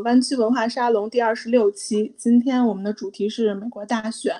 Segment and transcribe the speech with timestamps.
[0.00, 2.12] 湾区文化沙龙第二十六期。
[2.16, 4.34] 今天我们的主题是美国大选。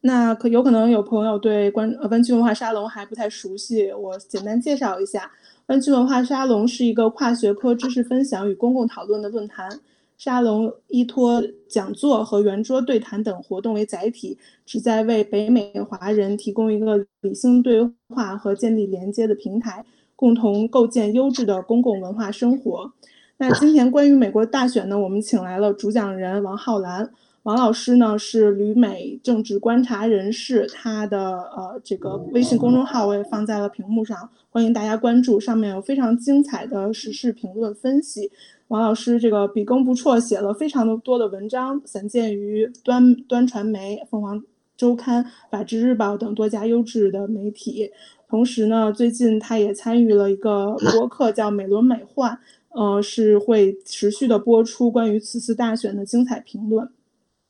[0.00, 5.30] 那可有可能有朋友对关呃湾区文化沙龙还不太熟悉，我简单介绍一下。
[5.66, 9.68] 湾区文化沙龙是一个跨学科知识分享与公共讨论的论坛。
[10.16, 19.84] 沙龙依托讲座和圆桌对谈等活动为载体，旨在为北美华人提供一个理性对话和建立连接的平台，
[20.14, 22.90] 共同构建优质的公共文化生活。
[23.38, 27.10] 那今天关于美国大选呢，我们请来了主讲人王浩然。
[27.42, 38.32] 王老师呢是旅美政治观察人士，他的呃这个微信公众号我也放在了屏幕上，欢迎大家关注，上面有非常精彩的时事评论分析。
[38.68, 44.42] 王老师这个笔耕不辍，写了非常的多的文章，散见于端端传媒、凤凰
[44.76, 47.92] 周刊、法制日报等多家优质的媒体。
[48.28, 52.36] 同时呢，最近他也参与了一个博客，叫美轮美奂，
[52.76, 56.86] 呃，是会持续的播出关于此次大选的精彩评论。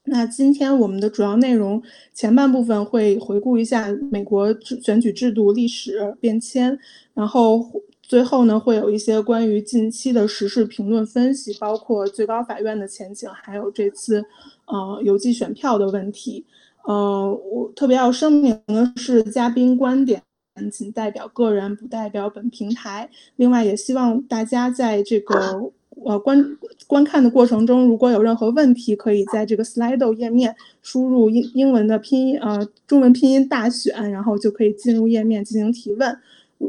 [0.04, 1.83] 那今天我们的主要内容
[2.14, 6.78] 前半部分会回顾一下美国选举制度历史变迁，
[7.12, 7.60] 然后
[8.00, 14.24] 最后呢会有一些关于近期的时事评论分析，包括最高法院的前景，还有这次
[14.66, 16.46] 呃邮寄选票的问题。
[16.84, 20.22] 呃，我特别要声明的是，嘉宾观点
[20.70, 23.08] 仅代表个人，不代表本平台。
[23.36, 25.72] 另外，也希望大家在这个。
[26.04, 36.14] 呃，观观看的过程中，如果有任何问题，可以在这个 Slido 页面输入英英文的拼音，呃，中文拼音大选，然后就可以进入页面进行提问。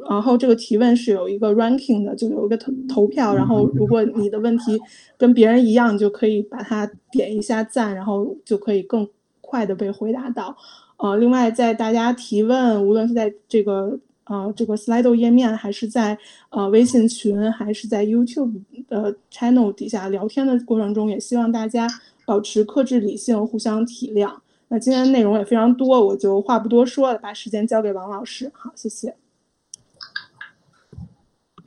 [0.09, 3.35] 然后这个提问是有一个 ranking 的，就有一个投投票。
[3.35, 4.79] 然后如果你的问题
[5.17, 9.05] 跟别人一样，就可以把它点一下赞，然后就可以更
[9.41, 10.55] 快的被回答到。
[10.97, 13.99] 呃，另外在大家提问，无论是在这个。
[14.29, 16.17] 呃，这个 Slido 页面还是在
[16.49, 21.87] 呃微信群，还是在 YouTube 的 channel 底下聊天的过程中，也希望大家
[22.25, 24.29] 保持克制理性，互相体谅。
[24.67, 28.51] 那今天内容也非常多，我就话不多说了，把时间交给王老师。
[28.53, 29.15] 好，谢谢。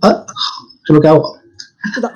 [0.00, 1.38] 啊，好，是不是该我？
[1.94, 2.12] 是的。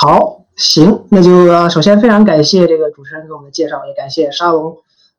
[0.00, 4.74] 好，行，那就首先非常感谢这个主持人给我们的介绍，也感谢沙龙，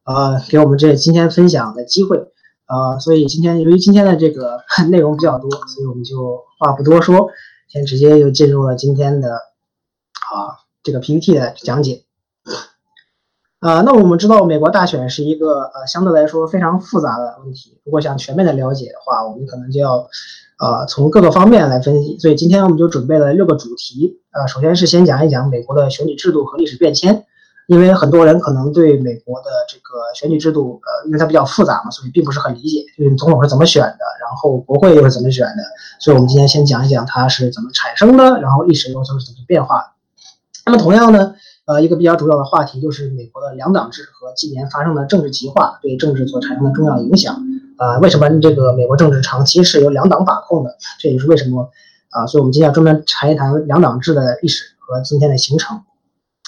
[0.07, 2.17] 呃，给我们这今天分享的机会。
[2.17, 7.29] 呃，所以今天由于今天的这个 内容比较多，所以我们就话不多说，
[7.67, 12.03] 先直接就进入了今天的啊这个 PPT 的讲解。
[13.59, 20.07] 呃，那我们知道美国大选是一个呃相对来说非常复杂的问题，如果想全面的了解的话，我们可能就要
[20.59, 22.17] 呃从各个方面来分析。
[22.19, 27.25] 所以今天我们就准备了六个主题，呃，首先是先讲一讲美国的选举制度和历史变迁。
[27.67, 35.63] 因为很多人可能对美国的这个选举制度，呃，因为它比较复杂嘛，所以并不是很理解，就是总统是怎么选的，然后国会又是怎么选的。
[35.99, 39.93] 所以我们今天先讲一讲它是怎么产生的，然后历史又是怎么变化。
[40.65, 41.35] 那么同样呢，
[41.65, 47.35] 呃，一个比较主要的话题就是美国的两党制和近年发生的政治极化对政治所产生的重要影响。
[47.77, 50.77] 啊，为什么这个美国政治长期是由两党把控的？
[51.01, 51.69] 这也是为什么
[52.11, 52.25] 啊？
[52.27, 55.81] 所以我们今天要专门谈一谈两党制的历史和今天的形成。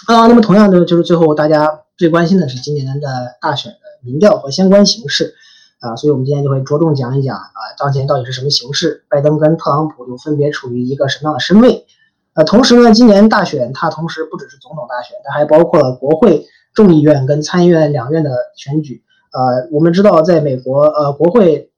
[0.08, 3.08] 啊，那么同样的就是最后大家最关心的是今年的
[3.42, 5.36] 大选的民调和相关形势
[5.80, 11.86] 啊，所以我们今天就会着重讲一讲啊，当前到底是什么形势，拜登跟特朗普又分别处于一个什么样的身位？
[12.34, 19.04] 呃，同时呢，今年大选它同时不只是总统大选，它还包括了国会众议院跟参议院两院的选举。
[19.32, 21.72] 呃，我们知道在美国，呃，国会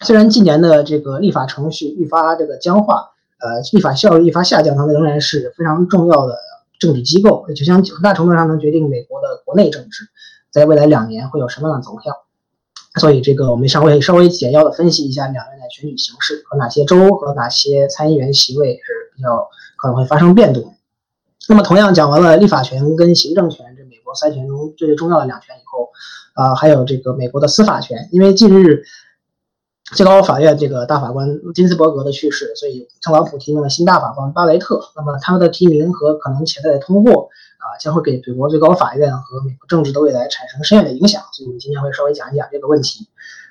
[0.00, 6.36] 虽然近年的这个立法程序愈发这个僵化，呃，立法效率愈发下降，它仍然是非常重要的。
[6.82, 10.08] 政治机构就像很大程度上能决定美国的国内政治，
[10.50, 12.12] 在未来两年会有什么样的走向。
[13.00, 20.74] 所以这个我们稍微稍微简要的分析一下两院的选举形势和哪些州和哪些参议员席位是比较可能会发生变动。
[21.48, 25.90] 那么同样讲完了立法权跟行政权这美国三权中最最重要的两权以后，
[26.34, 28.82] 啊还有这个美国的司法权，因为近日。
[29.94, 34.80] 最高法院这个大法官金斯伯格的去世，所以特朗普提名了新大法官巴雷特。
[34.96, 41.22] 那么他的提名和可能潜在的通过啊，将会给美国最高法院和美国政治的未来产生深远的影响。
[41.32, 43.06] 所以，我们今天会稍微讲一讲这个问题。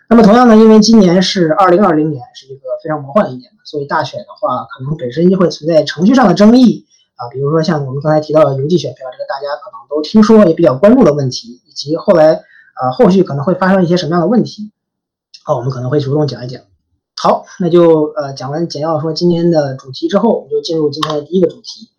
[0.09, 6.85] 那么，同样呢，因为今年是二零二零年，是一个非常魔幻的一年所以大选的话，可能本身就会存在程序上的争议
[7.17, 14.71] 啊，比如说像我们刚才提到的邮寄选票，这个大家可能都听说也比较关注的问题，以及后来啊后续可能会发生一些什么样的问题。
[15.43, 16.61] 好，我们可能会着重讲一讲。
[17.15, 21.89] 好，那就呃讲完简要说今天的主题之后，我们就进入今天的第一个主题，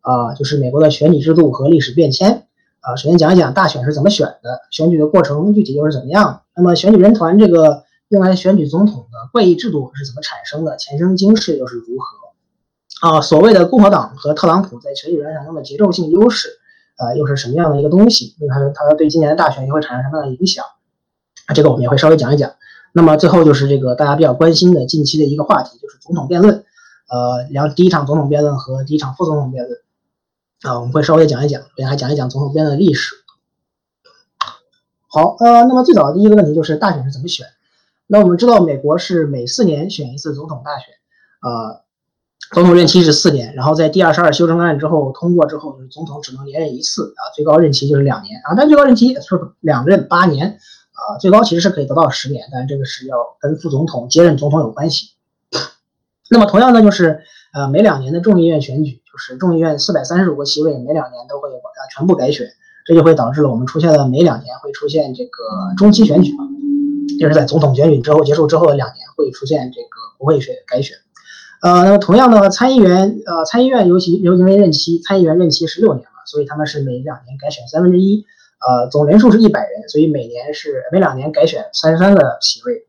[0.00, 2.46] 啊，就是美国的选举制度和历史变迁。
[2.80, 6.42] 啊，首先讲一讲大选是怎么选的，选举的过程具体又是怎么样。
[6.54, 13.08] 那么选举人团这个用来选举总统的怪异制度是怎么产生的，前生今世又是如何？
[13.08, 16.48] 啊，所谓的共和党和特朗普在选举人选中的节奏性优势，
[16.98, 18.34] 呃，又是什么样的一个东西？
[18.40, 20.64] 那它它对今年的大选又会产生什么样的影响？
[21.46, 22.50] 啊，这个我们也会稍微讲一讲。
[22.92, 26.64] 那么最后就是这个大家比较关心的近期的一个话题，就是总统辩论。
[27.08, 29.80] 呃，两第一场总统辩论和第一场副总统辩论，
[30.62, 33.16] 啊，我们会稍微讲一讲，并还讲一讲总统辩论的历史。
[35.08, 37.46] 好，呃，那么最早的第一个问题就是大选是怎么选？
[38.06, 40.86] 那我们知道美国是每四年选一次总统大选，
[41.42, 41.82] 呃，
[42.52, 50.60] 总统任期是四年，然后在第二十二修正案之后通过之后，就是总统只能连任一次啊，最高任期就是两年啊，但最高任期是两任八年
[51.00, 55.12] 啊，最高其实是可以得到十年，但这个是要跟副总统接任总统有关系。
[56.30, 61.58] 那么同样呢，就是呃每两年的众议院选举，就是众议院四百三十五个席位，每两年都会呃
[61.94, 62.46] 全部改选，
[62.86, 66.44] 这就会导致了我们出现了每两年会出现这个中期选举嘛，
[67.18, 69.88] 就是在总统选举之后结束之后的两年会出现这个
[70.18, 70.96] 国会选改选。
[71.62, 78.24] 呃，那么同样的参议员呃参议院尤其尤因为任期参议员任期是六年嘛，所以他们是每两年改选三分之一，
[78.60, 82.86] 呃总人数是一百人，所以每年是每两年改选三十三个席位，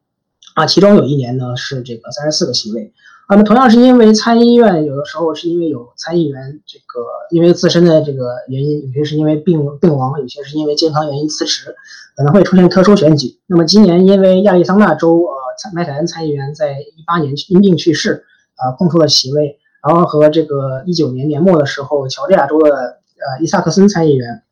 [0.56, 2.94] 啊其中有一年呢是这个三十四个席位。
[3.30, 11.74] 那么同样是因为参议院有的时候是因为有参议员这个因为自身的这个原因，有些是因为病病亡，有些是因为健康原因辞职，
[12.18, 13.40] 可能会出现特殊选举。
[13.48, 18.26] 那么今年因为亚利桑那州呃麦凯恩参议员在一八年因病去世，
[18.58, 24.44] 啊空出了席位，然后和这个一九年年末的时候乔治亚州的呃伊萨克森参议员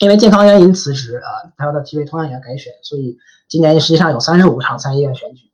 [0.00, 3.18] 因为健康原因辞职啊，他的席位同样也要改选，所以
[3.48, 5.50] 今年实际上有三十五场参议院选举。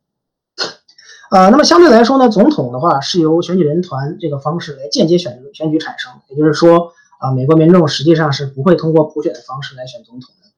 [1.30, 10.48] 呃，那么相对来说呢，总统的话是由选举人团这个方式来间接选选举产生，也就是说，啊，美国民众实际上是不会通过普选的方式来选总统的。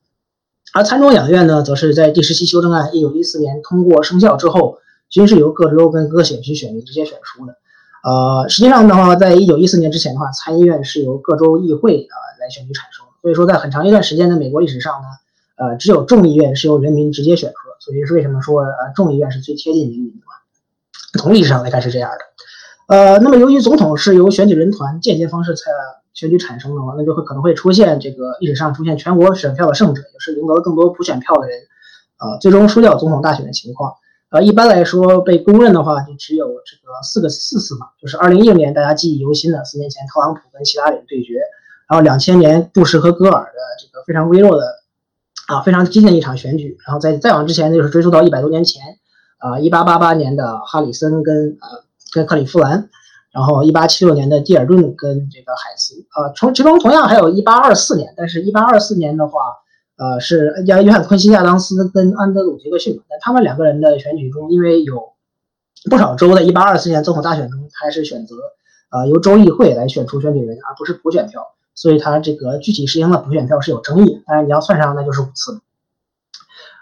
[0.72, 4.78] 而参众两院呢，则是在第十七修正案一九一四年通过生效之后，
[5.08, 7.56] 均是由各州跟各选区选民直接选出的。
[8.04, 15.08] 呃，实际上的话，在一九一四年之前的话，参议院是由各州议会啊来选举产生，所以说在很长一段时间的美国历史上呢，
[15.56, 20.26] 呃，只有众议院是由人民直接选出，所以是为什么说呃众议院是最贴近人民的。
[21.18, 25.64] 从历史上来看是这样的，呃，那么由于总统是由选举人团间接方式才
[26.12, 31.58] 选举产生的话，那就会可能会出现这个历史上出现全国选票的胜者，也是赢得了更多普选票的人，
[32.20, 33.94] 呃，最终输掉总统大选的情况。
[34.30, 41.40] 呃，一般来说被公认的话，就只有这个四个四次嘛，就是二零一六年大家记忆犹新的四年前特朗普跟希拉里对决，
[41.90, 44.64] 然后两千年布什和戈尔的这个非常微弱的
[45.48, 48.80] 啊非常激进的一场选举，然后在再往之前就是追溯到一百多年前。
[49.42, 51.82] 啊，一八八八年的哈里森跟呃
[52.12, 52.90] 跟克里夫兰，
[53.32, 59.40] 然后一八七六年的蒂尔顿跟这个海斯，啊，从其中同样还有一八二四年，但是一八二四年的话，
[59.96, 65.14] 呃是约约翰昆西亚当斯跟安德鲁杰克逊，但他们两个人的选举中，因为有
[65.90, 68.36] 不少州在一八二四年总统大选中还是选择
[68.90, 71.46] 呃由州议会来选出选举人，而不是普选票，
[71.80, 75.62] 所以他这个具体实行的普选票是有争议，但是你要算上那就是五次。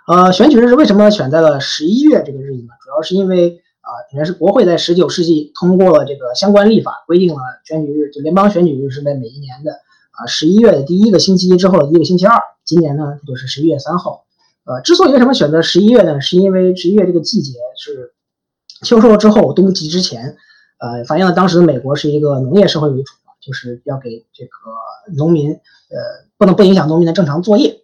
[0.09, 2.71] 呃，选举日是为什么选在了十一月这个日子呢？
[2.83, 9.71] 主要是因为啊，应该是国会在十九世纪通过了这个相关立法，规定了选举日，就联邦选举日是在每一年的
[10.11, 12.37] 啊十一月的第一个星期一之后的一个星期二。
[12.65, 14.25] 今年呢，就是十一月三号。
[14.65, 16.21] 呃，之所以为什么选择十一月呢？
[16.21, 18.15] 是因为十一月这个季节是
[18.83, 20.37] 秋收之后，冬季之前，
[20.81, 23.15] 呃，反映了当时的美国是一个农业社会为主，
[23.49, 24.51] 就是要给这个
[25.17, 27.81] 农民，呃，不能不影响农民的正常作业。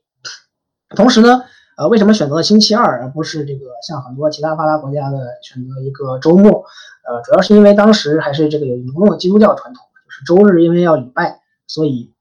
[0.90, 1.42] 同时呢。
[1.76, 6.64] 呃，为什么选择了星期二而不是这个像很多其他发达国家的选择一个周末？
[7.02, 12.12] 呃，主要是因为当时还是这个有浓重的基督教传统，就是周日因为要礼拜，所以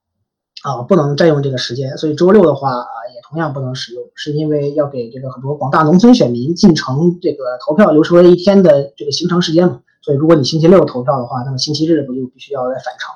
[0.64, 9.82] 啊不能占用这个时间，所以周六的话啊也同样不能使用，是因为要给这个很多广大农村选民进城这个投票留出了一天的这个行程时间嘛。
[10.02, 13.14] 所以如果你星期六投票的话，那么星期日不就必须要来返程？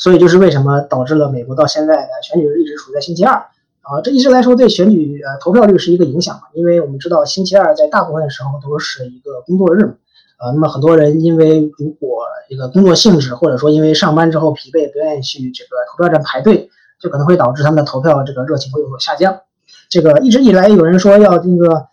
[0.00, 3.46] 所以就是为什么导致了美国到现在的选举日一直处在星期二。
[3.82, 9.94] 啊，这一直来说对选举呃投票率是一个影响，因为我们知道星期二在大部分时候都是一个工作日嘛，
[10.38, 19.40] 呃，那么很多人因为如果这个工作性质或者说因为上班之后疲惫不愿意去这个投票站排队，就可能会导致他们的投票这个热情会有所下降。
[19.88, 21.86] 这个一直以来有人说要这个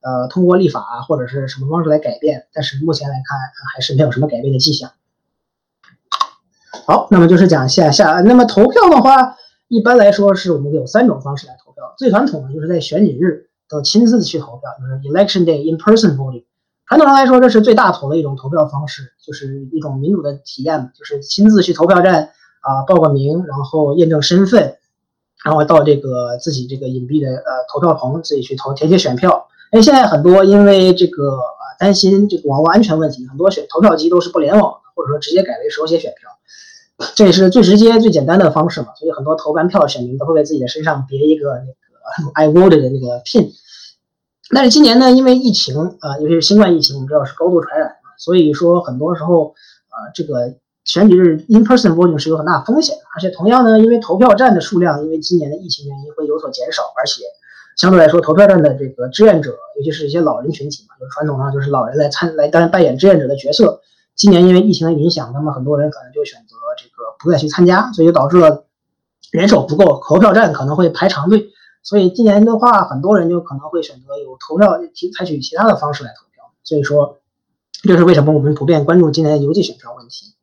[0.00, 3.38] 呃通过立法或者是什么方式来改变，但是目前来看
[3.72, 4.90] 还是没有什么改变的迹象。
[6.86, 9.36] 好，那么就是讲下下，那么投票的话。
[9.68, 11.94] 一般来说，是我们有三种方式来投票。
[11.96, 16.44] 最传统的就是在选举日都亲自去投票，就是 election day in person voting。
[16.86, 24.76] 传统上来说，这是最大头的一种投票方式，就是一种民主的体验，就是亲自去投票站啊报个名，然后验证身份，
[25.42, 29.48] 然后到这个自己这个隐蔽的呃投票棚自己去投填写选票。
[29.70, 36.30] 哎，现在很多因为这个呃担心这个网络安全问题，很多选投票机都是不联网的，或者说直接改为手写选票，
[37.14, 38.88] 这也是最直接、最简单的方式嘛。
[38.98, 43.50] 所以很多投完票的选民都会在自己的身上别一个那个 I voted 的那个 pin。
[44.50, 49.54] 但是今年呢，因为疫情啊，尤其是新冠疫情，我们知道是高度传染嘛，所以说很多时候
[49.88, 53.02] 啊，这个选举日 in person voting 是有很大风险的。
[53.16, 57.22] 而且同样呢，因为投票站的数量因为今年的疫情原因会有所减少，而且
[57.76, 63.80] 相对来说投票站的这个志愿者，尤其是一些老人群体嘛，就传统上就是老人来参来担扮演志愿者的角色。
[64.16, 68.64] 今年因为疫情的影响，那么很多人可能就选择这个不再去参加，所以就导致了
[69.32, 71.50] 人手不够，投票站可能会排长队。
[71.82, 76.52] 所以今年的话，很多人就可能会选择有投票提采取其他的方式来投票。
[76.62, 77.18] 所以说，
[77.82, 80.34] 这是为什么我们普遍关注今年的邮寄选票问题。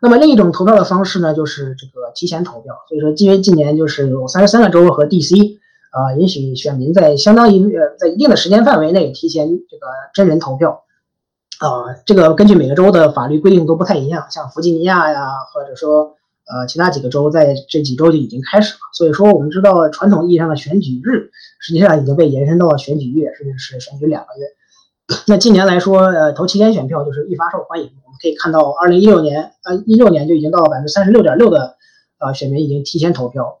[0.00, 2.76] 那么另一种投票的方式呢，就是这个提前投票。
[2.88, 5.58] 所以说，因为今年就是有三十三个州和 DC
[5.90, 10.84] 啊，允许选民在相当于呃在一定的时间范围内提前这个真人投票。
[11.58, 16.14] 啊，这个根据每个州的法律规定都不太一样，像弗吉尼亚呀，或者说。
[16.48, 24.46] 呃，其他几个州在这几周就已经开始了，所以说我们知道传统意义上的选举日，实际上已经被延伸到了选举月，甚至是选举两个月。
[25.26, 27.86] 那近年来说，呃，投提前选票就是愈发受欢迎。
[28.04, 31.74] 我们可以看到，二零一六年，呃，一六年就已经到了百分之三十六点六的，
[32.20, 33.58] 呃，选民已经提前投票。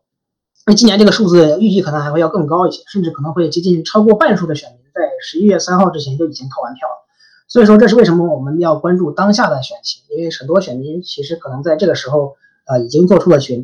[0.64, 7.05] 那今年这个数字预计可能还会要更高一些，甚至可能会接近超过半数的选民在十一月三号之前就已经投完票了。
[7.48, 12.36] 所以说，这是为什么我们要关注当下的选情，因为很多选民其实可能在这个时候。
[12.68, 13.62] 啊，已经做出了决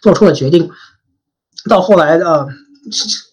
[0.00, 0.70] 做出了决定，
[1.68, 2.46] 到后来的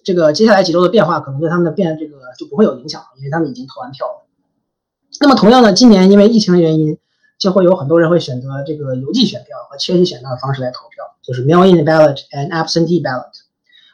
[0.04, 4.26] 这个接下来几周的变化，可能对他们的变这个就不会有影响，因为他们已经投完票了。
[5.22, 6.98] 那么同样的，今年因为疫情的原因，
[7.38, 13.30] 就会有很多人会选择这个邮寄选票和缺席选票的方式来投票，就是 mail-in ballot and absentee ballot。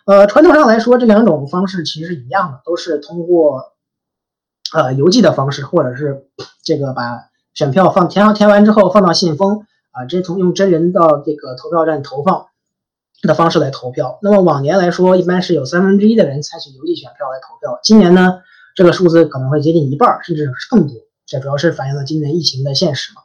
[0.06, 3.71] 呃，传统上来说，这两种方式其实是一样的，都是通过
[4.74, 6.28] 呃邮寄的方式，或者是
[6.64, 9.66] 这个把选票放填填完之后放到信封。
[9.94, 12.46] 啊，这从用真人到这个投票站投放
[13.24, 14.20] 的方式来投票。
[14.22, 17.78] 那么往年来说，一般是有三分之一的人采取邮寄选票来投票。
[17.84, 18.40] 今年呢，
[18.74, 20.96] 这个数字可能会接近一半，甚至是更多。
[21.26, 23.22] 这主要是反映了今年疫情的现实嘛。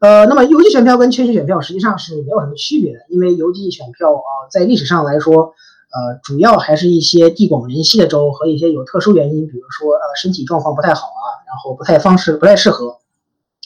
[0.00, 5.54] 呃，那么邮寄选票跟缺席选票实际上是没有什么区别的，因为邮寄选票啊，在历史上来说，
[5.92, 12.98] 呃，主要还是一些地广人稀的州和一些有特殊原因，比如说呃身体状况不太好啊，然后不太方式不太适合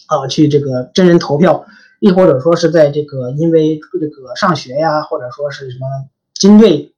[0.06, 1.64] 啊去这个真人投票。
[2.00, 5.86] 亦或者说是在这个因为这个上学呀，或者说是什么
[6.34, 6.92] 军队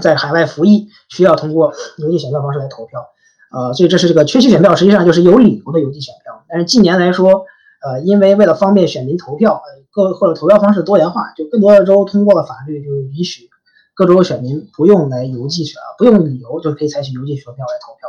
[0.00, 3.06] 在海外服役，需要通过邮寄选票方式来投票，
[3.52, 6.42] 呃，所以这是这个缺席选票，实际上就是有理由的邮寄选票。
[6.48, 7.44] 但是近年来说，
[7.82, 13.50] 呃，因为为了方便选民投票，呃，各或者投票方式多元化，就更多的州通过了法律，就是允许
[13.96, 18.08] 各州的选民不用来邮寄选，不用理由就可以采取邮寄选票来投票。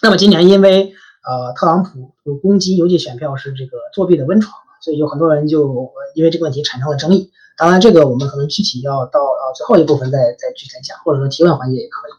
[0.00, 4.58] 那么今年因为呃特朗普攻击邮寄选票是这个作弊的温床。
[4.82, 7.30] 所以有很多人就因为这个问题产生了争议。
[7.58, 12.12] 当然，这个我们可能具体要到呃最后一部分再再具体讲，或者说提问环节也可以。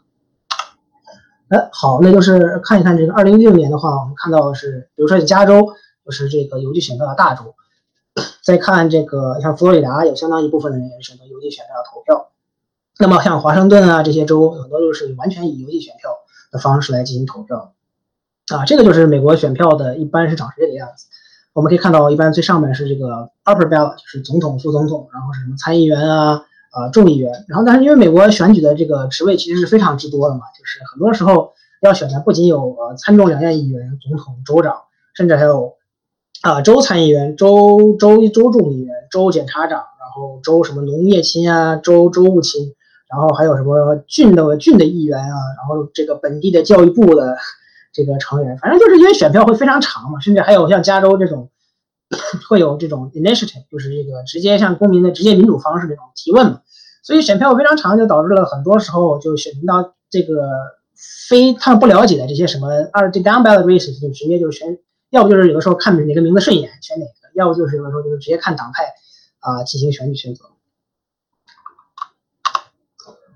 [1.50, 5.74] 哎，好，那就是看一看这个二零一六年的话，我们看到是，比如说加州
[6.06, 7.56] 就是这个邮寄选票的大州。
[8.44, 12.31] 再看这个像佛罗里达，有相当一部分的人选择邮寄选票投票。
[13.02, 16.12] 那么像华盛顿啊这些州，很多都是完全以邮寄选票
[16.52, 17.74] 的方式来进行投票。
[18.54, 21.08] 啊，这个就是美国选票的一般是长这个样子。
[21.54, 27.44] 我们可以看到，一般最上面是这个 upper bell 就是总统、副总统，然后是什么参议员啊、呃众议员。
[27.48, 34.76] 然后，但是因为美国选举的这个职位其实是非常之多的嘛，就是很多时候要选的不仅有呃参众两院议员、总统、州长，
[35.16, 35.74] 甚至还有
[36.42, 42.74] 啊州参议员、州州州众议员、州检察长，然后州什么农业卿啊、州州务卿，
[43.12, 47.38] 然后还有什么郡的郡的议员啊，然后这个本地的教育部的。
[47.94, 51.50] 这个成员，反正就是因为选票会非常长嘛，甚至还有像加州这种，
[52.48, 56.62] 会有这种 initiative，就是这个直接向公民的直接民主方式这种提问嘛，
[57.04, 60.50] 所以选票非常长，就导致了很多时候就选民到这个
[61.28, 68.86] 非他们不了解的这些什么二 down ballot races 就直接就选，要不就是有的时候看哪个名字顺眼选哪个，要不就是有的时候就是直接看党派
[69.40, 70.46] 啊进行选举选择。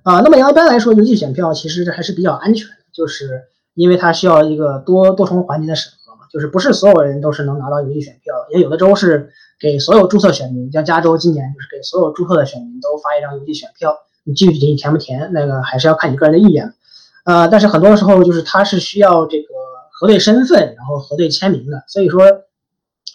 [0.06, 3.44] 啊，那么一般来说，邮寄选票其实还是比较安全的，就是。
[3.76, 16.74] 因为它需要一个多多重环节的审核嘛，就是不是所有人都是能拿到邮寄选票，也有的州是给所有注册选民，像加州今年就是给所有注册的选民都发一张邮寄选票，你具体填不填，那个还是要看你个人的意愿。
[17.26, 19.48] 呃，但是很多时候就是它是需要这个
[19.92, 22.24] 核对身份，然后核对签名的，所以说，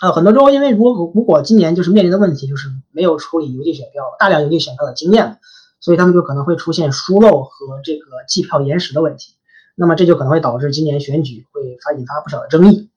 [0.03, 5.39] 呃，很多州因为如果如果今年就是面临的问题就是没有处理邮寄选票大量邮寄选票的经验，
[5.81, 9.35] 所以他们就可能会出现疏漏和这个计票延时的问题。
[9.75, 12.91] 那么这就可能会导致今年选举会发引发不少的争议。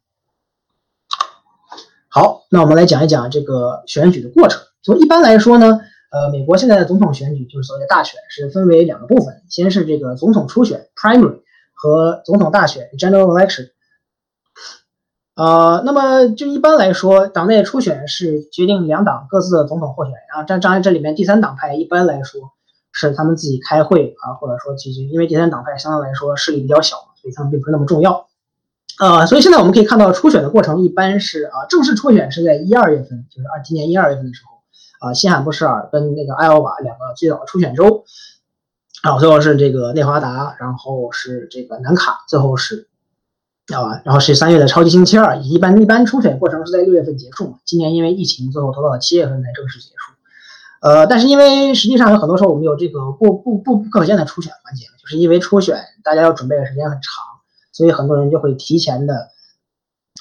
[2.10, 4.62] 好，那我们来讲一讲这个选举的过程。
[4.84, 5.80] 从一般来说呢，
[6.12, 11.42] 呃，美国现在的总统选举就是所谓的大选，是分为两个部分，先是这个总统初选 （primary）
[11.74, 13.70] 和总统大选 （general election）。
[15.36, 20.44] 呃，那么就一般来说，党内初选是决定两党各自的总统候选人啊。
[20.44, 22.53] 这当然，这里面第三党派一般来说
[22.94, 28.28] 是他们自己开会啊，或者说其实因为第三党派相对来说势力比较小，所以他们并不是那么重要。
[29.00, 38.06] 呃，所以现在我们可以看到初选的过程一般是啊，正式初选是在一二月份，就是二今年一二月份的时候啊，新罕布什尔跟那个艾奥瓦两个最早的初选州，
[39.04, 42.88] 然后最后是这个内华达，然后是这个南卡，最后是。
[43.74, 47.60] 啊，然后是三月的超级星期二，一般一般初选过程是在六月份结束嘛。
[47.64, 50.13] 今年因为疫情，最后拖到了七月份才正式结束。
[50.84, 57.24] 呃，但是因为实际上有很多时候我们有这个不不不不可见的初选环节，就是因为初选大家要准备的时间很长，
[57.72, 59.30] 所以很多人就会提前的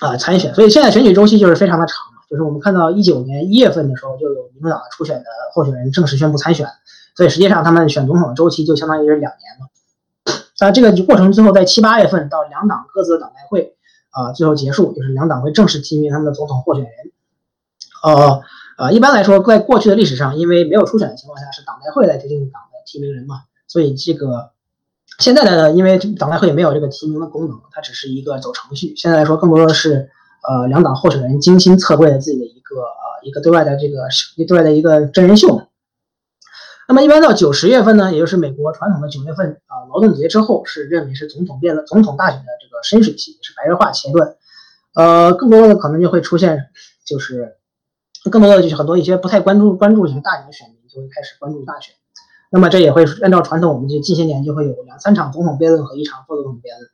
[0.01, 0.55] 啊参选。
[0.55, 1.97] 所以现在选举周期就是非常的长
[2.31, 6.67] 就是我们看到一九年一月份的时候就有民主党的初选的候选人正式宣布参选，
[7.17, 9.69] 所以实际上他们选总统的周期就相当于是两年了。
[10.61, 13.77] 那这个过程最后在七八月份到两党各自的党代会
[14.11, 16.93] 啊，最后结束，就是两党会正式提名他们的总统候选人。
[18.05, 18.43] 呃
[18.83, 24.51] 呃，一般来说，在过去的历史上，因为没有初选的情况下，是党代会来决定党的提名人嘛，所以这个
[25.21, 28.93] 现在的因为党代会也没有这个提名的功能，它只是一个走程序。
[28.97, 30.11] 现在来说，更多的是
[30.49, 34.09] 呃两党候选人精心测绘的自己的一个呃一个对外的这个
[34.49, 35.69] 对外的一个真人秀。
[36.89, 44.35] 那么一般到九十月份呢，也就是美国传统的九月份啊劳动节之后，是认为是总统辩论、总统大选的这个深水期，是白热化阶段。
[44.95, 46.67] 呃，更多的可能就会出现，
[47.07, 47.59] 就是
[48.31, 51.95] 更多的就是很多一些不太关注关注这个大选的选民就会开始关注大选。
[52.51, 56.91] 那么这也会按照传统，我们就近些年就会有两三场总统辩论和一场副总统辩论。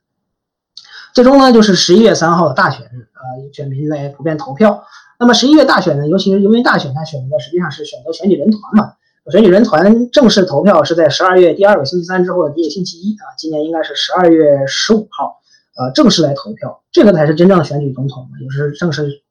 [1.13, 4.83] 最终呢，就是十一月三号的大选，呃，选民来普遍投票。
[5.19, 8.93] 那么十一月大选呢，尤其是因为大选，它选择实际上是选择选举人团嘛。
[9.31, 15.41] 选举人团正式投票是在十二月第二个星期三之后的第一个星期一啊，今年应该是十二月十五号，
[15.77, 19.21] 呃，正式来投票，这个才是真正的选举总统，也是正式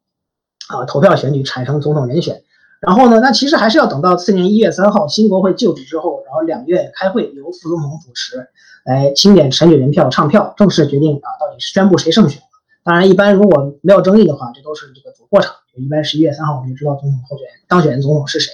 [0.69, 2.43] 啊投票选举产生总统人选。
[2.81, 8.49] 然后呢，那其实还是要等到次年一月三号新国会就职之后，然后两月开会由副总统主持
[8.85, 12.41] 来清点选举人票唱票，正式决定啊到底是宣布谁胜选。
[12.85, 18.53] 当然，一般如果没有争议的话，这都是这个走过场，一般十一月三号我们就知道总统候选人当选人总统是谁。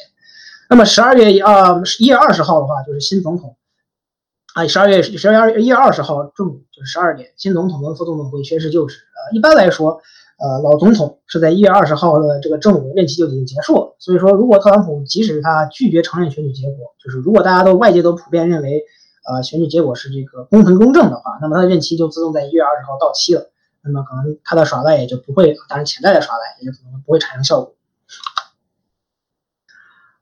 [0.71, 3.57] 那么十二月啊，一月二十号的话就是新总统
[4.55, 8.97] 啊，十二月十二月一月二十号正午就是十二点，新总统跟副总统会宣誓就职。
[8.97, 10.01] 呃，一般来说，
[10.39, 13.97] 呃，老总统是在一月二十号的这个正午任期就已经结束了。
[13.99, 18.83] 所以说，如果特朗普即使他拒绝承认选举结果，就是如果大家都外界都普遍认为，
[19.27, 23.51] 呃，选举结果是这个公平公正的话，那么他的任期就自动在一月二十号到期了。
[23.83, 27.75] 那么可能他的耍赖也就不会，当然潜在的耍赖也就可能不会产生效果。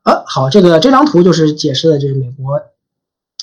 [0.03, 2.61] 啊，好，这个这张图就是解释的，就是美国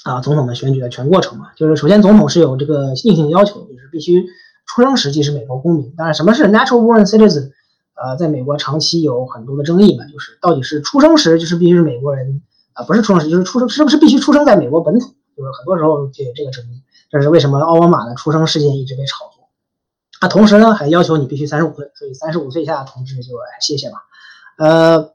[0.04, 1.52] 啊总统的选举的全过程嘛。
[1.56, 4.26] 就是首先总统是有这个硬性要求，就是必须
[4.74, 5.92] 出生时即是美国公民。
[5.96, 7.50] 当然，什么是 natural born citizen？
[7.94, 15.08] 呃，在美国长期有很多的争议嘛，就是到底是出生时就是必须是美国人啊，不是出生时就是出生是不是必须出生在美国本土？
[15.36, 16.82] 就是很多时候就有这个争议。
[17.10, 19.48] 这是为什么奥巴马的出生事件一直被炒作？
[20.20, 23.96] 啊，同时呢还要求你必须三十五岁，所以三十五岁以下的同志就谢谢吧。
[24.58, 25.12] 呃。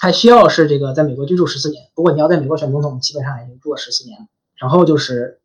[0.00, 4.28] 还需要是这个在美国居住十四年，不过你要在美国选总统，基本上已经住了十四年。
[4.56, 5.40] 然后就是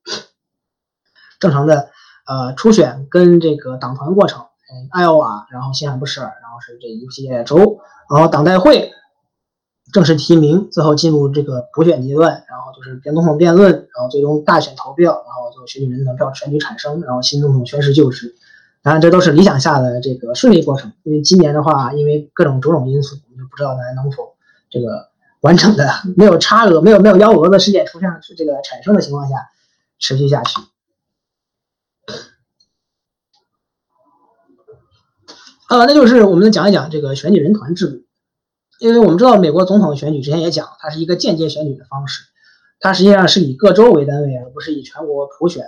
[1.39, 1.91] 正常的
[2.27, 7.79] 呃初选跟这个党团过程，嗯，艾奥瓦，然后新罕布什尔，然后是这一系列州，
[8.13, 8.91] 然后党代会
[9.93, 18.35] 正式提名，最后进入这个补选阶段，然后就是总统辩论，然后最终大选投票，然后就选举人投票选举产生，然后新总统宣誓就职。
[18.83, 24.35] 当然这都是理想下的这个顺利过程，因为今年的话，因为各种种种因素，我们就不知道咱能否。
[24.69, 25.07] 这个
[25.39, 29.49] 完整的 没有差额、没有没有幺蛾子事件出现这个产生的情况下，
[29.97, 30.59] 持续下去。
[35.69, 38.03] 呃，那就是我们讲一讲这个选举人团制度，
[38.80, 42.23] 因为我们知道美国总统选举之前也讲，它是一个间接选举的方式，
[42.80, 45.65] 它实际上是以各州为单位，而不是以全国普选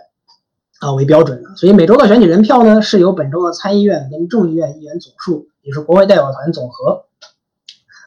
[0.79, 1.55] 啊为标准的。
[1.55, 7.05] 所以每州的选举人票呢，是由本州的参议院跟众议院议员总数，也是国会代表团总和。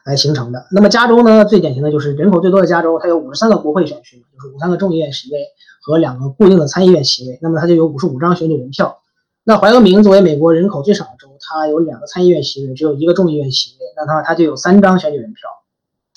[0.05, 0.67] 来形成的。
[0.73, 5.39] 那么加州呢，最典型的就是人口最多的加州，它有五十三个国会选区，就是五三个众议院席位
[5.81, 7.39] 和两个固定的参议院席位。
[7.41, 9.02] 那么它就有五十五张选举人票。
[9.45, 15.49] 那怀俄明作为美国人口最少的州，它有两个参议院席位，只有一个众议院席位，那它它就有三张选举人票。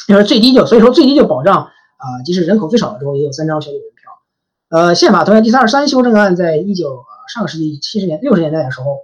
[0.07, 4.11] 就是最低就所以说最低就保障啊，即使人口最少的州也有三张选举人票。
[4.69, 8.99] 呃，宪法同样第三十三修正案在一九上个世纪七十年六十年代的时候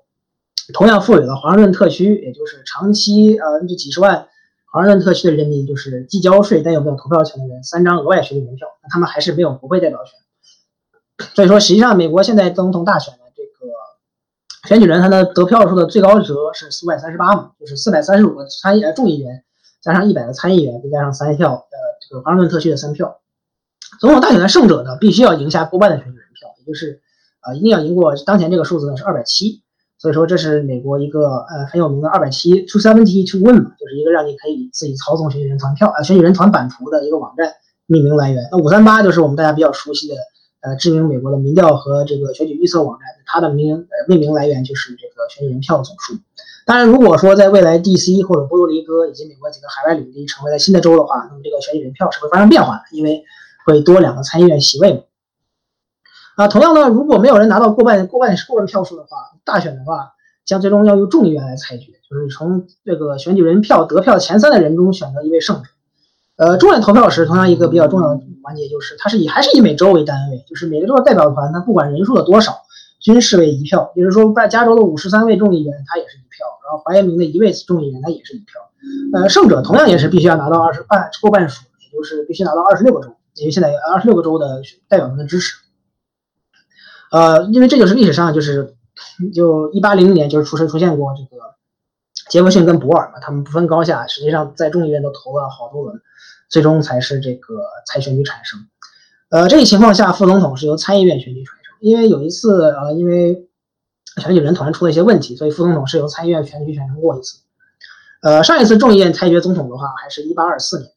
[0.74, 4.28] 同样赋予了华盛顿特区，也就是长期呃这几十万
[4.72, 10.14] 华盛顿特区的人民，就是既交税但又没有投票权的人，三张额外选举人票，那他们还是没有国会代表权。
[11.34, 13.16] 所以说，实际上美国现在总统大选
[14.67, 19.43] 选举人，他的得票数的最高值是四百三十八嘛，就是四百三十五个参议呃众议员
[19.82, 23.19] 加上一百个参议员，再加上三票呃这个华盛顿特区的三票。
[24.00, 27.02] 总统大选的胜者呢，必须要赢下过半的选举人票，也就是
[27.45, 29.62] 呃一定要赢过当前这个数字呢是二百七。
[29.97, 37.54] 所以说，这是美国一个呃很有名的二百七 two seventy to win 嘛，就是一个让你可以自己操纵选举人团票呃选举人团版图的一个网站
[37.86, 38.47] 命名来源。
[38.52, 40.15] 那五三八就是我们大家比较熟悉的
[40.62, 46.15] 呃知名美国的民调和这个选举预测网站，它的名呃命名来源就是这个选举人票总数。
[46.63, 53.24] 当然，如果说在未来 DC 或者波多黎各以及美国几个海外领地成为了新的州的话，那么这个选举人票是会发生变化的，因为
[53.65, 55.02] 会多两个参议院席位嘛。
[56.36, 60.13] 啊，同样呢，如果没有人拿到过半过半过半票数的话，大选的话
[60.45, 65.69] 将最终要由众议院来裁决，就是从这个选举人票得票前三的人中选择一位胜者。
[66.42, 72.64] 呃，众院投票时，同样一个比较重要的环节就是，它是以还是以每周为单位，就是每个州的代表团，它不管人数的多少，
[73.00, 73.92] 均视为一票。
[73.96, 78.60] 也就是说，在加州的五十三位众议员，他也是一票；然后怀俄明的一位众议员，他也是一票。
[79.14, 85.60] 呃，胜者同样也是必须要拿到二十半过半数，也就是必须拿到二十六个州，因为现在二十六个州的代表团的支持。
[87.12, 88.74] 呃，因为这就是历史上就是，
[89.32, 91.54] 就一八零零年就是出生出现过这个
[92.32, 96.02] 杰弗逊跟博尔嘛，他们不分高下，实际上在众议院都投了好多轮，
[96.52, 98.60] 最终才是这个才选举产生。
[99.30, 101.62] 呃，这一情况下，副总统是由参议院选举产生。
[101.80, 103.50] 因为有一次呃，因为
[104.22, 107.40] 选举人团出了一些问题，所以副总统是由参议院选举产生过一次。
[108.22, 110.92] 呃，上一次众议院裁决总统的话，还是一八二四年。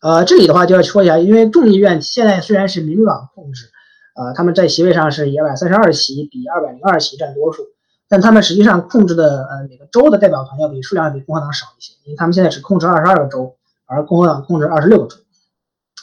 [0.00, 3.68] 呃，这里的话就要说一下，因为众议院现在虽然是民主党控制。
[4.14, 7.62] 呃，他们在席位上是一百三十二席，比二百零二席占多数，
[8.08, 13.56] 但他们实际上控制的呃每个州的代表团要比数量要比共和党少一些，因为他们现在只控制二十二个州，
[13.92, 15.16] 而共和党控制二十六个州，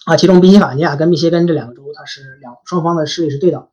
[0.06, 3.67] 啊，其中宾夕法尼亚跟密歇根这两个州，它是两双方的势力是对等。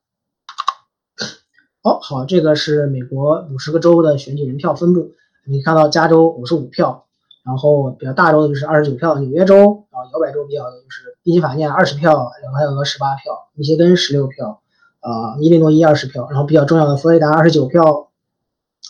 [1.82, 5.12] 哦，好，这个是美国五十个州的选举人票分布，
[5.46, 7.04] 你看到加州五十五票。
[7.46, 12.10] 然后比较大州的就是二十九票，纽约州，然后摇摆州比较的就是宾夕法尼亚二十票，
[12.42, 14.62] 然后还有个十八票，密歇根十六票，
[14.98, 18.10] 啊，伊利诺伊二十票，然后比较重要的佛罗里达二十九票，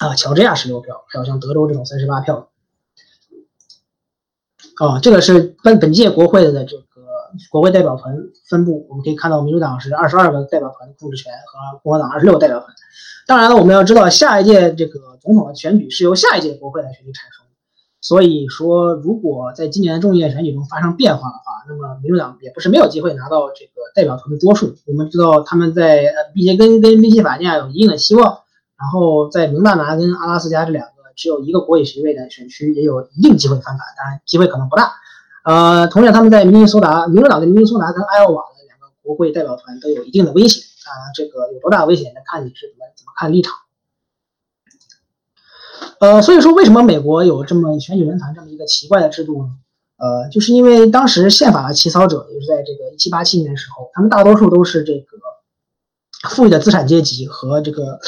[0.00, 2.48] 啊，乔治亚十六票，还有像德州这种三十八票。
[4.78, 6.82] 啊，这个是本本届国会的这个
[7.50, 8.14] 国会代表团
[8.48, 12.68] 分布，我们可以看到民主党是二十二个代表团的控制权和共和党二十六个代表团。
[13.26, 17.50] 当然了，我们要知道下一届这个总统的选举是由下一届国会来选举产生的。
[18.00, 24.74] 所以说，如果在今年的众议院选举中发生变化的话，那么民主党也不是没有机会拿到这个代表团的多数。
[24.86, 28.24] 我们知道他们在呃密歇根跟宾夕法尼亚有一定的希望，
[28.78, 34.92] 然后在明大拿跟阿拉斯加这两只有一个国会席位的选区也有一定机会翻盘，当然机会可能不大。
[35.44, 43.54] 呃，同样他们在明尼苏达，民主党的明尼苏达跟艾奥瓦的两个国会代表团都有一定的危险啊，这个有多大危险，那看你是怎么怎么看立场。
[45.98, 49.50] 呃，所以说为什么美国有这么选举人团这么一个奇怪的制度呢？
[49.98, 55.16] 呃，就是因为当时宪法的起草者，也是在这个一七八七年的时候，他们大多数都是这个
[56.28, 57.98] 富裕的资产阶级和这个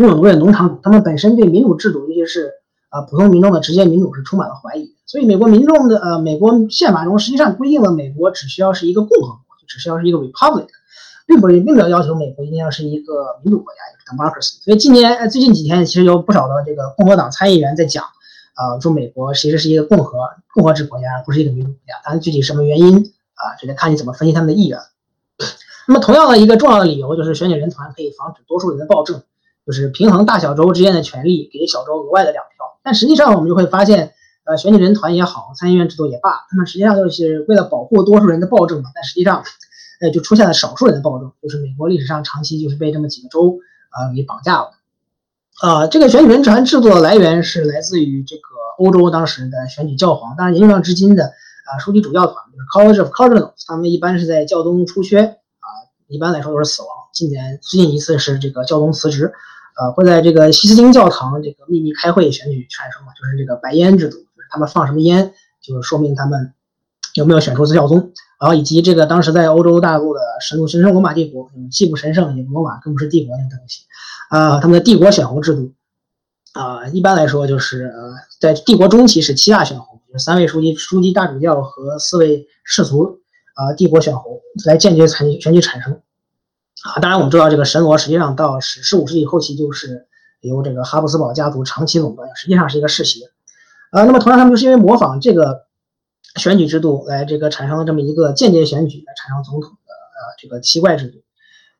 [0.00, 2.54] 拥有农业农场主，他们本身对民主制度，尤其是
[2.88, 4.94] 啊普通民众的直接民主是充满了怀疑。
[5.04, 10.68] 所以美国民众的呃，美国宪法中实际上规定了美国只需要是一个共和国，只需要是一个 republic。
[11.26, 14.64] 并不并没有要求美国一定要是一个民主国家，一个 democracy。
[14.64, 18.02] 所以今年最近几天其实有不少的这个共和党参议员在讲，
[18.54, 20.18] 啊，说美国其实是一个共和
[20.54, 22.00] 共和制国家，不是一个民主国家。
[22.04, 22.96] 但是具体什么原因
[23.34, 24.78] 啊，这得看你怎么分析他们的意愿。
[25.86, 29.22] 那么同样的一个重要的理由就是选举人团可以防止多数人的暴政，
[29.70, 32.64] 就是平衡大小州之间的权利，给小州额外的两票。
[32.82, 34.12] 但实际上我们就会发现，
[34.44, 38.90] 呃，选举人团也好，参议院制度也罢，他们实际上就是为了保护多数人的暴政嘛。
[38.94, 39.44] 但实际上。
[40.02, 43.58] 呃，就出现了少数人的暴政，就是美国历史上长期就是被这么几个州
[43.90, 44.70] 啊给绑架了。
[45.60, 48.42] 啊，这个选举人团制度的来源是来自于这个
[48.78, 55.68] 欧洲当时的选举教皇，当然沿用到至今的啊书记主教团，就是 College of Cardinals，他们一般是在教宗出缺啊，
[56.08, 56.88] 一般来说都是死亡。
[57.12, 59.34] 今年最近一次是这个教宗辞职，
[59.78, 66.52] 呃，会在这个西斯丁教堂这个秘密开会选举产生嘛，就是这个白烟制度，就是他们放什么烟，就是说明他们
[67.14, 68.12] 有没有选出教宗。
[68.40, 73.84] 然后以及这个当时在欧洲大陆的神路神圣罗马帝国，既不神圣也不罗马，更不是帝国那东西，
[74.30, 75.74] 啊，他们的帝国选侯制度，
[76.54, 83.20] 啊，一般来说就是呃，在帝国中期是七大选侯，就是三位书记、书记大主教和四位世俗，
[83.54, 86.00] 啊，帝国选侯来间接参选举产生，
[86.82, 90.06] 啊，当然我们知道这个神罗实际上到十十五世纪后期就是
[90.40, 93.28] 由这个哈布斯堡家族长期垄断，实际上是一个世袭。
[93.92, 95.66] 呃，那么同样他们就是因为模仿这个
[96.36, 101.18] 选举制度来这个产生了这么一个间接选举来产生总统的呃这个奇怪制度。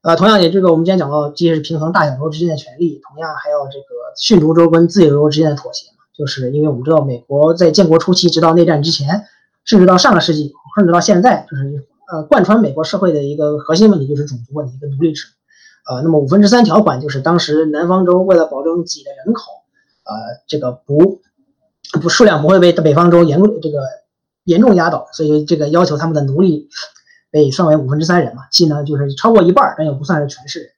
[0.02, 3.86] 呃，同样也这个我们今天讲到，既是平衡大小州之间的权利，同样还有这个
[4.16, 5.98] 驯逐州跟自由州之间的妥协嘛。
[6.16, 9.24] 就是因为我们知道，美国在建国初期，直到内战之前，
[9.64, 15.26] 甚至到上个世纪，甚至到现在，就是呃贯穿美国社会的一个核心问题就是种族问题跟奴隶制。
[15.88, 19.42] 呃，那么五分之三条款就是当时南方州为了保证自己的人口，
[20.04, 21.20] 呃，这个不
[22.00, 23.80] 不数量不会被北方州严重这个
[24.44, 26.68] 严重压倒，所以这个要求他们的奴隶。
[27.32, 30.70] 被算为五分之三人嘛，既呢就是超过一半，但又不算是全是人，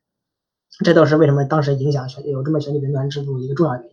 [0.84, 3.90] 这都是为什么当时影响选有这么选举人团制度一个重要原因。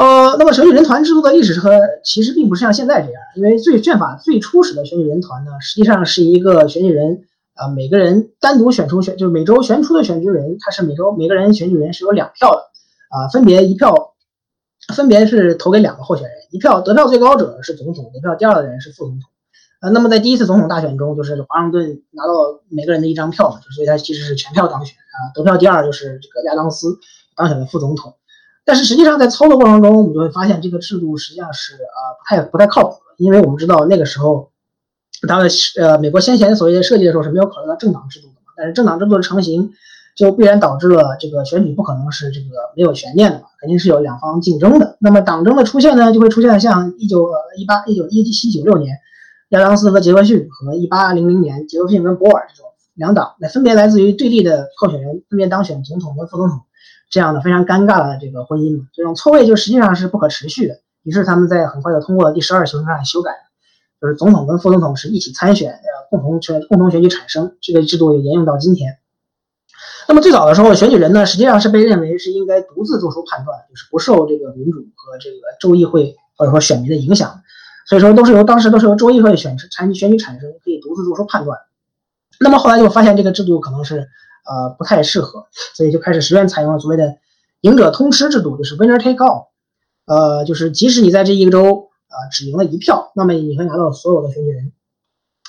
[0.00, 12.62] 呃，那么选举人团制度的历史和其实并不是像现在这样，因为最宪法最初始的选举人团呢，实际上是一个选举人啊，每个人单独选出选就是每周选出的选举人，他是每周每个人选举人是有两票的
[13.10, 14.14] 啊，分别一票，
[14.94, 19.28] 分别是投给两个候选人，一票得票最高者是总统，得票第二的人是副总统。
[19.82, 22.32] 呃，那么在第一次总统大选中，就是华盛顿拿到
[22.70, 26.98] 每个人的一张票嘛，就所以他其实是全票当选啊，得票第二就是这个亚当斯
[27.36, 28.14] 当选了副总统。
[28.70, 31.80] 但是实际上在操作过程中，我们就会发现这个制度实际上是呃
[32.16, 34.52] 不太不太靠谱的，因为我们知道那个时候，
[35.26, 39.72] 当然呃美国先前所谓的设计的时候是没有考虑到政党制度的嘛，但是政党制度的成型
[40.14, 44.96] 就必然导致了这个选举不可能是这个没有悬念的嘛，肯定是有两方竞争的。
[45.00, 48.96] 那么党争的出现呢，就会出现像一九一八一九一七九六年。
[49.48, 56.60] 亚当斯和杰克逊和1800年杰克逊跟博尔这种两党，那分别来自于对立的候选人，分别当选总统和副总统，
[57.10, 60.80] 这样的非常尴尬的这个婚姻嘛，这种错位就实际上是不可持续的。
[61.02, 63.32] 于是他们在很快就通过了第十二修正案修改，
[64.00, 68.98] 就是总统跟副总统是一起参选，呃，共同选共同选举产生，这个制度也沿用到今天。
[70.08, 77.42] 那么最早的时候，选举人呢，实际上是被认为是应该独自做出判断，就是不受这个民主和这个州议会或者说选民的影响。
[77.86, 81.58] 所以说都是由当时都是由州议会选产选举产生，可以独自做出判断。
[82.38, 84.08] 那么后来就发现这个制度可能是
[84.44, 87.16] 呃不太适合，所以就开始实验采用了所谓的
[87.60, 89.48] 赢者通吃制度，就是 winner take all。
[90.06, 94.72] 呃，就是即使你在这一个州啊只赢了一票，那么你会拿到所有的选举人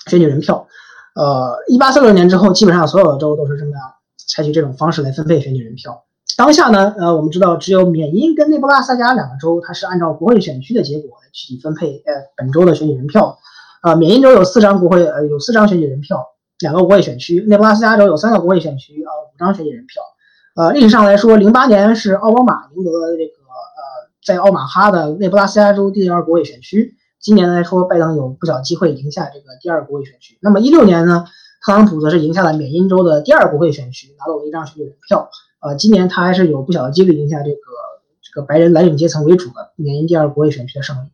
[0.08, 0.68] 选举人票。
[1.16, 3.82] 呃，一八四六年之后，基本上所有的州都是这么样
[4.28, 6.04] 采取这种方式来分配选举人票。
[6.38, 13.38] 当下呢，呃，我们知道只有缅因跟内布拉斯加两个州，它是按照国会选区的结果来去分配，呃，本州的选举人票。
[13.82, 16.24] 啊，缅因州有四张国会，呃，有四张选举人票，
[16.62, 20.02] 两个国会选区；内布拉斯加州有三个国会选区，啊，五张选举人票。
[20.56, 26.96] 呃，历史上来说，零八年是奥巴马赢得了这个，呃，在奥马哈的内布拉斯加州第二国会选区。
[27.20, 30.38] 今年来说，拜登有不小机会赢下这个第二国会选区。
[30.42, 31.26] 那么一六年呢，
[31.66, 35.30] 特朗普则是赢下了缅因州的第二国会选区，拿到了一张选举人票。
[35.62, 37.58] 呃，今年他还是有不小的几率赢下这个
[38.22, 41.12] 这个白人蓝领阶层为主的缅因第二国会选区的胜利。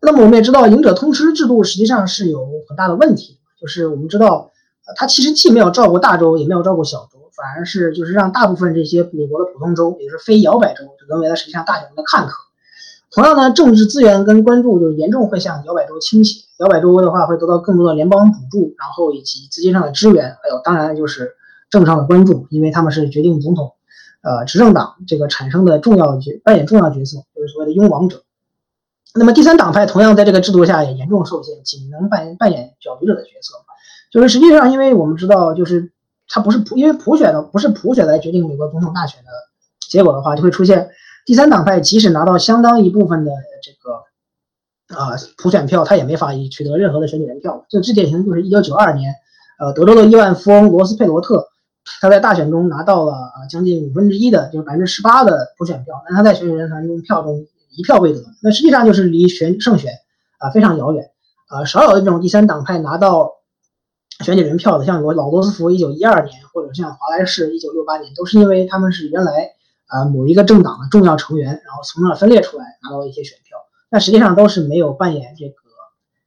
[0.00, 4.50] 那么我们也知道，赢者通吃制度实际上是有很大的问题，就是我们知道，
[4.86, 12.34] 呃，它其实既没有照顾大州，也没有照顾小州，反而是就是让大部分这些美国的普通州，也就是非摇摆州，沦为了实际上大选中的看客。
[13.10, 21.36] 同样呢，政治资源跟关注就是严重会向摇摆州倾斜，摇摆州的话会得到更多的联邦补助，然后以及资金上的支援，还有当然就是。
[21.70, 23.74] 政上的关注，因为他们是决定总统，
[24.22, 28.24] 呃，执政党这个产生的重要角扮演重要角色，就是所谓的拥王者。
[29.14, 33.54] 那么第三党派同样在这个制度下也严重受限，仅能扮扮演搅局者的角色。
[34.12, 35.92] 就是实际上，因为我们知道，就是
[36.28, 39.30] 它不是普，因为普选的不是普选来决定美国总统大选的
[39.88, 40.90] 结果的话，就会出现
[41.26, 47.64] 第三党派即使拿到相当一部分的这个啊普选票，他也没法以取得任何的选举人票。
[47.68, 49.14] 就最典型的就是一九九二年，
[49.58, 51.48] 呃，德州的亿万富翁罗斯佩罗特。
[52.00, 57.46] 他在大选中拿到了啊将近五分之一的，就是百分之十八的普选票，但他在选举人团中票中
[57.76, 59.92] 一票未得，那实际上就是离选胜选
[60.38, 61.10] 啊非常遥远
[61.48, 63.32] 啊，少有的这种第三党派拿到
[64.24, 69.52] 选举人票的，像罗老罗斯福一九一二年，或者像华莱士一九六八年，都是因为他们是原来
[69.86, 73.58] 啊某一个政党的重要成员，然后从那分裂出来拿到一些选票，
[73.90, 75.54] 但实际上都是没有扮演这个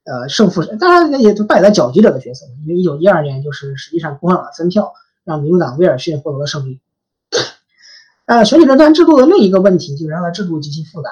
[0.05, 4.93] 呃胜负，当然也扮演了搅局者的角色，因为一九一二年就是实际上共和党的分票。
[5.25, 6.81] 让民主党威尔逊获得了胜利。
[8.27, 11.09] 呃，选举人团制度的另一个问题就是它的制度极其复杂。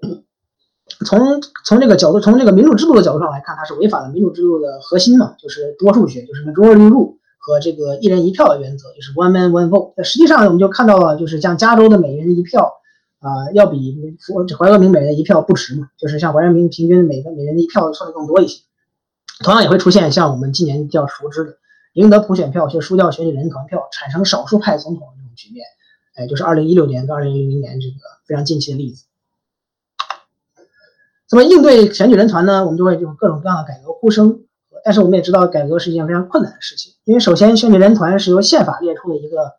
[1.06, 10.02] 从从这个角度，从这个民主制度的角度上来看，它是违反了民主制度的核心嘛，就是多数决，就是 majority rule 和这个一人一票的原则，就是 one man one vote。
[10.02, 12.74] 实际上，我们就看到了，就是像加州的每人一票
[13.20, 13.96] 啊，要比
[14.58, 18.62] 怀俄明每人一票不值嘛，就是像怀俄明平均每个每人的一票算的更多一些。
[19.44, 21.58] 同样也会出现像我们今年比较熟知的。
[21.94, 25.66] 赢得普选票却输掉选举人团票，产生少数派总统的这种局面。
[26.14, 27.94] 哎，就是二零一六年跟二零零零年这个
[28.26, 29.04] 非常近期的例子。
[31.30, 34.40] 那么应对选举人团呢，我们就会用各种各样的改革呼声。
[34.84, 39.52] 但是我们也知道，改革是一件非常困难的事情，因为首先选举人团是由宪法列出的一个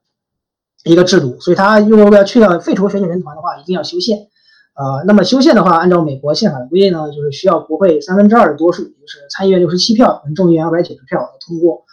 [0.86, 4.18] 一个制度，所以它如果要去掉废除选举人团的话，一定要修宪。
[4.76, 11.84] 呃，那么修宪的话，按照美国宪法的规定呢，就是需要国会三分之二的多数，就是参议院六十七票，众议院二百九十票通过。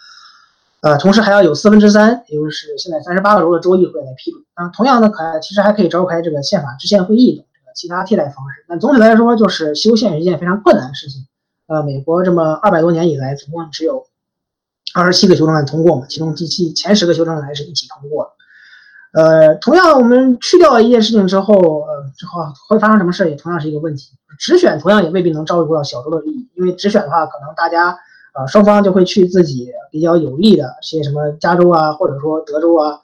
[0.79, 4.41] 呃，同时还要有四分之三，也就是现在三十八个州的州议会来批准。
[4.53, 7.43] 啊，同样的，可其实还可以召开这个宪法制宪会议的
[7.77, 8.65] 其他替代方式。
[8.67, 11.27] 但总体来说，就是修宪是一件非常困难的事情。
[11.67, 14.07] 呃，美国这么二百多年以来，总共只有
[14.95, 18.33] 二十七个修正案通过嘛，其中第七前十个修正案还是一起通过。
[19.13, 24.11] 呃，同样我们去掉一件事情之后，呃，之后会发生什么事也同样是一个问题。
[24.39, 27.97] 直选同样也未必能照顾到小州的利益，因为直选的话，可能大家
[28.33, 33.01] 呃双方就会去自己比较有利的些什么加州啊，或者说德州啊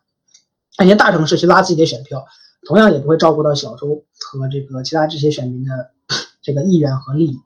[0.78, 2.24] 那些大城市去拉自己的选票，
[2.66, 5.92] 同样也不会照顾到小州和这个其他这些选民的
[6.42, 7.38] 这个意愿和利益。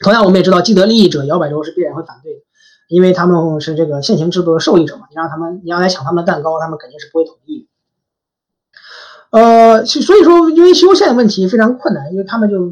[0.00, 2.40] 同样，我们也知道既得利益者摇摆州是必然会反对的，
[2.88, 5.06] 因为他们是这个现行制度的受益者嘛。
[5.08, 7.66] 你让他们，你要来抢他们的蛋糕，他们肯定是不会同意。
[9.30, 12.70] 呃，所以说，因为修宪问题非常困难，因为他们就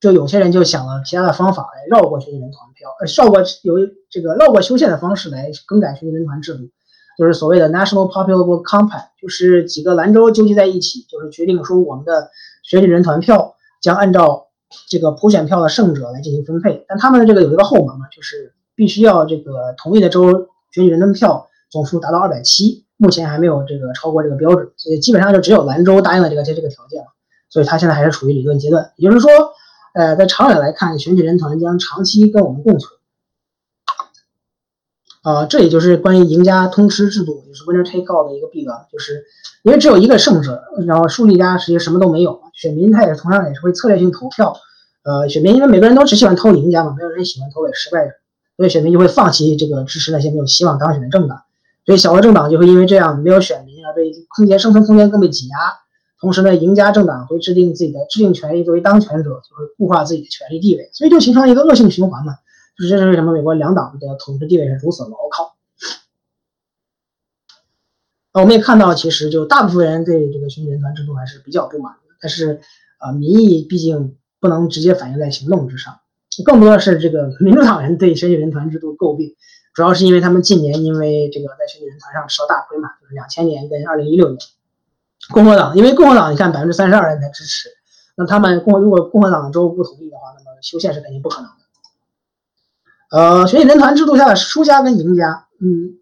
[0.00, 3.74] 就有些人就想了其他的方法来绕过选举人团票，呃，绕过有
[4.10, 6.70] 这个绕过修宪的方式来更改选举人团制度，
[7.18, 12.30] 就是所谓的 National Popular Compact，就是几个兰州纠集在一起，就是决定说我们的
[12.62, 14.42] 选举人团票将按照。
[14.88, 27.06] 这个普选票的胜者来进行分配，但他们的这个有一个后门嘛，就是必须要这个同意的州选举人的票总数达到二百七，目前还没有这个超过这个标准，所以基本上就只有兰州答应了这个这这个条件了，
[27.48, 29.30] 所以他现在还是处于理论阶段，也就是说，
[29.94, 32.90] 呃，在长远来看，选举人团将长期跟我们共存。
[35.24, 39.24] 啊，这也就是关于赢家通吃制度，就是 winner take all 的一个弊端，就是
[39.62, 42.38] 因为只有一个胜者，然后输利家实际什么都没有。
[42.52, 44.54] 选民他也同样也是会策略性投票，
[45.02, 48.12] 呃，选民因为每个人都只喜欢投赢家嘛，没有人喜欢投给失败者，
[48.58, 51.40] 所以选民就会放弃这个支持那些没有希望当选的政党，
[51.86, 55.56] 所以小的政党就会因为这样没有选民而被空间生存空间更被挤压。
[56.20, 62.34] 同时呢，赢家政党会制定自己的制定权利作为当权者，就会固化自己的权力地位，所以就形成一个恶性循环嘛。
[62.76, 65.54] 就是这是为什么美国两党的统治地位是如此牢靠。
[68.32, 72.14] 我们也看到，其实就大部分人对这个选举人团制度还是比较不满的。
[72.20, 72.60] 但是，
[72.98, 76.00] 啊，民意毕竟不能直接反映在行动之上，
[76.44, 79.36] 更多的是这个民主党人对选举人团制度诟病，
[79.72, 84.38] 主要是因为他们近年因为这个在选举人团上吃了大亏嘛，就是两千年跟二零一六年，
[85.30, 87.68] 共和党因为共和党你看百分之三十二人才支持，
[88.16, 91.63] 那他们共如果共和党州不同意的话，那么修宪是肯定不可能的。
[93.10, 95.94] 呃，选举人团制度下的输家跟赢家，嗯，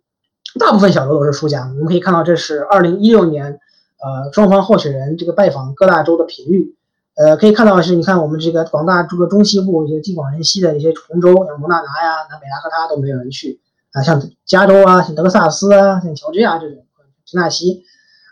[0.58, 1.68] 大部分小州都是输家。
[1.68, 3.58] 我们可以看到，这是二零一六年，
[4.02, 6.74] 呃，双方候选人这个拜访各大州的频率，
[7.16, 13.60] 呃，可以看到是，你看我们这个广大这个中西部一些地广人稀的一些红州，像蒙大拿呀、南北达科他都没有人去
[13.92, 16.78] 啊，像加州啊、像德克萨斯啊、像乔治亚这种、
[17.26, 17.82] 田纳西，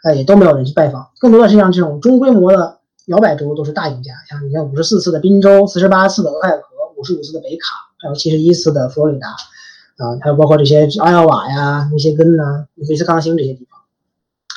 [0.04, 1.11] 呃，也都没有人去拜访。
[1.18, 6.62] 更多的是像这种中规模的摇摆州都是大赢家，像你看五十四次的宾州、四十八次的俄亥俄、
[6.96, 7.89] 五十五次的北卡。
[8.00, 13.78] 还有七十一次的佛罗里达，啊，还有包括这些阿奥瓦呀、密歇根呐、威斯康星这些地方。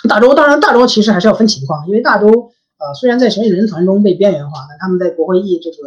[0.09, 5.77] 大州当然，大州其实还是要分情况，因为大州呃，虽然在选举人团中被边缘化，但他们在国会议这个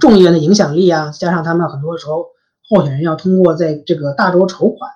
[0.00, 2.26] 众议员的影响力啊，加上他们很多时候
[2.68, 4.90] 候选人要通过在这个大州筹款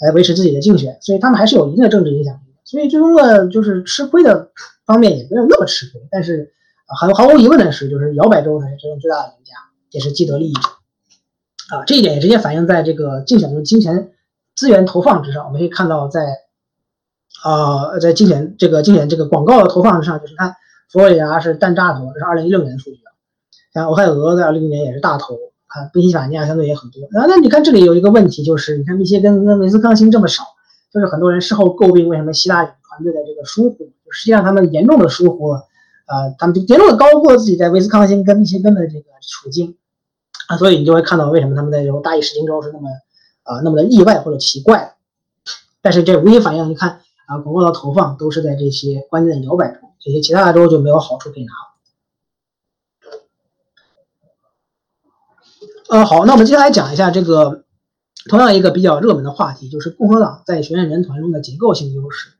[0.00, 2.60] 来维持自己的竞选，所以他们还是有一定的政治影响力的。
[2.64, 4.50] 所以最终的就是吃亏的
[4.86, 6.00] 方面也没有那么吃亏。
[6.10, 6.52] 但是
[6.86, 9.54] 毫毫无疑问的是，就是摇摆州才是真正最大的赢家，
[9.90, 10.60] 也是既得利益者。
[11.68, 14.10] 啊，这一点也直接反映在这个竞选的金钱
[14.56, 15.44] 资源投放之上。
[15.44, 16.20] 我们可以看到，在
[17.42, 20.54] 啊，在竞选这个竞选这个广告的投放之上，就是看
[20.90, 23.12] 佛罗里达是单大头，这是二零一六年的数据啊。
[23.74, 25.36] 像俄亥俄在二零一六年也是大头，
[25.68, 27.02] 看宾夕法尼亚相对也很多。
[27.18, 30.42] 啊，那你看这里有一个问题，就是你看密歇根跟威斯康星这么少，
[30.92, 35.58] 就是很多人事后诟病为什么希拉里团队的这个疏忽，实际上他们严重的疏忽了，
[36.06, 39.76] 啊，他们严重的高估了自己在威斯康星跟密歇根的这个处境。
[40.48, 42.88] 啊，所以你就会看到为什么他们在这种大意失荆州是那么
[43.42, 44.96] 啊那么的意外或者奇怪，
[45.82, 51.52] 但是这无一反应，你看啊广告的投放都是在这些关键的摇摆州，这些其他的州就没有好处可以拿。
[55.90, 57.64] 呃，好，那我们接下来讲一下这个
[58.28, 62.30] 同样一个比较热门的话题，就是共和党在选举人团中的结构性优势。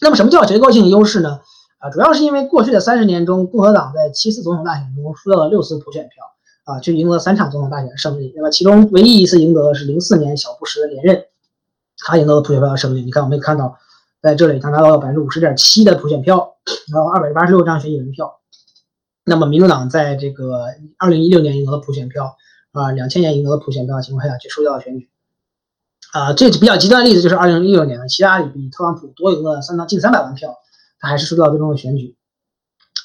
[0.00, 1.40] 那么什么叫结构性优势呢？
[1.78, 6.31] 啊，主要是因为过去的三十年中，共和党在七次总统大选中输掉了六次普选票。
[6.64, 8.32] 啊，就赢得了三场总统大选的胜利。
[8.36, 11.24] 那么其中唯一一次赢得的是零四年小布什的连任，
[11.98, 13.02] 他赢得了普选票的胜利。
[13.02, 13.76] 你看，我们看到
[14.20, 16.56] 在这里，他拿到了百分之五十点七的普选票，
[16.92, 18.40] 然后二百八十六张选举人票。
[19.24, 20.66] 那么民主党在这个
[20.98, 22.36] 二零一六年赢得了普选票，
[22.72, 25.08] 啊，两千年赢得了普选票的情况下，去输掉了选举。
[26.12, 30.54] 啊，这比较极端的例子就是二零一六年的希拉里比特朗普多赢了三到近三百万票，
[31.00, 32.16] 他还是输掉最终的选举。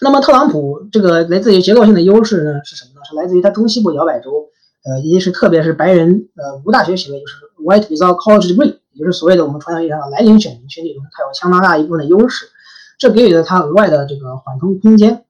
[0.01, 3.01] 那么特朗普这个来自于结构性的优势呢是什么呢？
[3.09, 4.49] 是来自于他中西部摇摆州，
[4.85, 12.45] 呃，一是特别是白人呃无大学学位，就是 white without college degree，也就是所谓的我们传统意义上的蓝领选民群体中，他有相当大一部分的优势，
[12.99, 15.25] 这给予了他额外的这个缓冲空间。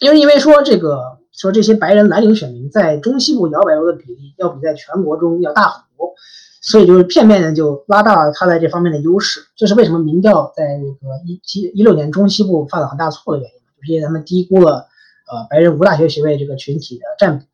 [0.00, 6.14] 因为因为说这个说这些白人蓝领选民在中西部摇摆州的比例要比在全国中要大很多。
[6.62, 14.88] 所以就是片面的就拉大了他在这方面的优势，这是为什么民调在那个一七一六年中西部犯了很大错的原因，毕竟他们低估了
[15.30, 17.46] 呃白人无大学学位这个群体的占比。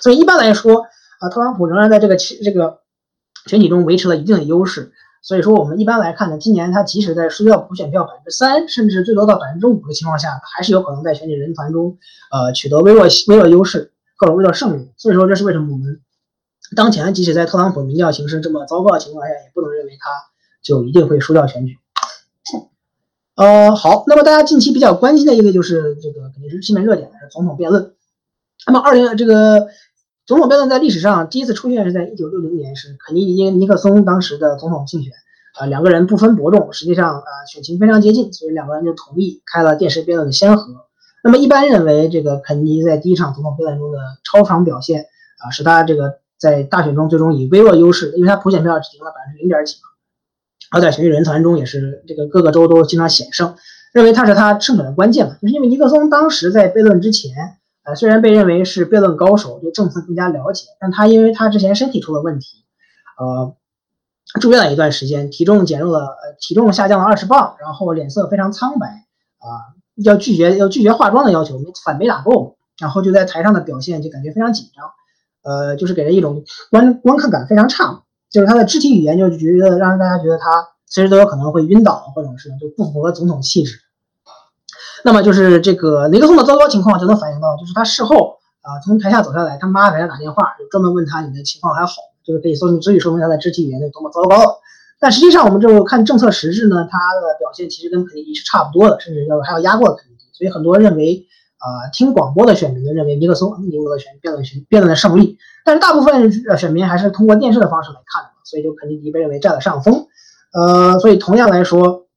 [0.00, 0.86] 所以一般来说
[1.18, 2.80] 啊，特朗普仍然在这个这个
[3.46, 4.92] 群体中维持了一定的优势。
[5.22, 11.98] 所以说我们一般来看呢，今年他即使在输掉普选票百分之三，甚至最多到百分之五的情况下，还是有可能在选举人团中
[12.30, 14.92] 呃取得微弱微弱优势或者微弱胜利。
[14.96, 16.00] 所以说这是为什么我们。
[16.76, 20.08] 当前，即使在特朗普民调形势这么糟糕的情况下，也不能认为他
[20.62, 21.79] 就一定会输掉选举。
[23.36, 27.94] 呃，好，那么大家近期比较关心的一个就是这个肯定是新闻热点是总统辩论。
[28.66, 29.68] 那么二零这个
[30.26, 35.12] 总统辩论在历史上第一次出现是在一九六零年，是肯尼迪尼克松当时的总统竞选
[35.58, 40.86] 啊，两个人不分伯仲，实际上啊选情非常接近，所以两个人就同意开了电视辩论的先河。
[41.24, 45.06] 那么一般认为，这个肯尼迪在第一场总统辩论中的超常表现
[45.38, 46.18] 啊，使他这个。
[46.40, 49.89] 在大选中最终以微弱优势，因为他普选票只赢了百分之零点几嘛，
[50.70, 53.56] 而在选举人团中也是这个各个州都经常险胜，
[53.92, 55.36] 认为他是他胜选的关键嘛。
[55.42, 57.32] 就是因为尼克松当时在辩论之前，
[57.84, 62.64] 呃，虽然被认为是辩论高手，对政策更加了解，但他因为他之前身体出了问题，
[63.18, 63.54] 呃，
[64.40, 68.86] 住院了一段时间，体重减弱了，呃，体重下降了二十磅，然后脸色非常苍白，
[69.38, 74.90] 啊，要拒绝要拒绝化妆的要求，没反没打够，然后就在台上的表现就感觉非常紧张。
[75.42, 83.78] 呃，就是给人一种观观看感非常差，就是他的肢体语言就觉得让大家觉得他随时都有可能会晕倒，或者是就不符合总统气质。
[85.04, 91.92] 那么就是这个尼克松的糟糕情况就能反映到，就是他事后啊从台下走下来，他妈给他打电话，就专门问他你的情况还好，
[92.24, 94.60] 就是可以说足以说明他的肢体语言有多么糟糕了。
[95.00, 101.26] 但实际上我们就看政策实质呢，他的表现其实跟肯尼迪是差不多的，甚至要还要压过肯尼迪，所以很多认为。
[101.60, 105.36] 啊，听广播的选民呢认为尼克松赢得了选辩论选辩论的胜利，
[105.70, 110.08] 但是大部分选民还是通过电视的方式来看的，所以就肯尼迪被认为占了上风。
[110.52, 112.08] 呃，所以同样来说，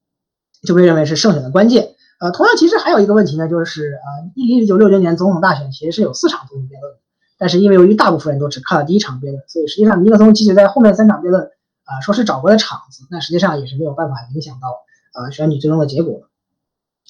[0.66, 1.94] 就被认为是胜选的关键。
[2.20, 6.96] 呃，同样其实还有一个问题呢，就是啊，一一九六零年总统大选其实是有四场总统辩论，
[7.38, 11.44] 但是因为由于大部分人都只看了第一场辩论，所以实际上尼克松即使在后面三场辩论
[11.84, 14.70] 啊说是找回了场子，但实际上也是没有办法影响到
[15.14, 16.24] 呃选举最终的结果。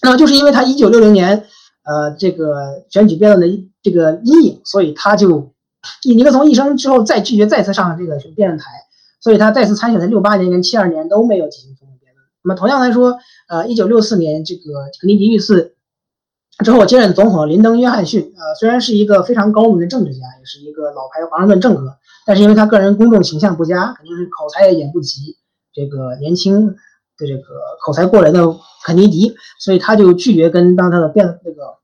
[0.02, 1.46] 那么就是因为他一九六零年。
[1.86, 5.53] 呃，这个选举辩论的这个阴影，所以他就
[6.16, 8.72] 尼克松一生之后再拒绝再次上这个辩论台，
[9.22, 12.26] 所以他再次参选的六八年跟七二年都没有进行总统辩论。
[12.44, 13.18] 那么同样来说，
[13.48, 14.62] 呃，一九六四年这个
[15.00, 15.76] 肯尼迪遇刺
[16.64, 25.38] 之后接任总统的林登·约翰逊，呃，虽然是一个非常高明的政治家，也是一个老牌的华盛顿政客，但是因为他个人公众形象不佳，肯定是口才也演不及
[25.74, 27.44] 这个年轻的这个
[27.86, 28.56] 口才过人的。
[28.86, 31.78] 肯尼迪，所以他就拒绝跟当他的辩那个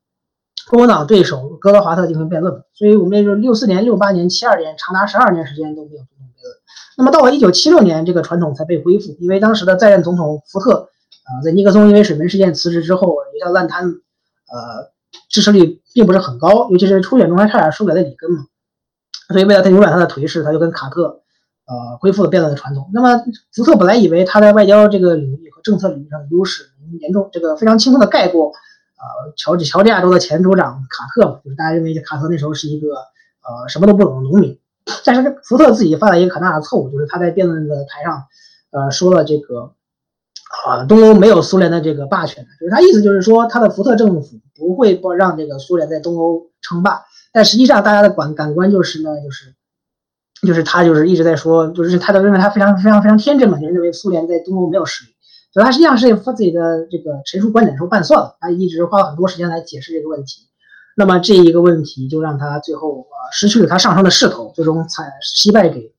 [0.70, 2.63] 共和党对手戈德华特进行辩论。
[2.74, 6.55] 所以我们也就六四年、六八年、七二年，长达十二年时间都没有总统辩论。
[6.97, 10.89] 那么到了一九七六年，这个传统才被恢复，因为当时的在任总统福特
[11.26, 14.03] 啊，在尼克松因为水门事件辞职之后，留下烂摊子，
[14.51, 14.91] 呃，
[15.30, 18.45] 支持率并不是很高，尤其是初选中还差点输给了里根嘛。
[19.30, 21.22] 所以为了他扭转他的颓势，他就跟卡特。
[21.70, 22.89] 呃，恢复了辩论的传统。
[22.91, 26.63] 那么，福特本来以为他在外交这个领域和政策领域上的优势
[26.99, 28.51] 严重这个非常轻松的盖过，
[28.99, 34.59] 呃，乔治乔治亚州的前州长卡特嘛，就是大家认为卡特那时候是一个呃什么都不懂的农民。
[35.05, 38.25] 但是福特自己犯了一个很大的错误，就是他在辩论的台上，
[38.71, 39.71] 呃，说了这个
[40.67, 47.03] 啊，东欧没有苏联的这个霸权，就是他意思就是说，他的福特政府不会不让这个苏联在东欧称霸。
[47.31, 49.55] 但实际上，大家的感感官就是呢，就是。
[50.41, 55.11] 就是他就是一直在说，就是他都认为他非常非常非常天真嘛，就是认为苏联在东欧没有实力，
[55.51, 60.47] 所以他实际上是把自己的这个陈述观点时候半算了，他一直花了很多时间来解释这个问题。
[60.95, 65.93] 那么这一个问题就让他最后呃失去了他上升的势头，最终才惜败给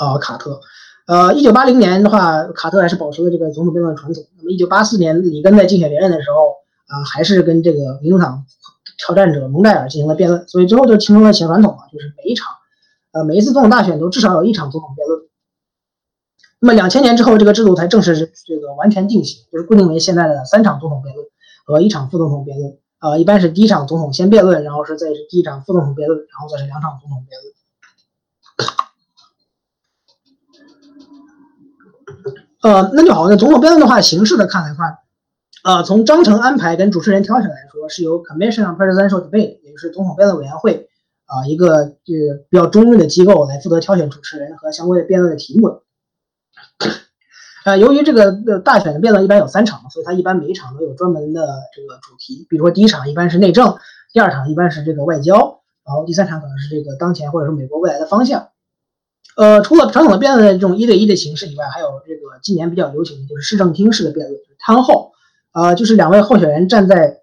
[0.00, 0.60] 呃卡特。
[1.06, 4.22] 呃，一九八零年的话，卡特还是保持了这个总统辩论的传统。
[4.36, 6.52] 那么一九八四年里根在竞选连任的时候
[6.86, 8.44] 啊，还是跟这个民主党
[8.98, 12.52] 挑战者蒙代尔进行了辩论，所以最后就形成了小传统嘛，就是每一场，
[13.12, 15.20] 呃，每一次总统大选都至少有一场总统辩论。
[16.60, 21.26] 那么两千年之后，这个制度才正式这个完全定型，就是固定为现在的三场总统辩论
[21.64, 22.76] 和一场副总统辩论。
[23.00, 27.54] 呃，一般是第一场总统先辩论，然后是再是第一场副总统辩论，然后再是两场总统辩论。
[32.60, 33.28] 呃，那就好。
[33.28, 34.98] 那总统辩论的话，形式的看来话，
[35.62, 40.88] 呃，从章程安排跟主持人挑选来说，是由 Commission on Presidential Debate，也就是总统辩论委员会
[41.26, 45.82] 啊，一个就是比较中立的机构来负责挑选主持人和相关的辩论的题目。
[47.68, 51.46] 啊，由于这个呃大选的辩论一般有三场，所以它一般每一场都有专门的
[51.76, 52.46] 这个主题。
[52.48, 53.76] 比如说第一场一般是内政，
[54.12, 58.48] 第二场一般是这个外交，然后第三场可能是这个当前或者说美国未来的方向。
[59.36, 65.12] 呃，除了传统的辩论的这种一对一的形式以外，还有这个今年比较流行的就是市政厅式的辩论，就是摊后
[65.52, 67.18] 呃，就是两位候选人站在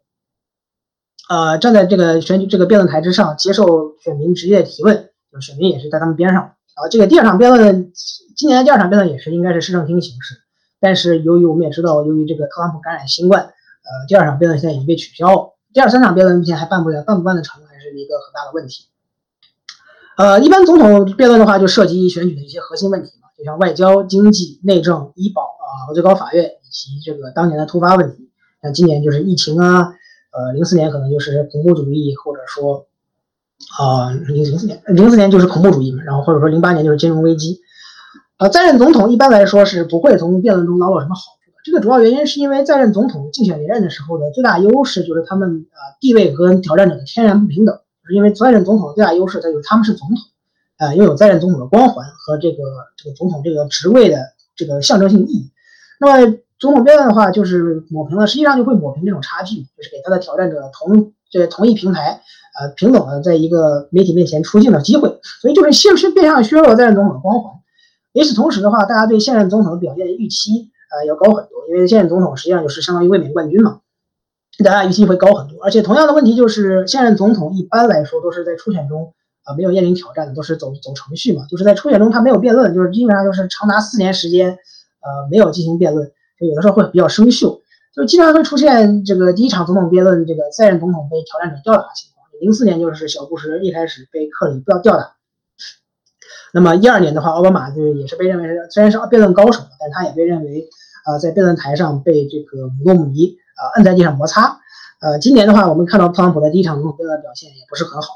[1.28, 6.55] 呃站在这个选举这个辩论台之上，接受选民直接提问，就选民也是在他们边上。
[6.76, 7.94] 啊，这个第二场辩论，
[8.36, 10.36] 今年的第二场辩论也是应该是市政厅形式，
[10.82, 18.88] 但是由于我们也知道，由于这个特朗普感染新冠，呃，第二场辩论现在已经被取消，第二三场辩论目前还办不了，办不办得成还是一个很大的问题。
[20.18, 28.30] 呃，一般总统辩论的话，就涉及选举的一些核心问题嘛，就像外交、经济、内政、医保啊，最高法院以及这个当年的突发问题，
[28.62, 29.96] 像今年就是疫情啊，
[30.34, 32.86] 呃，零四年可能就是恐怖主义，或者说。
[33.80, 37.60] 啊，零零四年，零四年就是恐怖主义嘛，然后或者说零八年就是金融危机。
[38.38, 41.58] 呃，在任总统一般来说是不会从辩论中捞到什么好处的。
[41.64, 47.80] 这个主要原因是因为在任总统竞选连任的时候的最大优势就是他们啊地位和挑战者的天然不平等，
[48.14, 50.18] 因为在任总统的最大优势在于他们是总统，
[50.78, 52.58] 啊，拥有在任总统的光环和这个
[52.98, 54.18] 这个总统这个职位的
[54.56, 55.50] 这个象征性意义。
[56.00, 62.22] 那么总统辩论的话，就是抹平了，实际上就会抹平这种差距，就是给他的挑战者同这同一平台。
[62.58, 67.54] 呃，平等的在一个媒体面前出镜的机会，所以就是现是变相削弱在任总统的光环。
[68.14, 73.80] 与此同时的话，大家对现任总统的表现预期啊要高很多，因为现任总统实际上就是相当于卫冕冠军嘛，
[74.64, 75.62] 大家预期会高很多。
[75.66, 87.60] 而且同样的问题就是，现任总统一般来说都是在初选中啊没有面临挑战的，都是走走程序嘛，就是在初选中他没有辩论，就是基本上就是长达四年时间呃没有进行辩论，就有的时候会比较生锈，
[87.94, 92.15] 就经常会出现这个第一场总统辩论，这个在任总统被挑战者吊打的情况。
[92.42, 95.16] 零四年就是小布什一开始被克里吊吊打，
[96.54, 100.68] 那么一二年的话，奥巴马就也是被认为是虽然是辩论高手，但他也被认为
[101.06, 104.60] 呃在辩论台上被这个姆多姆尼啊摁在地上摩擦。
[105.02, 108.08] 呃，今年的话，我们看到特朗普在第一场辩论表现也不是很好，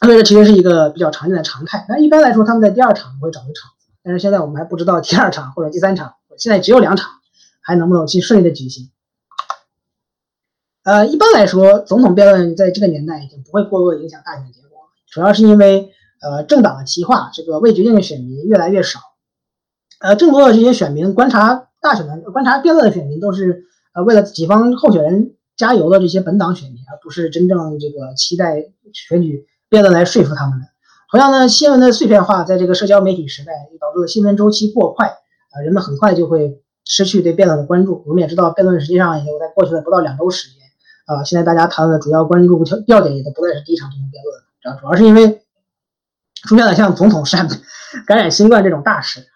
[0.00, 1.84] 所以这其实是一个比较常见的常态。
[1.88, 7.10] 那一般来说，他们在第二场会找个场子，但是现在我们还不知道第二场或者第三场，现在只有两场，
[7.60, 8.90] 还能不能去顺利的举行。
[10.84, 14.78] 呃，一般来说，总统辩论在这个年代已经不会过多影响大选结果，
[15.10, 15.90] 主要是因为
[16.22, 19.00] 呃政党的极化，这个未决定的选民越来越少。
[20.00, 23.64] 呃，更多的这些选民观察大选的、观察辩论的选民，都是
[23.94, 28.64] 呃为了己方候选人加油的这些本党选民，而不是真正这个期待
[28.94, 30.66] 选举辩论来说服他们的。
[31.10, 38.04] 同样呢，新闻的碎片化，在这个社交媒体时代，导致了新闻周期过快，啊，人们很快就会失去对辩论的关注。
[38.06, 40.57] 我们也知道，辩论实际上也有在过去的不到两周时间。
[41.08, 45.42] 啊，现在大家谈论的主要关注调点也都不再是第一场总统辩论了，主要是因为
[46.34, 47.48] 出现了像总统染
[48.06, 49.26] 感染新冠这种大事。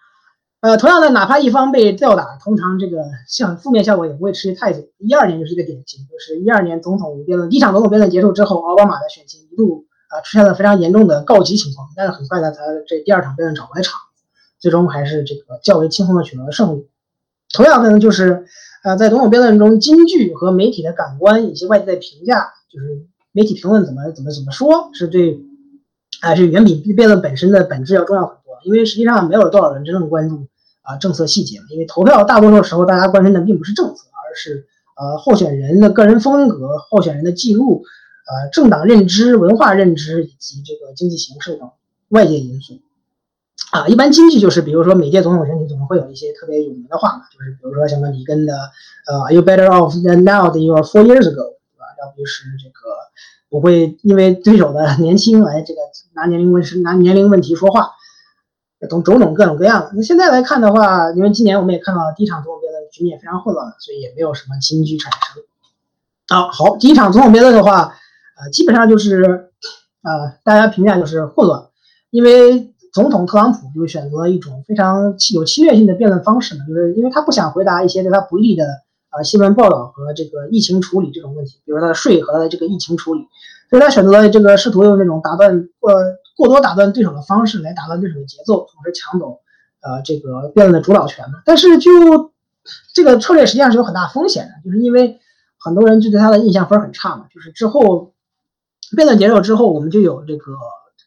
[0.61, 4.87] 呃，同样的，哪怕一方被吊打，通常这个像负面效果也不会持续太久。
[4.99, 13.99] 一二年就是一个典型，就是一二年总统辩论第一场总统辩论结束之后，奥巴马的选情一度啊出现了非常严重的告急情况，但是很快呢，他这第二场辩论找回来场，
[14.59, 16.87] 最终还是这个较为轻松的取得了胜利。
[17.51, 18.45] 同样的呢，就是。
[18.83, 25.39] 啊，在总统辩论中，金句和媒体的感官以及外界的评价，就是媒体评论怎么怎么怎么说，是对，
[26.19, 28.53] 啊，是远比辩论本身的本质要重要很多。
[28.65, 30.47] 因为实际上没有多少人真正关注
[30.81, 34.67] 啊政策细节因为投票大多数时候大家关心的并不是政策，而是
[34.97, 37.85] 呃候选人的个人风格、候选人的记录、
[38.27, 41.71] 呃政党认知、文化认知以及这个经济形势等
[42.09, 42.81] 外界因素。
[43.71, 48.53] 啊，一般经济就是，比如说每届总统选举总会有一些特别有名的话嘛，就是比如说什么里根的，
[49.07, 51.85] 呃，Are you better off than now than you were four years ago，对吧？
[51.99, 52.91] 要不就是这个
[53.49, 55.81] 不会因为对手的 年轻来这个
[56.13, 57.89] 拿年龄问拿年龄问题说话，
[58.87, 59.91] 种种种各种各样的。
[59.95, 66.37] 那现在来看的话，因为今年我们也看到了第一场总统辩论局面非常混乱，所以也没有什么新剧产生。
[66.37, 67.95] 啊，好，第一场总统辩论的话，
[68.37, 69.49] 呃，基本上就是，
[70.03, 71.69] 呃，大家评价就是混乱，
[72.11, 72.69] 因为。
[72.93, 78.63] 总统特朗普就选择了一种非常有侵略性的辩论方式呢，就是因为他不想回答一些对他不利的
[79.09, 83.27] 呃新闻报道和这个疫情处理这种问题，比如他的税和他的这个疫情处理，
[83.69, 89.39] 所以他选择了这个试图用这种打断呃过多打断对手的方式来打断对手的节奏，同时抢走
[89.81, 91.41] 呃这个辩论的主导权嘛。
[91.45, 92.31] 但是就
[92.93, 95.19] 这个策略实际上是有很大风险的，就是因为
[95.57, 97.25] 很多人就对他的印象分很差嘛。
[97.33, 98.13] 就是之后
[98.95, 100.53] 辩论结束之后，我们就有这个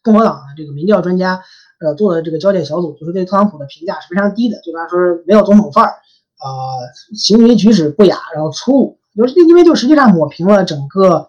[0.03, 1.43] 共和党的这个民调专家
[1.81, 11.29] 呃做的这个焦点小组，就是对特朗普的评价是非常低的，就他说没有总统范儿，呃，行为举止不雅，然后粗鲁，就是因为就实际上抹平了整个呃，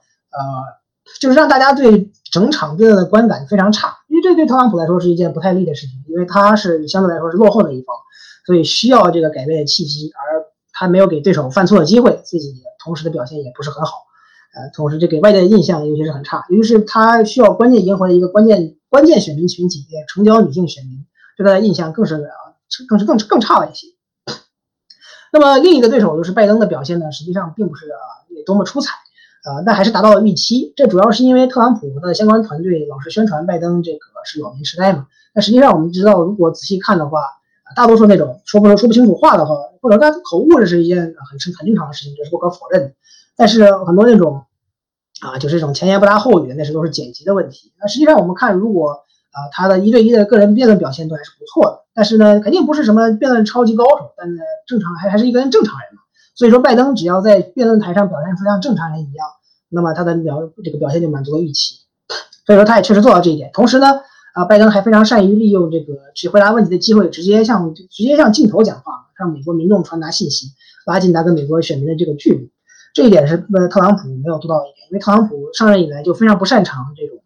[1.20, 7.96] 就是让大家对整场对他的观感非常差，因为这对特朗普来说是一件不太利的事情，因为他是相对来说是落后的一方。
[8.46, 13.92] 所以需要这个改变的契机，而他没有给对手犯错的机会，自己同时的表现也不是很好，
[14.56, 21.06] 呃，同时这给外界的印象尤其是很差，尤其是他需要关键赢回的一个关键关键选民群体，成交女性选民，
[21.38, 22.56] 对他的印象更是啊，
[22.88, 23.88] 更是更更差了一些。
[25.34, 27.98] 那么另一个对手就是拜登的表现呢，实际上并不是啊
[28.46, 28.92] 多么出彩，
[29.44, 30.74] 啊，但还是达到了预期。
[30.76, 37.20] 这主要是因为特朗普的相关团队老是宣传拜登这个是老年痴呆嘛，但实际上我们知道，如果仔细看的话。
[37.76, 42.94] 大多数那种说不说不清楚话的话，或者他口误，这是一件很很正常的事情，这是不可否认的。
[43.36, 44.46] 但是很多那种
[45.22, 47.74] 啊，就是这种前言不搭后语的，那是都是剪辑的问题。
[47.80, 48.92] 那实际上我们看，如果
[49.32, 56.02] 啊他的一对一的个人辩论表现都还是不错的，但是呢，肯定不是什么辩论超级高手，但呢正常还还是一个正常人嘛。
[56.36, 59.28] 所以说，拜登只要在辩论台上表现出像正常人一样，
[59.70, 61.76] 那么他的表这个表现就满足了预期。
[62.46, 63.50] 所以说，他也确实做到这一点。
[63.54, 63.88] 同时呢。
[64.34, 70.50] 啊，拜登还非常善于利用这个去回答问题的机会，直接向直接向镜头讲话，向美国民众传达信息，
[70.86, 72.52] 拉近他跟美国选民的这个距离。
[72.98, 77.20] 这一点是呃特朗普没有做到一点，因为特朗普上任以来就非常不擅长这种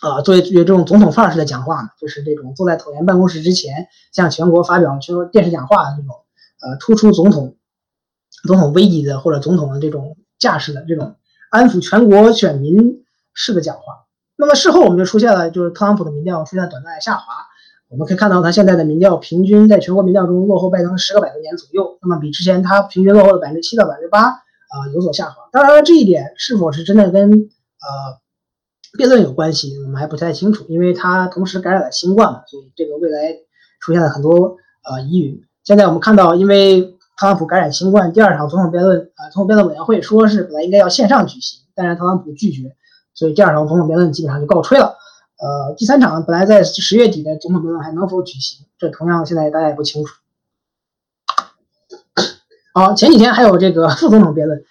[0.00, 6.16] 啊，作为这种总统范儿式的讲话嘛，就是这种坐在椭圆办公室之前向全国发表全国电视讲话的这种
[6.62, 7.56] 呃突出总统
[8.46, 11.16] 总统威仪的或者总统的这种架势的这种
[11.50, 14.06] 安抚全国选民式的讲话。
[14.38, 17.24] 那么事后我们就出现了，就是特朗普的民调出现短暂的下滑。
[17.90, 21.98] 我们可以看到，他现在的民调平均在全国民调中落后拜登十个百分点左右。
[22.00, 25.48] 那么比之前他平均落后的百分之七到百分之八啊有所下滑。
[25.52, 28.18] 当然了，这一点是否是真的跟呃
[28.96, 33.36] 辩论有关系，我们还不太清楚，因为他同时感染了新冠嘛，所以这个未来
[33.80, 35.40] 出现了很多呃疑云。
[35.64, 36.82] 现在我们看到，因为
[37.18, 42.74] 特朗普感染新冠，第二场总统辩论啊，总统辩论委员会说是本来应该要线上举行，但是特朗普拒绝。
[43.14, 44.96] 所以第二场总统辩论基本上就告吹了。
[45.38, 50.14] 呃，第三场本来在十月底的总统辩论还能否举行，这同样现在大家也不清楚。
[52.72, 54.62] 好，前几天还有这个副总统辩论，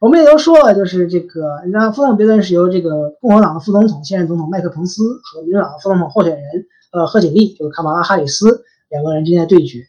[0.00, 9.80] 我们也都说了，就是这个，你看副总统辩论是由这个共和党的副总统现任总统麦克彭斯和民主党的副总统候选人呃贺锦丽，就是卡马拉哈里斯两个人之间的对决。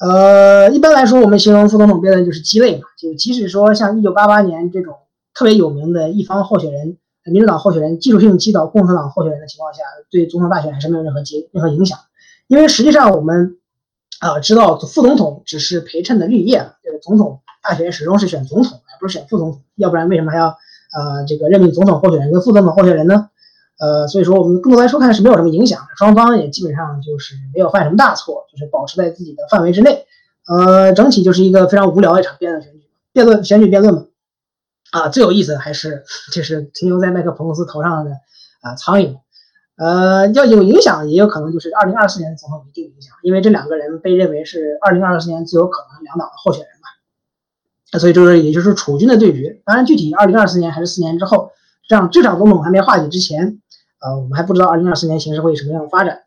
[0.00, 4.94] 呃，一般来说，我们形容副总统辩论就是鸡肋嘛，就即使说像一九八八年这种
[5.34, 6.96] 特别有名的一方候选人。
[7.30, 11.98] 民主党候选人技术性击倒共和党候选人的情况下，对总统大选还是没有任何结任何影响。
[12.46, 13.58] 因为实际上我们
[14.20, 16.70] 啊知道副总统只是陪衬的绿叶，
[17.02, 19.62] 总统大选始终是选总统，而不是选副总统。
[19.76, 23.30] 要不然为什么还要呃这个任命总统候选人跟副总统候选人呢？
[23.78, 30.04] 呃，所以说我们更多来说看是没有什么影响，双方也基本上就是没有犯什么大错，就是保持在自己的范围之内。
[30.48, 34.06] 呃，整体就是一个非常无聊的一场辩论选举，辩论选举辩论嘛。
[34.90, 38.10] 啊，最有意思的还是就是停留在麦克彭斯头上的
[38.62, 39.18] 啊苍蝇，
[39.76, 46.77] 呃，要有影响，也有可能就是二零二四年的总统一定影响，因为这两个人被认为是二零二四年最有可能两党的候选人。
[47.98, 49.62] 所以就是也就是楚军的对决。
[49.64, 51.52] 当然，具体二零二四年还是四年之后，
[51.88, 53.60] 这样这场总统还没化解之前，
[54.00, 56.24] 呃，我们还不知道二零二四年形势会什么样的发展。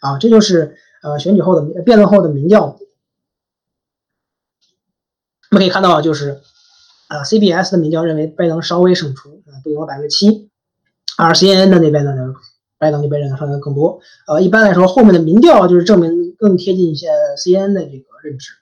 [0.00, 2.78] 啊，这就是呃选举后的辩论后的民调。
[5.50, 6.40] 我们可以看到，就是
[7.08, 10.50] 啊，CBS 的民调认为拜登稍微胜出，啊，都赢了百分之七，
[11.16, 12.34] 而 CNN 的那边呢，
[12.78, 14.00] 拜登就被认为胜的更多。
[14.26, 18.52] 呃，一般来说，后面的民调就是证明更贴近一些 CNN 的这个认知。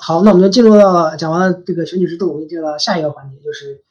[0.00, 3.82] 好，那我们就进入到了讲完了这个选举制度，我们进入到下一个环节，就是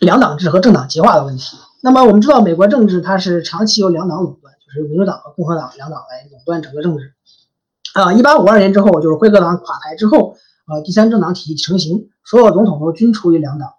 [0.00, 1.56] 两党制和政党极化的问题。
[1.82, 7.12] 那么我们知道，美国政治它是长期由两党垄断，就是民主党和共和党两党来垄断整个政治。
[7.94, 10.36] 啊，一八五二年之后，就是辉格党垮台之后，
[10.66, 13.72] 呃，第三政党体系成型，所有总统都均出于两党。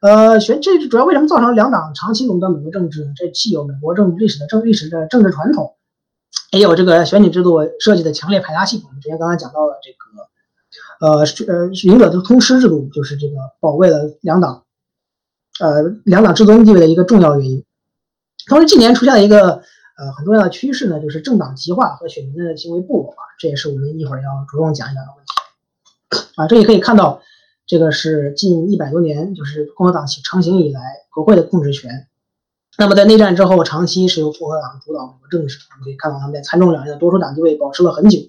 [0.00, 3.12] 呃，选这主要为什么造成两党长期垄断美国政治呢？
[3.16, 5.74] 这既有美国政治历史的政历史的政治传统，
[6.50, 8.82] 也有这个选举制度设计的强烈排他性。
[8.86, 14.64] 我们之前刚才讲到了这个，呃，呃，赢者通吃制度就是这个保卫了两党，
[15.60, 17.64] 呃，两党至尊地位的一个重要原因。
[18.46, 19.62] 同时，近年出现了一个
[19.98, 26.32] 呃，很重要的趋势呢，就是政党极化和选民的行为部落化，这也是我们一会儿要着重讲一讲的问题。
[26.36, 27.20] 啊，这里可以看到，
[27.66, 30.80] 这个是近一百多年，就是共和党起成型以来
[31.10, 32.06] 国会的控制权。
[32.80, 35.58] 那么在内战之后，长期是由共和党主导美国政治。
[35.72, 38.20] 我们可以看到他们在参众两院的多数党地位保持了很久。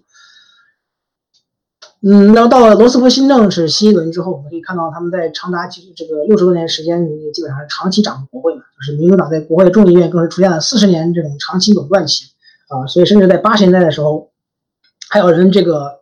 [2.01, 12.25] 嗯，那到了罗斯福新政是新一轮之后，我们可以看到他们在长达几这个六十多年时间里，基本上是长期掌控国会嘛，就是民主党在国会众议院更是出现了四十年这种长期垄断期
[12.69, 14.31] 啊，所以甚至在八十年代的时候，
[15.11, 15.99] 还有人这个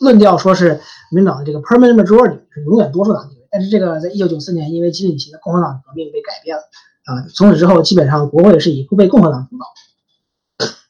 [0.00, 0.80] 论调说是
[1.12, 6.62] 民主党的这个 permanent majority 是永远多数党地位，但是这个在一九九四年因为基里奇的共和党革命被改变了
[7.08, 9.64] 啊，从此之后基本上国会是以被共和党主导。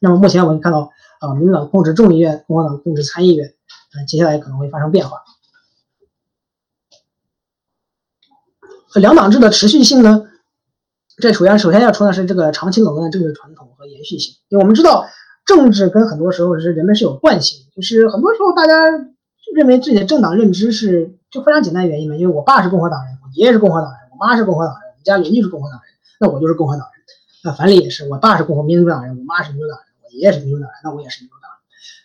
[0.01, 0.91] 那么目前我们看到
[1.21, 3.55] 啊，民主党控制众议院，共和党控制参议院。
[3.95, 5.23] 呃，接下来可能会发生变化。
[8.95, 10.25] 两党制的持续性呢？
[11.19, 14.35] 这首先首先要说的是这个长期垄断的政治传统和延续性。
[14.49, 15.07] 因为我们知道，
[15.47, 18.75] 政治跟很多时候是人们是有惯性，就是很多时候大家
[19.55, 22.16] 认为自己的政党认知是就非常简单的原因嘛。
[22.16, 27.03] 因为我爸是共和党人，我爷爷是共和党人，我妈是共和党人，我们家邻居是共和党人，那我就是共和党人。
[27.45, 31.59] 那樊里也是，我爸是共和民主党人，我妈是民主党人，我爷爷是民主党人，那我也是民主党人。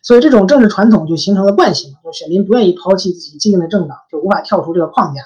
[0.04, 5.22] 所以这种政治传统就形成了惯性，就选民不愿意抛弃自己既定的政党，就无法跳出这个框架。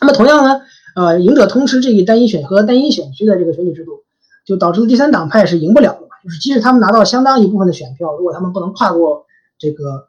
[0.00, 0.62] 那么同样呢，
[0.94, 4.04] 呃，赢者通吃这一单一选和单一选区的这个选举制度，
[4.46, 6.08] 就导致了第三党派是赢不了的嘛。
[6.24, 9.26] 就是即使他们拿到相当一部分的选票，如果他们不能跨过
[9.58, 10.08] 这个，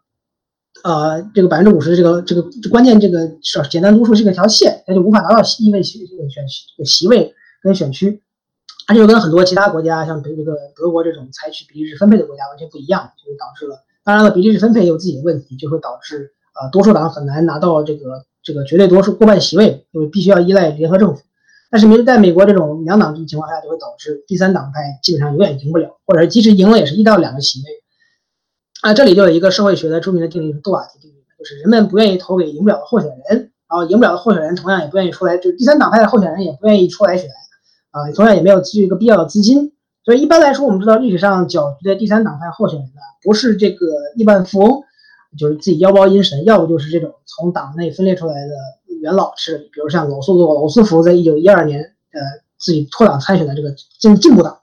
[0.84, 3.28] 呃，这个百分之五十这个这个关键这个
[3.70, 6.47] 简单多数这个条线，那就无法拿到一位选这个选
[6.86, 8.22] 席位跟选区。
[8.88, 13.84] 而且又跟很多其他国家，像比如这个德国这种采取比例制分配的国家完全不一样，就导致了。
[14.05, 21.22] 当然了，比例制分配也有自己的问题，就会导致呃多数党很难拿到这个这个绝对多数过半席位，就必须要依赖联合政府。
[21.70, 27.66] 但是，民在美国这种两党制情况下，就会导致第三党派基本上永远赢不了，或者是即使赢了，也是一到两个席位。
[28.84, 37.30] 啊，这里就有一个社会学的著名的定律，是杜瓦提定律，就是人们不愿意投给赢不了的候选人，然后赢不了的候选人同样也不愿意出来，就第三党派的候选人也不愿意出来选。
[37.97, 39.73] 啊，同样也没有基于一个必要的资金，
[40.05, 44.83] 所以一般来说，我们知道历史上搅局的第三党派候选人呢，不是这个亿万富翁，
[45.37, 48.53] 就是自己腰包阴神，要不就是这种从党内分裂出来的
[49.01, 52.19] 元老势力，比如像老苏老苏福在一九一二年，呃，
[52.59, 54.59] 自己脱党参选的这个进进步党。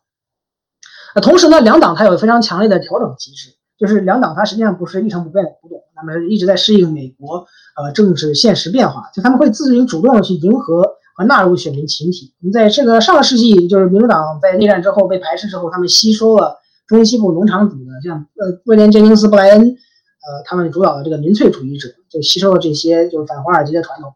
[1.15, 10.94] 那同时呢，两党它有非常强烈的调整机制，就是两党它实际上不是一成不变的古董，那么一直在适应美国呃政治现实变化，就他们会自行主动的去迎合。
[11.15, 12.35] 和纳入选民群体。
[12.41, 24.13] 我们在这个上个世纪，就是民主党在内战之后被排斥之后，他们吸收了中西部农场主的，像呃威廉·杰尼斯·布莱恩，呃他们主导的这个民粹主义者，就吸收了这些就是反华尔街的传统。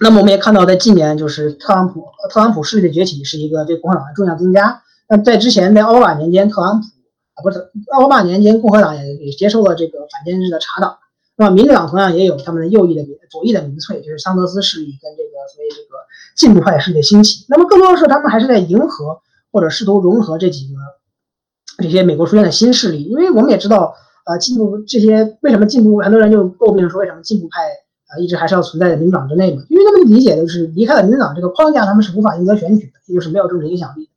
[0.00, 4.82] 那么我们也看到，在近年就是特朗普特朗普势力的崛起是一个对共和党的重要增加。
[5.08, 6.86] 那在之前，在奥巴马年间，特朗普
[7.34, 7.58] 啊不是
[7.92, 10.98] 奥巴马年间，共和党也也接受了这个反监制的查党。
[11.38, 15.96] 那么民主党同样也有他们的右翼的左翼的民粹，就是桑德斯势力跟这个所谓这个
[16.36, 17.46] 进步派势力的兴起。
[17.48, 19.20] 那么更多的是他们还是在迎合
[19.52, 20.74] 或者试图融合这几个
[21.80, 23.04] 这些美国出现的新势力。
[23.04, 23.94] 因为我们也知道，
[24.26, 27.62] 呃，进步这些为什么进步，很多人就诟病说为什么进步派
[28.08, 29.62] 啊一直还是要存在在民主党之内嘛？
[29.68, 34.10] 因为他们理解的是离开了民主党这个框架，他们是无法赢得选举的，也就是没有政治影响力。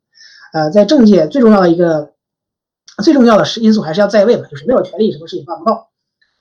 [0.54, 2.14] 呃，在政界最重要的一个
[3.04, 5.91] 最重要的是因素还是要在位嘛，就是没有权利，什么事情办不到。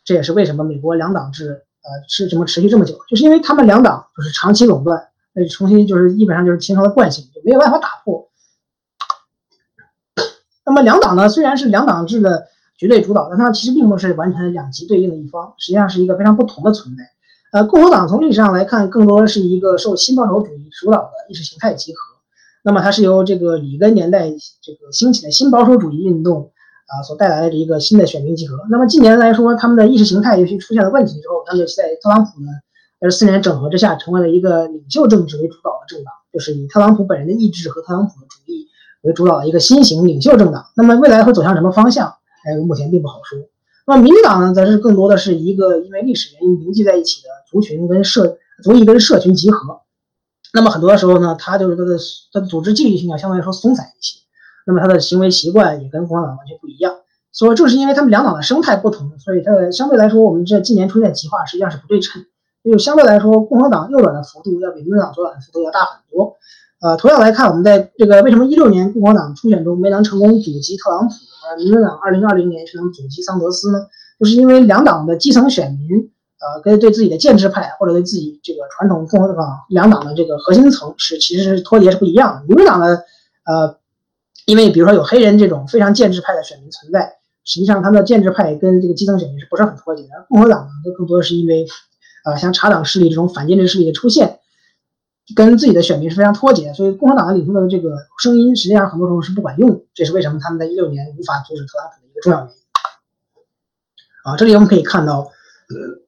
[0.05, 8.29] 这也是为什么美国两党制，呃，是怎么持续这么久，就是因为他们两党就是长期垄断，那重新就是基本上就是形成了惯性，就没有办法打破。
[10.65, 12.47] 那么两党呢，虽然是两党制的
[12.77, 17.05] 绝对主导，但它其实并不是完全两极对应的一方，实际上是一个非常不同的存在。
[17.53, 22.01] 呃，共和党从历史上来看，更多的是一个受新保守主义主导的意识形态集合，
[22.63, 24.31] 那么它是由这个里根年代
[24.63, 26.53] 这个兴起的新保守主义运动。
[26.91, 28.59] 啊，所带来的一个新的选民集合。
[28.69, 32.49] 那么近年来说，他们的意识形态尤其出现了问题之后，他们在特朗普呢，
[33.01, 38.67] 在四年整合之下，成为了一个领袖政治为主导的政党，就是以特朗普本人的意志和特朗普的主义
[39.03, 40.67] 为主导的一个新型领袖政党。
[40.75, 42.13] 那么未来会走向什么方向？
[42.45, 43.39] 哎，目前并不好说。
[43.87, 49.81] 那么民主党呢，则是更多的是一个因为历史原因凝聚在一起的族群跟社族裔跟社群集合。
[50.53, 51.97] 那么很多的时候呢，它就是它的
[52.33, 54.20] 它的组织纪律性要相对来说松散一些。
[54.71, 56.95] 那么他的行为习惯也跟共和党完全不一样，
[57.33, 62.25] 所以正是因为他们两党的生态不同，所以它相对来说，我们这近年出现极化实际上是不对称，
[62.63, 66.37] 就相对来说，共和党右转的幅度要比民主党左转的幅度要大很多。
[66.81, 71.15] 呃，同样来看，我们在这个为什么一六年共和党初选中没能成功阻击特朗普，
[71.49, 73.81] 而民主党二零二零年却能阻击桑德斯呢？
[74.21, 79.37] 就是因为两党的基层选民，呃，跟对自己的建制派或者对自己这个传统共和党
[79.69, 82.43] 两党的这个核心层是其实是脱节是不一样的。
[82.47, 83.05] 民主党的
[83.45, 83.80] 呃。
[84.51, 90.27] 因为比如说有黑人这种非常建制派的选民存在，实际上他们的建制派跟这个基层选民是不是很脱节的？
[90.29, 91.69] 共和党呢，都更多的是因为，
[92.25, 94.41] 呃，像查党势力这种反建制势力的出现，
[95.37, 99.85] 跟自己的选民是非常脱节，所以共和党的领袖的这个声音实际上很多时候是不管用。
[99.95, 102.55] 这是为什么他们在一六年无法阻止特朗普的一个重要原因。
[104.25, 105.31] 啊，这里我们可以看到，
[105.69, 106.01] 呃。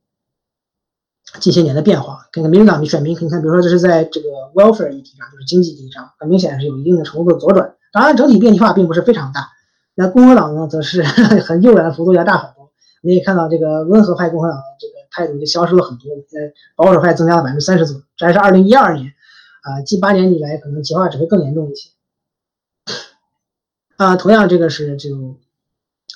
[1.41, 7.75] 近些年的变化，跟民主党的选民，你看，比如说这是在这个 welfare 议题上，就是经济议题上，很明显是有一定的程度的左转。
[7.93, 9.51] 当然，整体变化并不是非常大。
[9.95, 11.03] 那共和党呢，则是
[11.45, 12.63] 很右转的幅度要大很多。
[13.03, 18.03] 我们可以看到，这个温和派共和党的这个态度就消失了很多，呃，保守派增加了百分之三十左右。
[18.17, 19.13] 这还是二零一二年，
[19.61, 21.91] 啊，近八年以来，可能极化只会更严重一些。
[23.97, 25.37] 啊，同样，这个是就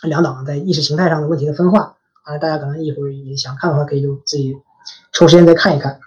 [0.02, 4.56] 两党在意识形态上的问题的分化啊，大家可能一会儿也想看的话，可以就自己。
[5.12, 5.98] 抽时间再看一看。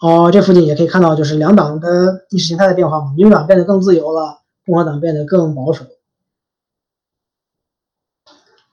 [0.00, 3.12] 哦，这附近也可以看到，就是两党的意识形态的变化嘛。
[3.14, 5.84] 民主党变得更自由了，共和党变得更保守。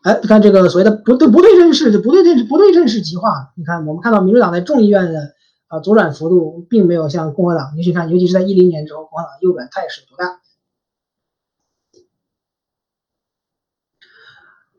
[0.04, 3.52] 哎，你看这个所谓的不对不对称式，不对称不对称式极化。
[3.58, 5.34] 你看，我们看到民主党在众议院的
[5.68, 10.40] 啊左转幅度，并没有像共和党，你去看，尤其是在一零年之后，共和党右转态势多大。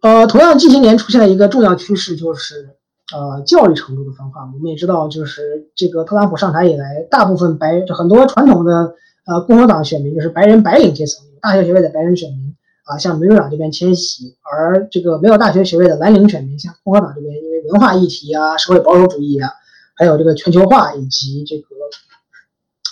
[0.00, 2.77] 呃，同样近些年出现了一个重要趋势，就是
[3.14, 4.42] 呃教育程度的分化。
[4.54, 8.94] 我们也知道，就是这个特朗普上台以来，大部分白很多传统的
[9.26, 12.54] 呃共和党选民，就是白人白领阶层，大学学位的白人选民
[12.84, 19.50] 啊，向民主党这边迁徙；而这个没有大学学位的蓝领选民，向共和党这边，因为文化议题啊、社会保守主义啊，
[19.94, 21.66] 还有这个全球化以及这个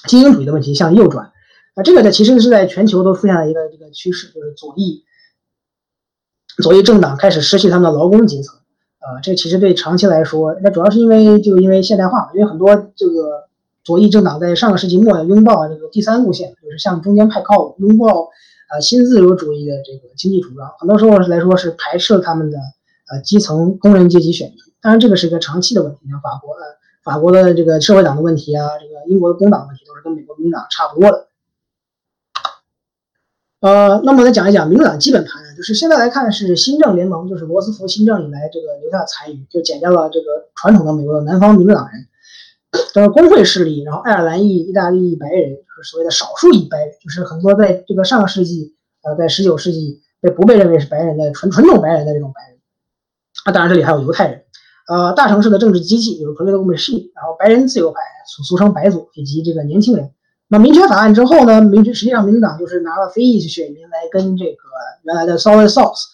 [0.07, 1.33] 精英主义的问题向右转。
[1.75, 5.05] 啊，这个呢，其实是在全球都出现了一个这个趋势，就是左翼。
[6.63, 8.59] 左翼政党开始失去他们的劳工阶层，
[9.07, 13.45] 啊，这其实对长期来说，那主要是因为就因为现代化，因为很多这个
[13.85, 18.31] 左翼政党在上个世纪末拥抱这个第三路线，就是向中间派靠，拥抱
[18.69, 22.59] 呃新自由主义的这个经济主张，很多时候来说是排斥他们的
[23.09, 24.59] 呃基层工人阶级选民。
[24.81, 26.61] 当然，这个是一个长期的问题，像法国呃
[27.05, 31.29] 法国的这个社会党的问题啊，这个英国的工党问题，都是跟美国民主党差不多的。
[33.61, 42.07] 呃，那么再讲一讲民主党基本盘，就是现在来看是新政联盟，就是罗斯福新政以来这个留下的残余，就减掉了这个传统的美国的南方民主党人，
[42.93, 52.59] 都是工会势力，然后爱尔兰裔、意大利裔白人，就是所谓的少数裔白人，就是很多在这个上个世纪，呃，在十九世纪被不被认为是白人的纯纯种白人的这种白人，
[53.47, 54.43] 啊，当然这里还有犹太人，
[54.89, 60.11] 呃，大城市的政治机器，就是 political machine，然后白人自由派，俗俗称白左，以及这个年轻人。
[60.49, 61.61] 那民权法案之后呢？
[61.61, 64.63] 民权实际上民主党就是拿了非裔选民来跟这个
[65.03, 66.05] 原来的 South South，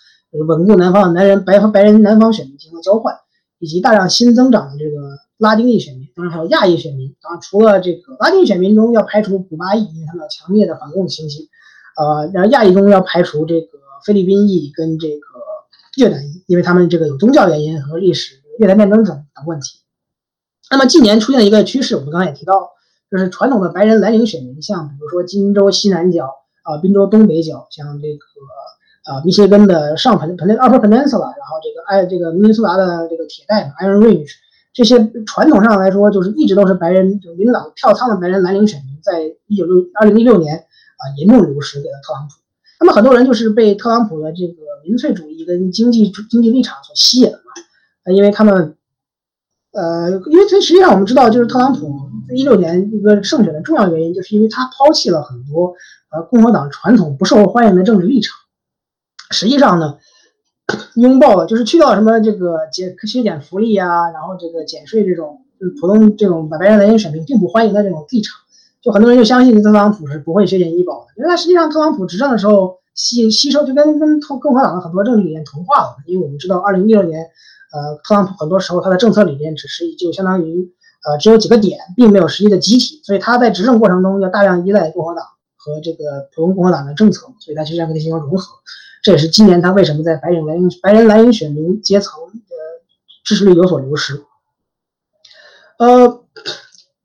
[0.48, 3.14] 稳固南方的男人白白人南方选民进行交换，
[3.58, 7.14] 以及大量新增长的这个拉丁裔选民，当然还有亚裔选民。
[7.20, 11.50] 当然，除了这个拉丁选民中要排除古巴裔，因为他们有强烈的反共情绪，
[11.98, 15.26] 呃，然后亚裔中要排除这个菲律宾裔跟这个
[15.98, 19.80] 越南裔，因为他们这个有宗教原因和历史越南战争等等问题。
[20.70, 22.70] 那么近年出现的一个趋势，我们刚刚也提到。
[23.12, 28.24] 就是传统的白人蓝领选民，像比如说金州西南角啊，宾州东北角，像这个
[29.04, 34.26] 啊密歇根的上盆盆 Upper Peninsula，然后这个爱这个明尼苏达的这个铁带 Iron Range，
[34.72, 42.36] 这些传统上来说就是一直都是白人，就民主党票仓的白人蓝领选民，在一九六二零一六年啊严重流失给了特朗普。
[42.80, 44.54] 那么很多人就是被特朗普的这个
[44.84, 48.74] 民粹主义跟经济经济立场所吸引了嘛，因为他们。
[49.74, 51.88] 呃，因为这实际上我们知道，就是特朗普
[52.30, 55.74] 一六年一个胜选的重要原因，就是因为他抛弃了很多
[56.10, 58.36] 呃共和党传统不受欢迎的政治立场。
[59.30, 59.98] 实际上呢，
[60.94, 65.44] 拥抱了就是去掉什么这个减削减福利啊，然后这个减税这种
[65.80, 68.38] 普通这种把白人蓝领选民并不欢迎的这种立场，
[68.82, 71.22] 就很多人就相信特朗普是不会削减医保的。
[71.22, 77.30] 因为实际上特朗普执政的时候吸吸收就跟跟共共和党的很多政治理念同化了，因为我们知道二零一六年。
[77.74, 80.74] 呃，特朗普很多时候他的政策理念只是就相当于
[81.04, 85.24] 呃只有几个点，并没有实际的集体，所以他在执政过程中要大量依赖共和党
[85.56, 88.58] 和这个普通共和党的政策，所以他实际上跟他进行融合。
[89.02, 92.54] 这也是今年他为什么在白领蓝白人蓝领选民阶层的
[93.24, 94.22] 支持率有所流失。
[95.78, 96.22] 呃，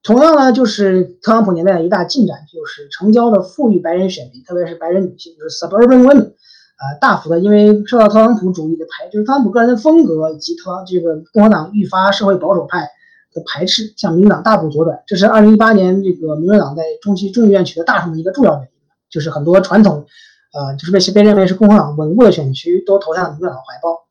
[0.04, 6.34] 同样呢，就是特朗普年代的一大进展就是成交的富裕白人选民，特别是白人女性，就是 suburban women。
[6.80, 12.88] 呃，大幅的，因为受到特朗普主义的排，就是特朗普个人的风格以及特这个共和党愈发社会保守派
[13.34, 18.70] 的排斥，向民主党大步左转，这是二零一八年这个民主党在中期众议院取得大胜的一个重要原因，
[19.10, 20.06] 就是很多传统，
[20.54, 24.06] 呃，就是被被认为是共和党稳固的选区都投向了民主党的怀抱。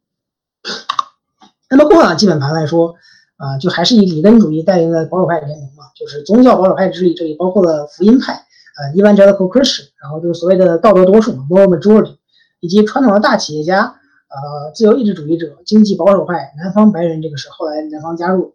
[1.69, 2.95] 那么共和党基本盘来说，
[3.37, 8.45] 啊，就还是以里根主义带领的保守派联盟嘛，就是宗教保守派之力，这里包括了福音派。
[8.79, 12.19] 呃 evangelical Christian，然后就是所谓的道德多数 moral majority，
[12.61, 13.85] 以及传统的大企业家，
[14.29, 18.53] 呃自由意志主义者、经济保守派、南方白人，这个是后来南方加入。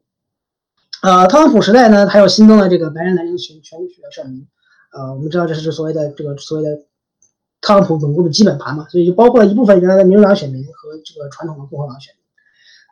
[1.02, 4.46] 呃，特朗普时代呢，还有新增的这个白人蓝领选选举的选民，
[4.94, 6.76] 呃，我们知道这是所谓的这个所谓的
[7.60, 10.72] 特朗普稳固的基本盘嘛，所以就包括了一部分原来的民主党选民和
[11.04, 12.22] 这个传统的共和党选民。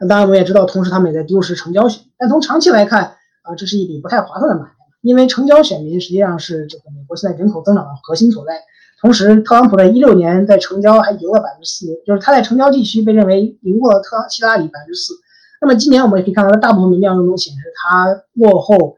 [0.02, 8.54] 那当然我们也知道，同时他们也在丢失成交选民，但从长期来看，啊，这是一笔不太划算的买卖，因为成交选民实际上是这个美国现在人口增长的核心所在。
[9.00, 15.14] 同时，特朗普在一六年在成交还赢了百分之四，就是他在成交地区被认为赢过了特希拉里百分之四。
[15.62, 18.98] 那么今年我们也可以看到，大部分民调中显示它落后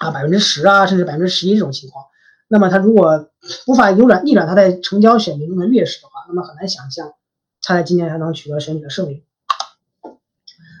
[0.00, 2.04] 啊百分之十啊，甚至百分之十一这种情况。
[2.48, 3.28] 那么它如果
[3.66, 7.12] 无法扭转逆转它在成交选民中的劣势的话，那么很难想象
[7.62, 9.22] 它在今年还能取得选举的胜利。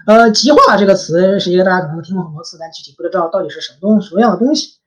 [0.06, 4.78] 呃，极化这个词是一个大家可能听过很多次，但具体不知道到底是什么东什么样的东西。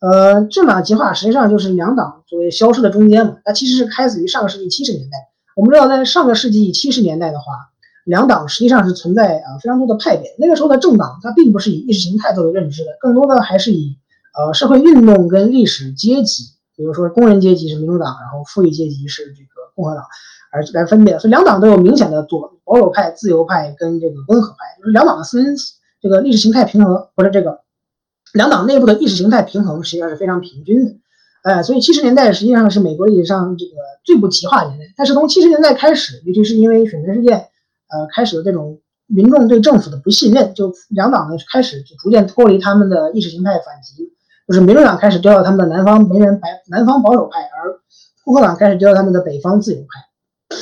[0.00, 3.38] 呃，政党极化实际上就是两党作为消失的中间嘛。
[3.44, 5.18] 它其实是开始于上个世纪七十年代。
[5.56, 7.70] 我们知道，在上个世纪七十年代的话。
[8.08, 10.34] 两党实际上是存在啊非常多的派别。
[10.38, 13.98] 那个时候的政党，它并不是以意识形态作为认知的，更多的还是以
[14.34, 16.44] 呃社会运动跟历史阶级，
[16.74, 20.04] 比如说工人阶级是民主党，然后富裕阶级是这个共和党，
[20.50, 21.18] 而来分别。
[21.18, 25.54] 所以两党都有明显的左保守派、自由派跟这个温和派，就是两党的分
[26.00, 27.60] 这个意识形态平衡，不是这个
[28.32, 30.96] 两党内部的意识形态平衡实际上是非常平均的。
[31.42, 34.86] 哎，所以七十年代实际上是美国历史上这个最不极化年代。
[34.96, 37.48] 但是从七十年代开始，尤其是因为水门事件。
[37.90, 44.12] 呃，开始的这种民众对政府的不信任，就两党呢开始就逐渐脱离他们的意识形态反击，
[44.46, 47.80] 就是民主党开始丢掉他们的南方没人白南方保守派，而
[48.24, 50.56] 共和党开始丢掉他们的北方自由派。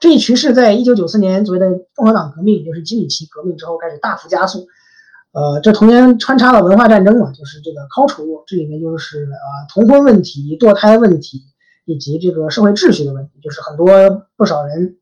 [0.00, 4.66] 这一趋势在一九九四年所谓的共和党革命，就是基里奇革命之后开始大幅加速。
[5.32, 11.42] 呃，这同年穿插了文化战争嘛，就是这个 cultural，这里面就是呃同婚问题、堕胎问题
[11.84, 13.86] 以及这个社会秩序的问题，就是很多
[14.36, 14.96] 不少人。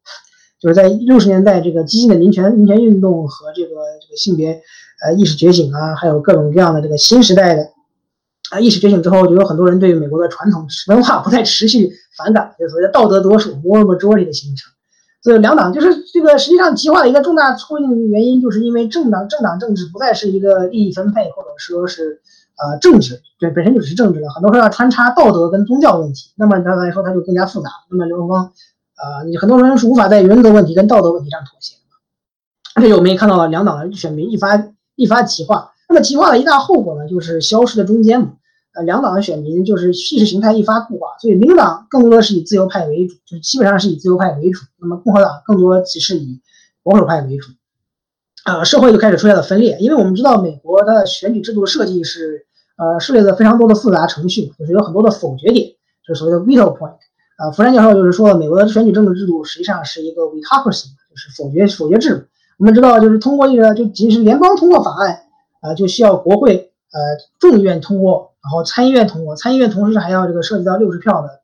[0.64, 4.62] 就是在六十年代，这个激进的民权民权运动和这个这个性别
[5.04, 7.68] 呃意识觉醒啊，还有各种各样的这个新时代的
[8.50, 14.72] 啊意识觉醒之后，就有很多人对美国的传统文化不再持续反感，就所谓的道德多数 moral majority 的形成。
[15.22, 22.22] 所以两党就是这个实际上极化的一个重大促进原因，就是因为政党政党政治不再是一个利益分配，或者说是
[22.56, 27.68] 呃政治，对本身就是政治的，很多时候要穿插道德跟宗教问题，那么它来说它就更加复杂。
[27.90, 28.50] 那么刘荣光。
[28.96, 32.82] 呃，你很多人是无法在原则问题跟道德问题上妥协的。
[32.82, 35.72] 这就我们也看到了两党的选民一发一发极化。
[35.88, 38.34] 那么极化的一大后果呢，就是消失的中间嘛。
[38.74, 44.62] 呃，两党的选民就是意识形态一发固化，所以民主党更多的是以自由派为主，就是基本上是以自由派为主。
[44.80, 46.40] 那么共和党更多只是以
[46.82, 47.52] 保守派为主。
[48.44, 55.68] 呃，社会就开始出现了分裂，因为我们知道美国的选举制度设计是呃设立了非常多的复杂程序，就是有很多的否决点，
[56.06, 56.98] 就是所谓的 veto point。
[57.36, 62.24] 呃，福山教授就是说，美国的选举政治制度实际上是一个 autocracy，就是否决否决制度。
[62.58, 65.22] 我们知道，就是通过一个就仅是联邦通过法案，
[65.60, 67.00] 啊，就需要国会呃
[67.40, 71.40] 众议院通过，然后参议院通过，参议院同时还要这个涉及到六十票的，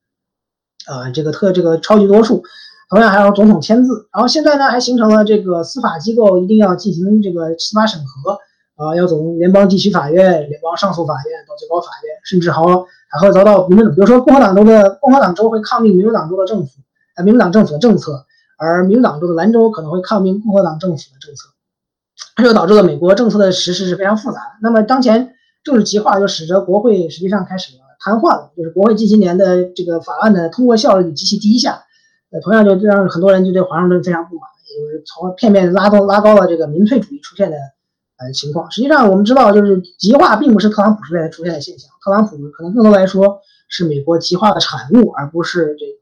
[0.87, 2.45] 呃，这个特这个超级多数，
[2.89, 4.09] 同样还要总统签字。
[4.13, 8.39] 然后现在呢，还形成了这个司法机构一定要进行这个司法审核，
[8.81, 12.63] 啊，要从联邦地区法院、联邦上诉法院到最高法院，甚至还
[13.11, 16.81] 还会遭到民主，比如说共和党州的共和党州会抗命民主党州的政府，
[17.15, 18.25] 呃，民主党政府的政策，
[18.57, 21.51] 而民主党州的兰州可能会抗命共和党政府的政策，
[22.37, 24.51] 这就导致了美国政策的实施是非常复杂的。
[24.63, 31.83] 那么当前政治极化就使得国会实际上开始了瘫痪了，就是国会近些年的这个法案的通过效率极其低下，
[32.31, 37.59] 呃，同样就让很多人就对华盛顿非常不满，也就是从片面拉高拉高了这个民粹主义出现的。
[38.21, 43.41] 呃，情况实际上我们知道，就是极化并不是特朗普时代出现的现象，特朗普可能更多来说
[43.71, 45.99] 是美国极化的产物，而不是这个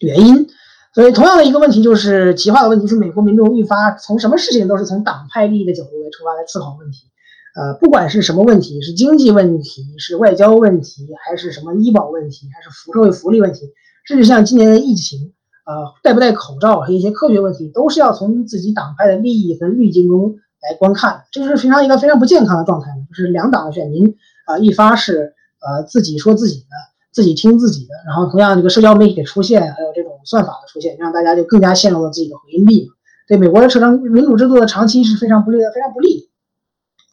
[0.00, 0.46] 原因。
[0.94, 7.06] 所以，同样的一个问题就是极化的问题是美国民众愈发从什么事情都是从党派利益的角度来出发来思考问题。
[7.54, 13.72] 呃，不管是什么问题，是经济问题，是外交问题，还是什么医保问题，还是福社会福利问题，
[14.06, 15.32] 甚至像今年的疫情，
[15.64, 20.36] 呃，戴不戴口罩和一些科学问题，都是要从自己党派的利益和滤镜中。
[20.60, 26.66] 来观看，这是非常一个非常不健康的状态就是两党的选民啊，一发是呃自己说自己的，
[27.12, 32.90] 自己听自己的，然后同样这个社交媒体的出现，还有这种算法的出现，让大家就更加陷入了自己的回音壁。
[33.28, 36.28] 对美国的社长民主制度的长期是非常不利的，非常不利。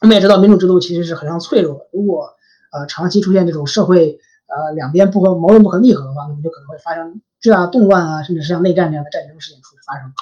[0.02, 2.30] 我们也知道，民主制度其实是非常脆弱的，如果
[2.72, 10.14] 呃长期出现这种社会呃两边不和矛盾不可逆合的话，那么就可能会发生巨大的动乱啊，甚至是像内战这样的战争事件出发生。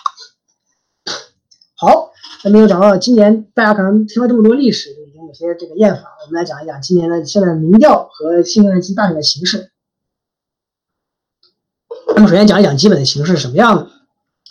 [1.75, 2.12] 好。
[2.43, 9.71] 还没有讲到今年，大家可能听了这么多历史，就已经有些这个厌烦，我们来讲一讲今年的现在民调和新任期大选的形势。
[12.13, 13.87] 那么首先讲一讲基本的形势是什么样的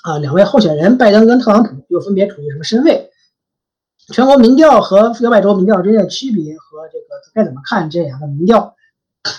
[0.04, 0.16] 啊？
[0.16, 3.10] 两位候选人拜登跟特朗普又分别处于什么身位？
[4.08, 8.74] 全国民调和摇摆州民调之间的区别和这个该怎么看这两个民调？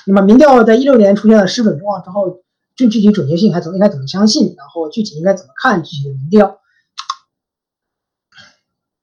[0.05, 2.43] 那么民调在一六年出现了失准状况之后，
[2.75, 4.53] 具具体准确性还怎么应该怎么相信？
[4.55, 6.59] 然后具体应该怎么看具体的民调？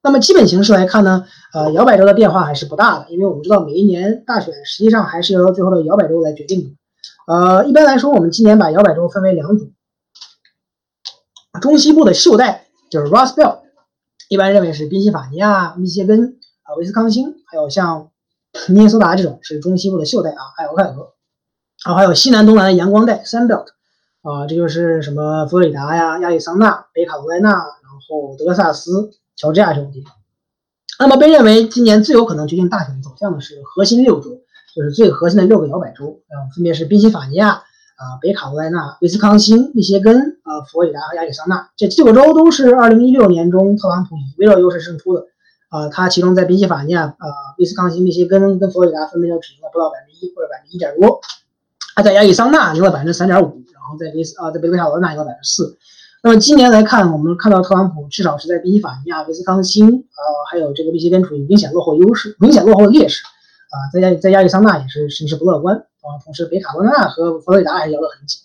[0.03, 6.70] 那么基本形势来看呢，呃，摇摆州的变化还是不大的，因为我们知道每一年大选实际上还是由最后的摇摆州来决定的。
[7.26, 9.72] 呃，一般来说，我们今年把摇摆州分为两组，
[11.61, 13.59] 中西部的袖带就是 Rust Belt，
[14.30, 18.11] 一般认为是宾夕法尼亚、密歇根啊、威斯康星，还有像
[18.68, 21.12] 明尼苏达这种是中西部的袖带啊，还有俄亥俄，
[21.84, 23.66] 然后还有西南东南的阳光带 Sun Belt，
[24.22, 29.11] 啊，这就是什么佛罗里达呀、亚利桑那、北卡罗来纳，然后德克萨斯。
[29.41, 30.12] 乔治亚这种地方，
[30.99, 34.38] 那么被认为今年最有可能决定大选走向的是核心六州，
[34.76, 41.70] 就是最核心的六个摇摆州，啊，分别是宾夕法尼亚、啊北卡罗来纳、威斯康星、密歇根、啊佛罗里达和亚利桑那。
[41.74, 45.24] 这六个州都是2016年中特朗普以微弱优势胜出的，
[45.70, 47.26] 啊，他其中在宾夕法尼亚、啊
[47.57, 51.20] 威斯康星、密歇根跟佛罗里达分别都只赢了不到百分之一或者百分之一点多，
[51.95, 55.78] 他在亚利桑那赢了百分之三点五，然后在威斯啊在北卡罗来纳赢了百分之四。
[56.22, 68.38] 那么今年来看，我们看到特朗普至少是在宾夕法尼亚、威斯康星，呃，还有这个密歇根处于明显落后优势、明显落后的劣势，啊，在亚在亚利桑那也是形势不乐观，啊，同时北卡罗来纳和佛罗里达还是咬得很紧。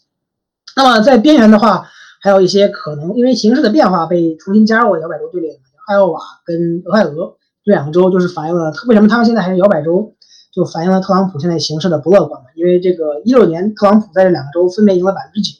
[0.77, 1.85] 那么在边缘的话，
[2.21, 5.59] 还有一些可能因为形势的变化被重新加入摇摆州队列的，
[5.89, 10.13] 爱奥瓦跟俄亥俄这两个州就是反映了为什么他们现在还是摇摆州，
[10.53, 12.47] 就反映了特朗普现在形势的不乐观嘛。
[12.55, 15.59] 因为这个一六年特朗普在这两个州分别赢了百分之九。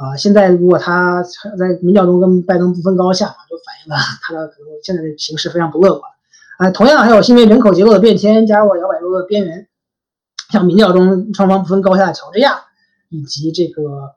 [0.00, 1.22] 啊，现在如果他
[1.58, 6.10] 在民调中跟拜登不分高下，就反映了他的可能现在的形势非常不乐观。
[6.56, 9.68] 啊，同样还有因为人口结构的变迁加入摇摆州的边缘，
[10.48, 12.62] 像民调中双方不分高下的乔治亚，
[13.10, 14.14] 以及这个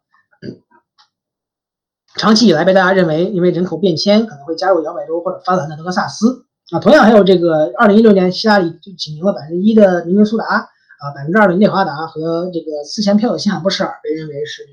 [2.15, 6.45] 长期以来被大家认为因为人口变迁可能会加入摇摆州或者发展的德克萨斯。
[6.71, 14.63] 啊，同样还有这个二零一六年希拉里就仅赢了百分之一的明尼苏达，啊，百分之二的内华达和这个四千票的新罕布什尔被认为是。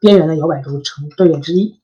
[0.00, 1.78] 边缘的摇摆州成队列之一。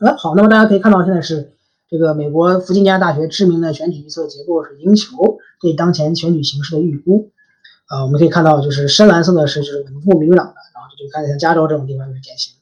[0.00, 1.52] 呃，好，那么大家可以看到，现在是
[1.88, 7.30] 这个美国弗吉尼亚大学知名的选举预测结构是赢球对当前选举形势的预估。
[7.86, 12.54] 啊，我们可以看到，就是深蓝色的是就是稳固民主党的，然后就看一下加州这种地方就是典型。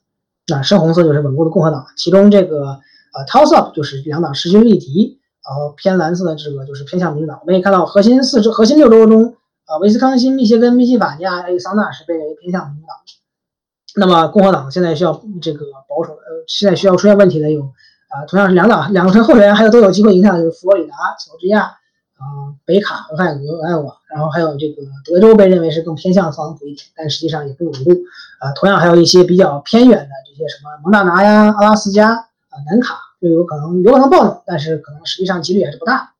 [0.46, 2.78] 那深红色就是稳固的共和党，其中这个
[3.12, 7.40] 呃 toss up 就是两党势均力敌，然后偏蓝色的这个就是偏向民主党。
[7.40, 9.34] 我们可以看到核心四州、核心六州中，
[9.66, 12.96] 呃，威斯康星、密歇根、密西法尼亚、亚利桑那是被偏向民主党。
[13.98, 27.90] 那么共和党现在需要这个保守，呃，现在需要出现问题的有，啊，同样是两党两个候选人，还有都有机会影响，就是佛罗里达、乔治亚，啊，北卡、俄亥俄、爱奥瓦，然后还有这个德州被认为是更偏向特朗普一点，但实际上也不稳固，
[28.38, 36.12] 啊，同样还有一些比较偏远的这些什么蒙大拿呀、阿拉斯加、啊南卡，就有可能有可能爆冷，但是可能实际上几率还是不大。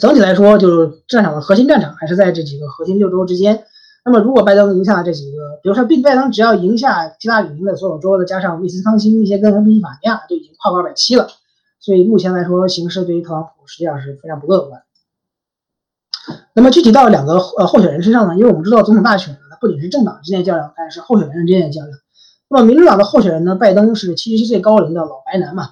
[0.00, 3.64] 整体来说，就是战场的核心战场还是在这几个核心六州之间。
[4.02, 11.28] 那么，如果拜登赢下了这几个，比如说，拜登只要赢下希拉里赢的所有州，的加上威斯康星、密歇根和宾夕法尼亚，就已经跨过二百七了。
[11.80, 14.82] 所以目前来说，形势对于特朗普实际上是非常不乐观。
[16.54, 18.34] 那么具体到两个呃候选人身上呢？
[18.36, 21.90] 因为我们知道总统大选呢，它不仅是政党之间的较量，但是候选人之间的较量。
[22.48, 25.70] 那么民主党的候选人呢，拜登是七十七岁高龄的老白男嘛，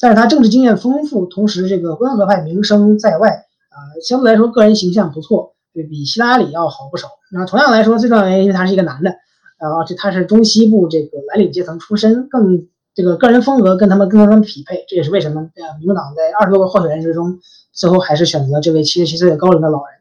[0.00, 3.30] 但是他政治经验丰富，同时这个温和派名声在外
[3.70, 5.54] 啊，相对来说个人形象不错。
[5.72, 7.08] 对比希拉里要好不少。
[7.30, 9.14] 那同样来说，最重要原因因为他是一个男的，
[9.60, 14.84] 然后这他是中西部这个蓝领阶层出身，更这个个人风格跟他们更他们匹配。
[14.88, 17.38] 这也是为什么呃，民主党在二十多个候选人之中，
[17.72, 19.98] 最后还是选择这位七十七岁的高龄的老人。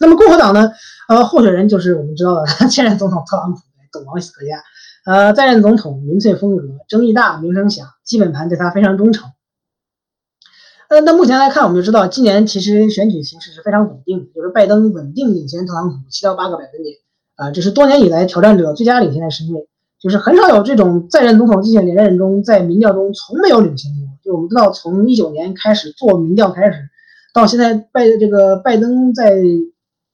[0.00, 0.72] 那么共和党呢？
[1.08, 3.60] 呃，候选人就是我们知道的 现任总统特朗普，
[3.92, 4.62] 懂王可家。
[5.04, 9.30] 呃，在任总统民粹风格，争议大，名声响，基本盘对他非常忠诚。
[10.88, 16.96] 呃，那目前来看，我们就知道今年其实选举形势是非常稳定的，就是拜登稳定领先特朗普七到八个百分点，
[17.34, 19.66] 啊，这是多年以来挑战者最佳领先的身位，
[20.00, 24.06] 就是很少有这种在任总统竞选连任中在民调中从没有领先过。
[24.22, 26.78] 就我们知道，从一九年开始做民调开始，
[27.34, 29.34] 到现在拜这个拜登在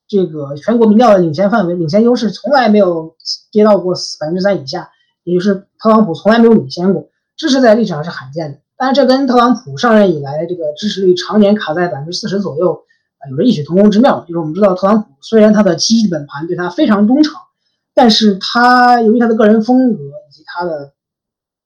[0.08, 3.14] 这个全国民调的领先范围、领先优势从来没有
[3.50, 4.90] 跌到过百分之三以下，
[5.24, 8.58] 也就是特朗普从来没有领先过，这是在历史上是罕见的。
[8.82, 12.72] 但这跟特朗普上任以来这个支持率常年卡在百分之四十左右，
[13.18, 14.24] 啊，有着异曲同工之妙。
[14.26, 17.36] 就是我们知道，特朗普虽然他的基本盘对他非常忠诚，
[17.94, 20.92] 但是他由于他的个人风格以及他的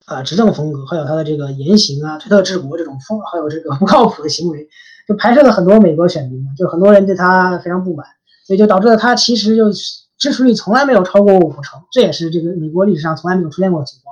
[0.05, 4.69] 啊执政风格，还有他的这个言行啊、推特治国这种风，还有这个 不靠谱的行为，
[5.09, 8.07] 就排斥了很多美国选民，就很多人对他非常不满，
[8.47, 14.06] 所以就导致了他其实就支持率从来没有超过五成，这也是这个美国历史上从来没有出现过的情况。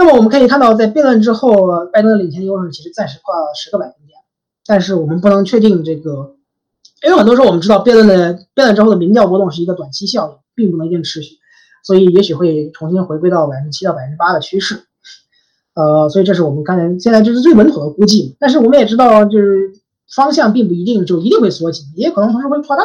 [0.00, 1.52] 那么我们可以看到，在辩论之后，
[1.92, 4.18] 拜登的领先优势其实暂时破了十个百分点，
[4.64, 6.36] 但是我们不能确定这个，
[7.04, 11.36] 因为很多时候我们知道辩论的辩论之后的民调波动是一个短期效应，并不能一定持续，
[11.84, 14.84] 所以也许会重新回归到百分之七到百分之八的趋势。
[15.74, 19.70] 呃，所以这是我们刚才现在就是最稳妥的估计，但是我们也知道，就是
[20.16, 22.82] 方向并不一定就一定会缩紧，也可能同时会扩大，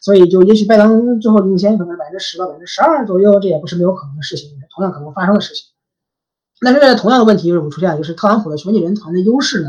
[0.00, 5.64] 所以就也许拜登最后领先可能百分之十到百分之十二左右，这也不是没有可能的事情，同样可能发生的事情。
[6.64, 9.68] 但是同样的问题就是我们出现了，就是特朗普的选举人团的优势呢，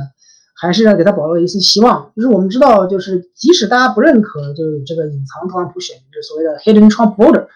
[0.56, 2.12] 还是要给他保留一丝希望。
[2.16, 7.48] 就是我们知道，就是即使大家不认可，就是这个隐藏特朗普选民，就所谓的 hidden Trump voter。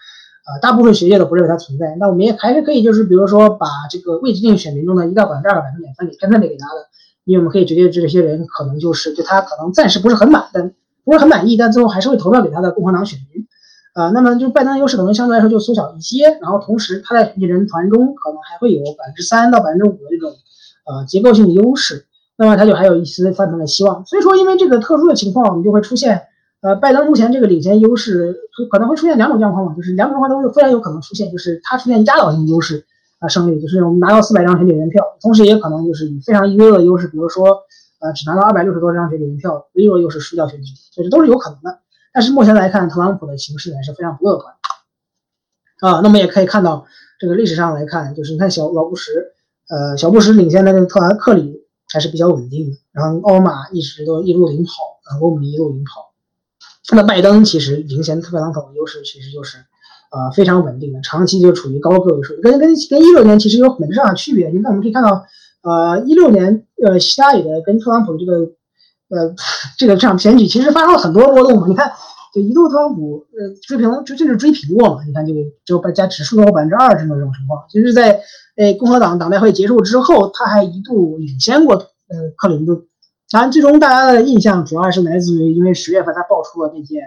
[0.42, 1.94] 啊，大部分学界都不认为它存在。
[2.00, 6.86] 那我们也还是可以，就是比如说把这个未知定选民中的一到百分之二百分点分给分配给他的，
[7.24, 10.72] 因为我们可以直接这些人可能就是对他可能暂时不是很满，但
[11.04, 13.46] 不是很满意，但最后还是会投票给他的共和党选民。
[13.94, 20.30] 啊，那么就拜登的优势可能相对来说就缩小一些，然后同时他在选举人团中可能还会有百分之三到百分之五的这种
[20.86, 22.06] 呃结构性的优势，
[22.36, 24.04] 那么他就还有一丝翻盘的希望。
[24.06, 26.22] 所以说，因为这个特殊的情况，我们就会出现。
[26.62, 28.36] 呃，拜登目前这个领先优势
[28.70, 32.84] 可能会出现两种状况嘛，就是两种状况都是非常有可能出现，就是他出现压倒性优势
[33.18, 37.46] 啊胜利，就是我们拿到四百张选举人票，同时也可能就是以非常微弱的优势，比如说
[38.00, 41.78] 呃只拿到二百六十多张选举人票，微弱优势输掉选举，所以这都是有可能的。
[42.12, 44.54] 但是目前来看，特朗普的形势还是非常不乐观
[45.80, 46.00] 啊。
[46.00, 46.86] 那么也可以看到，
[47.18, 49.12] 这个历史上来看，就是你看小老布什，
[49.68, 54.72] 呃小布什领先的那个特兰克里还是比较稳定的，然后奥巴马一直都一路领跑，
[55.04, 56.10] 啊，欧姆尼一路领跑。
[56.92, 59.58] 那拜登其实领先特朗普的优势其实就是，
[60.10, 64.48] 呃，非常稳定的，长期就处于高个位数，跟跟跟一六年其实有本质上的区别。
[64.48, 65.24] 你看，我们可以看到，
[65.62, 68.50] 呃，一六年，呃，希拉里的跟特朗普的这个，
[69.10, 69.34] 呃，
[69.76, 71.66] 这个这场选举其实发生了很多波动嘛。
[71.68, 71.92] 你看，
[72.32, 75.02] 就一度特朗普，呃，追平，就甚至追平过嘛。
[75.04, 78.20] 你看，这个就把加指数到百分之二十的这种情况，其实，在
[78.56, 82.80] 呃共和党党代会结束之后，他还一度领先过，呃，克林顿。
[83.30, 87.02] 当然，最终大家的印象主要是来自于，因为十月份他爆出了那件，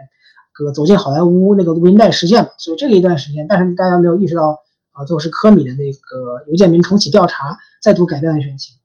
[0.53, 4.59] 个走进好莱坞那个录音带事件嘛，所以这个一段时间，但是大家没有意识到
[4.91, 8.75] 啊，最后是科米的那个邮件名重启调查，再度改变了选情，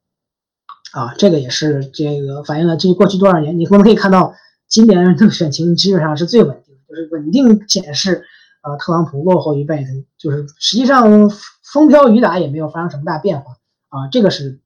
[0.92, 4.34] 啊，这个也是这个反映了这过去多少年，你我们可以看到，
[4.68, 8.24] 今年的选情基本上是最稳定，就是稳定显示，
[8.62, 11.30] 呃，特朗普落后于拜登，就是实际上
[11.72, 13.52] 风飘雨打也没有发生什么大变化，
[13.88, 14.60] 啊，这个是。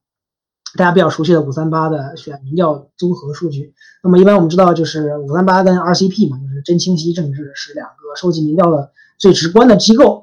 [0.74, 10.22] 大家比较熟悉的五三八的选民调综合数据，那么一般我们知道就是五三八跟 RCP 嘛，就是真清晰政治是两个收集民调的最直观的机构。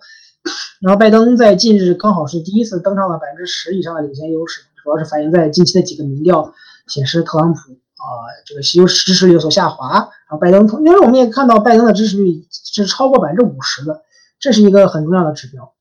[0.81, 6.53] 然后拜登在近日刚好是第一次登上了百分之十以上的领先优势，主要是反映在近期的几个民调
[6.87, 8.05] 显示特朗普啊
[8.45, 9.93] 这个优支持率有所下滑。
[9.93, 14.03] 然后拜登，因为我们也看到拜登的支持率是超过百分之五十的，
[14.39, 15.73] 这是一个很重要的指标。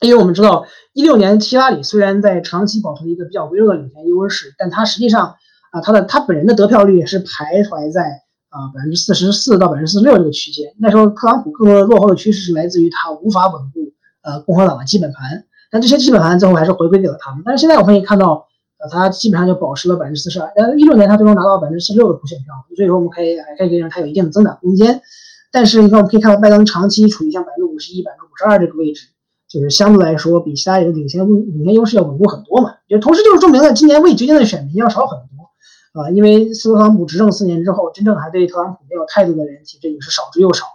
[0.00, 5.36] 因为我们知道，一六年希拉里虽然在长期保持一个比较微弱的领先优势，但他实际上
[5.70, 8.02] 啊，他的他本人的得票率也是徘徊在
[8.50, 10.74] 啊百分之四十四到百分之四十六这个区间。
[10.78, 17.42] 那时候特朗普更多落后的趋势是来自于他无法稳固呃共和党的基本盘，但这些基本盘最后还是回归给了他们。
[17.44, 18.46] 但是现在我们可以看到，
[18.78, 20.46] 呃，他基本上就保持了百分之四十二。
[20.54, 25.02] 呃，一六年他最终拿到百分之四十六的普选票，所以说我们可以还可以认为他有一定的增长空间。
[25.50, 29.08] 但是你看，我们可以看到拜登长期处于像百分之五十一、百分之五十二这个位置。
[29.46, 40.66] 就是相对来说比其他人领先领先优势要稳固很多嘛，就同时就是证明了今年未决定的选民要少很多啊，因为斯特朗普执政四年之后，真正还对特朗普没有态度的人其实也是少之又少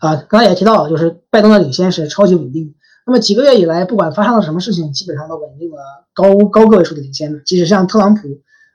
[0.00, 0.16] 啊。
[0.28, 2.74] 刚才也提到了，就是拜登的领先是超级稳定的，
[3.06, 5.78] 那么几个月以来，不管发生了什么事情，基本上都稳定了
[6.12, 7.40] 高高个位数的领先。
[7.46, 8.28] 即使像特朗普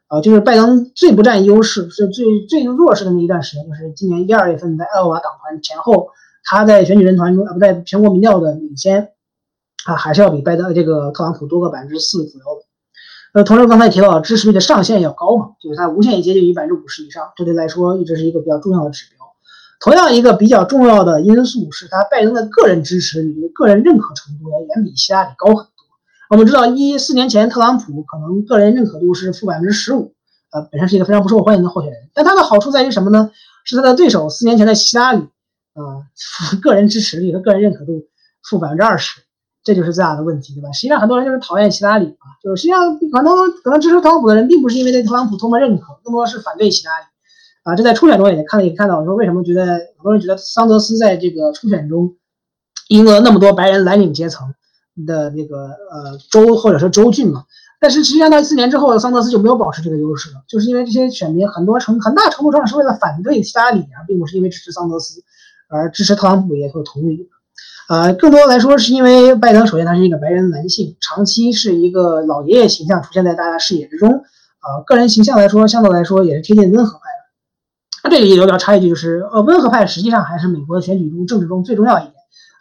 [0.08, 6.08] 啊，就是拜登最不占优势是最最弱势的那一段时间，就是今年一二月份在爱奥瓦党团前后。
[6.44, 9.10] 他在选举人团中啊，不在全国民调的领先
[9.86, 12.46] 啊，还是要比拜登这个特朗普多个百分之四左右。
[13.34, 19.21] 呃，同时刚才提到支持率的上限要高嘛，就是它无限接近于百分之五十以上，这对来说一直是一个比较重要的指标。
[19.82, 25.72] 同样一个比较重要的因素是，他拜登的个人支持率、个人认可程度要远比希拉里高很多。
[26.30, 30.14] 我们知道，一四年前特朗普可能个人认可度是负百分之十五，
[30.52, 32.10] 呃，本身是一个非常不受欢迎的候选人。
[32.14, 33.32] 但他的好处在于什么呢？
[33.64, 35.28] 是他的对手四年前的希拉里。
[35.74, 36.04] 啊，
[36.62, 38.04] 个人支持率和个人认可度
[38.44, 39.22] 负百分之二十，
[39.64, 40.70] 这就是最大的问题，对吧？
[40.74, 47.06] 实际上很多人就是讨厌希拉里啊，就是实际上很多可能支持特朗普的人，并不是因为对特朗普多么认可，更多是反对希拉里
[47.64, 47.76] 啊。
[47.76, 52.16] 这在初选中也看了，也看到说为什么觉得很多人觉得桑德斯在这个初选中
[52.90, 54.54] 赢得那么多白人蓝领阶层
[55.08, 57.46] 的那个呃州或者是州郡嘛？
[57.80, 65.24] 但是实际上到四年之后，桑德斯就没有保持这个优势了，就是因为这些选民很多程很大程度上是为了反对希拉里啊，并不是因为支持桑德斯
[65.68, 67.28] 而支持特朗普也会同意。
[67.90, 77.21] 呃，更多来说是因为拜登首先他是一个白人男性，长期是一个老爷爷形象出现在大家视野之中，呃，个人形象来说相对来说也是贴近温和派的。
[78.04, 82.14] 那这里有点插一句，就是呃，温和派实际上还是美国选举中政治中最重要一点。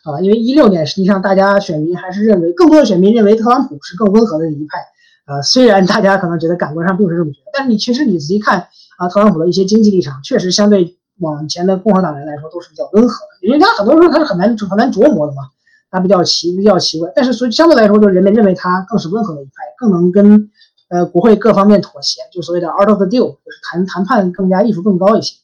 [0.04, 4.78] 啊，因为一六年实际上大家选民还是认为，更多的选民认为特朗普是更温和的一派。
[5.26, 8.66] 呃，虽然大家可能觉得感官上并不是这么觉得，但是你其实你仔细看
[8.98, 13.46] 啊，特朗普的一些经济立场，确实相对往前的共和党人来说都是比较温和的。
[13.46, 15.42] 因为他很多时候他是很难很难琢磨的嘛，
[15.90, 17.12] 他比较奇比较奇怪。
[17.14, 20.49] 但是所以相对来说，就人们认为他更是温和的一派，更能跟
[20.90, 25.36] 呃国会各方面妥协，就所谓的 art of the deal，就是谈谈判更加艺术更高一些。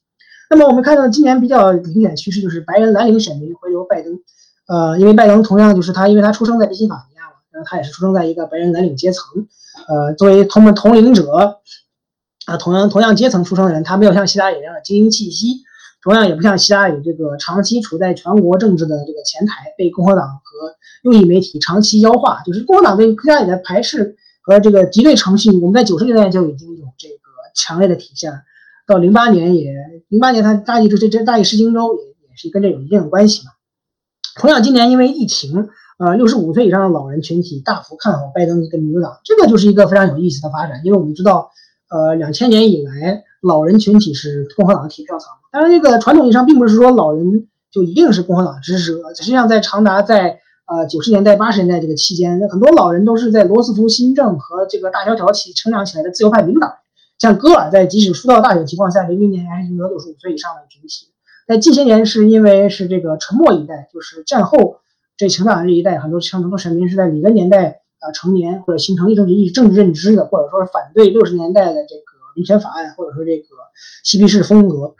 [0.50, 4.20] 那么我们看到今年比较明显的趋势就是白人蓝领选民回流拜登。
[4.68, 9.46] 呃，因为拜登同样就是他，因为他出生在宾夕法尼亚嘛，然后他也是出生在一个白人蓝领阶层，
[9.86, 11.60] 呃，作为同们同龄者，
[12.46, 15.62] 啊，同样同样阶层出生的人，他没有像希拉里那样的精英气息，
[16.02, 24.16] 同样也不像希拉里这个长期处在全国政治的这个前台，被共和党和右翼媒体长期妖化，就是共和党对希拉里的排斥
[24.46, 27.16] 和这个敌对程序，我们在九十年代就已经有这个
[27.52, 28.38] 强烈的体现了，
[28.86, 29.74] 到零八年也
[30.08, 33.50] 零八年他大意这这大意失荆州也也是跟这有一定的关系嘛。
[34.36, 35.68] 同样，今年因为疫情，
[35.98, 40.80] 呃，六十五岁以上的老人群体大幅看好拜登跟民主党，这个就是一个非常有意思的发展。
[40.84, 41.50] 因为我们知道，
[41.90, 45.28] 呃，两千年以来，老人群体是共和党的铁票仓。
[45.50, 49.12] 当然，这个传统意义上并不是说老人就一定是共和党支持者。
[49.14, 56.74] 实际上，在长达在呃九十年代、八十年代这个期间，很多老人都是在罗斯福新政和这个大萧条起成长起来的自由派民主党。
[57.18, 61.06] 像戈尔在即使输到大选情况下，零零年还是赢得六十五岁以上的群体。
[61.46, 64.80] 在近些年，是因为是这个沉默一代，就是战后
[65.16, 72.02] 这成长的这一代，很多像很多选民是在里根年代啊成年或者形成一政治意政治认知的，或者说反对六十年代的这个
[72.34, 73.46] 民权法案，或者说这个
[74.04, 74.94] 嬉皮士风格，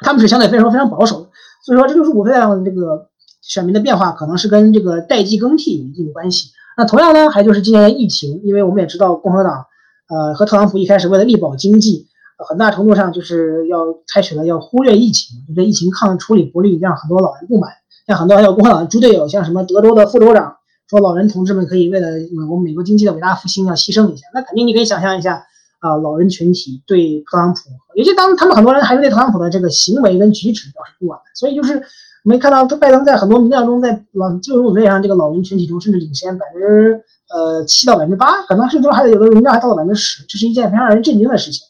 [0.00, 1.28] 他们是相对非常非常保守的。
[1.64, 3.10] 所以说，这六十五岁样这个
[3.42, 6.52] 选民的变化，可能是跟这个代际更替有一定关系。
[6.78, 9.66] 那同样呢，还就是今年疫情，因为我们也知道共和党
[10.08, 12.06] 呃和特朗普一开始为了力保经济。
[12.48, 17.70] 很大程度上就是要采取了要忽略疫情，就这疫情抗处理不力，让很多老人不满。
[18.04, 20.56] 像很多还有共和党的猪队友，像什么德州的副州长
[20.90, 22.08] 说，老人同志们可以为了
[22.50, 24.26] 我们美国经济的伟大复兴要牺牲一下。
[24.34, 25.44] 那肯定你可以想象一下
[25.78, 27.60] 啊，老人群体对特朗普，
[27.94, 31.20] 尤其当他们很多人还是对特朗普的这个行为跟举止表示不满。
[31.36, 31.80] 所以就是
[32.24, 41.66] 我们看到拜登在很多民调中，在老六十五岁以上这个老人群体中，甚至领先百分之呃七到百分之八，可能甚至还有的民调还到了百分之十，这是一件非常让人震惊的事情。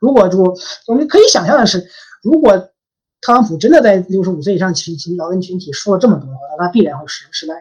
[0.00, 0.54] 如果就
[0.86, 1.86] 我们可以想象的是，
[2.22, 2.56] 如果
[3.20, 6.28] 特朗普真的在六十五岁以上群群老人群体说了这么多，
[6.58, 7.54] 那他必然会失失败。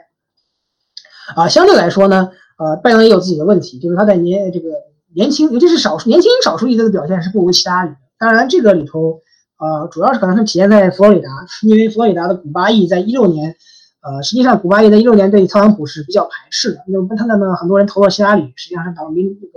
[1.35, 4.69] 啊，相对来说呢，呃，拜登也有自己的问题，就是他在年这个
[5.15, 7.91] 年轻，尤其是少数年轻少数裔的表现是不如其他里。
[8.19, 9.21] 当然，这个里头，
[9.59, 11.29] 呃，主要是可能是体现在佛罗里达，
[11.63, 13.55] 因为佛罗里达的古巴裔在一六年，
[14.01, 19.53] 呃，实际上古巴裔在一六年对特朗普是比较排斥的，那么他们呢很多人投了希拉里，实际上是党民这个。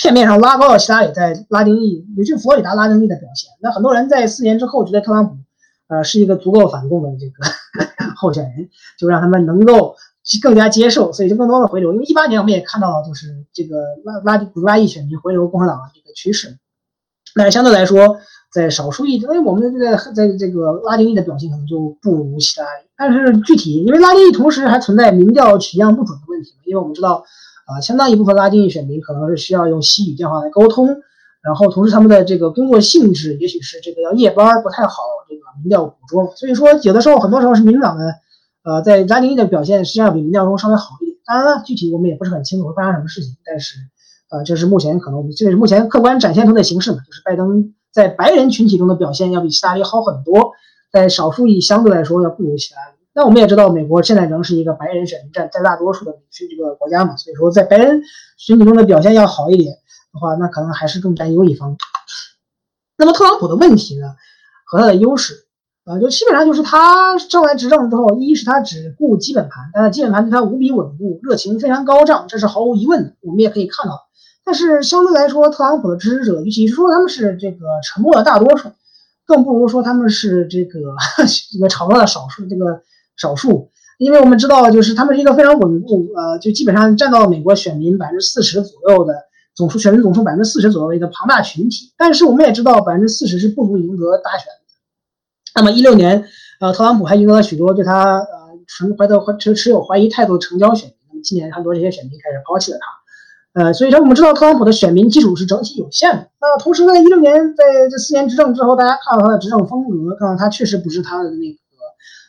[0.00, 3.50] 片面上拉高了希拉里在拉丁裔，也就是佛罗里达拉丁裔的表现。
[3.60, 5.36] 那很多人在四年之后觉得特朗普，
[5.88, 7.42] 呃，是一个足够反共的这个
[8.14, 9.96] 候选人，就让他们能够
[10.40, 11.92] 更加接受，所以就更多的回流。
[11.92, 16.58] 因为一八年我们也看到了，就是这个拉拉古巴裔选民回流共和党的这个趋势。
[17.34, 18.20] 那相对来说，
[18.52, 22.86] 在少数一，因为我们这个在这个拉丁裔的表现可能就不如希拉里。
[22.96, 27.24] 但是具体，因为拉丁裔同时还存在民调取样不准的问题，因为我们知道。
[27.70, 31.02] 啊，相当一部分拉丁裔选民可能是需要用西语电话来沟通，
[31.42, 38.14] 然后同时他们的这个工作性质也许是这个要夜班，不太好这个民调捕捉，所以说有的时候很多时候是民主党的，
[38.64, 41.18] 呃，在拉丁裔的表现实际上比民调中稍微好一点。
[41.26, 43.74] 当然了，具体我们也不是很清楚会发生什么事情，但是，
[44.30, 50.52] 呃，这是目前可能我们这是目前客观展现出的形式嘛，就是拜登在白人群体中的表现要比希拉里好很多，
[50.92, 52.92] 在少数裔相对来说要不如希拉里。
[53.12, 58.02] 那我们也知道，美国现在仍是一个白人选民占占大多数的是这个国家嘛，所以说在白人
[58.36, 59.74] 群体中的表现要好一点
[60.12, 61.76] 的话，那可能还是更占优一方。
[62.96, 64.14] 那么特朗普的问题呢，
[64.64, 65.48] 和他的优势
[65.84, 73.16] 啊，就基本上就是他上来执政之后，一是他只顾基本盘，但是基本盘对他无比稳固，热情非常高涨，这是毫无疑问的。
[73.22, 74.07] 我们也可以看到，
[74.48, 78.70] 但是相对来说，特朗普的支持者，与其说他们是这个沉默的大多数，
[79.26, 80.80] 更不如说他们是这个
[81.52, 82.80] 这个吵闹的少数，这个。
[83.20, 83.68] 少数，
[83.98, 89.12] 因为我们知道，就是他们是一个非常稳固，呃，就基本上占到美国选民百分之四十左右的
[89.56, 91.92] 总数，选民总数百分之四十左右的一个庞大群体。
[91.98, 95.56] 但是我们也知道，百分之四十是不足赢得大选的。
[95.56, 96.24] 那么一六年，
[96.60, 98.26] 呃，特朗普还赢得了许多对他呃
[98.68, 100.96] 持怀的持持有怀疑态度的成交选民。
[101.08, 102.86] 那么今年，很多这些选民开始抛弃了他。
[103.58, 106.28] 呃，所以说我们知道特朗普的选民基础是整体有限的。
[106.40, 111.58] 那同时呢，一六年在这四年执政之后，大家看到他的执政风格，看到他确实不是他的那个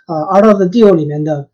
[0.07, 1.49] 呃《Art of the Deal》里面的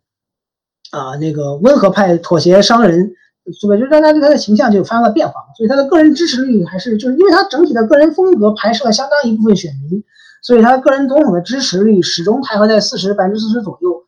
[0.92, 3.12] 啊那个温和派妥协商人，
[3.44, 3.76] 对吧？
[3.76, 5.34] 就大家对他的形象就发生了变化。
[5.58, 10.02] 所以他的个人支持率还是就是因为他整体的个人风格排斥了相当一部分选民，
[10.42, 14.05] 所以他个人总统的支持率始终徘徊在四十百分之四十左右。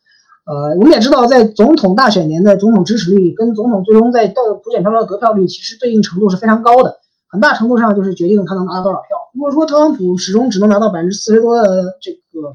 [0.49, 6.97] 呃，我们也知道，在总统大选年的总统支持率跟总统最终在到普选票的得票率，其实对应程度是非常高的，
[7.27, 9.09] 很大程度上就是决定他能拿到多少票。
[9.35, 12.51] 如果说特朗普始终只能拿到百分之四十多的这个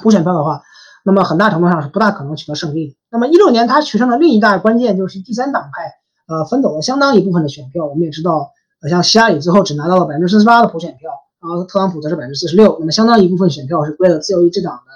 [0.00, 0.62] 普选票的话，
[1.04, 2.96] 那么很大程度上是不大可能取得胜利。
[3.10, 7.84] 那么一六年他取胜的另一大关键就是第三党派，呃，分走了相当一部分的选票。
[7.84, 11.10] 我们也知道，呃，像希拉里最后只拿到了百分之四十八的普选票，
[11.40, 14.92] 然后特朗普则是百分之四十六，那么相当一部分选票是归了自由意志党的。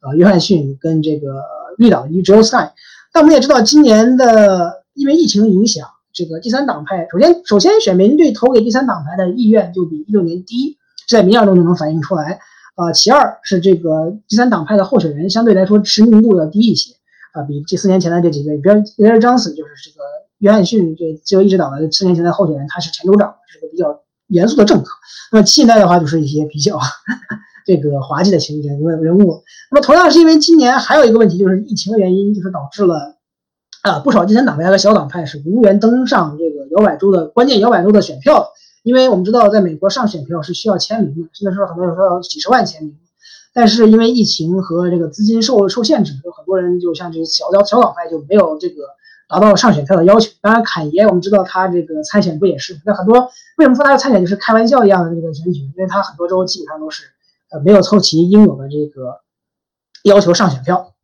[0.00, 1.42] 呃，约翰逊跟这个
[1.76, 2.70] 绿党的 Joe Stein，
[3.12, 10.76] 但我们也知道，今年的因为疫情影响，这个第三党派首先首先选民对投给第三党派的意愿就比一六年低，
[11.08, 12.38] 在民调中就能反映出来。
[12.76, 16.94] 呃，其二是这个第三党派的候选人相对来说知名度要低一些，
[17.32, 20.04] 啊，比这四年前的这几位，比如比尔张斯就是这个
[20.38, 24.92] 约翰逊这自由意志党的四年前的候选人，他是前州长，是个比较严肃的政客。
[25.32, 26.78] 那么现在的话，就是一些比较。
[27.68, 33.16] 这个滑稽的情节人人物，那么同样是因为今年还有一个问题，就是疫情的原因，就是导致了
[33.82, 38.48] 啊不少第三党派和小党派是无缘登上这个摇摆州的关键摇摆州的选票，
[38.84, 42.96] 因为我们知道在美国上选票是需要签名的，甚至说很多人说要几十万签名，
[43.52, 48.76] 但是因为疫情和这个资金受受限制，有很多人就像这小小小党派就没有这个
[49.28, 50.32] 达到上选票的要求。
[50.40, 52.80] 当然，侃爷我们知道他这个参选不也是？
[52.86, 53.28] 那很多
[53.58, 55.60] 为什么说他要参选就是开玩笑一样的这个选举？
[55.60, 57.02] 因为他很多州基本上都是。
[57.50, 59.20] 呃，没有凑齐应有的这个
[60.04, 60.94] 要求上选票，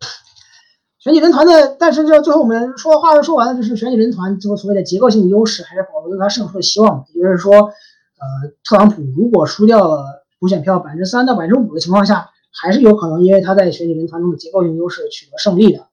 [0.99, 7.05] 选举人团的，但是就最后我们说话都说完了，就是选举人团这个所谓的结构性优势还是保留了他胜出的希望。
[7.15, 15.87] 也就是说，呃，特朗普如果输掉了补选票百分之三到百分之五的情况下，还是有可能因为他在选举人团中的结构性优势取得胜利的。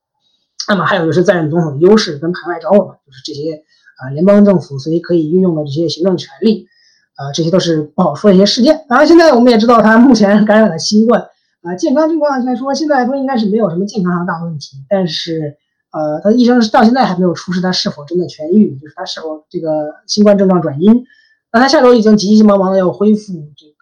[0.67, 3.63] 那么还有就是在任总统的优势跟排外招嘛，就是这些
[3.97, 6.67] 啊联邦政府所以可以运用的这些行政权力。
[7.15, 8.85] 啊，这些都是不好说的一些事件。
[8.88, 11.21] 当然，现在我们也知道他目前感染了新冠，
[11.61, 14.77] 啊，健康情况来说，现在说应该是没有什么健康上大问题。
[14.89, 15.57] 但是，
[15.91, 21.03] 呃，他的医生到现在还没有出示他是否真的痊愈，就是他是否这个新冠症状转阴。
[21.51, 23.73] 那他下周已经急急忙忙的要恢复这个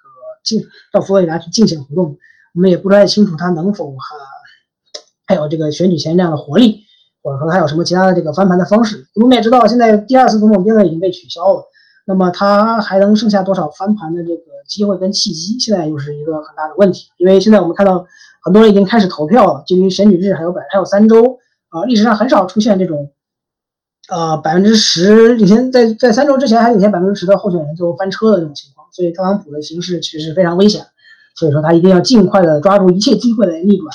[0.44, 0.62] 进
[0.92, 2.18] 到佛罗里达去竞选活动，
[2.56, 3.98] 我们也不太清楚他能否哈
[5.28, 6.82] 还有这个选举前这样的活力，
[7.22, 9.06] 或者说他有什么其他的这个翻盘的方式。
[9.16, 11.64] 我们也知道，现在第二次总统辩论已经被取消了。
[12.10, 15.60] 那么他还能剩下多少翻盘的这个机会跟契机？
[15.60, 18.04] 现在又是一个很大的问题，因为现在我们看到
[18.42, 21.38] 很多人已经开始投票了，距离选举日还有百还有三周
[21.70, 23.12] 啊，历史上很少出现这种，
[24.10, 30.88] 呃百分之十领先，在在三周之前还领先百分之十的候选人最后翻车的这种情况，所以特朗普的形势其实是非常危险，
[31.36, 33.94] 所以说他一定要尽快的抓住一切机会来逆转，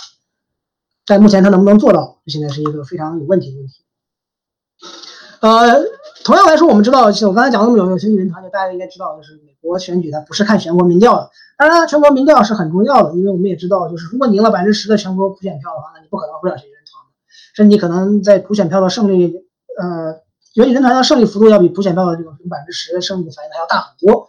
[1.05, 3.75] 但目前他能不能做到，现在是一个非常有问题的问题，
[5.41, 6.04] 呃。
[6.25, 11.31] 同样来说，我们知道，我刚才讲那么久，选举人团，就大家应该知道，就是美国选举它不是看全国民调的。
[11.59, 17.05] 当然，全国民调是很重要的，因为我们也知道，就是如果你赢了百分之十的全国普选票的话，那你不可能不了选举人团，
[17.55, 19.37] 甚至你可能在普选票的胜利，
[19.79, 20.15] 呃，
[20.55, 24.27] 选举人团的胜利幅度要比普选票的这个百分之十的胜利反应还要大很多。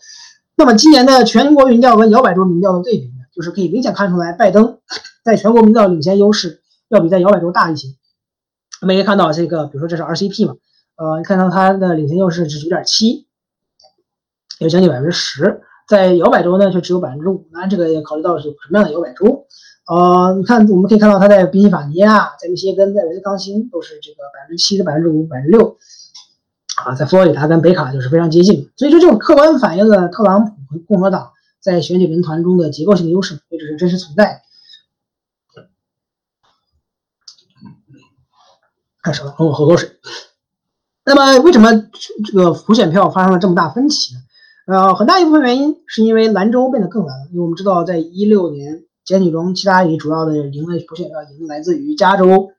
[0.58, 4.80] 那么今年的全国民调跟摇摆州民调的对比呢，就是可以明显看出来，拜登
[5.24, 6.60] 在全国民调领先优势
[6.90, 7.88] 要比在摇摆州大一些。
[8.82, 10.56] 我们可以看到这个，比如说这是 RCP 嘛。
[10.98, 13.28] 呃，你看到它的领先优势是九点七，
[14.60, 17.48] 有将近百分之十，在摇摆州呢却只有百分之五。
[17.52, 19.46] 那这个也考虑到是什么样的摇摆州？
[19.88, 25.78] 呃，你看，我们可以看到它在宾夕法尼亚、在密歇根、在威斯康星都是这个百分之七、的百分之五、百分之六。
[26.84, 28.72] 啊，在佛罗里达跟北卡就是非常接近。
[28.76, 34.42] 所以说，这种客观反映了特朗普和共和党在选举人团中的结构性的优势，所以这是真实存在。
[39.02, 39.36] 看什么？
[39.38, 39.90] 我喝口水。
[41.06, 41.72] 那么，为什么
[42.26, 44.20] 这个普选票发生了这么大分歧呢？
[44.66, 47.28] 呃，很大一部分原因是因为兰州变得更难了。
[47.32, 52.50] 因为我们知道，在一六年选举中，其他里主要的赢的普选票赢来自于加州、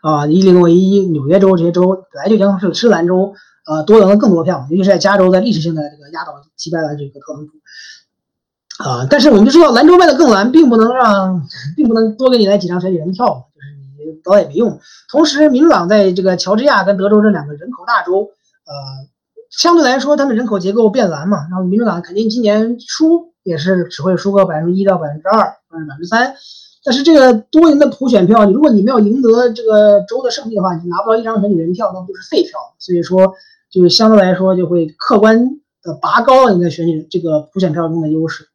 [0.00, 3.34] 啊伊利诺伊、纽约州这些州，本来就将是吃兰州，
[3.66, 4.66] 呃，多赢了更多票。
[4.70, 7.52] 尤其是在加州，在历史性的这个压倒击败了这个特朗普。
[8.88, 11.46] 啊，但是我们就知道，兰州变得更难，并不能让，
[11.76, 13.48] 并不能多给你来几张选举人票。
[14.24, 14.78] 倒也没用。
[15.10, 18.30] 同时，民主党在这个乔治亚跟德州这两个人口大州，
[18.66, 18.72] 呃，
[19.50, 26.34] 相对来说，他们人口结构变蓝嘛，然后民主党肯定今年输也是只会输个百分之一到百分之二百分之三。
[26.84, 32.52] 但是这个多赢的普选票，如果你没有赢得这个州的胜利的话，你拿不到一张选举人票，那不就是废票？
[32.78, 33.34] 所以说，
[33.70, 38.46] 就是相对来说就会客观的拔高你在选举这个普选票中的优势。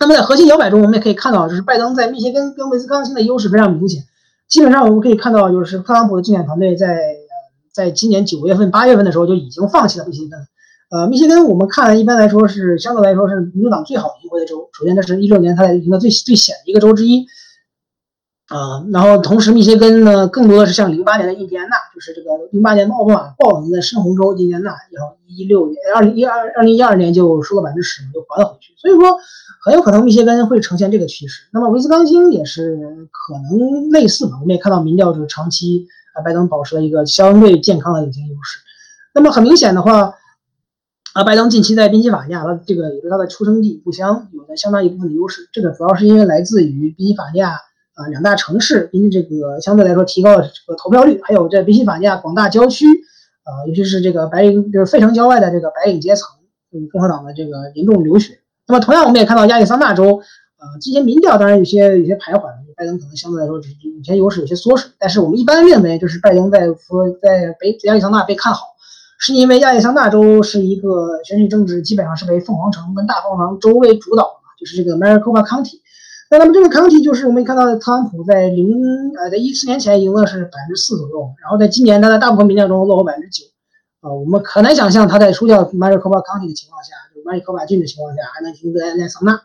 [0.00, 4.02] 那么在核心摇摆中，我们也可以看到，就是拜登在密歇根跟威斯康星的优势非常明显。
[4.48, 6.98] 基本上我们可以看到，就是特朗普的竞选团队在
[7.72, 10.38] 在今年九月份、八月份的时候就已经放弃了密歇根。
[10.90, 14.68] 呃，密歇根我们看一般来说是相对来说是民主党最好赢回的州。
[14.72, 17.26] 首先，这是一六年他在赢得最最险的一个州之一。
[18.48, 28.74] 啊，然后同时密歇根呢，更多的是像零八年的印第安纳，就是这个零八年的奥巴马爆赢的深红州印第安纳，然后一六年二零一二二零一二年就输了百分之十，就还了回去。
[28.76, 29.18] 所以说，
[29.64, 31.48] 很有可能密歇根会呈现这个趋势。
[31.54, 32.76] 那么威斯康星也是
[33.10, 34.32] 可能类似吧。
[34.42, 38.58] 我们也看到民调就是长期啊，拜登保持了一个相对健康的领先优势。
[39.14, 40.12] 那么很明显的话，
[41.14, 45.48] 啊，拜登近期在宾夕法尼亚，他这个也是他的出生地故乡，有着相当一部分的优势。
[45.50, 47.56] 这个主要是因为来自于宾夕法尼亚。
[47.94, 52.86] 啊，两大城市因这个相对来说提高了这个投票率，还有这宾夕法尼亚广大郊区，
[53.44, 56.28] 啊，尤其是这个白领，就是费城郊外的这个白领阶层，
[56.72, 58.40] 嗯，共和党的这个严重流血。
[58.66, 60.22] 那么同样，我们也看到亚利桑那州，
[60.58, 62.42] 呃，这些民调当然有些有些徘徊，
[62.76, 64.90] 拜登可能相对来说领先优势有些缩水。
[64.98, 68.74] 但是我们一般认为，就是拜登在说在北亚利桑那被看好，
[69.20, 75.78] 是因为亚利桑那州是一个选举政治基本上是被凤凰城跟大凤凰州为主导的，就是这个 Maricopa County。
[76.30, 78.72] 那那么这个康提就是我们看到的特朗普在零
[79.16, 83.44] 呃在一四年前赢的是百分之四左右，然后在今年他在大部分民调中落后百分之九，
[84.00, 89.42] 啊，我们很难想象他在输掉 Maricopa County 的情况下，就 Maricopa 郡的情况下还能赢得亚利桑那。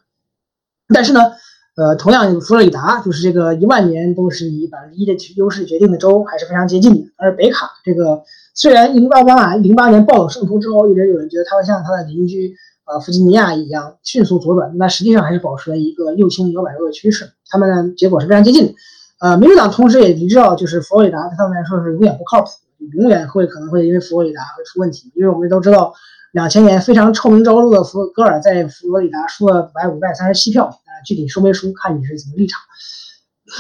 [0.94, 1.34] 但是呢，
[1.76, 8.24] 呃，同样佛罗里达就是这个一万年都是以百分之一的优势决定的州还是非常接近的，而北卡这个
[8.56, 12.56] 虽然赢奥巴马零八年爆了胜出之后，一直有人觉得他会像他的邻居。
[12.92, 17.32] 呃，弗吉尼亚一样迅速左转，那实际上还是保持了一个右倾摇摆州的趋势。
[17.48, 18.74] 他们呢，结果是非常接近的。
[19.20, 22.50] 呃，民主党同时也知道，就是佛罗里达对他们来说是永远不靠谱，
[22.98, 25.12] 永远会可能会因为佛罗里达会出问题。
[25.14, 25.94] 因为我们都知道，
[26.32, 32.60] 两千年非常臭名昭著的福戈尔在佛罗里达输了百五百三十七票，啊，具体输没输看你是怎么立场。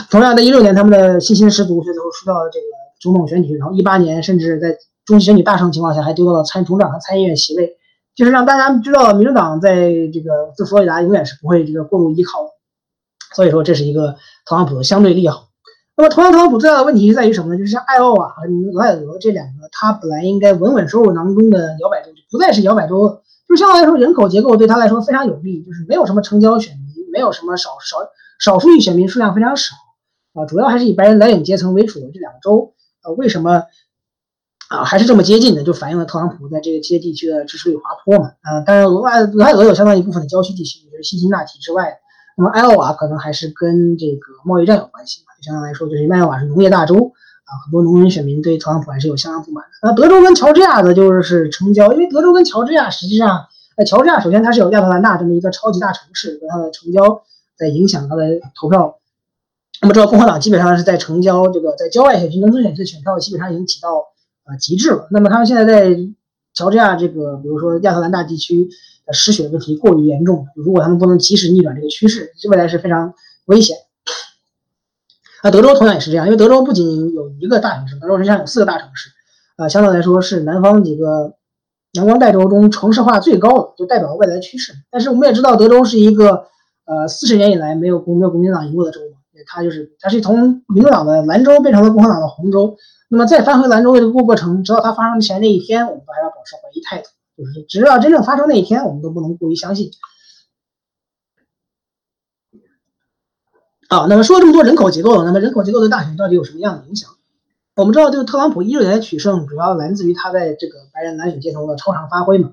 [0.10, 2.66] 同样，在一六年他们的信心十足，最后输掉了这个
[3.00, 4.76] 总统选举，然后一八年甚至在
[5.06, 7.76] 中期选举大胜情况下，还丢到了参总长和参议院席位。
[8.20, 12.50] 就是让大家知道，民主党在这个自佛罗里达永远是不会这个过度依靠的，
[13.34, 15.48] 所以说这是一个特朗普的相对利好。
[15.96, 17.58] 那么，同样特朗普最大的问题在于什么呢？
[17.58, 18.44] 就是像艾奥瓦和
[18.74, 23.24] 俄亥俄这两个，他本来应该稳稳收入囊中的摇摆州，就不再是摇摆州了。
[23.48, 28.00] 就相对来说，人口结构对他来说非常有利，就是没有什么成交选民，没有什么少少
[28.38, 29.76] 少数裔选民数量非常少
[30.34, 32.74] 啊，主要还是以白人蓝领阶层为主的这两个州。
[33.02, 33.64] 啊，为什么？
[34.70, 38.34] 啊，还是这么接近的，就反映了特朗普在这个这些地区的支持率滑坡嘛。
[38.42, 41.98] 啊，当然俄亥俄亥俄有相当一部分的郊区地区，就是辛辛那提之外，
[42.38, 45.34] 那么艾奥瓦可能还是跟这个贸易战有关系嘛。
[45.36, 46.96] 就相当来说，就是艾奥瓦是农业大州
[47.46, 49.72] 啊，很多农民选民对特朗普还是有相当不满的。
[49.82, 57.24] 那德州跟乔治亚的就是成交，因为德州跟乔治亚实际上，呃，乔治亚首先它是有亚特兰大这么一个超级大城市，和它的成交
[57.58, 59.00] 在影响它的投票。
[59.82, 64.06] 那么，知道共和党基本上是在成交这个在郊外选区、农村选区的选票基本上已经挤到。
[64.50, 65.08] 啊，极致了。
[65.12, 65.96] 那么他们现在在
[66.56, 68.68] 乔治亚这个，比如说亚特兰大地区
[69.06, 73.14] 的失血问题过于严重，如果他们不能及时逆转这个趋势，未来是非常
[73.46, 73.78] 危险。
[75.44, 79.10] 啊，德州同样也是这样，因为德州不仅有一个大城市，德州实际上有四个大城市，
[79.58, 81.36] 呃，相对来说是南方几个
[81.94, 84.74] 阳光带州中城市化最高的，就代表未来趋势。
[84.90, 86.48] 但是我们也知道，德州是一个
[86.86, 89.18] 呃四十年以来没有公没有共产党赢过的州嘛，
[89.48, 92.76] 它就是它是从民主党的蓝州变成了共和党的红州。
[93.10, 97.10] 那么再翻回兰州的这个过程，直到它发生前那一天，我们都还要保持怀疑态度。
[97.36, 99.92] 就是直到真正发生那一天，我们都不能过于相信。
[103.88, 107.10] 啊，那么说了这么多人口结构，那么人口结构对大选到底有什么样的影响？
[107.76, 112.52] 我们知道，这个特朗普一六年的取胜，主要来自于他在这个白人蓝领阶层的超常发挥嘛。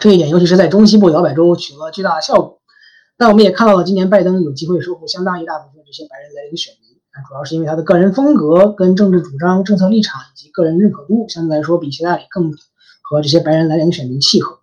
[0.00, 2.60] 这一点，尤其是在中西部摇摆州取得了巨大的效果。
[3.18, 6.87] 但我们也看到了，今年拜登有机会收复相当一大部分这些白人蓝领选民。
[7.26, 12.52] 主要是因为他的个人风格、跟政治主张、政策立场以及个人认可度，相对来说比希拉里更
[13.02, 14.58] 和这些白人蓝领选民契合。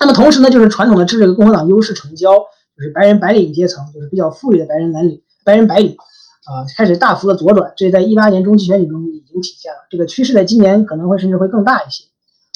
[0.00, 2.36] 那么同时呢，就是传统的这个共和党优势成交，
[2.76, 7.72] 就是白人白领阶层，就是比较富裕的白人蓝领、白人白领啊，开始大幅的左转。
[7.76, 12.04] 这在一八年中期选举中已经体现了，这个趋势在今年可能会甚至会更大一些。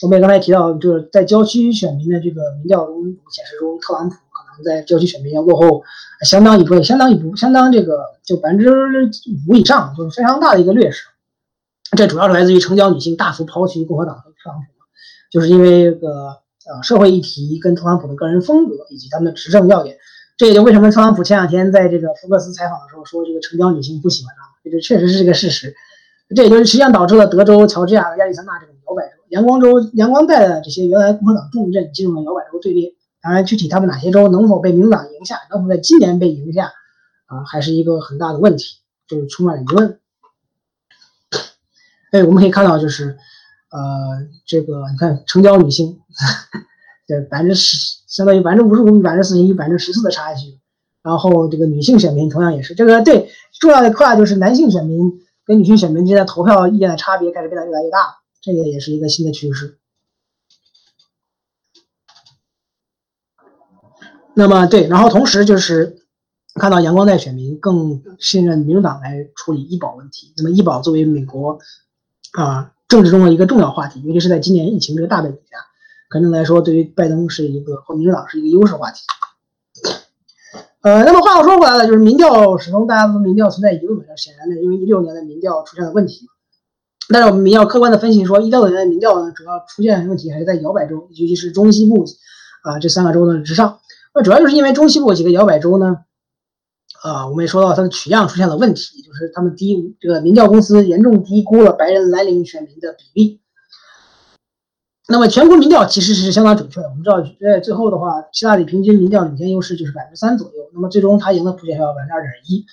[0.02, 4.16] 我们也刚才提到，就是在郊区选民的这个民调中显示出，特朗普
[4.62, 5.82] 在郊区选民要落后。
[6.22, 8.70] 相当一部分，相当一部，相当这个就百分之
[9.48, 11.04] 五以上，就是非常大的一个劣势。
[11.94, 14.66] 这主要是来自于成交女性大幅抛弃共和党和特朗普，
[15.30, 16.08] 就是因为这个
[16.66, 19.98] 呃社会议题跟特朗普的个人风格以及他们的执政要点。
[20.38, 25.74] 这也就为什么特朗普前两天在这个福克斯采访的时候说这个成交女性不喜欢他，这确实是这个事实。
[26.34, 29.22] 这也就是实际上导致了德州、乔治亚亚利桑那这种摇摆州。
[29.28, 32.94] 阳光州、阳光带的这些原来共和党重镇进入了摇摆州队列。
[33.26, 36.66] 当然，具体他们哪些州能否被民主党赢下，能否在今年被赢下，
[37.26, 38.76] 啊，还是一个很大的问题，
[39.08, 39.98] 就是充满疑问。
[42.12, 43.18] 哎，我们可以看到，就是
[43.72, 45.98] 呃，这个你看，成交女性，
[47.08, 50.60] 对，百分之十，相当于百分之五十五比百分之四十一，百分之十四的差距。
[51.02, 53.28] 然后这个女性选民同样也是这个对
[53.58, 55.12] 重要的课就是男性选民
[55.44, 59.78] 跟女性选民之间投票意见的差别开始变得越来越大，这个也是一个新的趋势。
[64.38, 65.96] 那么对，然后同时就是
[66.56, 70.34] 看到阳光带选民更信任民主党来处理医保问题。
[70.36, 71.58] 那么医保作为美国
[72.32, 75.56] 啊政治中的一个重要话题，尤其是在今年疫情这个大背景下，
[76.10, 79.00] 可能来说对于拜登是一个或民主党是一个优势话题。
[80.82, 86.26] 呃，那么话又说回来了，就是民调始终大家都民调存在疑问，显然的，因为一六年的民调出现了问题。
[87.08, 92.04] 但是我们民调客观的分析说，一六年的民调呢，主要出现问题还是在摇摆州，尤其是中西部
[92.64, 93.80] 啊这三个州的之上。
[94.16, 95.98] 那主要就是因为中西部几个摇摆州呢，
[97.02, 103.42] 啊，我们也说到它的取样出现了问题，就是他们低这个民调公司严重低估了白人蓝领选民的比例。
[105.06, 106.88] 那么全国民调其实是相当准确的。
[106.88, 110.70] 我们知道，在最后的话，希拉里平均民调领先优势就是百分之三左右。
[110.72, 112.64] 那么最终他赢的普选票百分之二点一，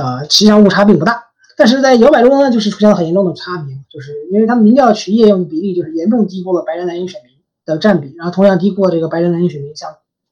[0.00, 1.22] 啊，实际上误差并不大。
[1.58, 7.34] 但是在摇摆州呢，就是出现了很严重的差别，就是因为他们民调取业用比例就是严重低估了白人蓝领选民
[7.66, 9.90] 的占比，然后同样低估了这个白人蓝领选民向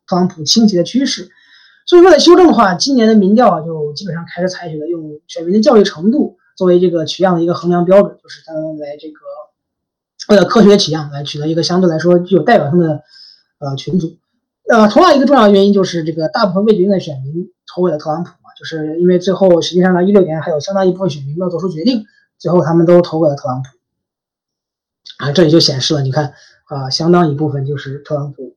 [0.08, 1.30] 特朗普倾斜的趋势。
[1.86, 9.18] 所以为了修正的话，今年的民调啊就基本上开始采取了用选民的教育程度作为这个取样的一个衡量标准，就是他们来这个。
[10.28, 13.02] 为了科学取样来取得一个相对来说具有代表性的
[13.60, 14.18] 呃群组，
[14.68, 22.04] 呃，同样一个重要原因就是这个大部分未决定的选民投给了特朗普嘛，就是因为最后实际上呢，一六年还有相当一部分选民没有做出决定，
[22.36, 26.34] 最后他们都投给了特朗普，啊，这里就显示了，你看
[26.66, 28.54] 啊，相当一部分就是特朗普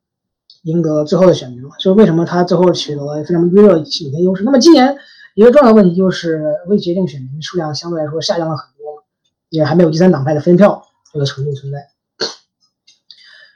[0.63, 4.43] 赢得最后的选民嘛，就是为什么他最后取得了非常微弱的领先优势。
[4.43, 4.97] 那么今年
[5.35, 9.03] 一个重要的问题就是未决定选民数量相对来说下降了很多，
[9.49, 10.85] 也还没有第三党派的分票。
[11.13, 11.89] 这个程度存在。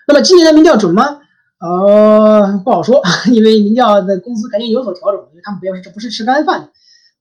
[0.08, 1.22] 那么今年的民调准吗？
[1.58, 3.02] 呃，不好说，
[3.32, 6.70] 因为民调的公司肯定有所调整，因为他们不要这不是吃干饭的。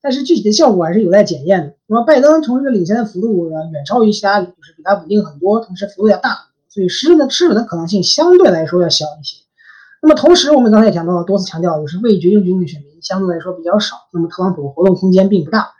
[0.01, 1.73] 但是具体的效果还是有待检验的。
[1.87, 9.44] 那么拜登从这个领先的幅度呢，远超于其他，就是比他稳定很多，同时幅度要大，所以失的失稳的可能性相对来说要小一些。
[10.05, 15.71] 那么同时，我们刚才也讲到了，多次强调，就是未决定决定的选民相对来说比较少，那么特朗普活动空间并不大。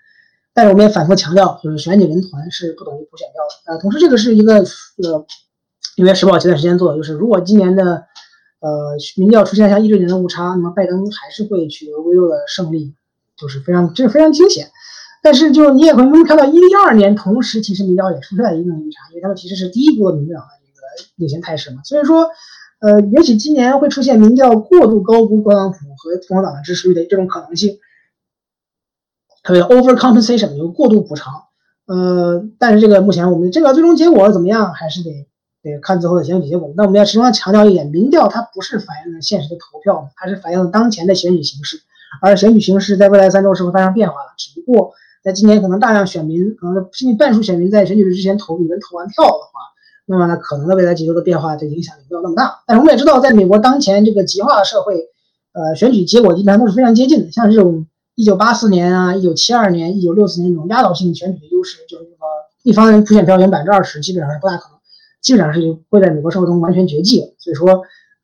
[0.51, 3.73] 但是我们也反复强调，就是选举人团是不等于普选票的。
[3.73, 4.63] 呃，同时这个是一个呃，
[5.97, 8.05] 《纽约时报》前段时间做的，就是如果今年的
[8.61, 12.95] 呃民调出现像一六年的误差，那么拜登还是会取得微弱的胜利，
[13.37, 14.71] 就是非常这是非常惊险。
[15.21, 21.83] 但是就你也可能看到一二年同时其实民调也出现了一定的误差，因为他们其实是第一波民调的这个领先态势嘛。
[21.83, 22.27] 所以说，
[22.79, 27.79] 呃，也许今年会出现民调过度高估特朗普和共和党的支持率的这种可能性。
[29.43, 31.43] 特别 overcompensation 有过度补偿，
[31.85, 35.27] 呃，但是这个目前我们这个最终结果怎么样，还是得
[35.61, 36.73] 得看最后的选举结果。
[36.75, 41.79] 那我们要始终要强调一点，民调它不是反映了现实的投票，它是反映了当前的选举形势，
[42.21, 44.29] 而选举形势在未来三周是会发生变化的。
[44.35, 44.93] 只不过
[45.23, 49.59] 在今年可能大量选民，可能接近半数选民在选举日之前投，已经投完票的话，
[50.05, 52.63] 那么呢，可能的未来几周的变化的影响就没有那么大。
[52.67, 54.95] 但是我们也知道，在美国当前这个极化的社会，
[55.53, 57.87] 呃，选举结果一般都是非常接近的，像这种。
[58.17, 62.15] 一九八四年啊，一九七二年、一九六四年这种压倒性选举的优势，就是说
[62.63, 64.79] 一方人普选票选百分之二十，基本上是不大可能，
[65.21, 67.27] 基本上是会在美国社会中完全绝迹了。
[67.39, 67.81] 所以说，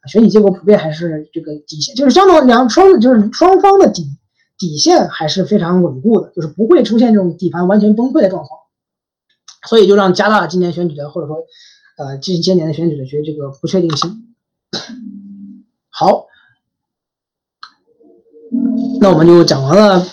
[0.07, 4.05] 选举结果普遍还是这个底线，就是相当两双，就是双方的底
[4.57, 8.61] 底线还是非常稳固的，就是不会出现这种底盘完全崩溃的状况。
[9.67, 11.35] 所以就让加大今年选举的，或者说，
[12.01, 14.33] 呃，近些年的选举的学这个不确定性。
[15.89, 16.25] 好。
[18.99, 20.03] 那我们就讲完了，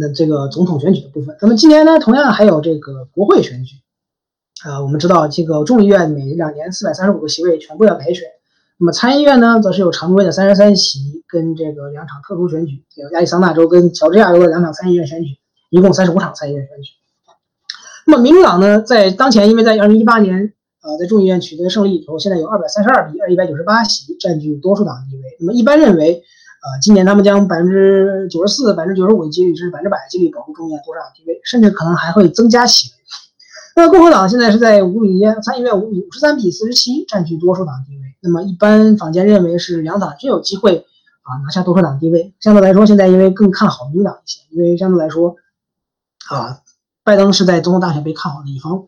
[0.00, 1.36] 那这个总统选举的部分。
[1.40, 3.76] 那么今年呢，同样还有这个国会选举
[4.64, 4.82] 啊。
[4.82, 8.26] 我们知道，这个众议院每两年四百三十五个席位全部要改选，
[8.78, 15.38] 那么参议院呢，则是有常规的三十三席跟这个两场特殊选举，有亚利桑那州跟乔治亚州的两场参议院选举，
[15.70, 16.90] 一共三十五场参议院选举。
[18.06, 25.36] 那么民主党呢，在当前因为在二零一八年呃在众议院取得胜利以后，现在有二百三十二比二一百九十八席，占据多数党地位。
[25.40, 26.22] 那么一般认为。
[26.64, 32.94] 呃，今年他们将百分之九十四、百分之九十五的几率，甚至百分之百的几率保护众议院多数党地位，甚至可能还会增加席位。
[33.74, 38.02] 那共和党现在是在五比一，参议院五比五十三比四十七占据多数党地位。
[38.20, 40.86] 那么一般坊间认为是两党均有机会
[41.22, 42.32] 啊拿下多数党地位。
[42.38, 45.34] 相对来说，现在因为更看好民主党一些，因为相对来说
[46.30, 46.60] 啊，
[47.02, 48.84] 拜登是在总统大选被看好的一方。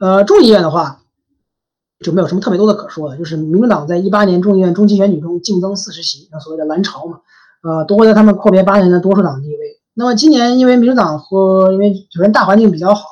[0.00, 1.02] 呃，众议院的话
[2.02, 7.20] 就没有什么特别多的可说的，就是民主党在一八年众议院中期选举中竞争四十席，那所谓的蓝潮嘛，
[7.62, 9.78] 呃，夺回了他们阔别八年的多数党地位。
[9.92, 13.04] 那么今年因为民主党和因为首先大环境比较好，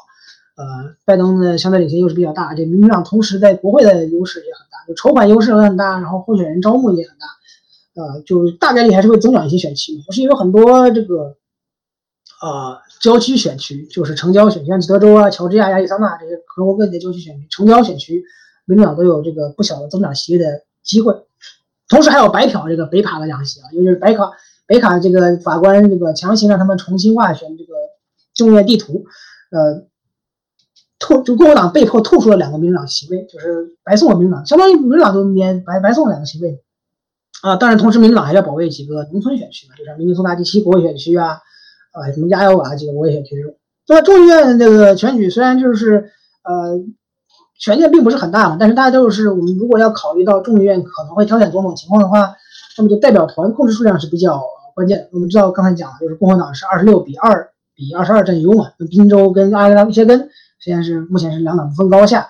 [0.57, 0.65] 呃，
[1.05, 7.27] 拜登的相对领先优势比较大，这民主党同时在国会的优势也很大，就筹款优势也很大，然后候选人招募也很大。
[8.01, 11.35] 呃，就大概率还是会增长一些选区，不是有很多这个，
[12.41, 18.25] 呃，郊区选区，就是城郊选区，像德州啊、乔治亚、亚利桑那这些全国各地的郊区选区，城郊选区，
[18.67, 21.15] 民主党都有这个不小的增长席位的机会。
[21.89, 24.31] 同时还有白嫖这个北卡的两席啊，因为北卡
[24.67, 27.75] 北卡这个法官这个强行让他们重新划选这个
[28.35, 29.05] 就业地图，
[29.51, 29.87] 呃，
[30.99, 36.63] 吐就共和党被迫吐出了两个民主党席位，就是白送了民主党，相当于民主党都免白白送了两个席位。
[37.41, 41.41] 啊，当然，同时民主党还要保卫几个农村选区，就是明尼苏达第七国会选区啊，
[41.93, 43.55] 啊，什么亚欧瓦几个国会选区这种。
[43.89, 46.11] 那么众议院这个选举虽然就是
[46.45, 46.79] 呃，
[47.59, 52.35] 权限并不是很大嘛，但是大家都是我们如果要考虑到众议院可能会挑选总统情况的话，
[52.77, 54.43] 那么就代表团控制数量是比较
[54.75, 55.09] 关键。
[55.13, 60.29] 我们知道刚才讲了，就是共和党是二十六比二比二十二占优嘛，那宾州跟阿拉切根
[60.61, 62.29] 现在是目前是两党不分高下。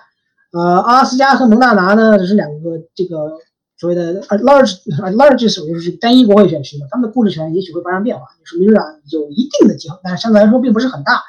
[0.51, 3.37] 呃，阿拉斯加和蒙大拿呢，这是两个这个。
[3.79, 4.83] 所谓的 large
[5.15, 11.21] large 属于是单一国会选区嘛，他们的控制权也许会发生变化，就是民主党有一定的机会，但是相对来说并不是很大，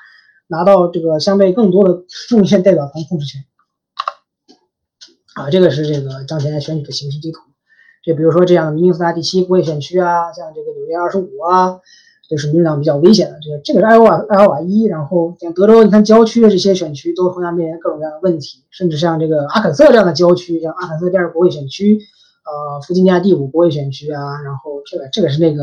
[0.49, 3.45] 拿到这个相对更多的众议院代表团控制权。
[5.35, 7.39] 啊，这个是这个当前选举的形势地图。
[8.05, 11.79] 就比如说这样的明尼苏达第七国会选区啊，像这个纽约二十五啊，
[12.29, 13.39] 就是民主党比较危险的。
[13.41, 22.01] 这个这个是艾奥瓦艾奥瓦一，然后像德州，你看郊区的这些选区都同样面临各种各样的问题，甚至像这个阿肯色这样的郊区，像阿肯色第二国会选区。
[22.51, 25.63] 呃，弗吉尼亚第五国会选区啊，然后这个这个是那个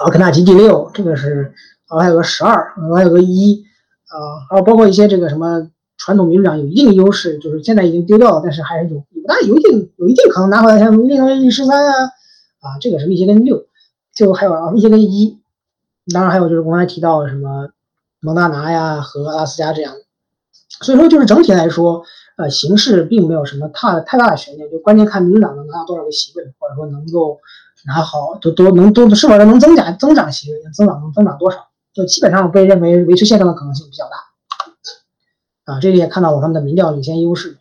[0.00, 1.54] 奥克纳吉第六，这个是
[1.88, 3.64] 呃还有个十二，还有个一，
[4.10, 4.18] 呃，
[4.50, 11.92] 还有包括一些这个什么传统民主党有一定优势，就是现在已经丢掉了，但是还是有有大有一定有一定可能拿回来，像密歇根十三啊，
[12.58, 13.64] 啊，这个是密歇根六，
[14.12, 15.38] 就还有密歇根一，
[16.12, 17.68] 当然还有就是我刚才提到什么
[18.18, 20.00] 蒙大拿呀和阿拉斯加这样的，
[20.80, 22.02] 所以说就是整体来说。
[22.36, 27.38] 呃，形势并没有什么太太大的悬念，就关键看民主党能拿到多少个席位，或者说能够
[27.86, 35.74] 拿好，都都能都是否能增加增长席位，增长能增长多少，就基本上被认为维持现状的可能性比较大。
[35.74, 37.58] 啊，这里也看到了他们的民调领先优势。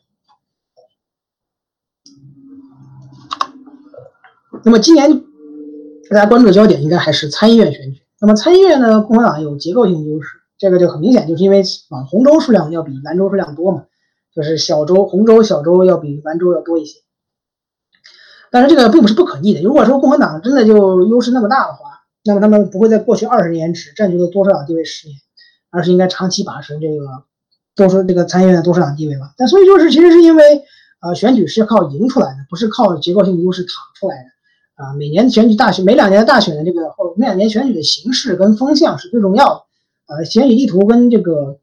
[4.63, 5.23] 那么今年
[6.09, 8.01] 大家关注的焦点应该还是参议院选举。
[8.19, 13.83] 那么参议院呢，共和党有结构性优势，这个就很明显，就是因为啊红州数量要比蓝州数量多嘛。
[14.33, 16.99] 就是小州、红州、小州要比蓝州要多一些，
[18.49, 19.61] 但是这个并不是不可逆的。
[19.61, 25.17] 如果说共和党真的就优势那么大的话，那么他们不会在过去二十年只占据了多数党地位十年，
[25.69, 27.23] 而是应该长期把持这个
[27.75, 29.33] 多数这个参议院的多数党地位吧。
[29.37, 30.63] 但所以就是其实是因为，
[31.01, 34.29] 呃，选举是靠赢出来的，不是靠结构性优势躺出来的。
[34.75, 40.15] 啊，每年选举大选，每两年的大选的这个或每两年选举的形式跟风向是最重要的。
[40.15, 41.59] 呃，选举地图跟这个。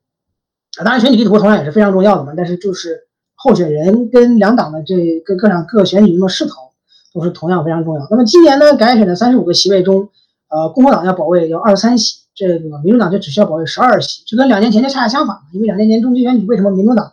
[0.76, 6.72] 啊，当然选举地图同样也是非常重要的嘛，但是就是候选人跟两党的这各各场各选举中的势头
[7.14, 8.06] 都是同样非常重要。
[8.10, 10.08] 那么今年呢，改选的三十五个席位中，
[10.48, 15.36] 呃，共和党要保卫要二十三席，这个民主党就只需要保卫十二席，就跟两年前就恰恰相反。
[15.52, 17.12] 因为两年前中期选举，为什么民主党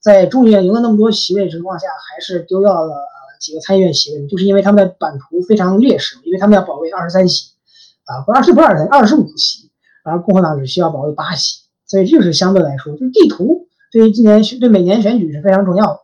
[0.00, 2.94] 在众议院赢了那么多席位情况下，还是丢掉了
[3.40, 4.26] 几个参议院席位？
[4.26, 7.50] 就是因为他们的版图非常劣势，因为他们要保卫二十三席，
[8.04, 9.70] 啊，不二十不二十三，二十五席，
[10.04, 11.63] 而共和党只需要保卫八席。
[11.86, 16.00] 所以这就是相对来说，就是地图对于今年对每年选举是非常重要的，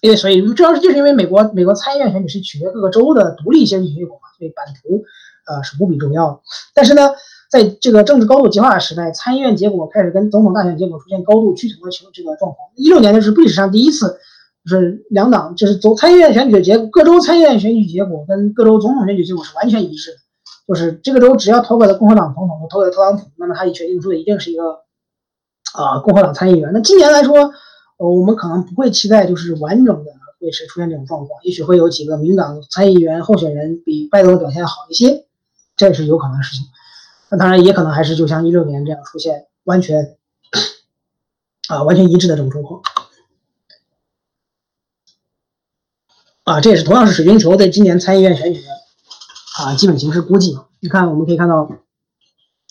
[0.00, 5.04] 因为所以主要是就是因为美国美国参议院选举是取决各个州的独立选举结果嘛，所以版图
[5.46, 6.40] 呃是无比重要的。
[6.74, 7.10] 但是呢，
[7.50, 12.58] 在这个政治高度极化的时代，参议院结果开始跟总统大选结果出现高度趋同的情这个状况。
[12.76, 14.18] 一六年的是历史上第一次，
[14.64, 20.16] 就是两党就是总参议院选举的结，各州参议院选举结果跟各州总统选举结果是完全一致的，
[20.68, 24.80] 就是这个州只要投给了共和党总统，投给了特朗普，那么他已决定出的一定是一个。
[25.72, 26.70] 啊，共和党参议员。
[26.72, 27.52] 那今年来说，
[27.96, 35.24] 呃，我们可能不会期待就是完整的会是出现这种状况，也许会有几个民主党参议员候选人比拜登的表现好一些，
[35.76, 36.66] 这是有可能的事情。
[37.30, 40.16] 那当然也可能还是就像一六年这样出现完全
[41.68, 42.82] 啊完全一致的这种状况。
[46.44, 48.60] 啊，这也是同样是水晶球在今年参议院选举
[49.58, 50.58] 啊基本形势估计。
[50.80, 51.70] 你看，我们可以看到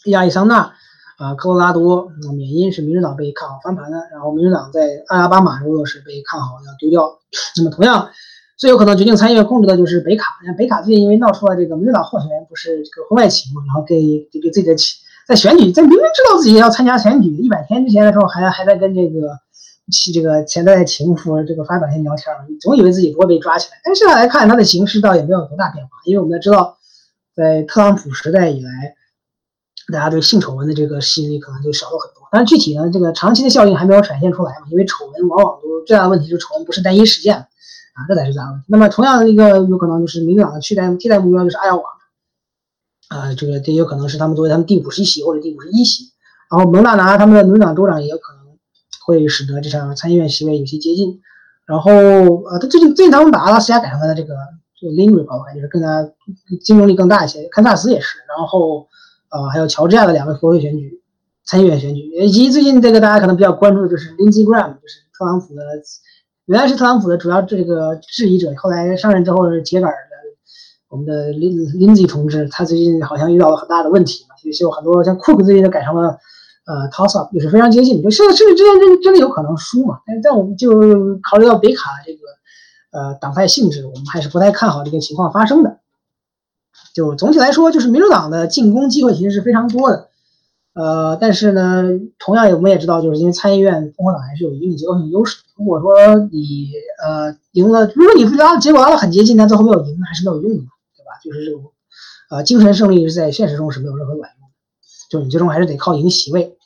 [0.05, 0.75] 亚利桑那。
[1.21, 7.19] 啊，科罗拉多缅因是民主党被看好翻盘的，然后民主党在阿拉巴马州又是被看好要丢掉。
[7.57, 8.09] 那么同样
[8.57, 10.25] 最有可能决定参议院控制的就是北卡。
[10.43, 19.37] 像北卡最近因为闹出了这个民主党候选人不是这个婚外情嘛，然后给给给自己的妻在选举在明明知道自己要参加选举一百天之前的时候还还在跟这个
[20.11, 23.77] 这个潜在情妇这个发短信聊天，总以为自己不会被抓起来。
[23.83, 26.77] 但是现在来看，他的形势倒也没有多大变化，因为我们要知道，
[27.35, 28.95] 在特朗普时代以来，
[29.91, 32.27] 大家对性丑闻的这个吸引力可能就少了很多。
[32.31, 38.65] 但是具体呢，这个长期的效应还没有展现出来嘛，因为丑闻往往都最大的问题就是丑闻不是单一事件啊，这才是大问题。
[38.67, 41.83] 那么同样的一个有可能就是民主党的替代替代目标就是爱奥瓦。
[43.09, 46.05] 啊，这个这有可能是他们作为他们第五十席或者第五十一席，
[46.49, 48.57] 然后蒙大拿他们的轮长州长也有可能
[49.05, 51.19] 会使得这场参议院席位有些接近。
[51.65, 54.33] 然后呃，他最近最近他们把阿拉斯加改成了这个
[54.79, 56.03] 这个 Lin Republic，就是更加
[56.63, 57.47] 竞争力更大一些。
[57.49, 58.87] 堪萨斯也是，然后
[59.31, 61.01] 呃还有乔治亚的两个国会选举
[61.45, 65.63] 参议院选举，以及最近这个大家可能比较关注的就是 Lindsey Graham，就是特朗普的
[66.45, 69.91] 原来是特朗普的主要这个质疑者，后来上任之后是铁杆。
[70.89, 76.17] 我们的 Lindsey 同志，他最近好像遇到了很大的问题嘛，有些有很多像库克最近都改成了
[76.65, 80.01] 呃 toss up，也是非常接近，就甚甚至之间真真的有可能输嘛。
[80.05, 80.69] 但是在我们就
[81.23, 82.19] 考虑到北卡这个
[82.91, 85.79] 呃党派性质，我们还是不太看好这个情况发生的。
[86.93, 90.09] 就总体来说，就是民主党的进攻机会其实是非常多的，
[90.73, 91.83] 呃，但是呢，
[92.19, 95.43] 同样我们也知道，就是因为参议院共和党还是有一定的结构性优势。
[95.55, 96.69] 如果说你
[97.03, 100.63] 呃赢了，如果你拉结果拉的很接近，但最后没有赢，还是没有用的。
[100.95, 101.71] 对吧就是这种，
[102.29, 104.53] 呃，精神胜利是在现实中是没有任何卵用的，
[105.09, 106.57] 就你最终还是得靠赢席位，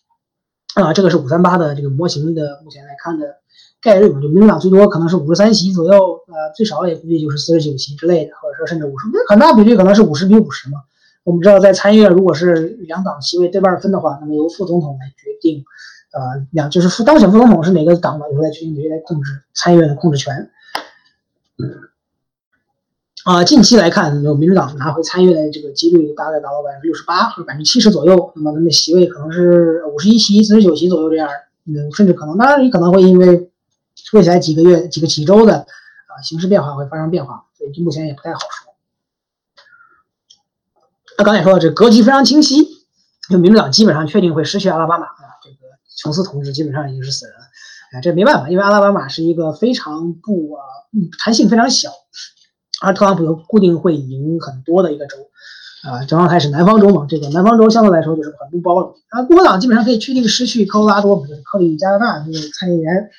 [0.76, 3.38] 啊，这个是五三八的这个模型的目前来看的
[3.86, 10.80] 概率嘛，就民主党最多可能是五十三席左右，呃，最少也估计就是四十九席之类的，或者说甚至五十，很大比例可能是五十比五十嘛。
[11.24, 12.56] 我们知道在参议院如果是
[12.88, 15.64] 两党席位对半分的话，那么由副总统来决定，
[16.14, 20.49] 呃，两就是副当选副总统是哪个党的，由来决定谁来控制参议院的控制权。
[23.24, 28.32] 啊，近期来看，民主党拿回参议院的这个几率大概达到百分之六十八或者百分之七十左右。
[28.36, 31.28] 那么他们席位可能是五十一席、四十九席左右这样，
[31.66, 33.49] 嗯，甚至可能，当然也可能会因为
[34.14, 38.73] 未来几个月、几个几周的啊形势变化会发生变化，所以目前也不太好说。
[41.18, 42.68] 那刚才说这格局非常清晰，
[43.30, 45.56] 就民主党基本上确定会失去阿拉巴马啊，这个
[45.98, 47.41] 琼斯同志基本上已经是死人了。
[47.94, 50.61] 哎，这没办法，因为阿拉巴马是一个非常不啊，
[51.23, 51.90] 弹性非常小。
[52.82, 55.15] 而特朗普又固定会赢很多的一个州，
[55.90, 58.94] 啊，正好还是南方州嘛，这个南方州相对来说就是很不包容。
[59.07, 63.10] 啊，共和党基本上可以确定失去科罗拉多，就是克里加拿大这个参议员，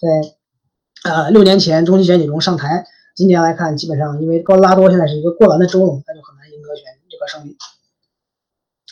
[0.00, 2.86] 在呃六年前中期选举中上台。
[3.14, 7.56] 今年来看，基本上因为高拉多现在是一个过完的州了，那就很难赢得选这个胜利。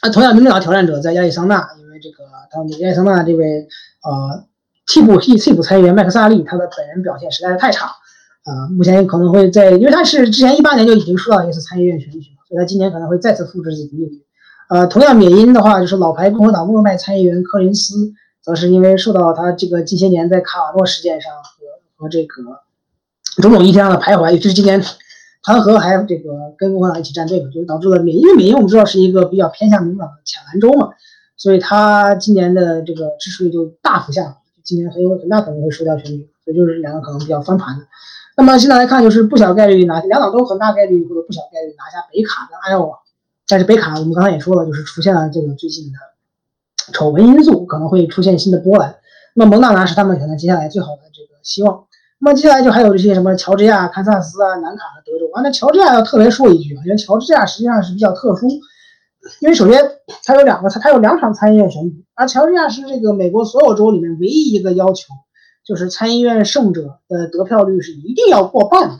[0.03, 3.67] 啊，同样民主党挑战者在亚利桑那，因为这个他们亚利桑那这位
[4.03, 4.45] 呃
[4.87, 7.87] 替补替替补参议员麦克萨利，他的本人表现实在是太差。
[7.87, 14.23] 啊，目前可能会在，因为他是之前一八年就已经输到一次参议院选举所以他今年可能会再次复制自己的命运。
[14.69, 18.13] 呃，同样缅因的话，就是老牌共和党默派参议员柯林斯，
[18.49, 21.51] 则是因为受到他这个近些年在卡瓦诺事件上和
[21.99, 22.43] 和这个
[23.43, 24.83] 种种议题上的徘徊，就是今年
[25.43, 30.95] 弹劾还这个跟共和党一起站队嘛，就是导致了缅因，为缅因我们知道是一个比较偏向民主党的浅蓝州嘛，
[31.37, 37.85] 所以他今年的这个支持率就大幅下滑，今年很有很大可能会输掉选举，所以就是两个可能比较翻盘的。
[38.35, 42.97] 那么现在来看，就是不小概率拿两党都很大概率或者不小概率拿下北卡跟艾奥瓦，
[43.47, 45.99] 但是北卡我们刚才也说了，就是出现了这个最近的
[46.93, 48.97] 丑闻因素，可能会出现新的波澜。
[49.35, 51.85] 那蒙大拿是他们可能接下来最好的这个希望。
[52.19, 55.43] 那么接下来就还有这些什么乔治亚、堪萨斯啊、南卡和德州啊。
[55.43, 58.49] 那乔治亚要特别说一句啊，因为乔治亚实际上是比较特殊，
[59.41, 59.83] 因为首先
[60.25, 65.15] 它有两个，它有两场参议院选举，而乔治亚是这个美国所有州里面唯一一个要求。
[65.67, 68.95] 就是参议院胜者的得票率是一定要过半的，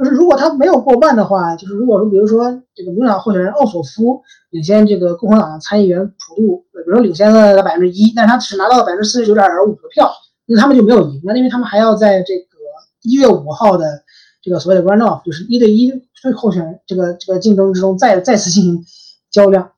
[0.00, 10.10] 就是如果他没有过半的话，就是如果说比如说这个民主党候选人奥索夫领先这个共和党的参议员普杜，比如说领先了百分之一，但是他只拿到了百分之四十九点五的票，
[10.46, 12.46] 那他们就没有赢，那因为他们还要在这个
[13.02, 13.84] 一月五号的
[14.40, 15.90] 这个所谓的 runoff，就是一对一
[16.22, 18.82] 对候选人这个这个竞争之中再再次进行
[19.30, 19.70] 较量。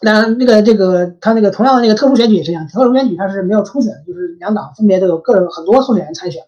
[0.00, 6.40] 那那个这个他那个同样的那个特殊选举也是一样，特殊选举他是没有初选，就是两党分别都有个人很多候选人参选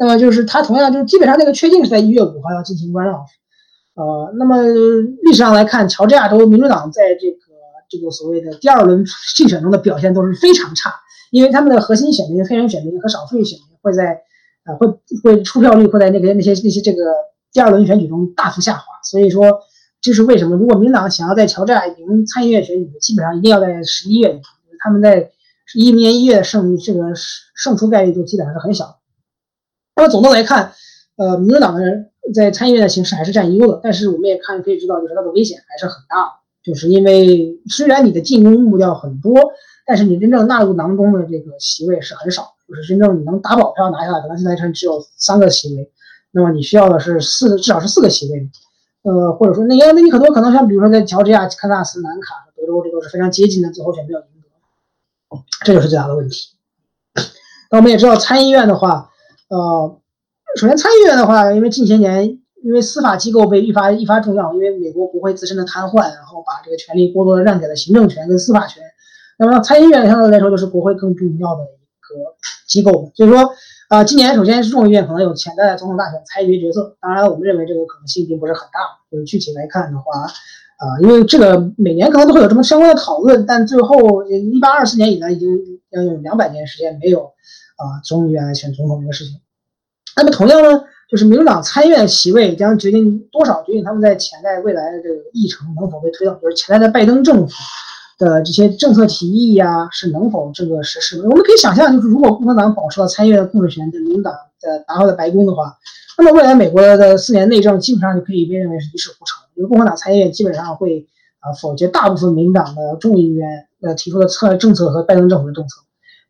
[0.00, 3.24] 那么就是他同样就是基本上那个确定是在一月五号要进行关照。
[3.94, 4.62] 呃，那么
[5.22, 7.36] 历史上来看，乔治亚州民主党在这个
[7.88, 9.04] 这个所谓的第二轮
[9.36, 10.92] 竞选中的表现都是非常差，
[11.30, 14.22] 因为他们的核心选民、黑人选民和少数裔选民会在
[14.64, 14.88] 呃会
[15.22, 17.02] 会出票率会在那个那些那些这个
[17.52, 19.60] 第二轮选举中大幅下滑，所以说。
[20.02, 20.56] 这是为什么？
[20.56, 24.40] 如果民主党想要在乔治亚赢参议院选举，基本上一定要在十一月。
[24.82, 25.30] 他们在
[25.74, 27.12] 一年一月胜这个
[27.54, 28.96] 胜出概率就基本上是很小。
[30.00, 30.72] 那么总的来看，
[31.16, 33.78] 呃，民主党的人在参议院的形势还是占优的。
[33.82, 36.30] 但是我们也看可以知道，就是它的危险还是很大的。
[36.62, 39.34] 就是因为虽然你的进攻目标很多，
[39.86, 42.54] 但是你真正纳入囊中的这个席位是很少。
[42.66, 45.90] 就是真正你能打保票拿下来，可能现在只有三个席位，
[46.30, 48.48] 那么你需要的是四，至少是四个席位。
[49.02, 56.56] 呃，或者说那要，那你很多可能像比如说在乔治亚、堪萨斯、南卡、德州，这都是非常接近的，最后选票赢得，这就是最大的问题。
[57.70, 59.09] 那我们也知道参议院的话，
[59.50, 60.00] 呃，
[60.56, 68.82] 首先参议院的话，因为近些年因为司法机构被愈发愈发重要，因为美国国会自身的瘫痪，然后把这个权力过多的让给了行政权跟司法权，
[69.38, 71.66] 那么参议院相对来说就是国会更重要的一
[72.00, 72.34] 个
[72.66, 73.50] 机构，所以说。
[73.90, 78.78] 啊，今年首先是众议院可能有潜在的总统大选裁决角色，当然我们认为这个可能性并不是很大。
[79.10, 85.48] 就是具体来看的话，啊，因为这个每年可能都会有这么相关的讨论，但最后一八二四年以来已经
[85.90, 87.32] 将有两百年时间没有
[87.80, 89.40] 啊众议院来选总统这个事情。
[90.16, 97.54] 那么同样呢，就是民主党参议院席位将决定多少，决定他们在潜在未来的这个议程能否被推到，就是潜在的拜登政府。
[98.18, 101.22] 的这些政策提议呀，是能否这个实施？
[101.22, 105.78] 我们可以想象，就是如果共和党保持了参议院的控制权，民主党的拿回了白宫的话，
[106.18, 109.42] 那么未来美国的四年内政基本上就可以被认为是一事无成。
[109.54, 111.06] 因为共和党参议院基本上会
[111.38, 115.80] 啊否决大部分民主党的众议院呃提出的策政策和拜登政府的政策，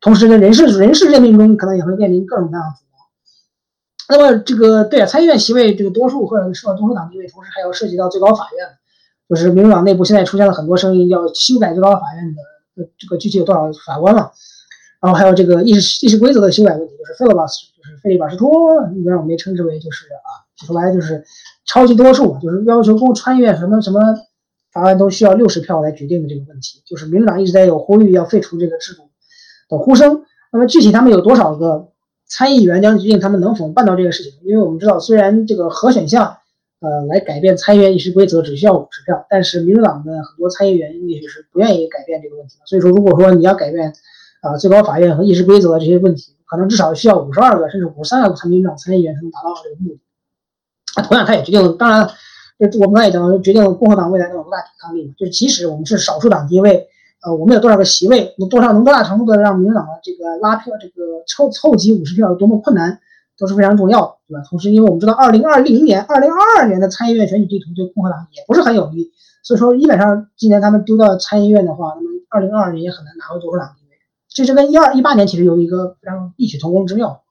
[0.01, 4.17] 同时呢，人事人事任命中可能也会面临各种各样的阻挠。
[4.17, 8.67] 那么这个对啊，参议院席位这个多数或者说多数党地位，同时还要涉及到最高法院。
[9.29, 14.33] 就是民主党内部现在出现了很多声音，要修改最高法院的这个具体有多少法官了，
[14.99, 18.51] 然后还有这个议事议事规则的修改问题，就是费罗巴斯就是费利巴斯托，
[18.93, 21.23] 一般我们也称之为就是啊，说白了就是
[21.65, 24.01] 超级多数，就是要求共参议院什么什么
[24.73, 29.03] 法案都需要六十票来决定的这个问题，就是民主党一直在有呼吁要废除这个制度
[29.71, 30.23] 的呼声。
[30.51, 31.87] 那么具体他们有多少个
[32.27, 34.33] 参议员将决定他们能否办到这个事情？
[34.43, 36.37] 因为我们知道，虽然这个核选项。
[36.83, 42.63] 呃，来改变参议院议事规则只需要五十票，但是民主党的很多参议员也许是不愿意改变这个问题的。
[42.65, 43.93] 所以说，如果说你要改变
[44.41, 49.99] 啊最高法院和议事规则这些问题，可能至少需要五十二个甚至五十三个参民主党参议员才能达到这个目的。
[50.95, 52.09] 啊，同样，他也决定了，当然，
[52.71, 55.13] 就我们刚才也讲了，决定了共和党未来能有多大抵抗力。
[55.15, 56.87] 就是即使我们是少数党地位，
[57.21, 62.99] 呃，我们有多少个席位，有多少能多大程度的让民主党的这个拉票，这个凑凑齐五十票有多么困难。
[63.37, 64.43] 都是非常重要的，对吧？
[64.47, 69.11] 同时，因为我们知道，二零二零年、二零二二年的参议院选举地图对共和党也不是很有利，
[69.41, 73.95] 所以说，基本上今年他们丢到参议院的话，那么二零二二年也很难拿回多数党地位。
[74.29, 77.23] 这这跟一二一八年其实有一个非常异曲同工之妙。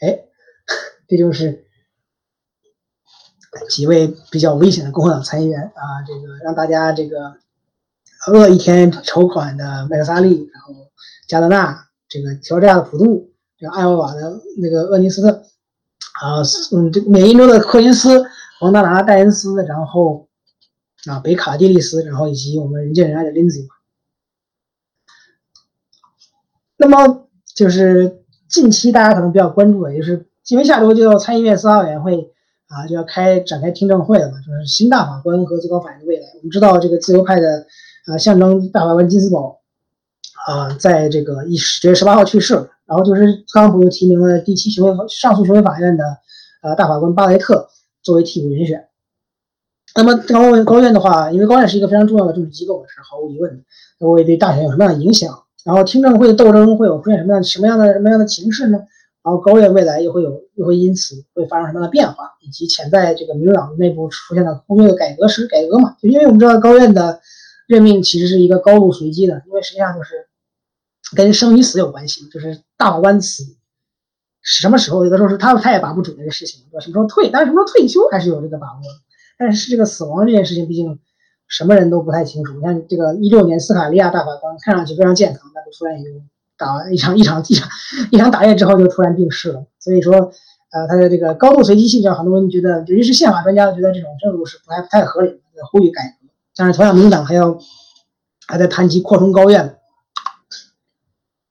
[0.00, 0.26] 哎，
[1.08, 1.63] 这就是
[3.68, 7.34] 几位比较危险的共和党参议员啊，这个让大家这个
[8.28, 10.74] 饿一天筹款的麦克萨利，然后
[11.26, 11.80] 加德纳。
[12.06, 15.30] 这个乔治亚的普渡，这个艾奥瓦的那个厄尼斯特，
[16.22, 16.38] 啊，
[16.70, 18.24] 嗯，这个缅因州的柯林斯，
[18.60, 20.28] 蒙大拿戴恩斯，然后
[21.06, 23.66] 啊，北卡蒂利斯，然后以及我们人见人爱的林子。
[26.76, 27.26] 那么
[27.56, 32.32] 就是近期大家可能比较关注的，就是因为下周就要参议院司法委员会
[32.68, 36.26] 啊就要开展开听证会了嘛，就是新大法官和最高法院的未来。
[36.36, 37.66] 我们知道这个自由派的
[38.06, 39.60] 啊象征大法官金斯堡。
[40.46, 46.04] 啊，在这个一十月十八号去世了，然后就是特朗普又提名了第七巡回上诉巡回法院的
[46.62, 47.66] 呃大法官巴雷特
[48.02, 48.86] 作为替补人选。
[49.96, 53.62] 那么高高院的话，因为高院是一个非常重要的政治机构，是毫无疑问的，
[53.98, 55.34] 那会对大选有什么样的影响？
[55.64, 58.80] 然后听证会的斗争会有出现什么样什么样的什么样的情势呢？
[59.24, 62.34] 然后高院未来又会有又会因此会发生什么样的变化？
[62.42, 65.96] 以及潜在这个民主党内部出现的工作的改革时改革嘛？
[66.00, 67.20] 就因为我们知道高院的
[67.66, 70.28] 任命其实是一个高度随机的，因为实际上就是。
[71.14, 73.44] 跟生与死有关系，就是大法官死
[74.42, 75.04] 什么时候？
[75.04, 76.80] 有的时候是他他也把不准这个事情，对吧？
[76.80, 77.30] 什么时候退？
[77.30, 78.80] 但是什么时候退休还是有这个把握。
[79.38, 80.98] 但是这个死亡这件事情，毕竟
[81.46, 82.54] 什么人都不太清楚。
[82.54, 86.10] 你看这个一六年斯卡利亚大法官看上去非常健康，但是突然就
[86.56, 87.68] 打完一场一场一场
[88.10, 89.66] 一场打猎之后就突然病逝了。
[89.78, 90.14] 所以说，
[90.70, 96.28] 呃，他的这个高度随机性，让很多人觉得，尤其是宪法专家觉得这种制度是不太不太合理的，呼吁改革。
[96.56, 97.58] 但是同样，民主党还要
[98.46, 99.78] 还在谈及扩充高院。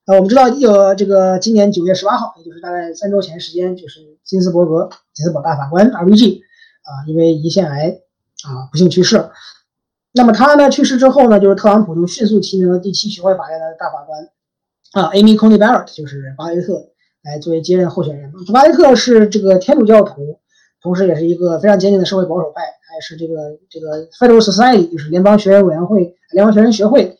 [0.05, 6.39] 呃，我们知道有这个今年九月十八号，也就是大概三周前时间，就是金斯伯格，金斯堡大法官 RBG
[6.83, 7.99] 啊，因为胰腺癌
[8.43, 9.29] 啊不幸去世。
[10.11, 14.29] 那么他呢去世之后呢，就是特朗普就迅速提名了第七巡回法院的大法官
[14.93, 16.89] 啊，Amy Coney Barrett，就是巴雷特
[17.23, 18.31] 来作为接任候选人。
[18.53, 20.39] 巴雷特是这个天主教徒，
[20.81, 27.17] 同时也是一个非常坚定的社会保守派，还是这个这个 Federal Society，就是联邦学人委员会、联邦学人学会。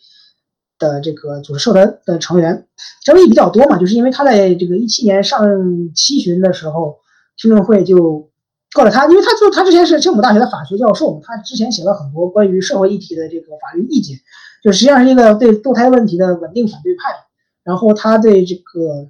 [0.80, 2.68] 的这个组织社团的成员，
[3.06, 5.48] 争议比较多嘛，就是因为他在这个一七年上
[5.96, 6.98] 七旬的时候，
[7.38, 8.30] 听证会就
[8.74, 14.18] 告了他，因为他就他之前是圣母大学的法学教授，他之前写了很多关于社会议题的这个法律意见，
[14.62, 17.16] 就实际上是一个对堕胎问题的稳定反对派。
[17.64, 19.10] 然后他对这个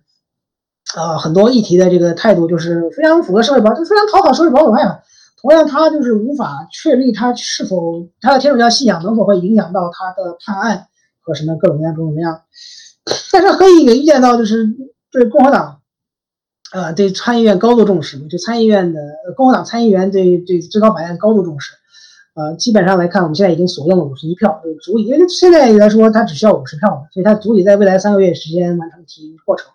[0.95, 4.99] 啊很多议题的这个态度就是非常符合社会保，就非常讨好社会保守派嘛。
[5.41, 10.87] 同样，他就是无法确立他是否他的天主教信仰能否会影响到他的判案
[11.19, 12.41] 和什么各种各样各种各样。
[13.31, 14.65] 但是可以预见到，就是
[15.11, 15.81] 对共和党，
[16.71, 19.01] 呃，对参议院高度重视，就参议院的
[19.35, 21.73] 共和党参议员对对最高法院高度重视。
[22.35, 29.67] 呃，基本上来看，我们现在已经锁定了五十一票，就足以，因为现在来说，他只需要五十票嘛，所以他足以在未来三个月时间完成提名过程。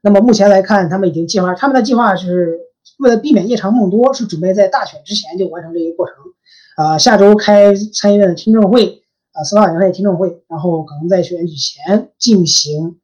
[0.00, 2.58] 那么目前来看，他们已经计划，他们的计划是
[2.98, 6.16] 为了避免夜长梦多，是准备在大选之前就完成这一过程。
[6.76, 12.98] 啊，下周开参议院的听证会，啊，司法委员会听证会，然后可能在选举前进行，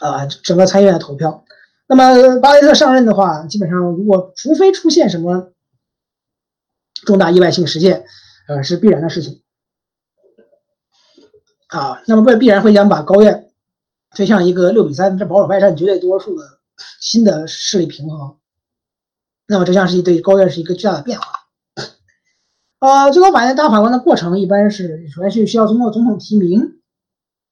[0.00, 1.44] 啊，整个参议院的投票。
[1.88, 5.52] 那么巴雷特上任的话，基本上如果除非出现什么。
[7.06, 8.04] 重大意外性事件，
[8.48, 9.42] 呃，是必然的事情
[11.68, 12.02] 啊。
[12.06, 13.50] 那么，为必然会将把高院
[14.14, 16.58] 推向一个六比三，这保守派占绝对多数的
[17.00, 18.36] 新的势力平衡。
[19.46, 21.26] 那么，这将是对高院是一个巨大的变化。
[22.80, 26.80] 呃，最高法院大法官的过程一般是，首先是需要通过总统提名，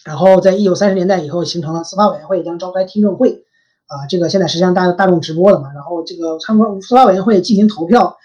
[0.05, 3.45] 然后在一九三十年代以后形成了司法委员会将召开听证会
[3.87, 8.19] 啊，这个现在实际上大大众直播的嘛，然后这个参观司法委员会进行投票。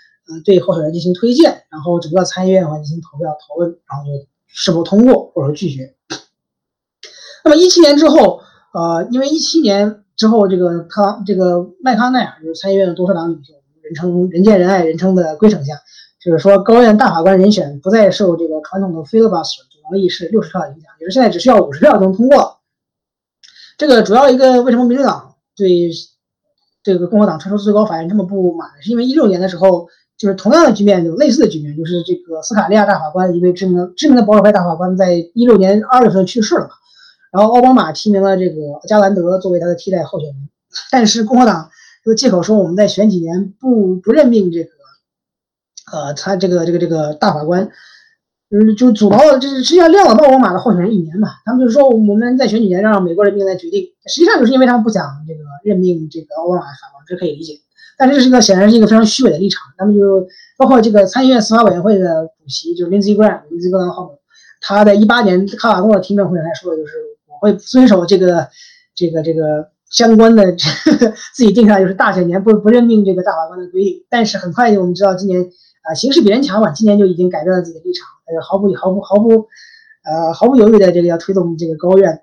[0.45, 5.95] 对候选人进行推荐，然后整个参议院的话进行投票讨论，然后就是否通过或者说拒绝。
[7.43, 8.41] 那么一七年之后，
[8.73, 15.77] 呃，因为一七年之后，这个康这个麦康奈尔就是参议院的多数党领袖，人称人见人爱，人称的规丞相，
[16.21, 22.59] 就是说高院大法官人选不再受这个传统的 filibuster 主王议事六十票的影响，也就是现在只需要五十票就能通过。
[23.77, 25.89] 这个主要一个为什么民主党对
[26.83, 29.87] 这个共和党传出最高法院这么不满，是因为一六年的时候。
[30.19, 36.71] 就是同样的局面，有类似的局面，就是这个斯卡利亚大法官，一位知名知名的保守派大法官，在一六年二月份去世了嘛，
[37.31, 40.49] 然后奥巴马提名了这个加兰德作为他的替代候选人，
[40.91, 41.69] 但是共和党
[42.03, 44.69] 又借口说我们在选几年不不任命这个，
[45.93, 47.71] 呃，他这个这个这个大法官，
[48.51, 57.61] 嗯，就阻挠了，就是实际上晾了奥巴马的候选人一年嘛，他们就说我们在选几年让美国人民来决定，实际上就是因为他们不想这个任命这个奥巴马法官，这可以理解。
[57.99, 59.61] 但这是一个显然是一个非常虚伪的立场。
[59.77, 60.25] 那么就
[60.57, 64.17] 包括这个参议院司法委员会的主席，就是 Lindsey Graham，Lindsey Graham，
[64.61, 66.93] 他在一八年卡瓦诺的听证会上还说的就是
[67.27, 68.47] 我会遵守这个
[68.95, 70.65] 这个这个相关的这
[71.35, 74.05] 自己定下来就是大选年不不任命这个大法官的规定。
[74.09, 75.41] 但是很快我们知道今年
[75.83, 79.47] 啊形势比人强嘛，今年就已经改变了自己的立场，呃毫不毫不毫不
[80.05, 82.21] 呃毫不犹豫的这个要推动这个高院。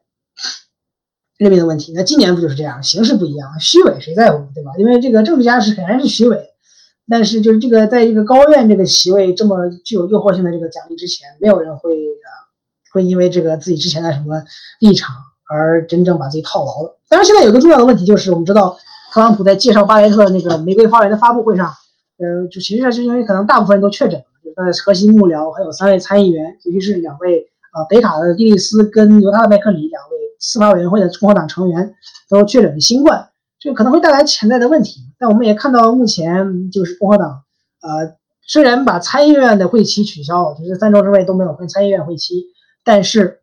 [1.38, 2.82] 任命的问题，那今年不就是这样？
[2.82, 4.72] 形势不一样，虚伪谁在乎，对吧？
[4.78, 6.48] 因为这个政治家是显然是虚伪，
[7.08, 12.48] 但是就是这个在一个高院这个席位这么具有诱惑性的这个奖励之前，没有人会啊
[12.92, 14.42] 会因为这个自己之前的什么
[14.80, 15.14] 立场
[15.50, 16.96] 而真正把自己套牢了。
[17.08, 18.78] 当然，现在有个重要的问题就是，我们知道
[19.12, 21.66] 特朗普在介绍巴雷特那个玫瑰花园的发布会上，
[22.18, 30.15] 呃，就实际上是因为可能大部分人都确诊了，就是他的核心幕僚还有三位参议员，尤其是两位啊北卡的蒂利斯跟犹他的麦克里两位。
[30.47, 31.93] 司法委员会的共和党成员
[32.28, 35.01] 都确诊了新冠，这可能会带来潜在的问题。
[35.18, 37.43] 但我们也看到，目前就是共和党，
[37.82, 38.14] 呃，
[38.47, 42.44] 虽然把参议院的会期取消了，就是三周之内都没有开参议院会期，
[42.85, 43.40] 但是，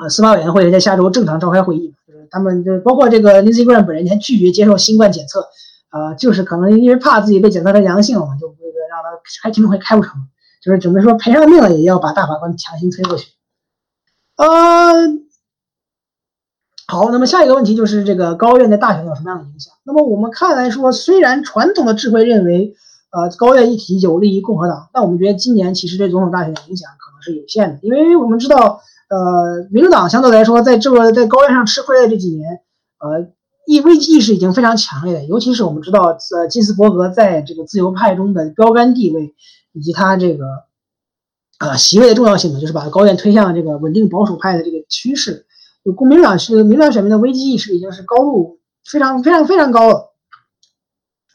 [0.00, 1.94] 呃，司法委员会在下周正常召开会议。
[2.08, 5.46] 就是他们就包括这个 Lindsey Graham 本人，还拒绝接受新冠检测，
[5.90, 10.14] 呃，就是可能因为怕自己被检测成阳性了嘛，就这个让他开听证会开不成，
[10.62, 13.26] 就是准备说赔上命了也要把大法官强行推过去。
[14.38, 15.25] 呃。
[16.88, 19.74] 好，那么下一个问题就是这个高院的大选有什么样的影响？
[19.84, 22.74] 那么我们看来说，虽然传统的智慧认为，
[23.10, 32.60] 呃，高院议题有利于共和党，但我们觉得今年其实对总统大选的影响可能是有限的，因为我们知道，呃，民主党相对来说在这个在高院上吃亏的这几年，
[33.00, 33.32] 呃，
[33.66, 39.34] 意危机意识已经非常强烈，尤其是我们知道，呃，金斯伯格在这个自由派中的标杆地位，
[39.72, 40.44] 以及他这个，
[41.58, 45.45] 呃，席位的重要性呢，就是把高院推向这个稳定保守派的这个趋势。
[45.92, 50.12] 国民党是民主党选民的危机意识已经是高度非常非常非常高了。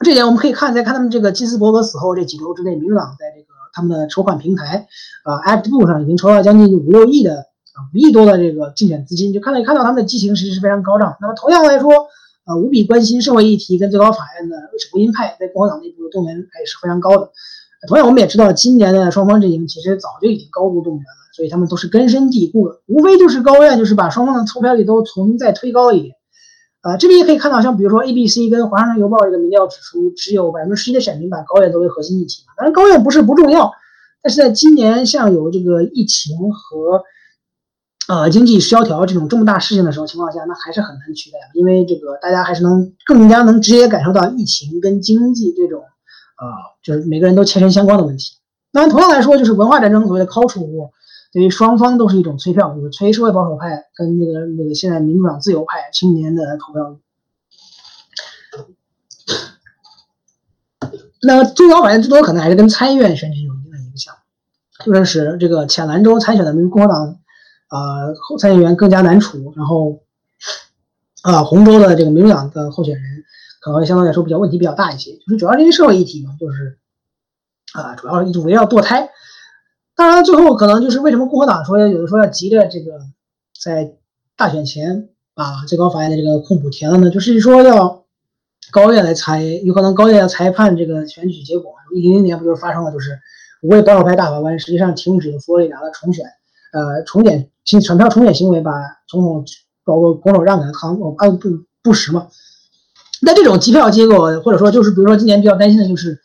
[0.04, 4.86] 这点我们可以看，在看他们这个基斯伯格死后这几周之内，民主党在这个他们的筹款平台
[5.24, 11.16] 啊 ActBlue 上已经筹到将近五六亿的啊五亿多的这个竞选资金，就看到看到他们的激情其实是非常高涨。
[11.20, 11.90] 那么同样来说，
[12.44, 14.56] 呃，无比关心社会议题跟最高法院的
[14.90, 17.30] 福音派在共和党内部的动员也是非常高的。
[17.86, 21.21] 同样，我们也知道今年的双方阵营其实早就已经高度动员了。
[21.32, 26.14] 所以他们都是根深蒂固的，无非就是高院就是把双方的投票率都重新再推高一点。
[26.82, 32.42] 啊，这边也可以看到，像比如说 ABC 跟华盛顿邮报这个民调指出，只有百分之十一的选民把高院作为核心议题。
[32.56, 33.70] 当然，高院不是不重要，
[34.20, 37.04] 但是在今年像有这个疫情和
[38.08, 46.48] 呃经济萧条这种重大事情的时候情况下，那还是很难取代，因为这个大家还是能更加能直接感受到疫情跟经济这种呃
[46.82, 48.32] 就是每个人都切身相关的问题。
[48.72, 50.90] 那同样来说，就是文化战争所谓的 culture war，
[51.32, 56.98] 对于双方都是一种催票，就是催社会保守派跟那个那个现在民主党自由派青年的投票。
[61.22, 64.14] 那最高法院最多可能还是跟参议院选举有一定的影响，
[64.84, 67.18] 就是使这个浅蓝州参选的民共和党
[67.70, 70.02] 呃参议员更加难处，然后
[71.22, 73.24] 啊红州的这个民主党的候选人
[73.60, 76.78] 可能相对来说比较问题比较大一些，就是主要这些社会议题嘛，就是
[77.72, 79.08] 啊主要就围绕堕胎。
[80.02, 82.98] 当然最后可能就是为什么共和党说有的说要急着这个
[83.58, 83.92] 在
[84.36, 87.10] 大选前把最高法院的这个空补填了呢？
[87.10, 88.02] 就是说要。
[88.70, 91.72] 高院来裁，有可能高院要裁判这个选举结果。
[91.94, 93.18] 一零年不就是发生了，就是
[93.60, 96.24] 五位保守派大法官实际上停止了佛罗里达的重选，
[96.72, 98.70] 呃，重点选票重选行为把
[99.08, 99.44] 总统
[99.84, 101.48] 包括拱手让给了康啊不
[101.82, 102.28] 不实嘛。
[103.20, 106.20] 那这种计票结果，或者说就是比如说今年比较担心的就是，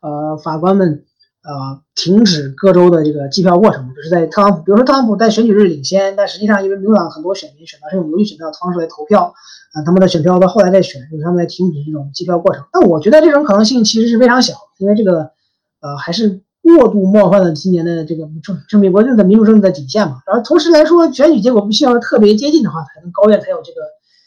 [0.00, 1.04] 呃，法官们
[1.42, 9.34] 呃停止各州的这个计票过程，就是在特朗普，比如说特朗普在选举日领先，但实际上因为民主党很多选民选择是用邮寄选票的方式来投票。
[9.74, 12.62] 啊，他们的选票到后来再选，就是他们在停止这种计票过程。
[12.74, 15.30] 那我觉得这种可能性其实是非常小，因为这个，
[15.80, 20.18] 呃，还是过度冒犯了今年的这个政，就美国这个民主政治的底线嘛。
[20.26, 23.80] 然后同时来说，选举结果必须要特别接近的话，才能高院才有这个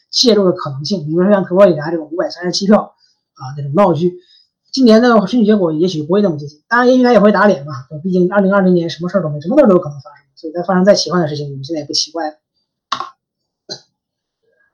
[0.10, 1.06] 泄露的可能性。
[1.06, 2.96] 比如说像特罗里达这种五百三十七票
[3.36, 4.18] 啊这种闹剧，
[4.76, 6.60] 今年的选举结果也许不会那么接近。
[6.68, 7.72] 当然，也许他也会打脸嘛，
[8.04, 12.36] 毕竟二零二零年什么事儿都没，什么事儿都有可能发生，所以再发生再奇幻的事情，我们现在也不奇怪。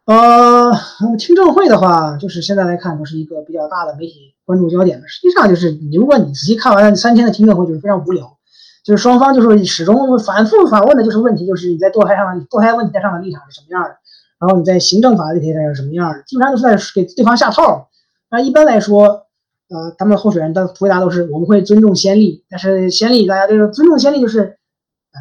[0.05, 0.71] 呃，
[1.19, 5.03] 听证会的话，就是现在来看都是一个比较大的媒体关注焦点。
[5.07, 8.39] 实际上就是你，如果你仔细看完了三天的听证会，就是非常无聊，
[8.83, 13.97] 就是双方就是始终反复反问的就是问题，就是你在堕胎上的堕胎问题上的立场是什么样的，
[14.39, 17.89] 然后你在行政法律题上是什么样的，基本上都是在给对方下套。
[18.31, 19.27] 那一般来说，
[19.71, 25.19] 呃，他们候选人的回答都是我们会尊重先例，但是先例大家这个尊重先例就是，呃，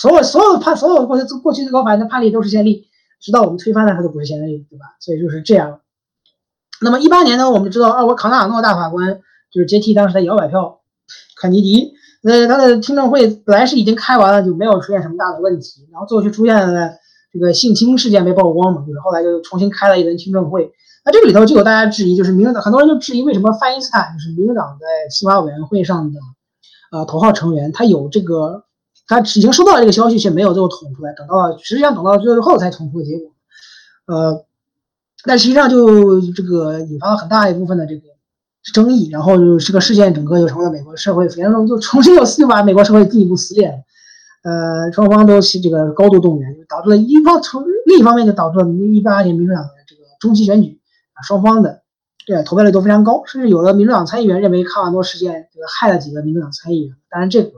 [0.00, 2.86] 所有所有判所有过去过去最高法院的判例都是先例。
[3.20, 4.84] 直到我们推翻了，它都不是先例，对吧？
[5.00, 5.80] 所以就是这样。
[6.82, 9.18] 那么一八年呢，我们知道，啊，我康纳尔诺大法官
[9.50, 10.80] 就是接替当时的摇摆票
[11.40, 15.88] 肯尼迪，呃，他的听证会本来是已经开完了，就没有出现什么大的问题。
[15.90, 16.90] 然后最后就出现了
[17.32, 20.70] 这个性侵事件被曝光嘛，就是后来就重新开了一轮听证会。
[21.04, 26.18] 那这个里头就有大家质疑，就是民主党很多人就质疑，为什么范因斯坦就是民主党在司法委员会上的
[26.92, 28.64] 呃头号成员，他有这个。
[29.06, 31.12] 他已经收到了这个消息，却没有最后捅出来。
[31.12, 33.30] 等到实际上等到最后才捅出的结果，
[34.06, 34.46] 呃，
[35.26, 38.00] 但实际上就这个引发了很大一部分的这个
[38.72, 43.84] 争议，然后就这个事件整个就成为了美国社会，反正就重新又又把美国社会进一步撕裂。
[44.42, 50.80] 呃，双方都这个高度动员，导致了一方从另一方面就导致了一八年民主党的这个中期选举，
[51.14, 51.82] 啊双方的
[52.26, 56.94] 对投票率都非常高，甚至有的民主党参议员认为卡瓦诺事件这个害了几个民主党参议员。
[57.10, 57.50] 当然这个。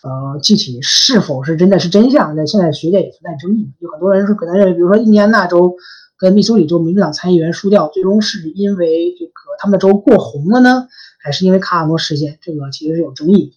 [0.00, 3.72] 呃，具体是否是真的是真相，在现在学界也存在争议。
[3.80, 5.74] 有很多人说，可能认为，比如说印第安纳州
[6.16, 10.86] 跟密苏里州民主党参议员输掉，最终是因为这个他们的州过红了呢，
[11.20, 12.38] 还是因为卡瓦诺事件？
[12.40, 13.54] 这个其实是有争议。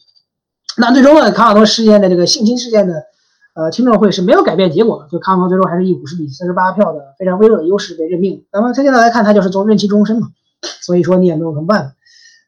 [0.78, 2.96] 那最终呢，卡瓦诺事件的这个性侵事件呢
[3.54, 8.46] 呃听证会是没有改变结果的，就卡瓦诺最终还是以五十比四十八票的非常微弱的优势被任命。
[8.52, 10.30] 那么他现在来看，他就是终任期终身嘛，
[10.82, 11.96] 所以说你也没有什么办法。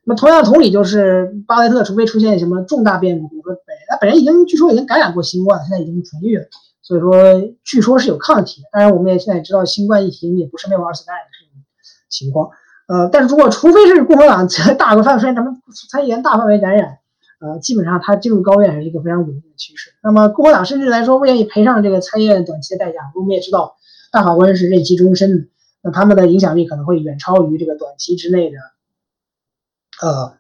[0.06, 6.46] 那么同样同理，就是巴雷特，除非出现什么重大变故，比如说本他本人已经据说已经感染过新冠，现在已经痊愈了，
[6.82, 8.62] 所以说据说是有抗体。
[8.72, 11.64] 当然，我们也现在知道新冠疫情也不是没有二次感染的这种
[12.10, 12.50] 情况。
[12.86, 16.98] 呃，但是如果除非是共和党在大范围，他们参议员大范围感染，
[17.44, 19.92] 呃，基本上他进入高院是一个非常稳定的趋势。
[20.02, 23.00] 那么共和党甚至来说不愿意赔上这个参议院短期的代价。
[23.16, 23.76] 我们也知道，
[24.14, 25.48] 大法官是任期终身的，
[25.84, 28.56] 那他们的影响力可能会远超于这个短期之内的。
[30.02, 30.34] 呃，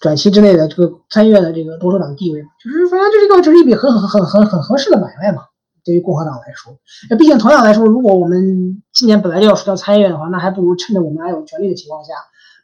[0.00, 5.44] 短期之内的这个参议院的这个多数党地位，就是反正这是一个这是一笔很很很很很合适的买卖嘛。
[5.84, 6.76] 对于共和党来说，
[7.08, 12.12] 那毕竟同样来说，如果我们今年本来就要输掉参议院的话，那还不如趁着我们还有权力的情况下，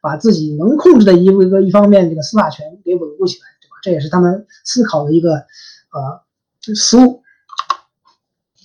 [0.03, 3.47] 把自己能控制的一个一方面这个司法权给稳固起来，
[3.85, 7.23] 这也是他们思考的一个呃思路。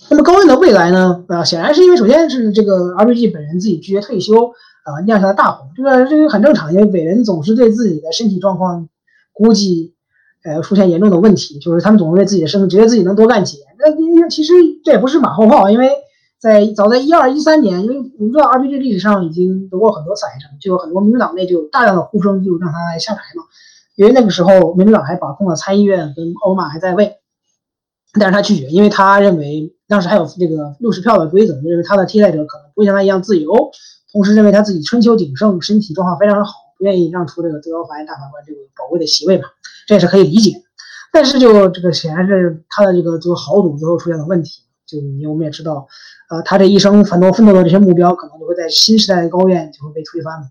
[0.08, 1.24] 那么高院的未来呢？
[1.28, 4.52] 啊，显然是因为首先是这个 RPG 本人自己拒绝退休。
[4.82, 8.88] 啊，酿下了大祸，这个这个很正常，因为伟人总是对自己的身体状况
[9.30, 9.94] 估计，
[10.42, 13.66] 呃，出现严重的问题，就是他们总是为自己的生觉得自己能多干几年。
[13.78, 15.90] 那其实这也不是马后炮，因为
[16.38, 23.44] 在早在一二一三年，因为我们知道 RPG 历史上已经得过很多次癌症，就有很多民主党内就有大量的呼声，就让他下台嘛。
[24.00, 27.18] 因为那个时候民主党还把控了参议院，跟奥巴马还在位，
[28.14, 33.70] 但是他拒绝，因为他认为当时还有这个六十票的规则，认为他的替代者可能不会像他一样自由，
[34.10, 39.44] 同时认为他自己春秋鼎盛，身体状况非常好，不愿意让出这个最高法院大法官这个宝贵的席位嘛，
[39.86, 40.62] 这也是可以理解。
[41.12, 45.86] 但是就这个显然是他的这个做豪赌最后出现了问题，就因为我们也知道，
[46.30, 50.46] 呃，他这一生奋斗奋斗的这些目标，可能就会在新时代的高院就会被推翻了。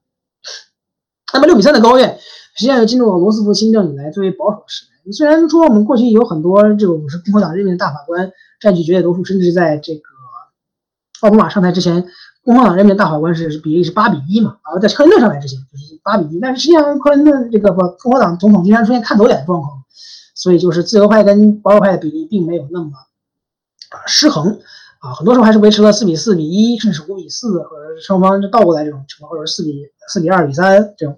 [1.34, 2.17] 那么六比三的高院，
[2.55, 5.11] 实际上进入了罗斯福新政以来最为保守的时代。
[5.11, 10.01] 虽然说我们过去有很多这种是共和党任命的大法官占据绝对多数，甚至在这个
[11.21, 12.05] 奥巴马上台之前，
[12.43, 19.84] 共和党任命的大法官是比例是八比一嘛，啊，在克林顿上台之前就是八比一，但是实际上克林顿这个不共和党总统经常出现看走眼的状况，
[20.35, 22.91] 所以就是自由派跟保守派的比例并没有那么
[23.89, 24.59] 啊失衡。
[24.99, 31.17] 啊，很多时候还是维持了四比四比一，甚至五比四，或者双方就倒过来这种情况，或者四比四比二比三这种，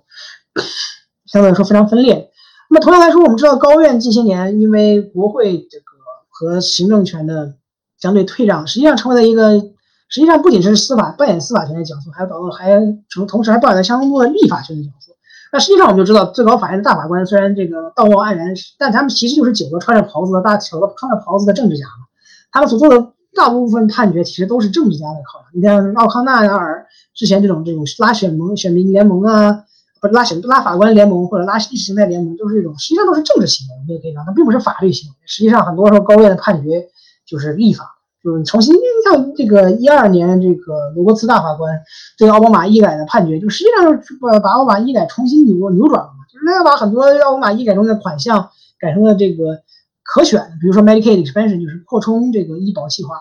[1.32, 2.30] 相对来说非常分裂。
[2.70, 5.86] 那么同样来说，我们知道高院近些年因为国会这个
[6.30, 7.56] 和行政权的
[7.99, 9.60] 相对退让，实际上成为了一个
[10.08, 12.80] 实际上不仅是司法扮演司法权的角色，还导还
[13.14, 15.12] 同同时还扮演了相当多的立法权的角色。
[15.53, 22.08] 那实际上我们就知道，最高法院的大法官虽然这个道貌岸然，但他们其实就是九个穿着袍子的大九个穿着袍子的政治家嘛。
[22.53, 25.49] 他们所做的大部分判决其实都是政治家的考量。
[25.53, 29.66] 你看奥康纳尔之前这种这种拉选盟选民联盟啊。
[30.02, 33.76] 不是拉选拉法官联盟或者拉意识形态联盟，都是这种，实际上都是政治行为。
[33.76, 35.15] 我们也可以讲，它并不是法律行为。
[35.28, 36.88] 实际上，很多时候高院的判决
[37.23, 37.86] 就是立法，
[38.23, 38.73] 就是重新
[39.06, 41.80] 像这个一二年这个罗伯茨大法官
[42.18, 48.49] 对奥巴马医改的判决，就实际上是把把奥巴马医改重新扭扭转了嘛，就是他要把很多奥巴马医改中的款项
[48.80, 49.61] 改成了这个
[50.02, 53.18] 可选，比如说 Medicaid expansion，就是扩充这个医保计划。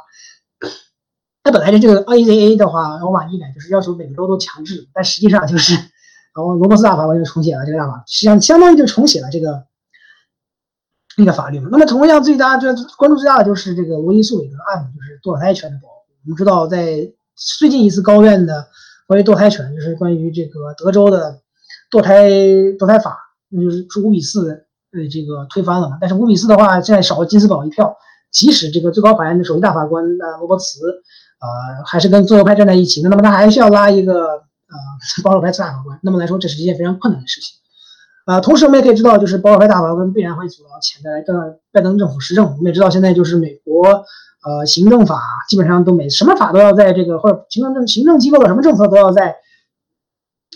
[1.45, 5.79] 那本来这个 AZA 的话，奥巴马医改就是要求每个州都强制，但实际上就是。
[6.33, 9.65] 然后罗伯斯大法官就重写了这个大法，实际上相当于就重写了这个
[11.17, 11.59] 那个法律。
[11.73, 15.95] 那么同样最大最关注最大的就是这个罗伊诉韦德案，就是堕胎权的保护。
[16.25, 18.69] 我们知道，在最近一次高院的
[19.09, 21.41] 关于堕胎权，就是关于这个德州的
[21.91, 22.31] 堕胎
[22.79, 25.99] 堕胎法，那就是五比四呃这个推翻了嘛。
[26.01, 27.97] 但是五比四的话，现在少了金斯堡一票，
[28.31, 30.79] 即使这个最高法院的首席大法官呃罗伯茨
[31.41, 34.45] 呃还是跟自由派站在一起，那么他还需要拉一个。
[34.71, 34.75] 啊，
[35.23, 37.59] 保守派大法官，那么来说，这是一件非常困难的事情。
[38.27, 42.45] 啊，同时我们也可以知道，就是保守派大法官必然会阻挠潜在的拜登政府施政。
[42.45, 43.83] 我们也知道，现在就是美国，
[44.45, 49.35] 呃，行政法基本上都每什么法都要在这个或者行政政行政机构的什么政策都要在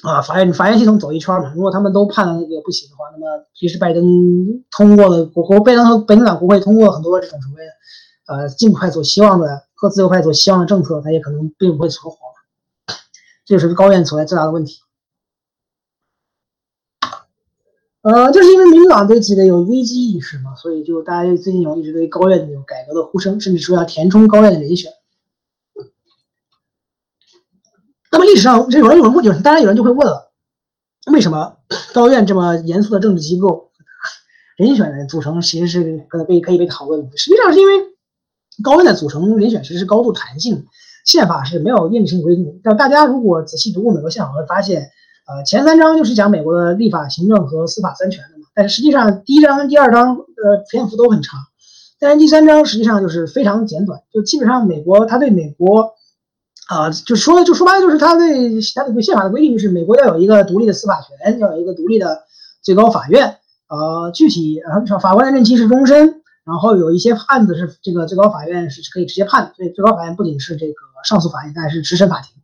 [0.03, 1.53] 啊法院法院系统走一圈嘛。
[1.55, 4.05] 如果他们都判了那个不行的话，那么其实拜登
[4.71, 7.73] 通过了国国拜登和本党国会通过很多这种所谓的
[8.43, 12.19] 呃尽快所希望的和自由派所希望的政策，他也可能并不会存活。
[13.45, 14.81] 这就是高院所在最大的问题。
[18.03, 24.93] 呃，就是因为民主党对自己的有危机意识嘛，所以就大家最近有一直对高院有改革的呼声，甚至说要填充高院的人选。
[28.13, 30.33] 那么历史上，这有人有人问，就当然有人就会问了：
[31.13, 31.57] 为什么
[31.95, 33.73] 高院这么严肃的政治机构，
[34.57, 37.17] 人选的组成其实是可能被可以被讨论的？
[37.17, 37.73] 实际上是因为
[38.63, 40.67] 高院的组成人选其实是高度弹性。
[41.05, 44.91] 宪法是没有硬性规定，但大家如果仔细读过美国宪法，会发现，
[45.27, 48.47] 呃，前三章就是讲美国的立法、行政和司法三权的嘛。
[48.55, 51.39] 但是实际上，第一章跟第二章，呃，篇幅都很长，
[52.01, 55.93] 但是第三章实际上就是非常简短，就基本上美国他对美国，
[56.69, 62.23] 啊，就说就说白了，就是他对他的宪法的规定，就是美国要有一个独立的司法权，要有一个独立的
[62.63, 63.37] 最高法院，
[63.69, 66.23] 呃，具体呃法官的任期是终身。
[66.45, 72.35] 然后有一些案子是这个最高法院是可以直接判的，所以最高法院不仅是这个上诉法院，但是直审法庭。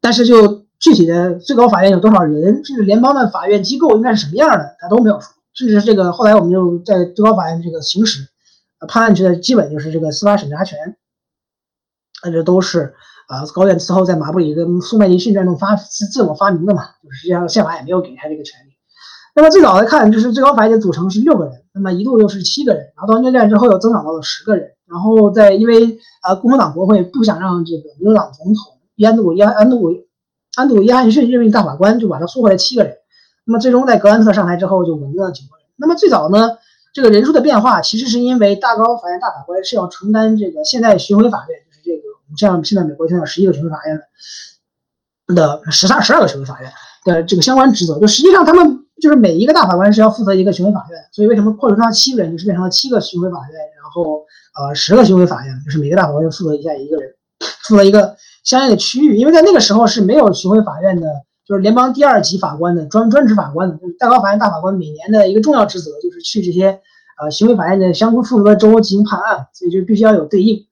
[0.00, 5.34] 但是就具体的最高法院有多少人，甚至联邦的法院机构应该是什么样的，他都没有说。
[5.52, 8.28] 甚至这个后来我们就在最高法院这个行使
[8.86, 10.96] 判案权的基本就是这个司法审查权，
[12.24, 12.94] 那这都是
[13.26, 18.69] 啊高院之后在马布里跟苏麦迪逊战中发自我发明的嘛，就实际上宪法也没有给他这个权利。
[19.34, 30.04] 那么最早来看，就是最高法院的组成是六个人，那么一度又是七个人，然后到内战之后又增长到了十个人，然后在因为呃共和党国会不想让这个民主党总统安杜伊安杜
[30.56, 32.96] 安杜约翰逊任命大法官，就把他缩回来七个人。
[33.44, 35.66] 那么最终在格兰特上台之后就稳定了九个人。
[35.76, 36.58] 那么最早呢，
[36.92, 42.02] 这个人数的变化其实是因为大高法院大法官是要承担这个现在巡回法院，就是这个
[42.36, 44.02] 像现在美国现在十一个巡回法院
[45.34, 46.70] 的十三十二个巡回法院
[47.04, 48.78] 的这个相关职责，就实际上他们。
[49.00, 54.26] 就是每一个大法官是要负责一个巡回法院，所以为什么扩充到七个人，就是变成了七个巡回法院，然后
[54.58, 57.10] 呃十个巡回法院，就是每个大法官负责一下一个人，
[57.66, 58.14] 负责一个
[58.44, 59.16] 相应的区域。
[59.16, 61.06] 因为在那个时候是没有巡回法院的，
[61.46, 63.76] 就是联邦第二级法官的专专职法官的。
[63.78, 66.78] 就是大高法院大法官每年的一个重要职责就是去这些
[67.22, 70.66] 呃巡回法院的相互负责的州进行判案，所以就必须要有对应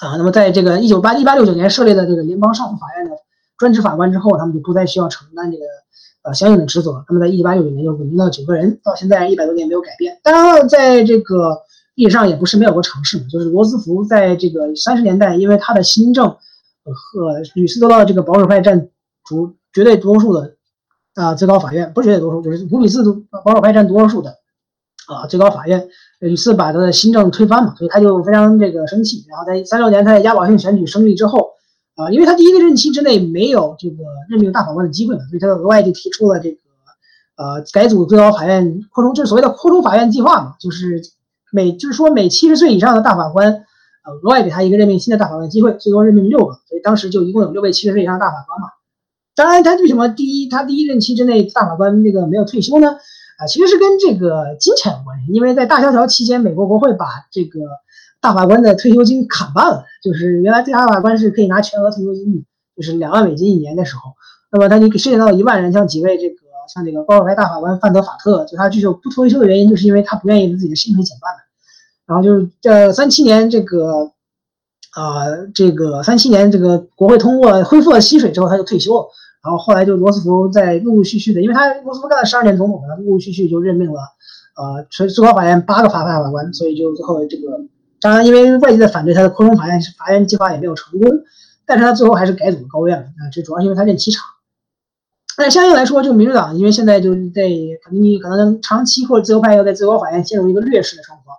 [0.00, 0.14] 啊。
[0.16, 3.16] 那么在这个一九八一八六九年设立的这个联邦上诉法院的
[3.62, 5.64] 专职法官之后，他们就不再需要承担这个
[6.24, 7.04] 呃相应的职责。
[7.08, 10.18] 那么在一八六九年就稳定到九个人，到现在一百多年没有改变。
[10.24, 11.56] 当然，在这个
[11.94, 18.88] 历史上也不是没有过尝试，就是罗斯福在这个三十年代，因为他的新政和屡次得到这个保守派占
[19.24, 20.56] 主绝对多数的
[21.14, 23.04] 啊最高法院，不是绝对多数，就是五比四
[23.44, 24.30] 保守派占多数的
[25.06, 29.24] 啊最高法院屡次把他的新政推翻嘛，所以他就非常这个生气。
[29.28, 31.50] 然后在三六年他在押宝性选举胜利之后
[32.04, 36.58] 啊，因为他第一个任期之内没有这个任命大法官的机会嘛，所以他额外就提出了这个
[37.36, 41.02] 呃改组最高法院扩充，就是所谓的扩充法院计划嘛，就是
[41.52, 43.64] 每就是说每七十岁以上的大法官。
[44.04, 48.66] 呃，额外给他一个任命新的大法官机会，最多任命六个，所以当时就一共有六位七十岁以上大法官嘛。
[49.36, 52.88] 当然，他为什么第一他第一任期之内大法官那个没有退休呢？
[53.38, 57.60] 啊，其实是跟这个金钱有关系，因为在大萧条期间，美国国会把这个
[58.22, 62.44] 大法官的退休金砍半了，就是原来大法官是可以拿全额退休金的，
[62.74, 64.12] 就是两万美金一年的时候，
[64.50, 66.36] 那么他你涉及到一万人，像几位这个
[66.72, 71.30] 像这个高尔派大法官范德法特，就他拒绝不退休的原因，就是因为他不愿意自己的薪水减半。
[72.06, 74.10] 然后就是这三七年，这个，
[74.96, 79.06] 呃，这个三七年，这个国会通过恢复了薪水之后，他就退休了。
[79.42, 84.00] 然后后来就罗斯福在陆陆续续的，因为他罗斯福干了十二年总统，他陆陆续续就任命了，
[84.56, 87.58] 呃，最最高法院八个法法官，所以就最后这个，
[88.02, 91.08] 当然因为外界的反对，他的扩充法院法院计划也没有成功，
[91.64, 94.24] 但是他最后还是改组了高院了啊，这主要是因为他任期长。
[95.36, 97.48] 但相应来说，就民主党因为现在就在
[97.84, 101.38] 肯定可能长期或者自由派要在最高法院陷入一个劣势的状况。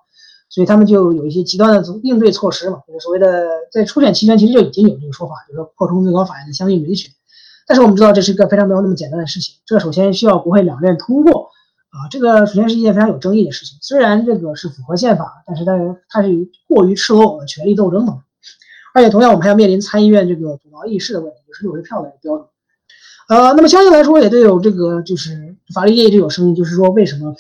[0.50, 7.10] 所以他们就有一些极端的应对措施嘛，就是所谓的在初选期间其实就已经有这个说法，就是说扩充最高法院的相应允许。
[7.66, 11.50] 但是我们知道这是一个非常没有那么简单的事情，这首先需要国会两院通过
[11.94, 13.78] 啊，这个首先是一件非常有争议的事情。
[13.80, 15.74] 虽然这个是符合宪法，但是它
[16.10, 16.30] 它是
[16.68, 18.24] 过于赤裸裸的权力斗争嘛。
[18.96, 22.48] 而且同样我们还要面临参议院这个主劳议事的问题，就是六十票的标准。
[23.30, 27.36] 呃，那么相应来说也都有这个就是法律界一直有声音，就是说为什么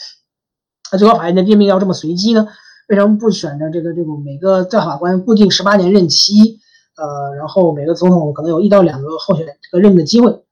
[0.98, 2.48] 最高法院的任命要这么随机呢？
[2.90, 6.60] 为什么不选择这个这种每个在法官固定十八年任期？
[6.96, 10.44] 呃，然后每个总统可能有一到两个候选这个任命的机会。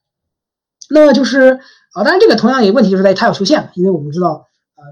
[0.89, 1.59] 那就是
[1.93, 4.83] 啊，当然这个同样一个问题就是在它要修宪，因为我们知道呃，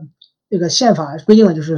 [0.49, 1.77] 这个宪法规定的就是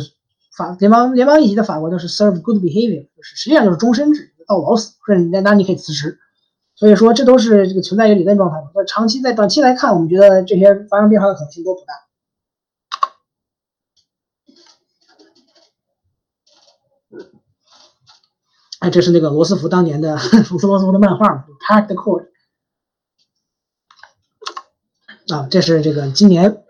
[0.57, 6.17] 法联邦联邦一级的法官都是 serve good behavior，就是实际上就是终身制，到老死，或者那那你可以辞职。
[6.75, 11.93] 所以说这都是这个存在于理论状态那长期在短期来看，我们觉得这些发生变化的可能性都不大。
[18.79, 21.27] 哎，这是那个罗斯福当年的福 斯罗斯福的漫画
[21.67, 22.23] 《Pack the Court》
[25.31, 26.63] 啊，这是这个今年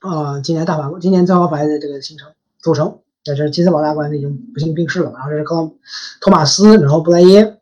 [0.00, 2.98] 啊，今年大法官，今年最高法院的这个形成组成。
[3.22, 5.72] 这是金斯堡大法官已经不幸病逝了，然后这是克朗
[6.20, 7.58] 托马斯，然后布莱耶、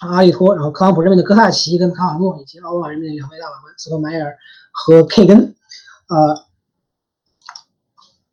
[0.00, 4.36] 阿利托，然后特朗普任命的戈萨奇跟卡瓦诺，以及奥巴马任命的两位大法官斯托迈尔
[4.72, 5.54] 和 K 根，
[6.08, 6.44] 呃。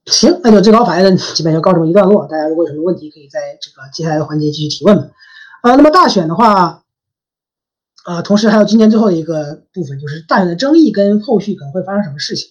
[0.05, 2.25] 行，那就最高法院的基本就告这么一段落。
[2.25, 4.97] 大家如果有什么问题，可以在这个接下来的环节继续提问
[5.61, 6.83] 啊，那么大选的话，
[8.09, 12.49] 啊，同时还有今年最后的一个部分，就是大选的争议跟后续可能会发生什么事情。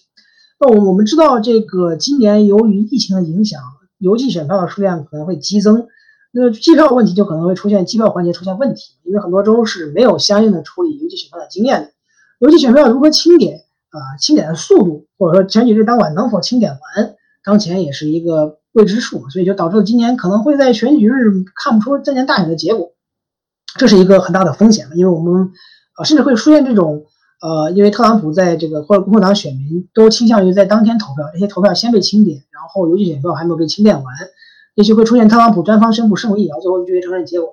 [0.57, 3.59] 那我我们知道，这个今年由于疫情的影响，
[3.97, 5.85] 邮寄选票的数量可能会激增，
[6.31, 11.89] 那机票问题就可能会出现机票环节出现问题，因为很多州是没有相应的处理邮寄选票的经验的。
[12.39, 13.57] 邮寄选票如何清点
[13.89, 14.15] 啊？
[14.17, 17.15] 清点的速度，或者说选举日当晚能否清点完？
[17.43, 21.13] 当前也是一个未知数，所以就导致了今年可能会在选举日
[21.61, 22.93] 看不出这年大选的结果，
[23.77, 25.51] 这是一个很大的风险因为我们
[25.97, 27.05] 呃甚至会出现这种
[27.41, 34.05] 呃，因为特朗普在这个或者共和党选民都倾向于在当天投票，这些投票先被清点，然后邮寄选票还没有被清点完，
[34.75, 37.49] 也许会出现特朗普专方宣布胜利，然后最后拒绝承认结果，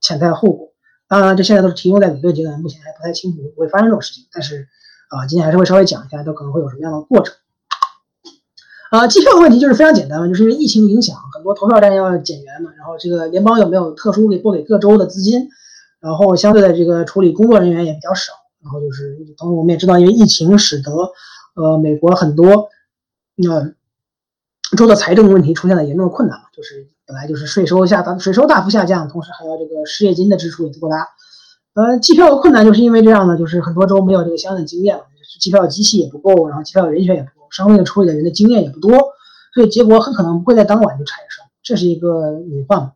[0.00, 0.68] 潜在的后果。
[1.06, 4.66] 当然，这现在都是停留在理论阶段，目前还不太清楚会发生这种事情，但是
[5.10, 7.34] 啊，今天还是会稍微讲一下，都可能会有什么样的过程。
[8.90, 15.48] 啊，机票问题就是非常简单嘛，就是因为疫情影响，很多投票站要减员嘛，然后这个联邦有没有特殊给拨给各州的资金，
[16.00, 18.32] 然后相对的这个处理工作人员也比较少，
[18.62, 20.92] 然后就是同时我们也知道，因为疫情使得
[21.56, 22.68] 呃美国很多
[23.34, 23.72] 那
[24.76, 31.08] 州的财政问题出现了严重的困难嘛，就是本来就是税收下大税收大幅下降，同时还要这个失业金的支出也过大，
[31.74, 35.00] 呃，机票的困难就是因为这样的，就是很多州没有这个相应的经验，
[35.40, 37.45] 机票机器也不够，然后机票人选也不够。
[37.56, 38.90] 商业处理的人的经验也不多，
[39.54, 42.92] 所以结果很可能不会在当晚就产生，这是一个隐患。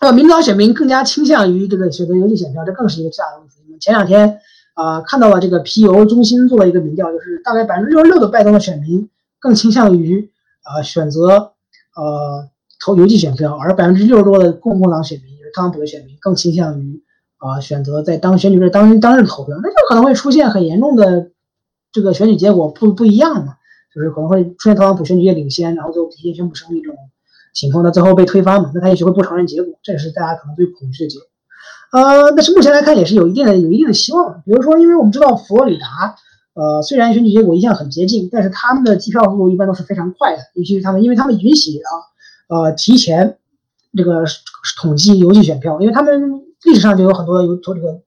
[0.00, 3.54] 呃，民主党选民更加倾向于这个选择邮寄选票，这更是一个巨大的问题。
[3.80, 4.38] 前两天
[4.74, 9.08] 啊，看到了这个皮尤中心做了一个民调，就是大概百分之六十六的拜登的选民
[9.38, 10.30] 更倾向于
[10.64, 11.54] 呃选择
[11.96, 12.48] 呃
[12.84, 17.02] 投邮寄选票，而百分之六十多的共和党选民，就是特朗普的选民，更倾向于
[17.38, 21.30] 啊选择在当选举日当当日投票，那就可能会出现很严重的
[21.96, 23.56] 这个选举结果不不一样嘛，
[23.94, 26.96] 就是可能会出现特朗普选举领先，然后最后提前宣布胜利这种
[27.54, 31.26] 情况，那最后被推翻嘛，那他也许会不承认结果，这也是大家可能最恐惧的结果。
[31.92, 36.16] 呃，但是目前来看也是有一定的有一定的希望，比如说，因为我们知道佛罗里达。
[36.58, 41.90] 呃，虽然选举结果一向很接近，但是他们的计票速度一般都是非常快的，尤其是他们，因为他们允许啊，
[42.48, 43.36] 呃，提前
[43.94, 44.24] 这个
[44.80, 48.00] 统计邮寄选票，因为他们历史上就有很多有做这个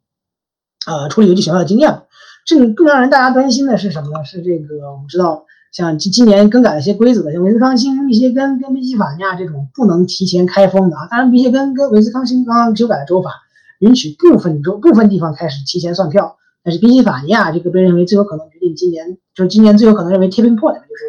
[0.88, 2.02] 呃处理邮寄选票的经验嘛。
[2.50, 4.26] 这个更让人大家担心的是什么呢？
[4.26, 13.30] 是这个我们知道，像今今年更改了一些规则，像维斯康星、密歇根跟宾夕法尼亚这种不能提前开封的啊，当然密歇根跟维斯康星刚刚修改了州法，
[13.78, 16.38] 允许部分州部分地方开始提前算票。
[16.64, 21.04] 但是宾夕法尼亚这个被认为最有可能决定今年，就是今年最有可能认为 tipping point，就是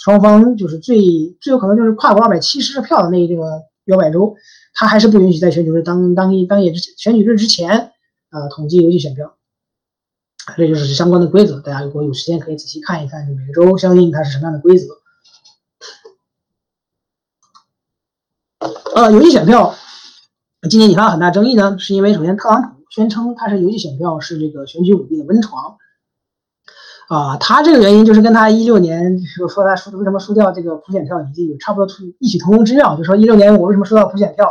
[0.00, 0.98] 双方就是最
[1.40, 4.34] 最有可能就是跨过二百七十票的那这个摇摆州，
[4.74, 7.92] 他还是不允许在选举日当当一当夜之前选举日之前，
[8.32, 9.35] 呃，统计邮寄选票。
[10.54, 14.86] 这就是相关的规则，大家如果有时间可以仔细看一看，就每个州相应它是什么样的规则。
[18.94, 19.74] 呃，邮寄选票
[20.68, 22.76] 今年引发很大争议呢，是因为首先特朗普。
[22.88, 25.76] 宣称他是邮寄选票是这个选举舞弊的温床，
[27.08, 34.50] 啊，他这个原因就是跟他一六年说说他输为什么输掉这个普选票已经有差不多异曲同工之妙，就说一六年我为什么输掉普选票，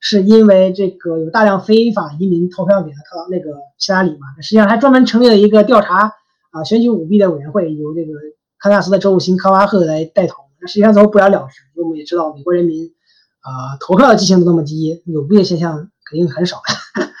[0.00, 6.12] 是因为这个有大量非法移民投票给了特那个希拉里嘛，实际上还专门成立了一个调查
[6.50, 8.12] 啊选举舞弊的委员会，由这个
[8.58, 12.92] 堪萨斯的州务卿科瓦赫来带头，那实际上最后不了了之，因为我们也知道美国人民
[13.40, 15.76] 啊投票的激情都那么低，舞弊的现象
[16.08, 16.58] 肯定很少。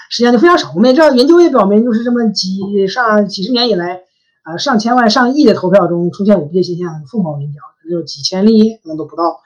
[0.08, 0.70] 实际上就非常少。
[0.76, 4.02] 我们也知道，研究也表明，就是这么几上几十年以来，
[4.44, 7.58] 啊，上千万、上亿的投票中出现舞弊的现象凤毛麟角，
[7.90, 9.40] 就几千例可能都不到。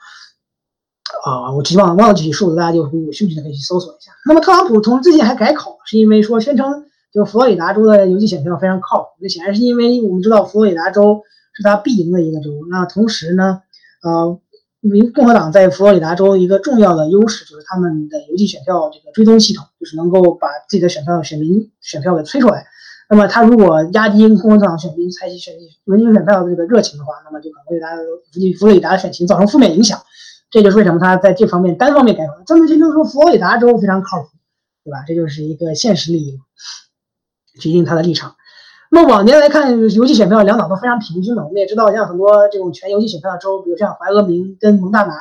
[1.23, 4.11] 啊，我直忘忘了具体数字，大家就有兴趣的可以去搜索一下。
[4.25, 9.07] 那么特朗普同时最近还改口，是因为说宣称就佛罗里达州的邮寄选票非常靠谱。
[9.21, 11.21] 那显然是因为我们知道佛罗里达州
[11.53, 12.49] 是他必赢的一个州。
[12.69, 13.61] 那同时呢，
[14.03, 14.39] 呃。
[14.83, 22.65] 民共和党在佛罗里达州一个重要的优势就是他们的邮寄选票这个追踪系统，就是能够把自己的选票选民选票给催出来。
[23.07, 25.53] 那么他如果压低共和党选民采取选
[25.85, 27.95] 邮寄选票的这个热情的话，那么就可能对他
[28.57, 29.99] 佛罗里达的选情造成负面影响。
[30.51, 32.33] 这就是为什么他在这方面单方面改口。
[32.45, 34.27] 专门宣称说佛罗里达州非常靠谱，
[34.83, 35.03] 对吧？
[35.07, 36.37] 这就是一个现实利益
[37.59, 38.35] 决定他的立场。
[38.89, 41.43] 那么往年来看，邮寄选票两党都非常平均的。
[41.45, 45.15] 我们也知道，像很多这种全邮寄选票的州，比如像怀俄明跟蒙大拿，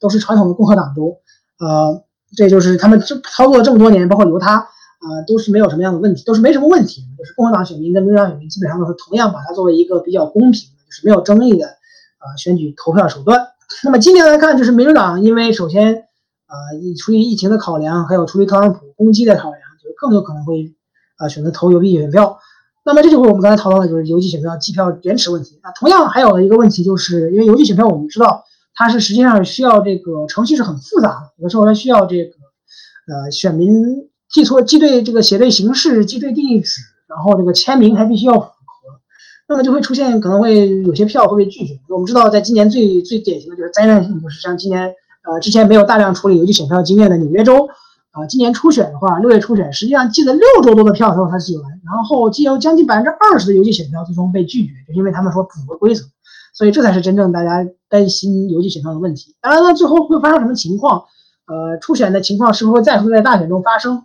[0.00, 1.20] 都是传统的共和党州。
[1.60, 2.02] 呃，
[2.36, 7.02] 这就是他们操作了这么多年，包括犹他，啊，都是没有什么样的问题，都是没什么问题。
[7.16, 13.53] 就是共和党选民跟民主党选民基本上都是同样把它作为一个比较公平的，就是没有争议的，呃，选举投票手段。
[13.82, 20.72] 那么今年来看，就是民主党因为首先，呃，出于疫情的考量，还有出于特朗普攻击的考量，就是更有可能会，
[21.18, 22.38] 呃，选择投邮寄选票。
[22.84, 25.72] 那么这就是我们刚才讨论的，就是邮寄选票计票延迟问题那。
[25.72, 28.44] 同样还有一个问题，就是因为邮寄选票，我们知道
[28.74, 32.32] 它是实际上需要这个程序是很复杂的，有的时候它需要这个
[33.08, 33.72] 呃选民
[34.28, 38.50] 寄错寄对这个写对形式，寄对地址，然后这个签名还必须要符，
[39.48, 41.78] 那么就会出现可能会有些票会被拒绝。
[41.88, 44.94] 我们知道，在今年最最典型的就是灾难性，就是像今年
[45.24, 47.68] 呃之前没有大量处理邮寄选票经验的纽约州。
[48.12, 56.04] 啊，今年初选的话，六月初选，实际上寄了六周多的票之后才寄完，然后寄有将近百分之二十的邮寄选票最终被拒绝，就因为他们说不符合规则，
[56.54, 59.34] 所以这才是真正大家担心邮寄选票的问题。
[59.40, 61.02] 当然了，最后会发生什么情况？
[61.46, 63.96] 呃，初选的情况是不是会再次在大选中发生？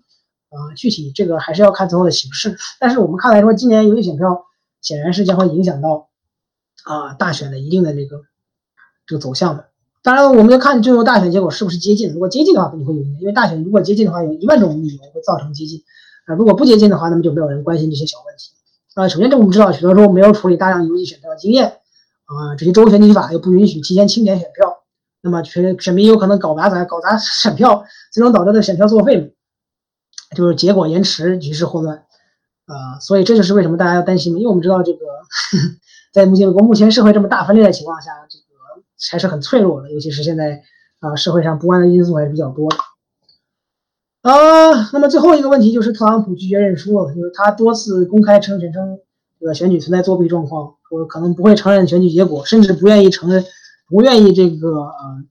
[0.50, 2.58] 呃，具体这个还是要看最后的形势。
[2.80, 4.44] 但是我们看来说，今年邮寄选票
[4.82, 6.10] 显然是将会影响到
[6.84, 8.22] 啊大选的一定的这个
[9.06, 9.66] 这个走向的。
[10.02, 12.14] 当然，我们要看最后大选结果是不是接近。
[12.14, 15.84] 如果接近的话，肯定会有因为大选如果接近的话，有一万种理由会造成接近。
[16.26, 18.52] 啊，如果不接近的话，那么就没有人关心这些小问题。
[18.94, 21.68] 啊，首先这我们知道，许多州没有处理大量邮寄选票的经验。
[22.26, 24.84] 啊，这些州选举法又不允许提前清点选票，
[25.22, 27.84] 那么选选民有可能搞砸搞砸选票，
[28.14, 29.36] 最终导致的选票作废，
[30.36, 32.06] 就是结果延迟，局势混乱。
[32.70, 35.06] 啊，所以这就是为什么大家要担心因为我们知道这个，
[36.14, 38.44] 在目前国目前社会这么大分裂的情况下，这个。
[39.12, 40.62] 还是很脆弱的，尤其是现在
[41.00, 42.76] 啊，社会上不安的因素还是比较多的。
[44.24, 49.00] 啊，那么最后一个问题就是特朗普拒绝认输了，就是他多次公开称宣称
[49.40, 53.46] 这个选举存在作弊状况，说可能不会承认选举结果，甚至不愿意承认，
[53.88, 55.24] 不愿意这个呃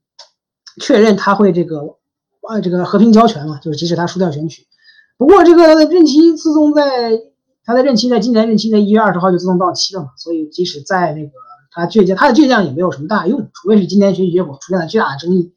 [0.81, 1.99] 确认他会这个
[2.49, 4.67] 啊这个和平交权嘛，就是即使他输掉选举。
[5.19, 7.21] 不过这个任期自从在
[7.67, 11.33] 他的任期在今年任期在一月二十号就自动到期了嘛，所以即使在那个。
[11.71, 15.53] 他倔强，他的倔强也没有什么大用，除非是今年选举结果出现了巨大的争议。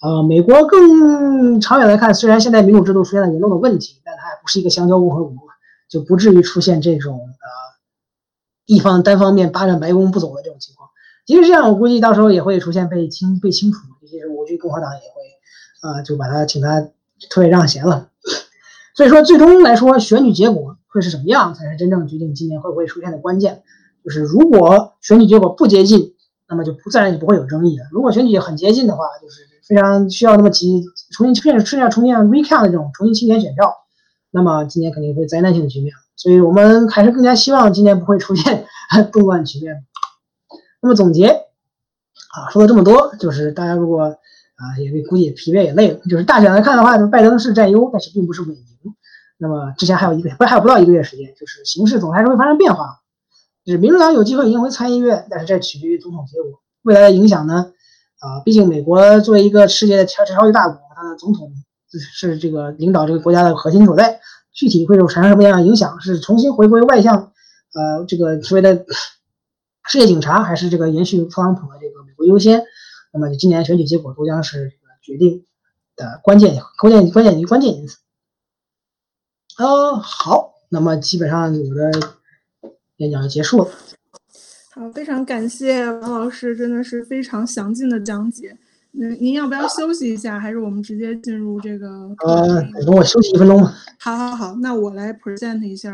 [0.00, 5.34] 呃，美国更长远来看，虽然现在民主制度出现了严重的问题，但它也不是一个香蕉共和国，
[5.88, 7.48] 就不至于出现这种呃
[8.66, 10.90] 一方单方面霸占白宫不走的这种情况。
[11.24, 16.86] 即使这样，我估计到时候也会出现被清被清除，尤其是我觉得共和党也会呃就把他请他
[17.30, 18.10] 退位让贤了。
[18.96, 23.62] 所以说，最终来说，选举结果会是什么样，才是真正决定今年会不会出现的关键。
[24.02, 26.14] 就是如果选举结果不接近，
[26.48, 27.76] 那么就不自然也不会有争议。
[27.92, 30.82] 如果选举很接近的话，就是非常需要那么几
[31.12, 33.70] 重新出现出现重新 recount 的这种重新清点选票，
[34.30, 35.92] 那么今年肯定会灾难性的局面。
[36.16, 38.64] 所以我们还是更加希望今年不会出现
[39.12, 39.84] 动乱局面。
[40.80, 44.16] 那么总结啊，说了这么多，就是大家如果
[44.56, 48.64] 啊也估计疲惫也累了，就是大选来看的话，拜登是占优，但是并不是稳赢。
[49.38, 53.00] 那么之前还有一个不是还有不到一个月时间，就是形势总还是会发生变化。
[53.64, 56.60] 就是民主党有机会赢回参议院，但是这取决于总统结果。
[56.82, 57.72] 未来的影响呢？
[58.18, 61.52] 啊，毕竟美国作为一个世界的超超级大国，它的总统
[61.90, 64.20] 是这个领导这个国家的核心所在。
[64.54, 66.00] 具体会有产生什么样的影响？
[66.00, 67.14] 是重新回归外向，
[67.74, 68.86] 呃，这个所谓的
[69.86, 72.64] 世界警察，还是这个延续特朗普的这个美国优先？
[73.16, 75.46] 那么今年选举结果都将是这个决定
[75.96, 77.98] 的关键关键关键关键因素。
[79.58, 82.16] 呃，好，那么基本上我的。
[82.98, 83.68] 演讲就结束了。
[84.70, 88.56] 好，非常感谢王老师，真的是非常详尽的讲解。
[88.92, 91.86] 您您要不要休息一下，还是我们直接进入这个？
[92.26, 93.74] 呃，等我休息一分钟吧。
[93.98, 95.92] 好，好，好，那我来 present 一下。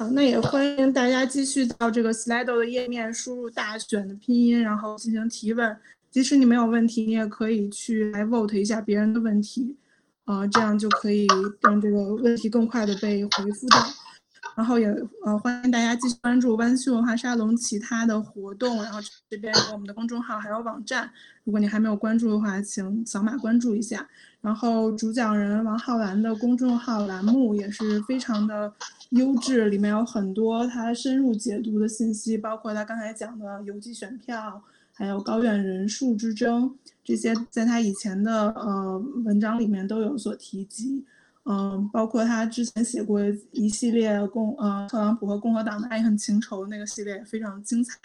[0.00, 5.76] 好，那也欢迎大家继续到这个 Slido 的页面输入大选的拼音，然后进行提问。
[6.10, 9.76] 即使你没有问题，你也可以去来 vote 一下别人的问题，
[10.24, 11.26] 啊，这样就可以
[11.60, 13.76] 让这个问题更快的被回复到。
[14.56, 14.86] 然后也
[15.26, 18.98] 呃欢迎大家继续关注湾区文化沙龙其他的活动，然后
[19.28, 21.10] 这边有我们的公众号还有网站，
[21.50, 24.08] 如果你还没有关注的话，请扫码关注一下。
[24.40, 28.72] 然后主讲人王浩然的公众号栏目也是非常的
[29.08, 34.62] 优质，里面有很多他深入解读的信息，包括他刚才讲的邮寄选票。
[34.92, 36.72] 还有高院人数之争，
[37.02, 41.02] 这些在他以前的呃文章里面都有所提及，
[41.44, 43.18] 嗯，包括他之前写过
[43.50, 47.98] 一系列共呃特朗普和共和党的爱恨情仇那个系列也非常精彩，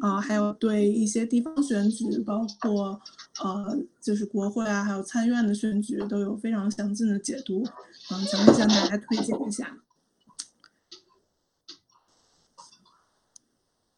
[0.00, 3.00] 啊，还有对一些地方选举，包括
[3.42, 7.62] 呃就是国会啊，还有参院的选举都有非常详尽的解读，
[8.10, 9.78] 嗯，强烈向大家推荐一下。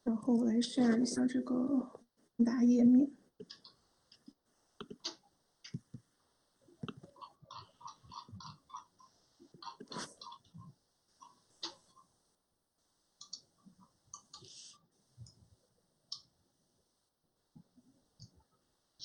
[0.03, 1.91] 然后我来 share 一下这个。
[2.45, 3.09] 大页面。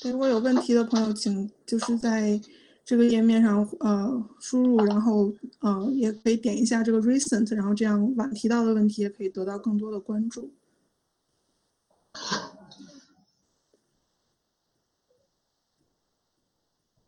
[0.03, 2.39] 如果有问题的朋友，请就是在
[2.85, 10.53] 这个页面上呃输入，然后呃也可以点一下这个 recent，然后这样晚提到的问题也可以得到更多的关注。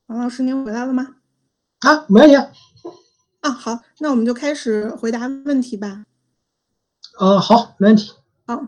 [0.08, 1.16] 王老师，您回来了吗？
[1.80, 2.36] 啊，没问题。
[2.36, 6.06] 啊，好，那我们就开始回答问题吧。
[7.18, 8.12] 呃，好，没问题。
[8.46, 8.62] 好，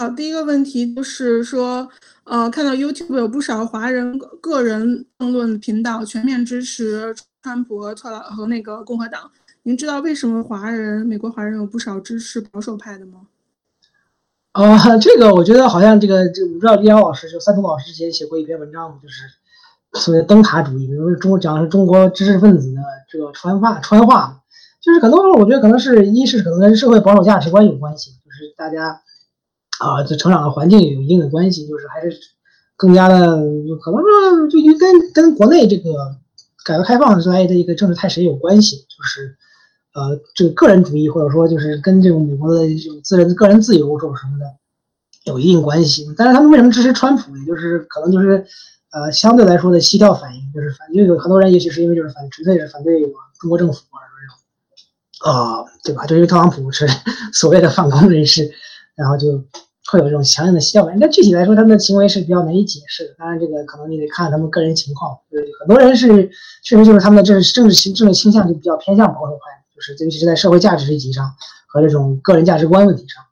[0.00, 1.88] 好，第一个问题就是说，
[2.22, 7.12] 呃，看到 YouTube 有不少华人个人政论频道全面支持
[7.42, 9.28] 川普和特朗和那个共和党，
[9.64, 13.22] 您知道为什么华人美国华人有不少支持保守派的吗？
[14.52, 19.24] 啊， 这个我觉得好像这个这个，我知道李阳老师就三通老师之前写过一篇文章，就是。
[19.94, 24.38] 所谓灯塔主义，比如说中讲的是中国知识分子的这个传话传话，
[24.82, 29.00] 就是很多时候我觉得可能是一是可能跟社会保守价值观有关系，就是大家
[29.78, 32.16] 啊这成长的环境有一定的关系，就是还是
[32.76, 33.36] 更加的
[33.80, 36.16] 可能说就就跟跟国内这个
[36.64, 39.36] 改革开放之来的一个政治态势有关系，就是
[39.94, 44.44] 呃这个个人主义或者说就是跟这种美国的这种自人个人自由或者什么的
[45.24, 46.06] 有一定关系。
[46.16, 47.36] 但是他们为什么支持川普？
[47.36, 48.46] 也就是可能就是。
[48.90, 53.02] 呃，相对来说的西调反应就是反，因为有很多人也许是因为就是反，纯粹是反对
[53.38, 56.06] 中国政府或者说啊，对吧？
[56.06, 56.88] 就因为特朗普是
[57.34, 58.50] 所谓的反攻人士，
[58.94, 59.44] 然后就
[59.90, 61.00] 会有这种强硬的西调反应。
[61.00, 63.14] 但具体来说，他们的行为是比较难以解释的。
[63.18, 65.18] 当然，这个可能你得看他们个人情况。
[65.30, 66.30] 就是很多人是
[66.62, 71.34] 确实就是他们的政政治倾政治倾向就比较偏向保守派，就是尤其是在社会价值问题上
[71.66, 73.22] 和这种个人价值观问题上，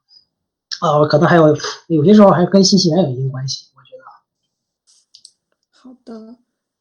[0.81, 1.55] 呃，可能还有
[1.87, 3.65] 有些时候还跟信息源有一定关系。
[3.75, 4.03] 我觉得。
[5.71, 6.35] 好的，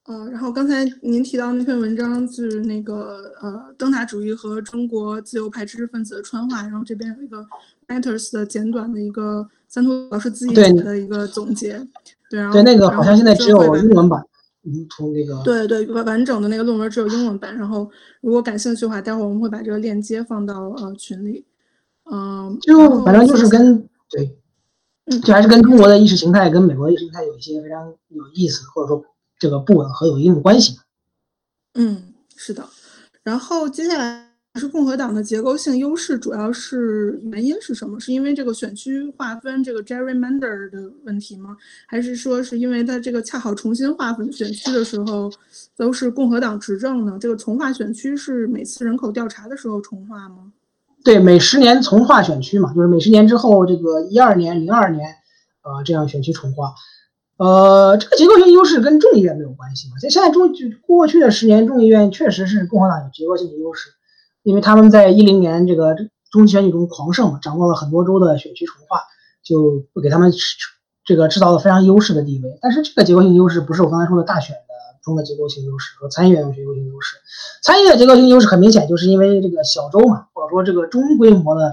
[0.07, 7.47] 呃，然后刚才您提到那篇文章是那个呃灯塔主义和中国自由派知识分子的川话，然后这边有一个
[7.89, 11.73] Matters 的简短的一个三图老师自己写的一个总结，
[12.31, 14.21] 对，然后对那个好像现在只有英文版，
[14.65, 17.91] 嗯，从那个对对完完整的那个论文只有英文版，然后
[18.21, 21.45] 如果感兴趣的话，待会儿我们会把这个链接放到呃群里，
[22.11, 24.39] 嗯，就反正就是跟对，
[25.21, 29.05] 就还是跟中国的意识形态跟美国意识形态有一些非常有意思，或者说。
[29.39, 30.79] 这个不吻合有一定的关系。
[31.75, 32.67] 嗯，是的。
[33.23, 34.26] 然后接下来
[34.57, 38.01] 是共和党的结构性优势，主要是原因是什么？
[38.01, 41.57] 是因为这个选区划分这个 gerrymander 的问题吗？
[41.87, 45.31] 还是说是因为它这个恰好重新划分选区的时候
[45.77, 47.19] 都是共和党执政呢？
[47.21, 50.53] 这个重划选区是每次人口调查的时候重划吗？
[51.05, 55.09] 对，每十年重划选区嘛，就是每十年之后，这个一二年、零二年，
[55.63, 56.75] 呃，这样选区重划。
[57.39, 59.97] 呃，这个结构性优势跟众议院没有关系嘛？
[60.01, 63.91] 在现在中就过去的十年，众议院确实是共和党有结构性的优势，
[64.47, 65.97] 因为他们在一零年这个
[66.31, 69.01] 中期选举中狂胜，掌握了很多州的选区重划，
[69.43, 70.33] 就给他们
[71.05, 72.57] 这个制造了非常优势的地位。
[72.63, 74.61] 但是这个结构性优势不是我刚才说的大选的
[75.03, 77.17] 中的结构性优势和参议院的结构性优势。
[77.65, 81.73] 参议院结构性优势很明显，就是因为这个小州嘛，或者说这个中规模的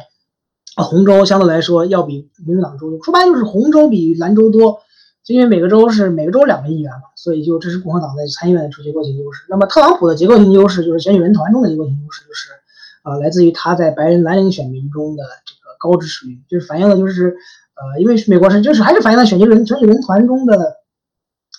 [0.76, 4.80] 红州相对来说要比民主党州说白就是红州比蓝州多。
[5.24, 9.46] 就因为每个州是每个州两个议员嘛，所以就这是共和党在参议院的结构性优势。
[9.48, 12.50] 那么特朗普的结构性优势就是选举人团中的结构性优势，就是
[13.04, 17.36] 呃来自于他在白人蓝领选民中的这个高支持率，就是反映的就是
[17.76, 20.78] 呃因为美国是就是还是反映了选举人选举人团中的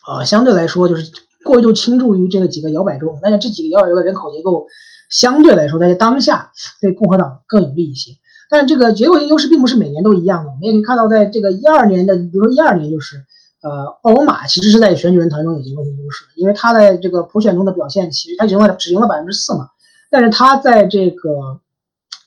[0.07, 1.11] 呃相对来说就是
[1.45, 4.67] 过度倾注于这个几个摇摆州，但是这几个摇摆州的人口结构
[5.11, 8.13] 相对来说在当下对共和党更有利一些。
[8.51, 13.17] 但是这个结构性优势并不是每年都一样的，我们也可以看到在这个一二年的，比如说一二年就是。
[13.65, 19.71] 呃，奥巴马其实是在选举人团中有结构性优势，因为他在这个普选中的表现，其实他赢了只赢了百分之四嘛，
[20.15, 21.59] 但是他在这个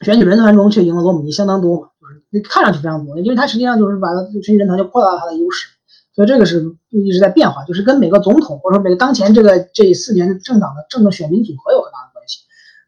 [0.01, 1.88] 选举人团中却赢了罗姆尼相当多嘛，
[2.30, 5.69] 就是看上去非常多，因为他实际上就是把他选举人团就扩大了他的优势，
[6.14, 12.40] 所以这个是一直在变化，就是跟每个总统或者说每个当前这个这四年政党的政的选民组合有很大的关系。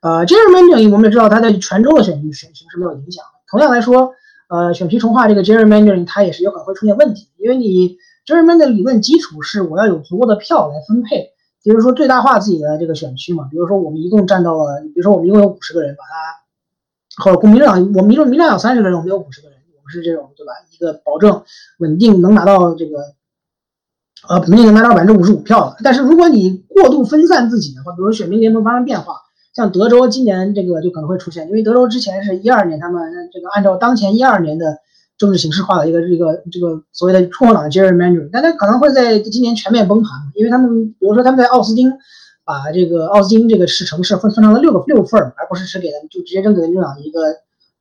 [0.02, 4.12] 呃，gerrymandering 我们也知道他在全州的选举选情是没有影响的，同样来说，
[4.50, 7.98] 呃，选区重划这个 gerrymandering 它也是有可能会出现问题，因为你。
[8.26, 11.32] g e r r y m a n 的理论基础是我要有足够的票来分配，
[11.64, 13.48] 就是说最大化自己的这个选区嘛。
[13.52, 20.54] 比如说我们一共占到了，比如说我们一共有五十个人，把它，或者国民党，我们一共民党有三十个人，我们有五十个人，我们是这种对吧？
[20.72, 21.44] 一个保证
[21.80, 22.98] 稳定能拿到这个，
[24.28, 25.78] 呃，稳定能拿到百分之五十五票的。
[25.84, 29.16] 但是如果你过度分散自己的话，比如选民联盟发生变化，
[29.54, 33.02] 像德州今年这个就可能会出现，因为德州之前是一二年他们
[33.34, 34.78] 这个按照当前一二年的。
[35.20, 41.92] 政治形式化的一个这个这个所谓的共和党的 gerrymandering，但它可能会在今年全面崩盘，因为他们比如说他们在奥斯汀
[42.46, 47.20] 把这个奥斯汀这个市城市分分成了六个六份儿，而不是只给他们就直接扔给民主党一个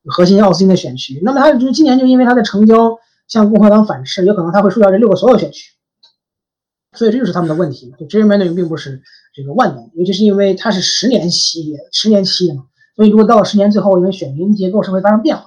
[0.05, 1.19] 核心奥斯汀的选区。
[1.23, 5.71] 那么他就今年就因为他的成交向共和党反噬，有可能他会输掉这六个所有选区，
[6.91, 7.93] 所以这就是他们的问题。
[7.97, 9.01] 就 gerrymandering 并不是
[9.33, 12.65] 这个万能，尤其是因为它是十年期十年期的嘛，
[12.97, 15.43] 所以如果到了十年最后，因为选民结构是会发生变化。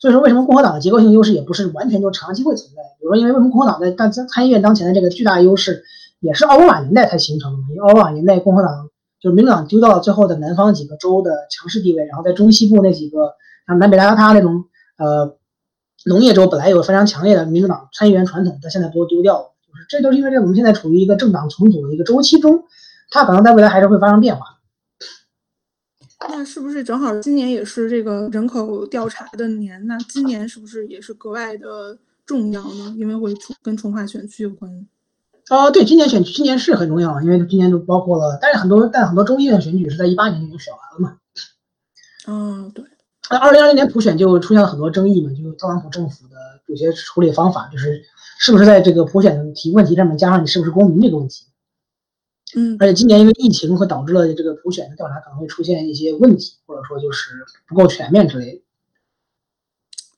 [0.00, 2.82] 所以说，为什么共和党的结构性优势也不是完全就长期会存在？
[2.98, 5.84] 比如说，因为为什么共和党在当参议院当前的这个巨大优势，
[6.20, 7.64] 也是奥巴马年代才形成的嘛？
[7.68, 8.88] 因为奥巴马年代共和党
[9.20, 13.34] 就是民主党丢到了最后的南方几个州的强势地位，然后在中西部那几个
[13.66, 14.64] 像南北达科他那种
[14.96, 15.36] 呃
[16.06, 19.50] 农业州本来有非常强烈的民主党参议员传统，但现在都丢掉了。
[19.68, 22.64] 就是这都是因为这我们现在处于一个政党重组的一个周期中，
[23.10, 24.46] 它可能在未来还是会发生变化。
[26.28, 29.86] 那是不是正好今年也是这个人口调查的年？
[29.86, 32.94] 那今年是不是也是格外的重要呢？
[32.98, 34.86] 因为会重跟重化选区有关。
[35.48, 41.16] 哦，对，今年选区今年是很重要，因为今年就包括了，但是很多但很多州议院选举是在一八年就已经选完了嘛。
[42.26, 42.84] 嗯，对。
[43.30, 48.02] 那二零二零年普选就出现了很多争议嘛，就特朗普政府的有些处理方法，就是
[48.38, 51.46] 是不是在这个普选提问题上面加上你是不是公民这个问题。
[52.56, 58.56] 嗯，而且今年因为疫情会导致了这个普选的调查可能会出现一些问题，或者说就是不够全面之类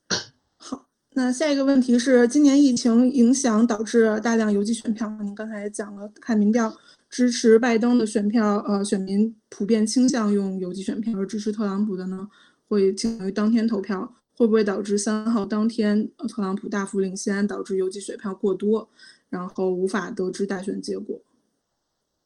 [0.09, 0.17] 的。
[0.57, 6.75] 好，那下一个问题是，今年疫情影响导致大量邮寄选票，您刚才也讲了，看民调
[7.11, 12.29] 支持拜登的选票，呃，选民普遍倾向用邮寄选票，而支持特朗普的呢，
[12.67, 18.89] 会倾向于当天投票，会不会导致三号当天特朗普大幅领先，导致邮寄选票过多，
[19.29, 21.21] 然后无法得知大选结果？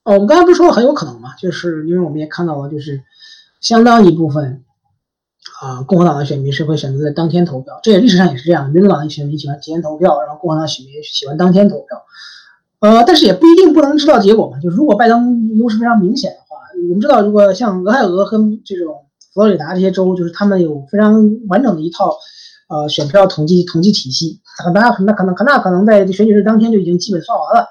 [0.07, 1.35] 哦，我们刚才不是说了很有可能嘛？
[1.35, 3.03] 就是因为我们也看到了，就是
[3.61, 4.63] 相当一部分
[5.61, 8.71] 啊，共和党的选民是会选择在当天投票，这也历史上也是这样。
[8.71, 12.05] 民主党的选民喜欢提前投票，然后共和党选民喜欢当天投票。
[12.79, 14.61] 呃，但是也不一定不能知道结果嘛。
[14.61, 16.57] 就是如果拜登优势非常明显的话，
[16.89, 22.17] 我们知道，如果像俄亥俄和这种佛罗里达这些州，就是他们有非常完整的一套
[22.69, 27.67] 呃选票统计统计体系，很大很大可能很大可能在选举日当天就已经基本算完了。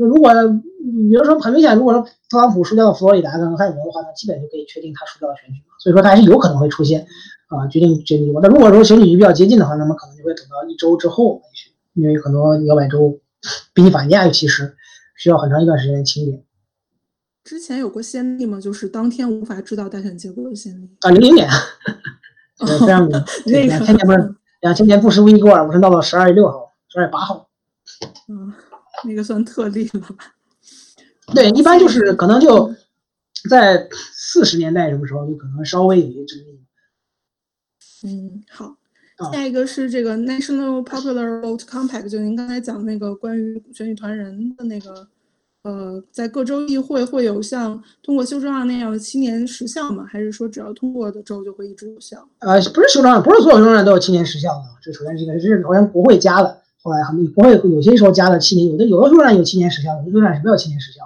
[0.00, 5.60] 那如果比如说很明显，如果说特朗普输掉了佛罗里达跟俄亥俄的话，那基本就可以确定他输掉了选举。
[5.78, 7.06] 所以说他还是有可能会出现
[7.48, 8.40] 啊决定决定结果。
[8.42, 13.20] 那如果说选举日比较接近的话，那么可能就会等到一周之后去，因为很多摇摆州。
[13.72, 14.76] 宾夕法尼亚尤其实
[15.16, 16.44] 需要很长一段时间清点。
[17.42, 18.60] 之前有过先例吗？
[18.60, 20.90] 就是当天无法知道大选结果的先例？
[21.00, 21.48] 啊，零零年，
[22.58, 23.24] 非常明。
[23.46, 27.48] 两千年不是两千年布什、伊戈尔不是闹到十二月六号、十二月八号？
[28.28, 28.52] 嗯，
[29.04, 30.16] 那个算特例了吧？
[31.34, 32.74] 对，一般就是可能就
[33.48, 36.60] 在四十年代什么时候就可能稍微有一些争议。
[38.04, 38.76] 嗯，好。
[39.30, 45.06] 下一个是这个 National Popular Vote Compact，就您刚才讲那个关于选举团人的那个，
[45.60, 50.06] 呃，在各州议会会有像通过修正案那样的七年时效吗？
[50.08, 52.26] 还是说只要通过的州就会一直有效？
[52.38, 54.64] 呃，不是修正案，不是所有修正案都有七年时效的。
[54.80, 61.04] 这首先是一个，这是首先国会加的，后来很多国会有些时候加了七年，有的有的修正案有七年时效，有的修正案是没有七年时效。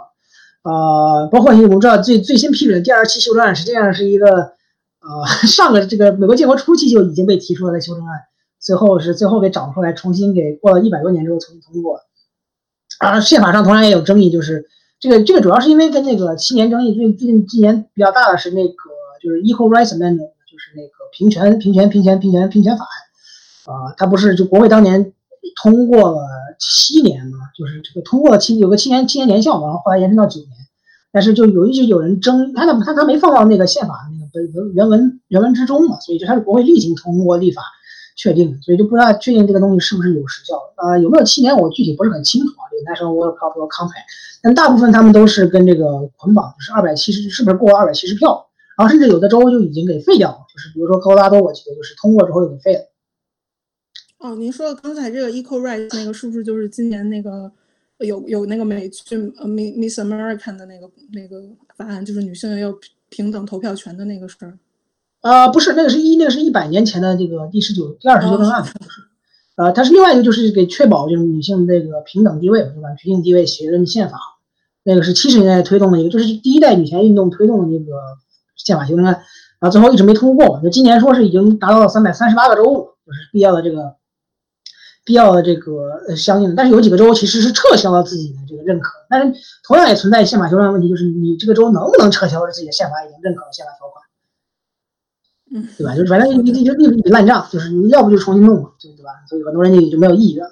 [0.62, 4.54] 呃，包括我们知道最最新批准的第二期修正案，实际上是一个。
[5.06, 8.20] 呃， 上个这个美国建国初期就已经被提出了修正案，
[8.58, 12.00] 最后是最后给找出来，重新给过了一百多年之后重新通过。
[13.00, 14.66] 啊，宪法上同样也有争议，就是
[14.98, 18.74] 这个这个主要是因为跟那个七年争议最最近今年比较大的是那个
[19.22, 23.74] 就是 Equal Rights Amendment，就是那个平权平权平权平权平权法案。
[23.74, 25.12] 啊，它不是就国会当年
[25.62, 26.20] 通过了
[26.58, 30.50] 七年嘛，就是这个通过了七有个七年七年年效嘛，然后后来延伸到九年。
[31.12, 37.62] 但是就有一直有人争，他他他他没放到那个宪法那个本文原文原文之中嘛，所以就他是国会例行通过立法
[38.16, 40.56] 确定的，所以就不知道确定这个东西是不是有时效。
[40.76, 42.66] 呃，有没有七年我具体不是很清楚啊。
[42.68, 44.04] 这个 National Vote Compact，
[44.42, 48.46] 但大部分他们都是跟这个捆绑，就是二百七十，是不是过了二百七十票？
[48.76, 52.80] 然后甚至有的州就已经给废掉了，就是比如说科罗拉多，我记得就是通过之后就给废了。
[54.24, 57.52] 哦，您说的刚才这个 Equal Rights 那个是不是就是今年那个？
[57.98, 61.40] 有有那个美剧呃 Miss American 的那个那个
[61.76, 62.76] 法案，就是女性也有
[63.08, 64.58] 平等投票权的那个事儿。
[65.20, 68.64] 呃，不是，那个是一那个是一百年前的这个第十九第二十修正案，
[69.56, 72.88] 呃，它是另外一个就是给确保就是女性这个平等地位，对吧？
[72.98, 74.18] 平等地位写入宪法，
[74.82, 77.92] 那个是七十年代推动的一个，就是第一代女权运动推动的那个
[78.56, 79.14] 宪法修正案，
[79.60, 82.64] 然后最后一直没通过，就今年说是已经达到了三百三十八个州，
[83.06, 83.94] 就是必要的这个。
[85.04, 94.04] 必要的这个呃相应的，但是有几个州其实是撤销了自己的这个认可，但是同样也存在宪法修正问题，就是你这个州能不能撤销自己的宪法已经认可的宪法条款，
[95.52, 95.94] 嗯，对吧？
[95.94, 99.10] 就是反正你你就一笔烂账，就是你要不就重新弄嘛，对对吧？
[99.28, 100.46] 所以很多人就就没有意愿。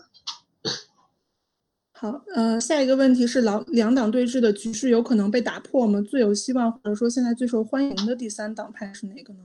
[1.95, 6.03] 好，呃，下一个问题是老两党对峙的局势有可能被打破吗？
[6.03, 9.41] 最有希望或者说现在最受欢迎的第三党派是哪个呢？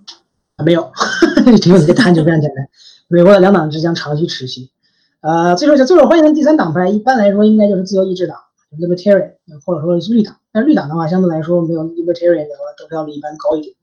[0.65, 0.91] 没有，
[1.61, 2.67] 这个答案就非常简单，
[3.07, 4.67] 美国的两党之将长期持续。
[5.21, 8.37] 呃，最受最受欢迎的第三党派，一般来说应该就是自由意志党
[8.77, 9.33] （Libertarian）
[9.65, 10.37] 或者说是绿党。
[10.51, 13.75] 但绿党的话，相对来说没有 Libertarian 的得票率一般高一点。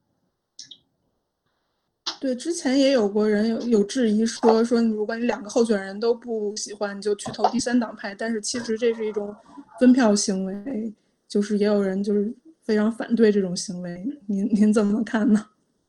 [2.21, 8.15] 对，之前也有过人有有质疑说说，如果你两个候选人都不喜欢，你就去投第三党派。
[8.15, 9.35] 但是其实这是一种
[9.79, 10.95] 分票行为，
[11.29, 12.33] 就是也有人就是
[12.63, 14.03] 非常反对这种行为。
[14.27, 15.45] 您您怎么看呢？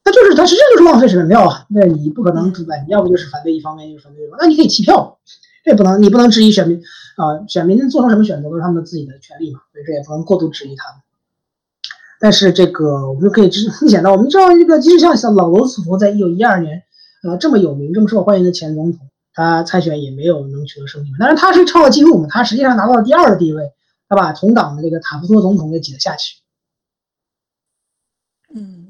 [0.05, 1.65] 他就是，他实际上就是浪费选票啊！
[1.67, 5.17] 那你不可能主办，你要不就是反对一方面，就是反对一方，那你可以弃票，
[5.63, 6.79] 这不能，你不能质疑选民
[7.17, 7.41] 啊！
[7.47, 11.01] 选民做成什么选择都是他们自己的权利嘛，所以这也不能过度质疑他们。
[12.19, 13.49] 但是这个我们就可以
[13.81, 16.83] 明显的， 我们知道这个，即使像像老罗斯福在一九一二年，
[17.23, 21.07] 呃，这么有名、这么受欢迎的前总统，他参选也没有能取得胜利。
[21.19, 23.71] 但是他是创了纪录嘛，他实际上拿到了第二的地位，
[24.07, 26.35] 他把同党的这个塔夫托总统给挤了下去。
[28.53, 28.83] 嗯。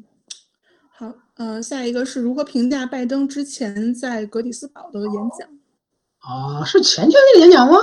[1.38, 5.49] 呃，下一个是如何评价拜登之前在格里斯堡的演讲？
[6.19, 7.77] 啊，是前天那个演讲吗？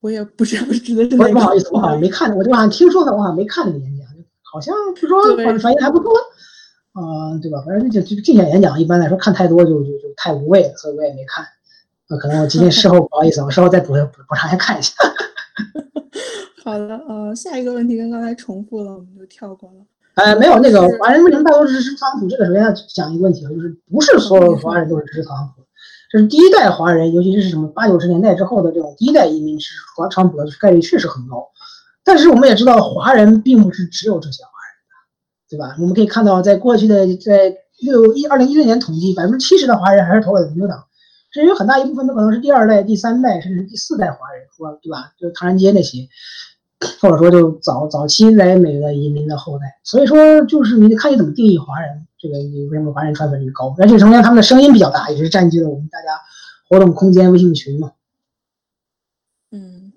[0.00, 1.16] 我也不是不是的。
[1.16, 4.06] 不不好意思，我好像没看，我就好像听说的，我好像没看那个演讲，
[4.42, 6.10] 好像据说反反应还不错，
[6.92, 7.62] 啊，对吧？
[7.66, 11.46] 反正就就竞选演讲，一般来说看太多就就就太无味了，所以我也没看。
[12.08, 14.94] 那可能我今天事后 不好意思，我稍后再补补补上来看一下。
[16.64, 19.84] 好的，呃，下一个问题跟刚才重复了，我们就跳过了。
[20.18, 22.28] 呃，没有那个华人为什么大多支持特朗普？
[22.28, 25.62] 这个首先要讲一个问题啊，就是不是所有的华人都是支持特朗普，
[26.10, 29.74] 这是第一代华人，尤其是什么八九十年代之后的这种第一代移民支持
[30.10, 31.46] 特朗普的概率确实很高。
[32.02, 35.76] 但是我们也知道，华人并不是只有这些华人的，对吧？
[35.78, 40.84] 我们可以看到，在过去的在六一二零一六年统计，百分之七十的华人还是投了民主党，
[41.30, 45.12] 至有很大一部分都可能是第二代、第三代，甚至是第四代华人，说对吧？
[45.16, 46.08] 就是唐人街那些，
[47.00, 49.78] 或者说就早早期来美的移民的后代。
[49.82, 53.74] 所以说，就是你看你怎么定义华人，这个你为什么华人传粉率高？
[53.78, 56.20] 而且首先他们的声音比较大，也是占据了我们大家
[56.68, 57.92] 活动空间微信群嘛。
[59.50, 59.92] 嗯，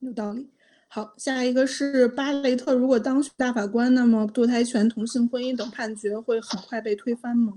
[0.00, 0.50] 有道理。
[0.92, 7.54] 好，下一个是巴雷特，如果当选大法官，那么堕胎权、同性婚姻等判决会很快被推翻吗？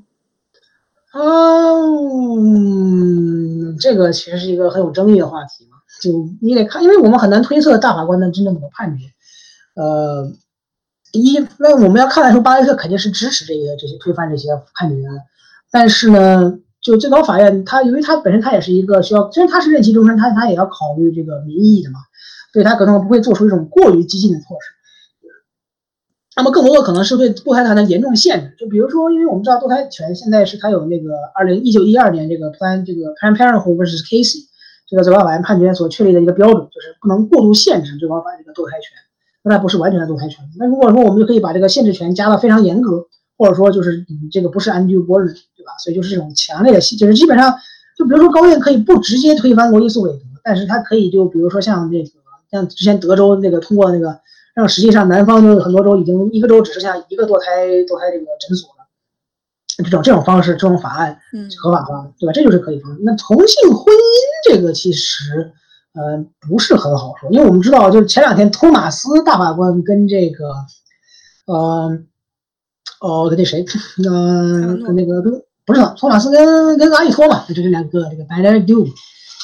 [2.44, 5.73] 嗯，这个其实是一个很有争议的话题嘛，
[6.04, 9.06] 就你得看，因为我们很难推测大法官的真正的判决。
[9.76, 10.32] 呃，
[11.14, 15.10] 一，那我们要看来说，巴雷特肯定是支持这个这些推翻这些判决的，
[15.72, 22.00] 但是呢，就最高法院，他由于他本身他也是一个需要，虽然他是任期终身，他他也要考虑这个民意的嘛。
[22.52, 25.28] 所以他可能不会做出一种过于激进的措施，
[26.36, 28.56] 那么更多的可能是对堕胎权的严重限制。
[28.60, 34.46] 就比如说，因为我们知道堕胎权现在是它有那个二零一九一二年这个 Plan 这个 Planned Parenthood vs Casey
[34.88, 38.90] 这个最高法院判决所确立的一个标准，就是不能过度限制最高法院这个堕胎权。
[39.44, 40.44] 那它不是完全的堕胎权。
[40.58, 43.06] 那如果说我们就可以把这个限制权加到非常严格，
[43.38, 45.72] 或者说就是你这个不是 undue burden，对吧？
[45.84, 47.54] 所以就是这种强烈的，就是基本上
[47.98, 52.10] 就比如说高院可以不直接推翻罗伊诉韦德，但是他可以就比如说像这个。
[52.52, 54.20] 像之前德州那个通过那个，
[54.54, 58.70] 让实际上南方就很多州已经一个州只剩下一个堕胎堕胎这个诊所，
[59.78, 61.18] 这种这种方式这种法案
[61.62, 62.34] 合法化，对吧？
[62.34, 63.02] 这就是可以方式。
[63.04, 65.52] 那同性婚姻这个其实
[65.94, 70.54] 呃不是很好说，因为我们知道，就是前两天托马斯大法官跟这个
[71.48, 71.98] 呃
[73.00, 73.66] 哦跟那谁
[74.06, 75.34] 呃跟那个跟
[75.66, 78.86] 不是托马斯跟跟阿利托嘛，就这两个这个 b e n e d o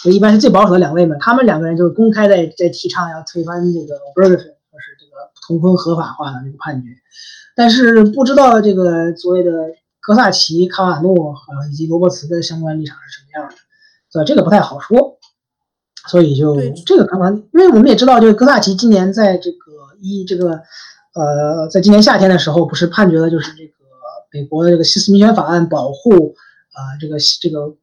[0.04, 4.44] 就一般是最保守的两位嘛，他们两个人就是公开在在提倡要推翻这个 b e r g e r 就
[4.80, 6.90] 是这个同婚合法化的这个判决，
[7.56, 9.52] 但是不知道这个所谓的
[10.10, 13.56] 格萨奇、卡瓦诺啊以及罗伯茨的相关立场是什么样的，
[14.10, 15.20] 所以这个不太好说。
[16.08, 16.58] 所以就
[16.88, 19.58] 这个看法，因为我们也知道，就是格萨奇今年在这个
[20.02, 20.62] 一这个
[21.14, 23.72] 呃，在今年夏天的时候，不是判决了就是这个
[24.34, 26.34] 美国的这个西斯民权法案保护
[26.74, 27.78] 啊这个这个。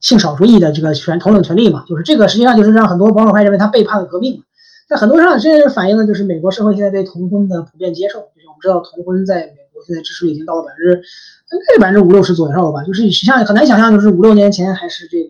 [0.00, 4.44] 性少数裔的这个权同等权利嘛，就是这个实际上就是让很多保守派认为他背叛了革命。
[4.88, 8.20] 在很多上，这反映的就是美国社会现在对同婚的普遍接受。
[8.20, 11.02] 就是我们知道，同婚在美国现在支持率已经到了百分之
[11.50, 12.82] 应该是百分之五六十左右吧？
[12.84, 15.24] 就是像很难想象，就是五六年前还是这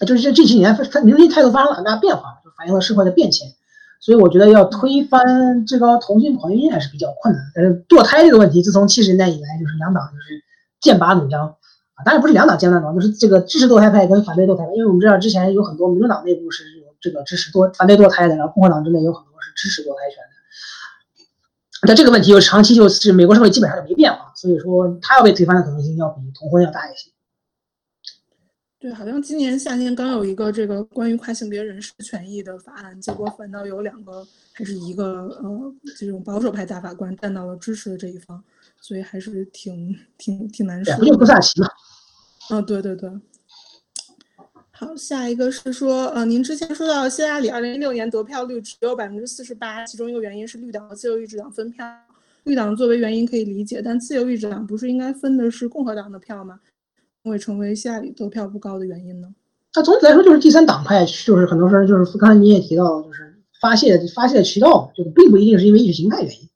[0.00, 3.48] 个，就是这这几年他民主态度发生了很大变化，就反映了社会的变迁。
[3.98, 7.42] 所以我觉得要推翻最高同性婚姻还是比较困难。
[7.54, 10.44] 但是堕胎这个问题，自从七十年代以来，就是两党就是
[10.80, 11.56] 剑拔弩张。
[11.94, 20.22] 啊，当然不是两党剑拔弩张，就是这个支持堕胎派跟反对堕胎派，因为我们知道之前有很多民主党内部是有这个支持堕反对堕胎的，然后共和党之内有很多是支持堕胎权。
[21.82, 27.10] 但这个问题又长期就是美国社会基本上就没变化，所以说它要被推翻的可能性要比同婚要大一些。
[28.78, 38.42] 对，好像今年夏天刚有一个这个关于跨性别人士权益的法案，结果反倒有两个还是一个呃这种保守派大法官站到了支持的这一方。
[38.78, 40.92] 所以还是挺挺挺难受。
[40.98, 41.68] 不就不萨奇嘛？
[42.50, 43.10] 嗯，对对对。
[44.78, 51.86] 好，下一个是说，呃，您之前说到希拉里二零一六年得票率只有百分之四十八，其中一个原因是绿党和自由意志党分票。
[52.44, 56.60] 绿党作为原因可以理解，但自由意志党不是应该分的是共和党的票吗？
[57.24, 59.28] 会成为希拉里得票不高的原因呢？
[59.74, 66.50] 那总体来说，就是第三党派，就是很多时候就是刚才你也提到，就是发泄发泄渠道，就并不一定是因为意识形态原因。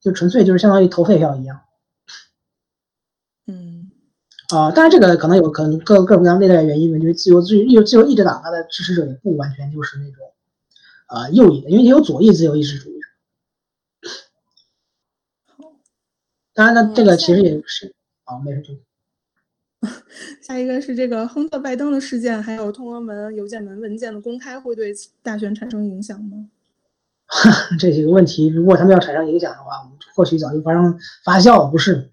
[0.00, 1.60] 就纯粹就是相当于投废票一样，
[4.54, 10.32] 啊，当然这个可能有可能各各种各样内在的原因，因为自由自由自由意志党它的支持者也不完全就是那种
[11.06, 12.98] 啊右翼的，因为也有左翼自由意志主义者。
[16.54, 18.74] 当然呢，这个其实也是啊，没事就。
[20.42, 26.48] 下一个是这个亨特拜登的事件，还有通俄门邮件门文件的公开，会对大选产生影响吗？
[27.80, 32.10] 这几个问题，如果他们要产生影响的话，我们或许早就发生发酵了，不是？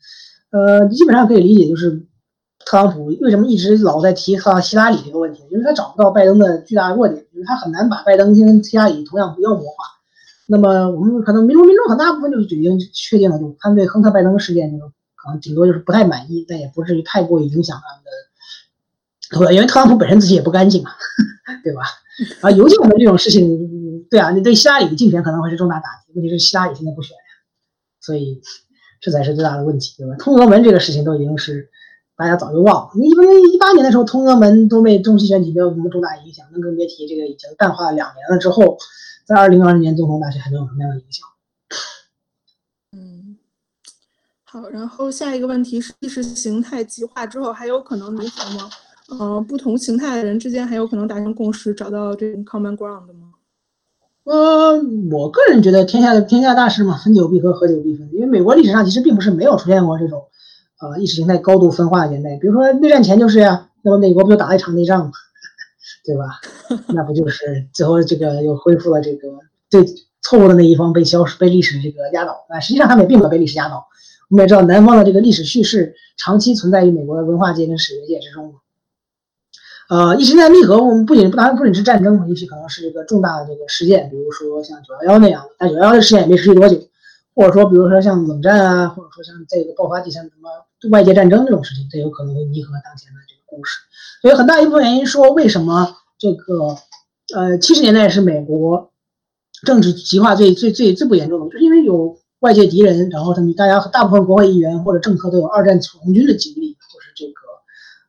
[0.51, 2.07] 呃，基本上可以理解，就是
[2.69, 9.85] 特朗普为什么一直老在提和希拉里这个问题，因为他找不到拜登的巨大弱点，就是他很难把拜登跟希拉里同样不妖魔化。
[10.45, 19.47] 那么我们可能民众民众很大部分就已经确定了，就他们对亨特拜登事件就可能顶多就是不太满意，但也不至于太过于影响他们的。
[19.47, 20.91] 对，因为特朗普本身自己也不干净嘛，
[21.63, 21.81] 对吧？
[22.41, 24.05] 啊，尤其我们这种事情。
[24.11, 26.13] 对啊，你对希拉里竞选可能会是重大打击。
[26.13, 27.21] 问题是希拉里现在不选呀，
[27.99, 28.39] 所以
[29.01, 30.15] 这才是最大的问题，对吧？
[30.19, 31.67] 通俄门这个事情都已经是
[32.19, 32.91] 大家早就忘了。
[32.95, 38.77] 因为一八年的时候，通俄门都没中期选举没有什么重大影响，那更别提这个已经淡化了两年了之后，
[39.25, 41.25] 在二零二零年总统大选还能有什么样的影响？
[42.91, 43.37] 嗯，
[44.43, 48.69] 好，然后下一个问题是意识形态极化之后还有可能弥合吗？
[49.17, 53.31] 呃，不同形态的人之间还有可能达成共识，找到这种 common ground 吗？
[54.25, 58.07] 呃，我个人觉得天下的天下大事嘛，分久必合，合久必分。
[58.13, 60.27] 因为美国历史上其实并不是没有出现过这种
[60.81, 65.11] 呃意识形态高度分化的年代，比如说内战前就是呀，那么美国不就打了一场内战嘛，
[66.05, 66.39] 对吧？
[66.93, 69.27] 那不就是最后这个又恢复了这个
[69.69, 69.85] 对
[70.21, 72.45] 错误的那一方被消失、被历史这个压倒？
[72.49, 73.87] 啊，实际上他们也并没有被历史压倒。
[74.29, 78.53] 我们也知道，南方的这个历史叙事长期存在于美国的文化界跟史学界之中。
[79.89, 86.77] 呃，意识形态密合，我们不仅不单不仅是战争，也许可能是一个重大的这个事件，比如说像九幺幺那样的，但九幺幺的事件也没持续多久，
[87.35, 90.49] 或者说比如说像冷战啊，或者说像这个爆发第三什么
[90.91, 93.79] 外界战争这种事情，这有可能会弥合当前的这个故事。
[94.21, 96.77] 所以很大一部分原因说，为什么这个
[97.35, 98.91] 呃七十年代是美国
[99.65, 107.33] 政治极化最最最最不严重的，就是因为有外界敌人，然后他们大家大部分国会议员或者政客都有二战从军的经历，就是这个。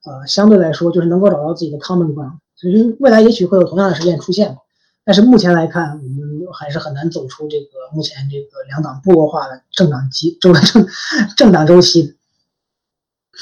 [0.03, 4.57] 呃，相对来说，就是能够找到自己的 common ground，所以未来也许会有同样的事件出现，
[5.05, 10.87] 但是目前来看，我们还是很难走出这个目前这个两党部落化的政党机周政
[11.37, 12.17] 政党周期。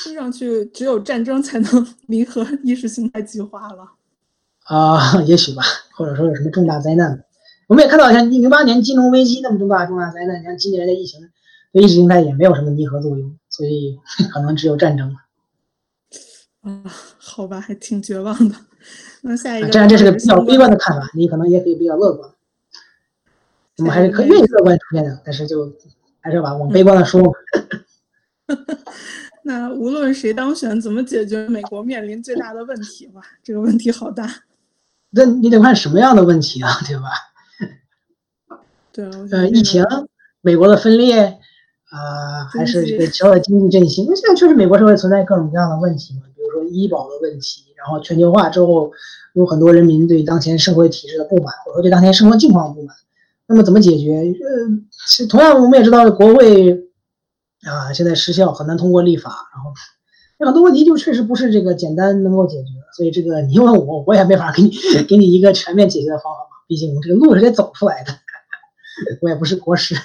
[0.05, 3.93] 听上去，只有战争才能 弥合意识形态极化了。
[4.65, 5.63] 啊，也许吧，
[5.97, 7.25] 或者说有什么重大灾难，
[7.67, 11.21] 我们也看到像零八年金融危机那么重大重大灾难，像今年的疫情，
[11.73, 13.99] 对意识形态也没有什么弥合作用，所以
[14.31, 15.17] 可能只有战争了。
[16.61, 16.85] 啊，
[17.19, 18.55] 好吧，还挺绝望的。
[19.23, 22.31] 那下一个，这样这是个比较悲观的看法，你可能也可以比较乐观。
[23.79, 25.73] 我们还是可愿意乐观出现的，但是就
[26.21, 27.23] 还是要把往悲观的说。
[29.45, 33.21] 那无论谁当选，怎么解决美国面临最大的问题吧？
[33.43, 34.29] 这个问题好大。
[35.11, 37.09] 那你得看什么样的问题啊，对吧？
[38.93, 39.11] 对啊。
[39.33, 39.83] 呃，疫情，
[40.43, 41.39] 美国的分裂
[41.89, 44.07] 啊，还是这个其他的经济振兴？
[44.09, 46.23] 那现在确实美国社会存在各种各样的问题嘛。
[46.35, 48.91] 比如说医保的问题，然后全球化之后，
[49.35, 52.95] 有很多人民对当前社会体制的不满，或者说对当前生活境况不满。
[53.49, 54.13] 那么怎么解决？
[54.15, 54.69] 呃，
[55.09, 56.73] 其同样我们也知道，国会
[57.63, 59.31] 啊现在失效，很难通过立法。
[59.55, 59.73] 然后
[60.39, 62.69] 有很多问题就确实不是这个简单能够解决。
[62.95, 64.71] 所以这个你问我，我也没法给你
[65.09, 66.57] 给你一个全面解决的方法嘛。
[66.69, 68.13] 毕竟这个路是得走出来的，
[69.23, 69.97] 我也不是国师。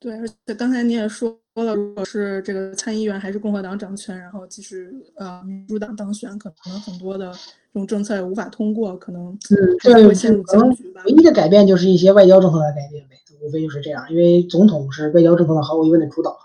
[0.00, 1.38] 对，而且刚才你也说。
[1.58, 11.02] 说了，如果是这个参议员还是共和党掌权，然后即使呃民主党当选，可能很多的这种政策也无法通过，可能嗯，会陷入僵局吧。
[11.06, 14.06] 唯一的改变就是一些外交政策的改变呗，无非就是这样。
[14.08, 16.38] 因为总统是外交政策的毫无疑问的主导，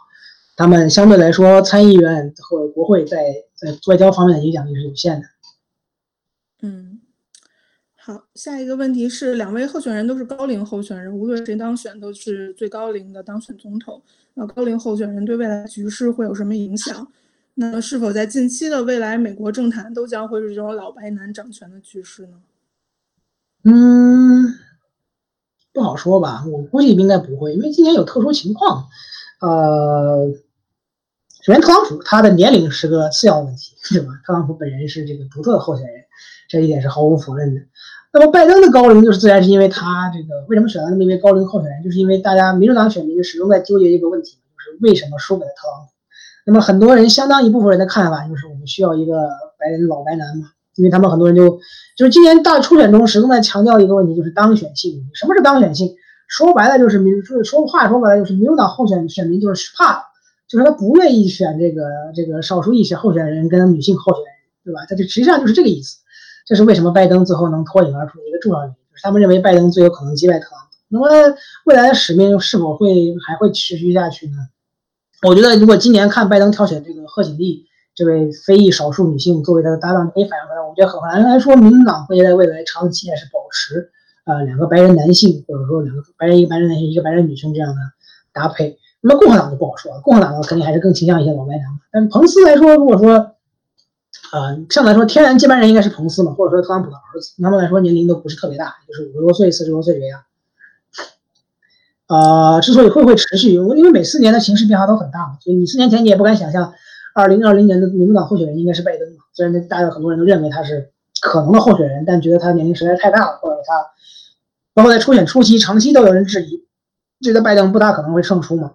[0.57, 5.27] 他们相对来说参议员和国会在在外交方面的影响力是有限的。
[8.05, 14.01] 好，下一个问题是，两位候选人都是高龄候选人，无论谁当选，都是最高龄的当选总统。
[14.33, 17.07] 那高龄候选人对未来局势会有什么影响？
[17.53, 22.41] 那是否在近期的未来，美国政坛都将会是这种老白男掌权的局势呢？
[23.63, 24.53] 嗯，
[25.71, 28.85] 不好说吧，我估计应该不会，因为今年有特殊情况。
[29.39, 30.29] 呃，
[31.41, 34.11] 首先，特朗普他的年龄是个次要问题，对吧？
[34.25, 36.02] 特朗普本人是这个独特的候选人，
[36.49, 37.61] 这一点是毫无否认的。
[38.11, 45.93] 那么拜登的高龄就是自然是因为他这个为什么选了那么一位高龄候选人，就是因为大家民主党选民就始终在纠结一个问题，就是为什么输给了特朗普。
[46.45, 51.57] 那么很多人相当一部分人的看法就是我们需要一个白人老白男嘛，因为他们很多人就
[51.97, 55.09] 就是今年大初选中始终在强调一个问题，就是当选性。
[55.13, 55.95] 什么是当选性？
[56.27, 60.03] 说白了就是民说说话说白了就是民主党候选选民就是怕，
[60.47, 61.83] 就是他不愿意选这个
[62.15, 64.33] 这个少数一些候选人跟女性候选人，
[64.65, 64.85] 对吧？
[64.87, 65.97] 他就实际上就是这个意思。
[66.45, 70.75] 这是为什么拜登最后能脱颖而出的一个重要原因，就是他们认为拜登最有可能击败特朗普。
[70.89, 71.07] 那么
[71.65, 74.33] 未来的使命是否会还会持续下去呢？
[75.25, 77.65] 我觉得，如果今年看拜登挑选这个贺锦丽
[77.95, 80.61] 这位非裔少数女性作为他的搭档，可以反映出来。
[80.61, 83.89] 我觉得很难来说，民主党会在未来长期还是保持
[84.25, 87.75] 呃两个白人男性，或者说两个白人一个白人男性一个白人女性这样的
[88.33, 88.77] 搭配。
[89.01, 91.65] 那么共和党就不好说了，共和党肯定还是更倾向一些老白男。
[91.91, 93.32] 但彭斯来说，如果说。
[94.33, 97.35] 呃，相对来说，天然接班人应该是彭斯嘛，或者说特朗普的儿子。
[97.43, 100.23] 他们来说年龄都不是特别大，就是五十多岁、四十多岁这样。
[102.07, 106.73] 呃，之所以会不会持续，因为每四年的形势变化都很大嘛，所以你四年前你也不敢想象，
[107.13, 109.23] 二零二零年的民主党候选人应该是拜登嘛。
[109.33, 110.89] 虽然大家很多人都认为他是
[111.21, 113.85] 可能的候选人，但觉得他年龄实在太大了，或者他
[114.73, 116.65] 包括在初选初期长期都有人质疑，
[117.21, 118.71] 觉得拜登不大可能会胜出嘛。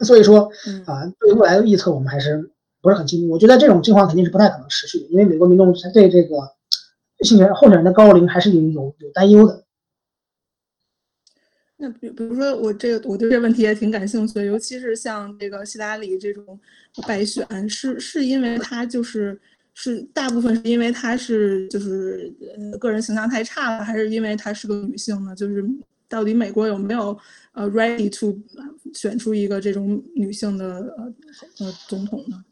[0.00, 0.50] 所以说
[0.84, 2.50] 啊，对未来的预测，我们还是。
[2.80, 6.36] 不是很清楚，我觉得这种情况肯定是不太可能持续的，因为美国民众对这个
[7.54, 9.64] 候选人的高龄还是有有有担忧的。
[11.76, 16.60] 那比比如说我这个我对这个问题也挺感兴趣的，尤其是像这个希拉里这种
[17.06, 19.40] 败选，是是因为他就是
[19.72, 25.34] 是大部分是因为他是就是呃个人形象太差了，还是因为她是个女性呢？
[25.34, 25.64] 就是
[26.06, 27.16] 到底美国有没有
[27.52, 28.38] 呃 ready to
[28.92, 31.14] 选出一个这种女性的呃
[31.60, 32.44] 呃总统呢？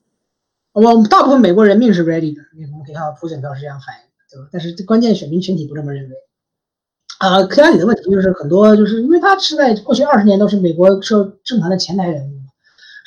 [0.80, 4.48] 我们大部分美国人命是 ready 的，你们可以看到普选票是这样反映的，对吧？
[4.52, 6.14] 但是关键选民群体不这么认为。
[7.18, 12.32] 啊，克拉里的问题就是很多，就是因为他是在过去二十年都是美国社政坛的前台人物。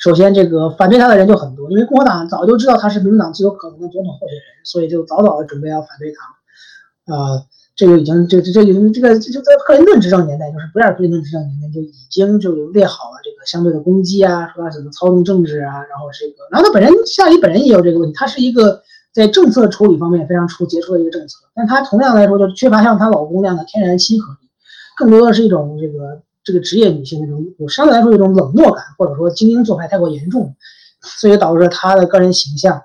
[0.00, 7.14] 首先，这个反对他的人就很多，因为共和党早就知道他是民主党最有可能的总统候选人，所以就早早的准备要反对他。
[7.14, 7.46] 啊，
[7.82, 18.80] 这个已经，这这这已经这个就在克林顿执政年代，就是不尔克林顿执政年代就已经就列好了这个相对的攻击啊，说他怎么操纵政治啊，然后这个，然后他本人夏里本人也有这个问题，他是一个。
[19.14, 24.48] 在政策处理方面非常出杰出的一个政策，但他同样来说就缺乏像她老公那样的天然亲和力，
[24.96, 30.56] 更多的是一种这个这个职业女性那种有相对来说一种冷漠感，或者说精英做派太过严重，
[31.02, 32.84] 所以导致她的个人形象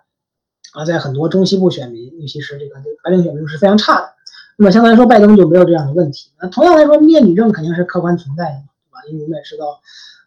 [0.73, 4.09] 啊，在很多中西部选民，尤其是这个白领选民是非常差的。
[4.57, 6.31] 那么相对来说，拜登就没有这样的问题。
[6.41, 8.99] 那同样来说，面女症肯定是客观存在的，对吧？
[9.09, 9.79] 因为我们也知道，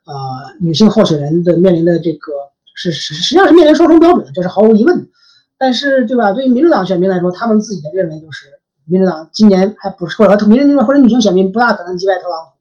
[0.07, 2.33] 呃，女性候选人的面临的这个
[2.75, 5.07] 是实实际上是面临双重标准，这是毫无疑问的。
[5.59, 6.33] 但是，对吧？
[6.33, 8.47] 对于民主党选民来说，他们自己的认为就是，
[8.86, 12.52] 民主党今年还不是或者民主或者女性选民不大可能击败特朗普，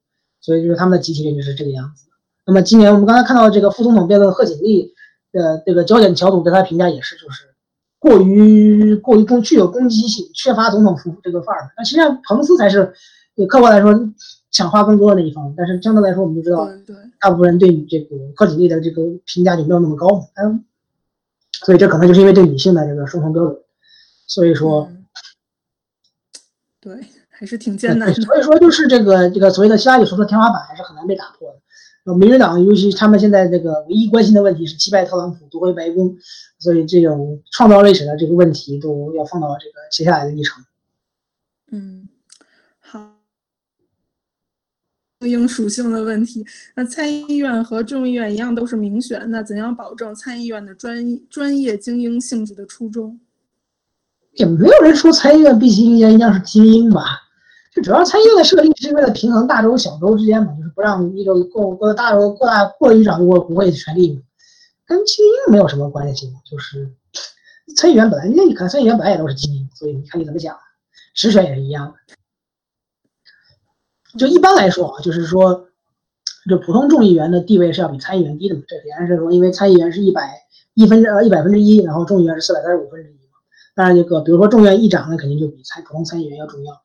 [0.41, 2.07] 所以就是他们的集体认知是这个样子。
[2.45, 4.91] 那么今年我们刚才看到这个副总统辩论贺锦丽
[5.31, 7.48] 的这个焦点小组对他评价也是，就是
[7.99, 11.71] 过于过于攻具有攻击性，缺乏总统服这个范儿。
[11.77, 12.93] 那实际上彭斯才是，
[13.47, 13.93] 客观来说
[14.49, 15.53] 抢话更多的那一方。
[15.55, 16.67] 但是相对来说，我们就知道，
[17.19, 20.27] 大部分人对你这个贺锦丽的这个评价就没有那么高。
[20.35, 20.63] 嗯。
[21.51, 23.57] 所以这可能就是因为对女性的这个双重标准，
[24.27, 24.89] 所以说，
[26.79, 28.13] 对，还是挺艰难的。
[28.13, 31.59] 所以说，就是这个这个所谓的希拉里所说的天花板还是很难被打破的。
[32.15, 36.15] 民主党尤其他们现在这个唯一关心的问题是击败特朗普夺回白宫，
[36.59, 40.63] 所以这种创造历史的这个问题都要放到这个接下来的议程。
[41.71, 42.07] 嗯。
[45.21, 53.19] 精英属性的问题，那参议院和众议院一样都是民选，那怎样保证参议院的专专业精英性质的初衷？
[54.35, 57.03] 也没有人说参议院必须应该一定是精英吧？
[57.81, 64.21] 主要参议院的设立是为了平衡大州小州之间嘛，就是不让一州过过大州过大过于掌握国会的权力嘛，
[64.85, 66.31] 跟精英没有什么关系。
[66.49, 66.91] 就是
[67.75, 70.57] 参议员本来那，你看参议员本来也都是精英，所以你看你怎么讲，
[71.13, 71.93] 实权也是一样的。
[74.17, 75.67] 就一般来说啊，就是说，
[76.49, 78.61] 就普通众议员的地位是要比参议员低的嘛。
[78.67, 80.41] 这显然是说，因为参议员是一百
[80.73, 83.37] 一分之呃一百分之一，然后众议员是四百三十五分之一嘛。
[83.75, 86.81] 当然，这个比如说众院议长，那肯定就比参普通参议员要重要，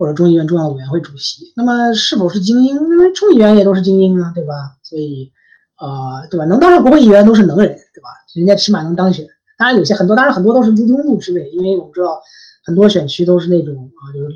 [0.00, 1.52] 或者众议院重要委员会主席。
[1.54, 2.74] 那么是否是精英？
[2.74, 4.78] 因为众议员也都是精英啊，对吧？
[4.82, 5.30] 所以，
[5.78, 6.46] 呃，对吧？
[6.46, 8.08] 能当上国会议员都是能人，对吧？
[8.34, 9.26] 人家起码能当选。
[9.58, 12.18] 当然有些很多，当然很多都是庸碌之辈，因为我们知道
[12.64, 14.28] 很多选区都是那种啊，就是。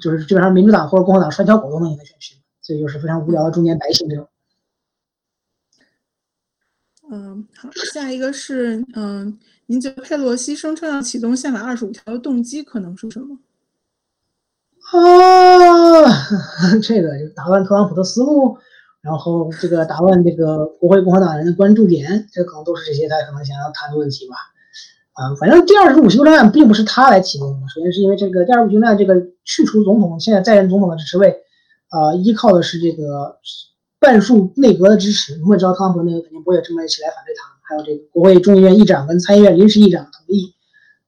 [0.00, 4.28] 就是基本上民主党或者共和党拴条狗都能赢的选区，所以就是非常无聊的中年白姓这种。
[7.10, 9.36] 嗯，好，下一个是嗯，
[9.66, 13.36] 您觉得佩洛西声称要启动宪法二十五条的动机可能是什么？
[14.94, 18.56] 啊， 这个就打乱特朗普的思路，
[19.02, 24.36] 然后这个打乱这个国会共和党人的关注点，这可能都是这些他可能想要谈的问题吧。
[25.14, 27.66] 啊，反正第二十五修正案并不是他来启动的。
[27.68, 29.14] 首先是因为这个第二十五修正案，这个
[29.44, 31.30] 去除总统现在在任总统的职位，
[31.88, 33.36] 啊，依靠的是这个
[33.98, 35.40] 半数内阁的支持。
[35.42, 40.53] 我们知道特朗普内阁肯定不会这么一起来反对他，还有这个国会众议院议长跟参议院临时议长同意，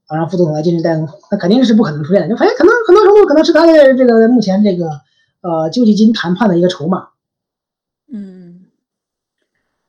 [0.07, 2.29] 啊，让副总统来进行代总统，那肯定是不可能出现的。
[2.29, 4.89] 就反正可能很多时候可能是他的这个目前这个
[5.41, 7.09] 呃救济金谈判的一个筹码。
[8.13, 8.67] 嗯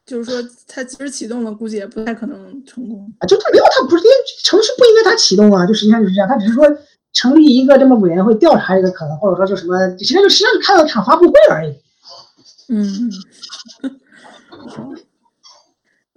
[0.06, 3.28] 就是说，他其实启动了，估计也不太可能成功啊！
[3.28, 5.66] 就没有他不是，因为城市不应该他启动啊！
[5.68, 6.66] 就实际上就是这样，他只是说
[7.12, 11.76] 成立一个这么委员会调查这个可能，或者说就什么，实际上就实际上看了场发布会而已。
[12.70, 13.12] 嗯，
[14.50, 14.90] 好。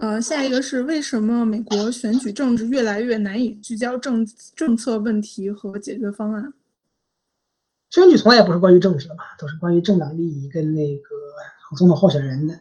[0.01, 6.55] 呃，下一个是为什么美国选举政治越来越难以聚焦政政策问题和解决方案？
[7.91, 11.11] 选举从来也不是关于政治的嘛，都是关于政党利益跟那个
[11.77, 12.55] 总统候选人的。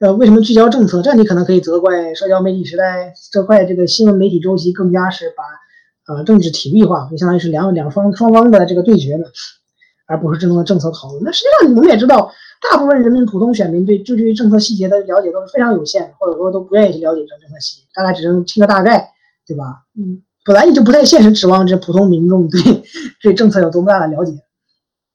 [0.00, 1.00] 呃，为什么聚焦政策？
[1.00, 9.26] 这你可能可以责怪社交媒体时代，责怪这个新闻媒体周期更加是把呃政治体育化，就相当于是两两方双方的这个对决呢，
[10.08, 11.22] 而不是真正的政策讨论。
[11.22, 19.10] 那实际上我们也知道，大部分人民普通选民对就对于政策细节的了解都是非常有限，或者说都不愿意去了解这政策细节，大概只能听个大概，
[19.46, 19.84] 对吧？
[19.98, 22.82] 嗯，本来你就不太现实指望这普通民众对
[23.22, 24.32] 对政策有多么大的了解，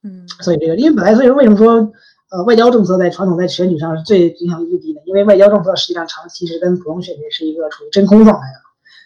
[0.04, 1.92] 嗯，所以这个因为本来所以说为什么说？
[2.34, 8.60] 呃，外交政策在传统在选举上是最影响力最低的，因为外交政策实际上长期是跟普通选民是一个处于真空状态的。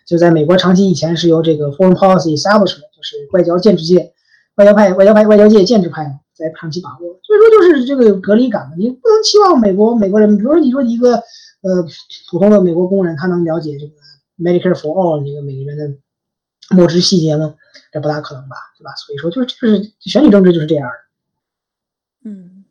[0.07, 4.13] 就在美国长期以前是由这个 foreign policy establishment，就是外交建制界、
[4.55, 8.75] 外交派、外交派、外交界建制派在长期把握，所以说就是这个有隔离感的。
[8.77, 11.15] 你不能期望美国美国人，比如说你说一个
[11.61, 11.83] 呃
[12.29, 13.93] 普通的美国工人，他能了解这个
[14.37, 17.55] Medicare for all 这个每个人的末支细节吗？
[17.91, 18.91] 这不大可能吧，对吧？
[18.95, 22.29] 所以说就是就是选举政治就是这样的。
[22.29, 22.65] 嗯，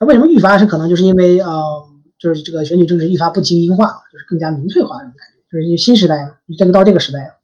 [0.00, 1.86] 那为什么愈发是可能就是因为呃
[2.18, 5.34] 就是这个选举政治愈发不精英化，就是更加民粹化这种感觉。
[5.52, 7.34] 就是新时代嘛，这个到这个时代了。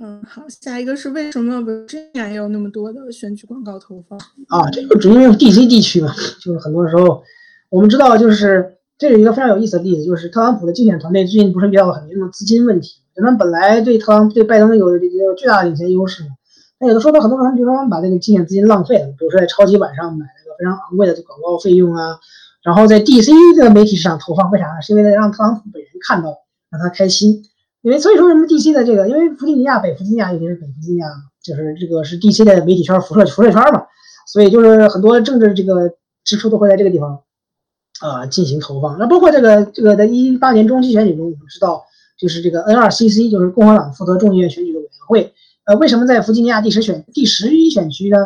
[0.00, 4.18] 嗯，好，下一个是为什么这年也有那么多的选举广告投放
[4.48, 4.70] 啊？
[4.70, 7.22] 这个只因为 DC 地区嘛， 就是很多时候
[7.68, 16.22] 我们知道，就是这是一个非常有意思的例子，就是特朗普的竞选团队最近不是遇到了很严重的资金问题，他们本来对特朗对拜登有这个巨大的领先优势，
[16.78, 22.18] 那有的说到很多人，比如说把这个竞选资金浪费了，比如说在超级晚上买了个非常昂贵的广告费用啊。
[22.62, 23.32] 然后在 D.C.
[23.56, 24.82] 的媒体市场投放，为啥呢？
[24.82, 26.28] 是因为让特朗普本人看到，
[26.70, 27.42] 让他开心。
[27.82, 28.72] 因为所以说什么 D.C.
[28.72, 31.06] 的这个，因为弗吉尼亚、北弗吉尼亚，尤其是北弗吉尼亚，
[31.42, 32.44] 就是这个是 D.C.
[32.44, 33.84] 的媒体圈辐射辐射圈嘛，
[34.26, 35.92] 所以就是很多政治这个
[36.24, 37.20] 支出都会在这个地方
[38.00, 38.98] 啊进行投放。
[38.98, 41.84] 那包括这个这个在一八年中期选举中，我们知道
[42.18, 43.30] 就是这个 N.R.C.C.
[43.30, 45.32] 就是共和党负责众议院选举的委员会，
[45.66, 48.16] 呃，为什么在弗吉尼亚第十选第十一选区呢？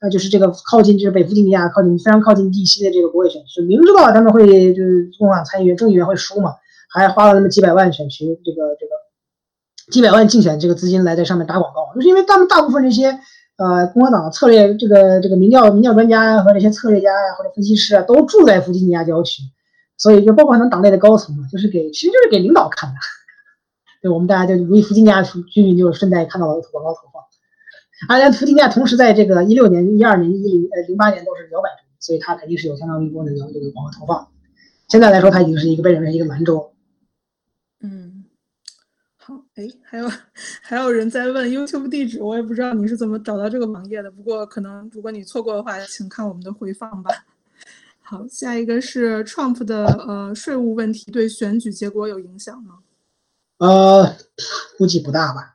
[0.00, 2.84] 那就是这个靠近，就是北弗吉尼亚靠近非常靠近 D.C.
[2.84, 6.54] 的这个国会选区，明知道他们会就是共和党参议员、众议员会输嘛，
[6.90, 8.91] 还花了那么几百万选区这个这个
[9.92, 13.10] 几百万竞选这个资金来在上面打广告，就是因为他们大部分这些
[13.58, 19.42] 呃共和党策略这个这个民调民调专家和这些策略家呀或者分析师啊都住在弗吉尼亚郊区，
[19.98, 22.96] 所以就包括他们党内的高层嘛，就是给其实就是给领导看的，
[24.00, 27.22] 对我们大家就如弗吉尼亚居民就顺带看到了广告投放。
[28.08, 34.26] 而且弗吉尼亚同时在这个一六年、一二年、一零呃零八年都是摇摆州，所以它肯定是有相当一波的这个广告投放。
[34.88, 36.72] 现在来说，它已经是一个被认为一个蓝州。
[39.54, 40.10] 哎，还有
[40.62, 44.10] 还有人在问 YouTube 地址，我也不知道你是怎么找到这个网页的。
[44.10, 47.10] 不过可能如果你错过的话，请看我们的回放吧。
[48.00, 52.78] 好，下一个是 Trump 的呃税务问题对选举结果有影响吗？
[53.58, 54.16] 呃，
[54.78, 55.54] 估计不大吧。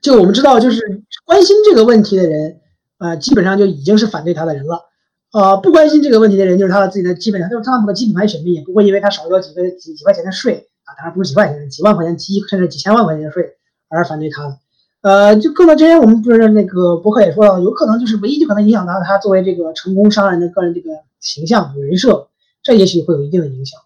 [0.00, 0.80] 就我们知道，就是
[1.26, 2.58] 关心这个问题的人，
[2.96, 4.88] 呃，基本上就已经是反对他的人了。
[5.32, 10.69] 呃，不关心这个问题的人，就是他的自己的基本上就是特朗普的基本盘选民，也不会因为他少交几个几几块钱的税，
[11.00, 13.56] 当然不是几块钱，几万块钱、几甚至几千万块钱的税
[13.88, 14.58] 而反对他。
[15.00, 22.28] 呃，就更多之前我们不是那个博客也说到，有可能就是唯一就可能影响到他作为这个成功商人的个人这个形象人设，
[22.62, 23.80] 这也许会有一定的影响。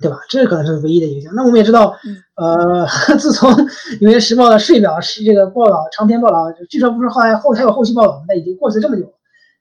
[0.00, 0.18] 对吧？
[0.28, 1.32] 这可能是唯一的影响。
[1.36, 1.96] 那我们也知道，
[2.34, 2.84] 呃，
[3.16, 3.50] 自从
[4.00, 8.24] 《纽约时报》的税表是这个报道长篇报道，据说不是后来后还有后续报道吗？
[8.28, 9.14] 那已经过去这么久，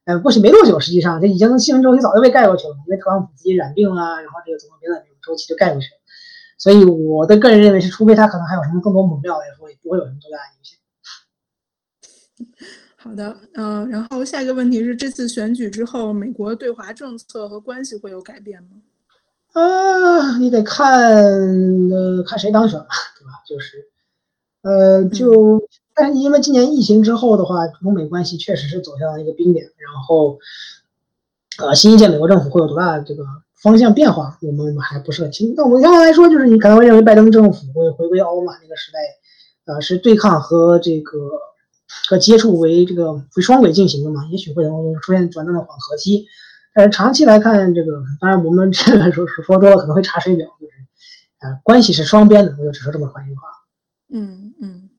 [0.05, 5.97] 呃，过去没多久，实际上这已经新闻周期早就被盖过去了，因为特朗普自己染病了，然后这个总统别的这种周期就盖过去了。
[6.63, 10.79] 所以我的个人认为是，除非他可能还有什么更多猛料来说，也不会有什么多大的影响。
[12.95, 18.69] 好的，嗯，然后下一个问题是，这次选举之后，美国对华政策和关系会有改变吗？
[19.51, 21.13] 啊，你得看，
[21.89, 22.87] 呃，看谁当选吧，
[23.19, 23.43] 对吧？
[23.45, 23.89] 就是，
[24.61, 25.61] 呃，就，
[25.93, 30.39] 但是因为今年疫情之后的话，中美关系确实是走向了一个冰点，然后，
[31.57, 33.25] 呃，新一届美国政府会有多大的这个
[33.63, 35.53] 方向变化，我们还不是很清。
[35.55, 38.99] 那我们刚才来说，就是你可能会认为拜登政府会回归奥巴马那个时代，
[39.73, 41.17] 呃，是对抗和这个
[42.09, 44.25] 和接触为这个为双轨进行的嘛？
[44.29, 44.65] 也许会
[45.01, 46.25] 出现短暂的缓和期。
[46.75, 50.73] 但是长期来看，这个当然我们 这个说说多了可能会查水表，就是
[51.39, 53.41] 呃，关系是双边的，我就只说这么换句话。
[54.11, 54.89] 嗯嗯，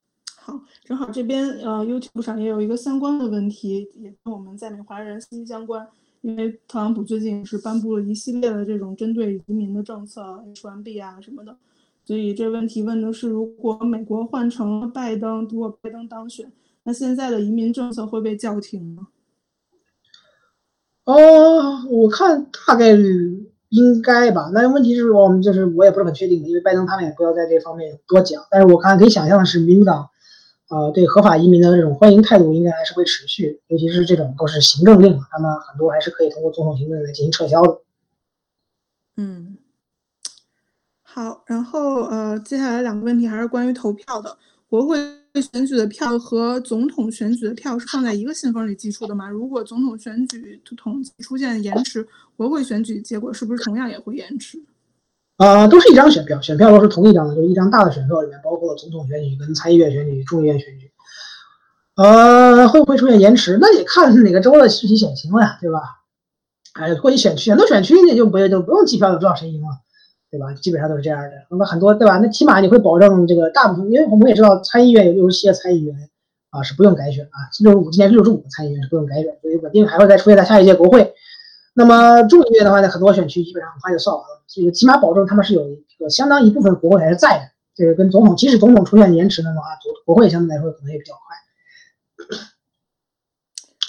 [0.41, 5.87] 好，正好这边呃 YouTube 上也有一个相关的问题，也跟我们在美华人息息相关。
[6.25, 11.55] 因为特朗普最近是颁布了一系列的这种针对移民的政策，H1B 啊什么的，
[12.03, 16.51] 所以这问题问的是，如果美国换成了拜登，如果拜登当选，
[16.85, 19.09] 那现在的移民政策会被叫停吗？
[21.05, 24.51] 哦，我看大概率应该吧。
[24.55, 28.43] 那问题是我们就是我也不是很确定，因为拜登他们也不要在这方面多讲。
[28.51, 30.09] 但是我看可以想象的是，民主党，
[30.69, 37.81] 呃，对合法移民的这种欢迎态度应该还是会持续，尤其是这种都是行政令，他们很多还是可以通过总统行政来进行撤销的。
[39.17, 39.57] 嗯，
[41.03, 44.37] 好，然后呃，接下来两个问题还是关于投票的，
[44.69, 44.99] 国会。
[45.53, 49.29] 选举的票和总统选举的票是放在一个信封里寄出的吗？
[49.29, 54.63] 如果总统选举统计出现延迟，国会选举结果是不是同样也会延迟？
[55.37, 60.91] 啊，都是一张选票，选票都是同一张的，就是一张大的选票里面包括总统选举、跟参议院选举、众议院选举。
[61.97, 63.59] 呃，会不会出现延迟？
[63.61, 65.81] 那也看哪个州的具体选情了呀，对吧？
[66.75, 69.69] 哎，过去选区，很多选区那就不就不用计票就知道谁赢了，
[70.31, 70.53] 对吧？
[70.55, 71.31] 基本上都是这样的。
[71.51, 72.19] 那么很多，对吧？
[72.19, 75.97] 那起码你会保证这个大部分，因为我们也知道参议院有六十七个参议员
[76.51, 81.15] 啊是不用改选啊，六十五今年六十五个参议员是不用改选，所以稳定还会再出现在下一届国会。
[81.75, 87.45] 那么众议院的话呢，很多选区基本上很快就算完了，所以起码保证他们是有一个相当一部分国会还是在的。
[87.75, 91.37] 这个跟总统，即使总统出现延迟的话，国国会相对来说可能也比较快。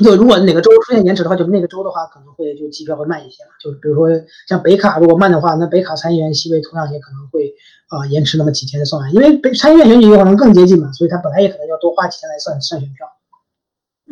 [0.03, 3.51] 就如果哪个州出现延迟的话，就那个州的话可能会就机票会慢一些嘛。
[3.61, 4.09] 就比如说
[4.47, 7.53] 像北卡，如果慢的话，那北卡参议员席位同样也可能会
[7.89, 13.07] 啊延迟那么几天才算完，因为北参议院选举有可能更接近嘛，所以他本来也可能要多花几天来算算选票。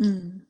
[0.00, 0.42] 嗯。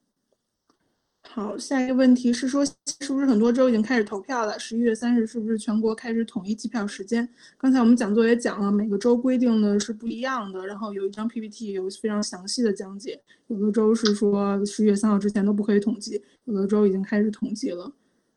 [1.35, 4.57] 好，下一个问题是说，是不是很多州已经开始投票了？
[4.57, 7.29] 十一月三日是不是全国开始统一计票时间？
[7.59, 10.65] 刚才我们讲座也讲了，每个州规定的是不一样的。
[10.65, 13.21] 然后有一张 PPT 有非常详细的讲解。
[13.49, 17.91] 有的州是说十一月三号之前都不可以统计，有的州已经开始统计了。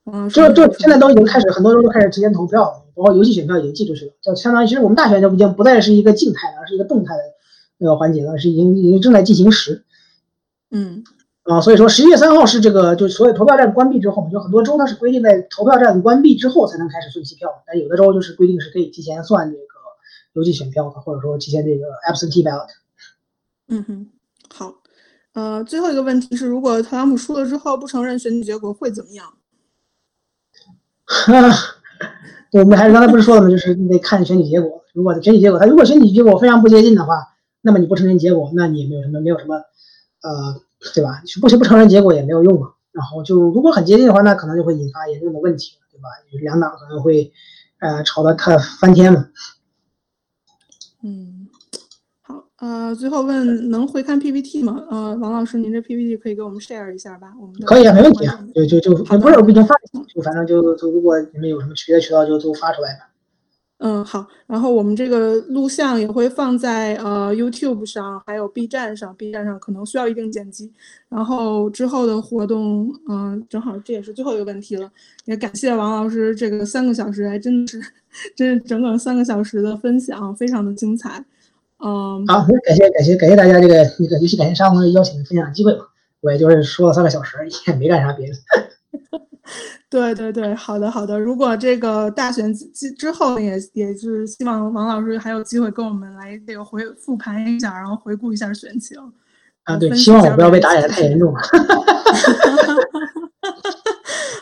[0.05, 4.11] 嗯，就就现在都已经开始，很多州都开始提前投票了，包括邮寄选票已经寄出去了。
[4.23, 7.21] 就相当于，其实我们大选就已经不再是一个静态的，而是一个动态的
[7.77, 9.83] 那个环节了，是已经已经正在进行时。
[10.71, 11.03] 嗯。
[11.47, 19.63] 啊，所以说十一月三号是这个，就所有投票站关闭之后，就很多州它是规定在投票站关闭之后才能开始算计票，但有的州就是规定是可以提前算这个
[20.33, 22.67] 邮寄选票的，或者说提前这个 absentee ballot。
[23.69, 24.07] 嗯哼，
[24.53, 24.73] 好，
[25.35, 29.25] 呃，最后一个问题是，如果特朗普输了之后不承认选举结果会怎么样？
[32.51, 33.49] 我们还是刚才不是说了吗？
[33.49, 34.83] 就是你得看选举结果。
[34.91, 37.13] 如果选举结果他如果选举结果非常不接近的话，
[37.61, 39.55] 那么你不承认结果，那你也没有什么没有什么
[40.21, 40.61] 呃。
[40.93, 41.21] 对吧？
[41.41, 42.73] 不不承认结果也没有用嘛。
[42.91, 46.09] 然后就如果很接近的话，那可能就会引发严重的问题，对吧？
[46.41, 47.31] 两党可能会
[47.79, 49.27] 呃吵得太翻天嘛。
[51.03, 51.47] 嗯，
[52.21, 54.83] 好，呃，最后问能回看 PPT 吗？
[54.89, 57.33] 呃，王老师，您这 PPT 可以给我们 share 一下吧？
[57.39, 58.43] 我们可以啊，没问题啊。
[58.55, 63.09] 就就就不是我已经发了，就反正就就如果你们有什么别的渠道，就都发出来吧。
[63.79, 70.73] 嗯，好，然后我们这个录像也会放在呃 YouTube 上，还有 B 站上，B 站上可能需要一定剪辑。
[71.07, 74.91] 然后之后的活动，嗯，正好这也是最后一个问题了，
[75.25, 77.79] 也感谢王老师这个三个小时，还真的是，
[78.35, 81.23] 真是整整三个小时的分享，非常的精彩。
[81.77, 85.87] 嗯，好，感谢感谢感谢大家这个那个，尤其感谢沙龙邀请分享机会吧，
[86.21, 88.33] 我也就是说了三个小时，也没干啥别的。
[89.89, 91.17] 对对对，好的好的。
[91.17, 98.99] 如果这个大选之之后，也也是希望王老师还有机会跟我们来这个回复盘一下，然后回顾一下选情。
[99.63, 101.33] 啊，对，希望我不要被打脸太严重。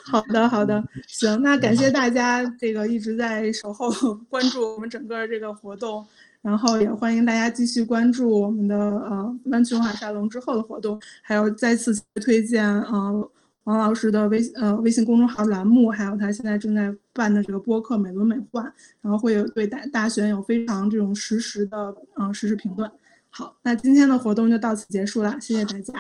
[0.06, 3.92] 好的好的，行，那感谢大家这个一直在守候
[4.28, 6.04] 关注我们整个这个活动，
[6.42, 13.30] 然后也欢迎大家继续关注我们的呃湾区文化沙龙之后的活动，还有再次推荐呃。
[13.66, 18.62] 王老师的微呃微信公众号栏目，还有他现在正在办的这个播客《美轮美奂》，
[19.02, 22.90] 然后会有对大大选有非常这种实时的嗯实时评论。
[23.30, 25.94] 好，那今天的活动就到此结束了，谢谢大家。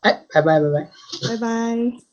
[0.00, 0.90] 哎，拜拜拜拜，
[1.28, 2.09] 拜拜。